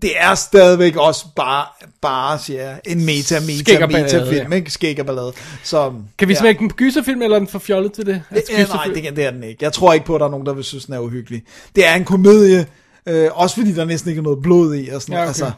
[0.02, 1.66] det er stadigvæk også bare,
[2.02, 4.56] bare siger jeg, en meta, meta, meta film, ja.
[4.56, 4.70] ikke?
[4.70, 5.32] Skæg og ballade.
[5.64, 6.38] Så, Kan vi ja.
[6.38, 8.22] smække en gyserfilm, eller er den for fjollet til det?
[8.30, 9.64] Altså, Øh, nej, det, det er den ikke.
[9.64, 11.42] Jeg tror ikke på, at der er nogen, der vil synes, den er uhyggelig.
[11.76, 12.66] Det er en komedie,
[13.06, 14.88] øh, også fordi der næsten ikke er noget blod i.
[14.88, 15.28] Og sådan, Ja, okay.
[15.28, 15.50] altså,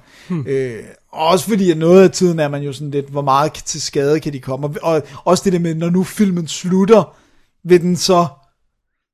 [0.47, 0.75] øh,
[1.13, 3.83] og også fordi, at noget af tiden er man jo sådan lidt, hvor meget til
[3.83, 4.67] skade kan de komme.
[4.67, 7.17] Og, og også det der med, når nu filmen slutter,
[7.65, 8.27] vil den så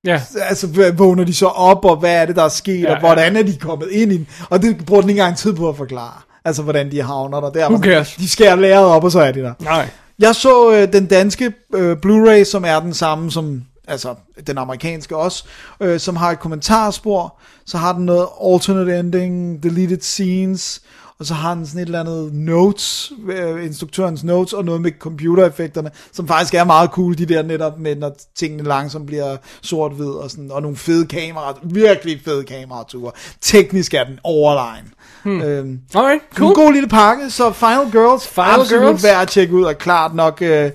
[0.05, 0.21] Ja.
[0.49, 3.37] altså vågner de så op, og hvad er det, der er sket, Ja, og hvordan
[3.37, 5.77] er de kommet ind i den, og det bruger den ikke engang tid på at
[5.77, 6.13] forklare,
[6.45, 8.15] altså hvordan de havner der, der Who cares?
[8.19, 9.53] de skærer læret op, og så er de der.
[9.61, 9.89] Nej.
[10.19, 14.15] Jeg så øh, den danske øh, Blu-ray, som er den samme som, altså
[14.47, 15.45] den amerikanske også,
[15.81, 20.81] øh, som har et kommentarspor, så har den noget alternate ending, deleted scenes,
[21.21, 24.93] og så har den sådan et eller andet notes, øh, instruktørens notes, og noget med
[24.99, 30.07] computereffekterne, som faktisk er meget cool, de der netop med, når tingene langsomt bliver sort-hvid,
[30.11, 33.13] og, sådan, og nogle fede kameraer, virkelig fede kamerature.
[33.41, 34.85] Teknisk er den overlegen.
[35.23, 35.43] Hmm.
[35.43, 36.49] Øhm, Alright, cool.
[36.51, 39.05] En god lille pakke, så Final Girls, Final absolut Girls.
[39.05, 40.71] værd at tjekke ud, og klart nok øh,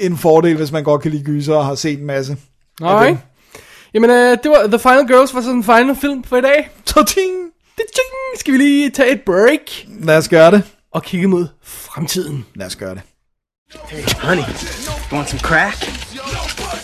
[0.00, 2.36] en fordel, hvis man godt kan lide gyser og har set en masse.
[2.82, 3.18] Alright.
[3.94, 6.70] Jamen, øh, det var The Final Girls var sådan en final film for i dag.
[6.86, 7.04] Ta-ting!
[7.04, 7.53] Ta-ting!
[8.36, 9.60] Skal vi lige tage et break
[10.00, 10.62] Lad os gøre det.
[10.92, 12.46] og kigge mod fremtiden.
[12.54, 13.02] Lad os gøre det.
[13.88, 15.76] Hey, honey, you want some crack?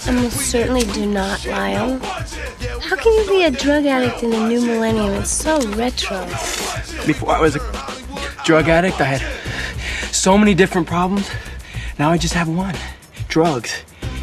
[0.08, 2.00] I most certainly do not, Lyle.
[2.88, 5.14] How can you be a drug addict in the new millennium?
[5.22, 6.18] It's so retro.
[7.06, 7.60] Before I was a
[8.46, 9.22] drug addict, I had
[10.12, 11.26] so many different problems.
[11.98, 12.74] Now I just have one.
[13.28, 13.70] Drugs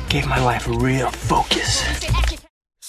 [0.10, 1.84] gave my life a real focus.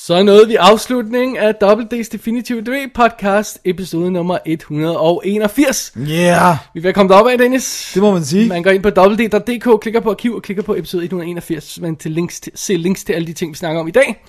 [0.09, 5.93] Så nåede vi afslutningen af WD's Definitive DV podcast, episode nummer 181.
[5.97, 6.57] Yeah!
[6.75, 7.91] Vi er kommet op af, Dennis.
[7.95, 8.49] Det må man sige.
[8.49, 12.11] Man går ind på www.dk, klikker på arkiv og klikker på episode 181, men til
[12.11, 14.25] links til, se links til alle de ting, vi snakker om i dag.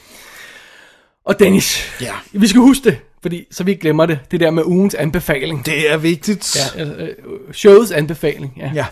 [1.26, 2.14] Og Dennis, Ja.
[2.32, 5.66] vi skal huske det, fordi så vi ikke glemmer det, det der med ugens anbefaling.
[5.66, 6.58] Det er vigtigt.
[6.78, 7.10] Ja, øh, øh,
[7.54, 8.72] showets anbefaling, ja.
[8.76, 8.86] ja.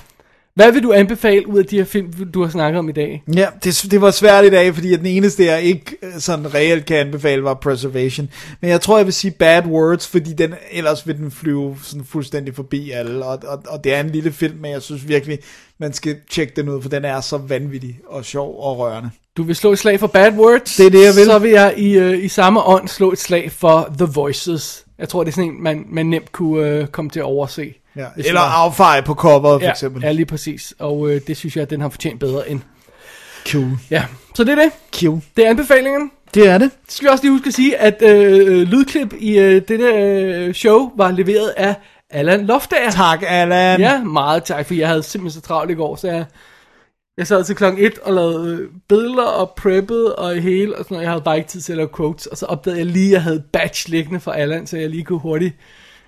[0.57, 3.23] Hvad vil du anbefale ud af de her film, du har snakket om i dag?
[3.35, 6.53] Ja, det, det var svært i dag, fordi at den eneste, jeg ikke øh, sådan
[6.53, 8.29] reelt kan anbefale, var Preservation.
[8.61, 12.05] Men jeg tror, jeg vil sige Bad Words, fordi den, ellers vil den flyve sådan
[12.05, 13.25] fuldstændig forbi alle.
[13.25, 15.39] Og, og, og det er en lille film, men jeg synes virkelig,
[15.77, 19.09] man skal tjekke den ud, for den er så vanvittig og sjov og rørende.
[19.37, 20.75] Du vil slå et slag for Bad Words.
[20.75, 21.25] Det er det, jeg vil.
[21.25, 24.85] Så vil jeg i, øh, i samme ånd slå et slag for The Voices.
[24.99, 27.73] Jeg tror, det er sådan en, man, man nemt kunne øh, komme til at overse.
[27.97, 28.07] Ja.
[28.17, 30.03] Eller affeje på coveret, for ja, eksempel.
[30.03, 30.73] Ja, lige præcis.
[30.79, 32.61] Og øh, det synes jeg, at den har fortjent bedre end.
[33.51, 33.71] Cool.
[33.91, 34.71] Ja, så det er det.
[35.01, 35.21] Cool.
[35.37, 36.11] Det er anbefalingen.
[36.33, 36.71] Det er det.
[36.87, 40.53] Så skal vi også lige huske at sige, at øh, lydklip i øh, dette øh,
[40.53, 41.75] show var leveret af
[42.09, 42.91] Allan Loftager.
[42.91, 43.79] Tak, Allan.
[43.79, 46.25] Ja, meget tak, for jeg havde simpelthen så travlt i går, så jeg,
[47.17, 50.95] jeg sad til klokken 1 og lavede øh, billeder og preppede og hele, og sådan
[50.95, 51.03] noget.
[51.03, 53.13] Jeg havde bare ikke tid til at lave quotes, og så opdagede jeg lige, at
[53.13, 55.55] jeg havde batch liggende fra Allan, så jeg lige kunne hurtigt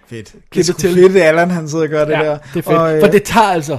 [0.09, 0.33] Fedt.
[0.53, 0.93] Det er sgu til.
[0.95, 2.38] fedt, Allan han sidder og gør det ja, der.
[2.38, 2.65] det er fedt.
[2.67, 3.77] Og, øh, For det tager altså,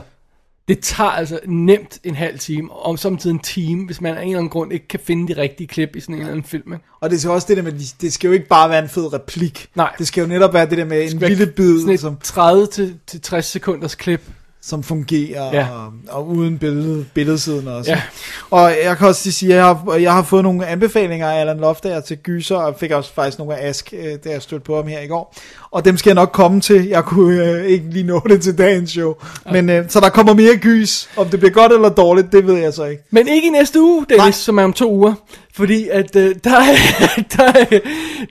[0.69, 4.29] det tager altså nemt en halv time, og samtidig en time, hvis man af en
[4.29, 6.73] eller anden grund ikke kan finde de rigtige klip i sådan en eller anden film.
[6.73, 6.85] ikke?
[7.01, 8.83] Og det er så også det der med, de- det skal jo ikke bare være
[8.83, 9.67] en fed replik.
[9.75, 9.93] Nej.
[9.99, 12.67] Det skal jo netop være det der med en lille bid, Sådan et som, 30
[12.67, 14.23] til, til 60 sekunders klip.
[14.63, 15.67] Som fungerer, Ja.
[15.73, 17.91] og, og uden billede, billedsiden også.
[17.91, 18.03] Ja.
[18.51, 21.41] Og jeg kan også lige sige, at jeg har, jeg har fået nogle anbefalinger af
[21.41, 24.65] Allan Loftager til Gyser, og fik også faktisk nogle af Ask, øh, da jeg stødte
[24.65, 25.35] på ham her i går.
[25.71, 26.87] Og dem skal jeg nok komme til.
[26.87, 29.15] Jeg kunne øh, ikke lige nå det til dagens show.
[29.53, 31.11] Men øh, så der kommer mere gys.
[31.17, 33.03] Om det bliver godt eller dårligt, det ved jeg så ikke.
[33.11, 34.31] Men ikke i næste uge, Dennis, Nej.
[34.31, 35.15] som er om to uger.
[35.55, 36.61] Fordi at øh, der,
[37.37, 37.53] der,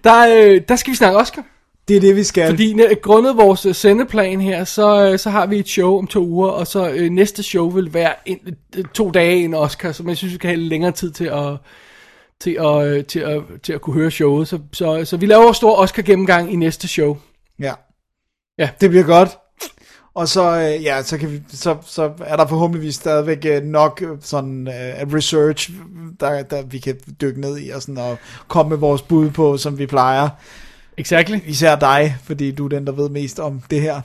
[0.03, 1.41] der, øh, der skal vi snakke Oscar.
[1.89, 2.49] Det er det, vi skal.
[2.49, 6.07] Fordi næ- grundet vores øh, sendeplan her, så, øh, så har vi et show om
[6.07, 8.39] to uger, og så øh, næste show vil være en,
[8.77, 11.25] øh, to dage en Oscar, så jeg synes, vi kan have lidt længere tid til
[11.25, 11.57] at,
[12.41, 14.47] til at, øh, til at, til at kunne høre showet.
[14.47, 17.17] Så, så, så vi laver stor Oscar gennemgang i næste show.
[17.59, 17.73] Ja.
[18.57, 18.69] Ja.
[18.81, 19.29] Det bliver godt.
[20.13, 24.01] Og så, øh, ja, så, kan vi, så, så er der forhåbentligvis stadigvæk øh, nok
[24.01, 25.71] øh, sådan øh, research,
[26.19, 29.57] der, der vi kan dykke ned i og, sådan, og komme med vores bud på,
[29.57, 30.29] som vi plejer.
[30.99, 31.37] Exactly.
[31.45, 34.01] Især dig, fordi du er den, der ved mest om det her.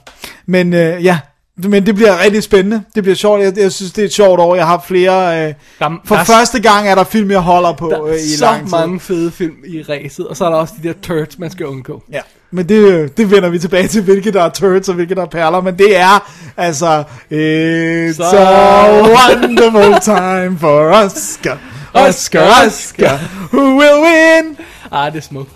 [0.47, 1.19] Men øh, ja,
[1.57, 2.83] men det bliver rigtig spændende.
[2.95, 3.43] Det bliver sjovt.
[3.43, 4.55] Jeg, jeg synes, det er et sjovt år.
[4.55, 5.49] Jeg har flere...
[5.49, 8.15] Øh, Der, for der, er- første gang er der film, jeg holder på der øh,
[8.17, 8.71] i så lang tid.
[8.71, 11.67] mange fede film i ræset, og så er der også de der turds, man skal
[11.67, 12.03] undgå.
[12.13, 15.15] Ja, men det, øh, det vender vi tilbage til, hvilke der er turds og hvilke
[15.15, 17.01] der er perler, men det er altså
[17.31, 21.59] It's Så- a wonderful time for Oscar,
[21.95, 23.19] Oscar, Oscar,
[23.53, 24.57] who will win?
[24.93, 25.51] Ah, det er smukt.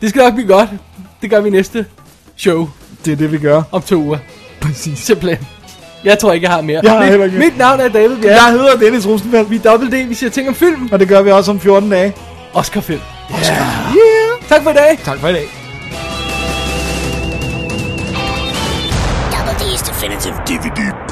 [0.00, 0.68] Det skal nok blive godt.
[1.22, 1.86] Det gør vi næste
[2.36, 2.68] show
[3.04, 3.62] Det er det, vi gør.
[3.72, 4.18] om to uger.
[4.60, 4.98] Præcis.
[4.98, 5.46] Simpelthen.
[6.04, 6.80] Jeg tror ikke, jeg har mere.
[6.82, 7.48] Jeg har mit, heller ikke mere.
[7.48, 8.32] mit navn er David Bjerg.
[8.32, 10.88] Jeg hedder Dennis Rosenfeldt, Vi er Double D, vi siger ting om film.
[10.92, 12.14] og det gør vi også om 14 dage.
[12.54, 13.00] Oscar film.
[13.32, 14.48] Yeah.
[14.48, 14.98] Tak for i dag.
[15.04, 15.46] Tak for i dag.
[19.32, 21.09] Double D's Definitive DVD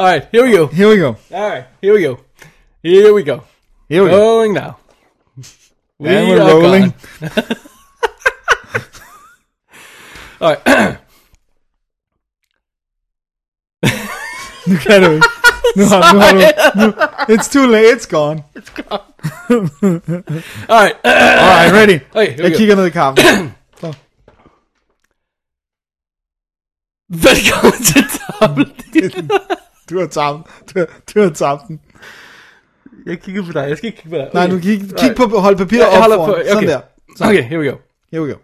[0.00, 0.66] Alright, here we go.
[0.66, 1.16] Here we go.
[1.30, 2.18] Alright, here we go.
[2.82, 3.42] Here we go.
[3.88, 4.16] Here we go.
[4.16, 4.78] Going now.
[5.98, 6.94] We And we're are rolling.
[7.20, 7.42] gone.
[10.40, 10.98] Alright.
[14.66, 15.26] Nu kan du ikke.
[15.76, 16.38] Nu har, nu har du,
[16.86, 16.92] nu,
[17.34, 18.42] it's too late, it's gone.
[20.68, 20.96] Alright.
[21.04, 21.98] Alright, ready.
[22.14, 22.56] Okay, here we Jeg go.
[22.58, 23.54] kigger ned i kaffen.
[23.80, 23.94] Så.
[27.08, 28.04] Velkommen til
[28.40, 28.96] Double D.
[29.90, 30.38] Du har tabt.
[30.74, 31.80] Du, du har tabt den.
[33.06, 34.30] Jeg kigger på dig, jeg skal ikke kigge på dig.
[34.34, 34.54] Nej, Okay.
[34.54, 35.16] nu kig, kig Alright.
[35.30, 36.28] på hold papiret Ja, op foran.
[36.28, 36.68] på- Sådan okay.
[36.68, 36.80] der.
[37.28, 37.76] Okay, here we go.
[38.12, 38.38] Here we go.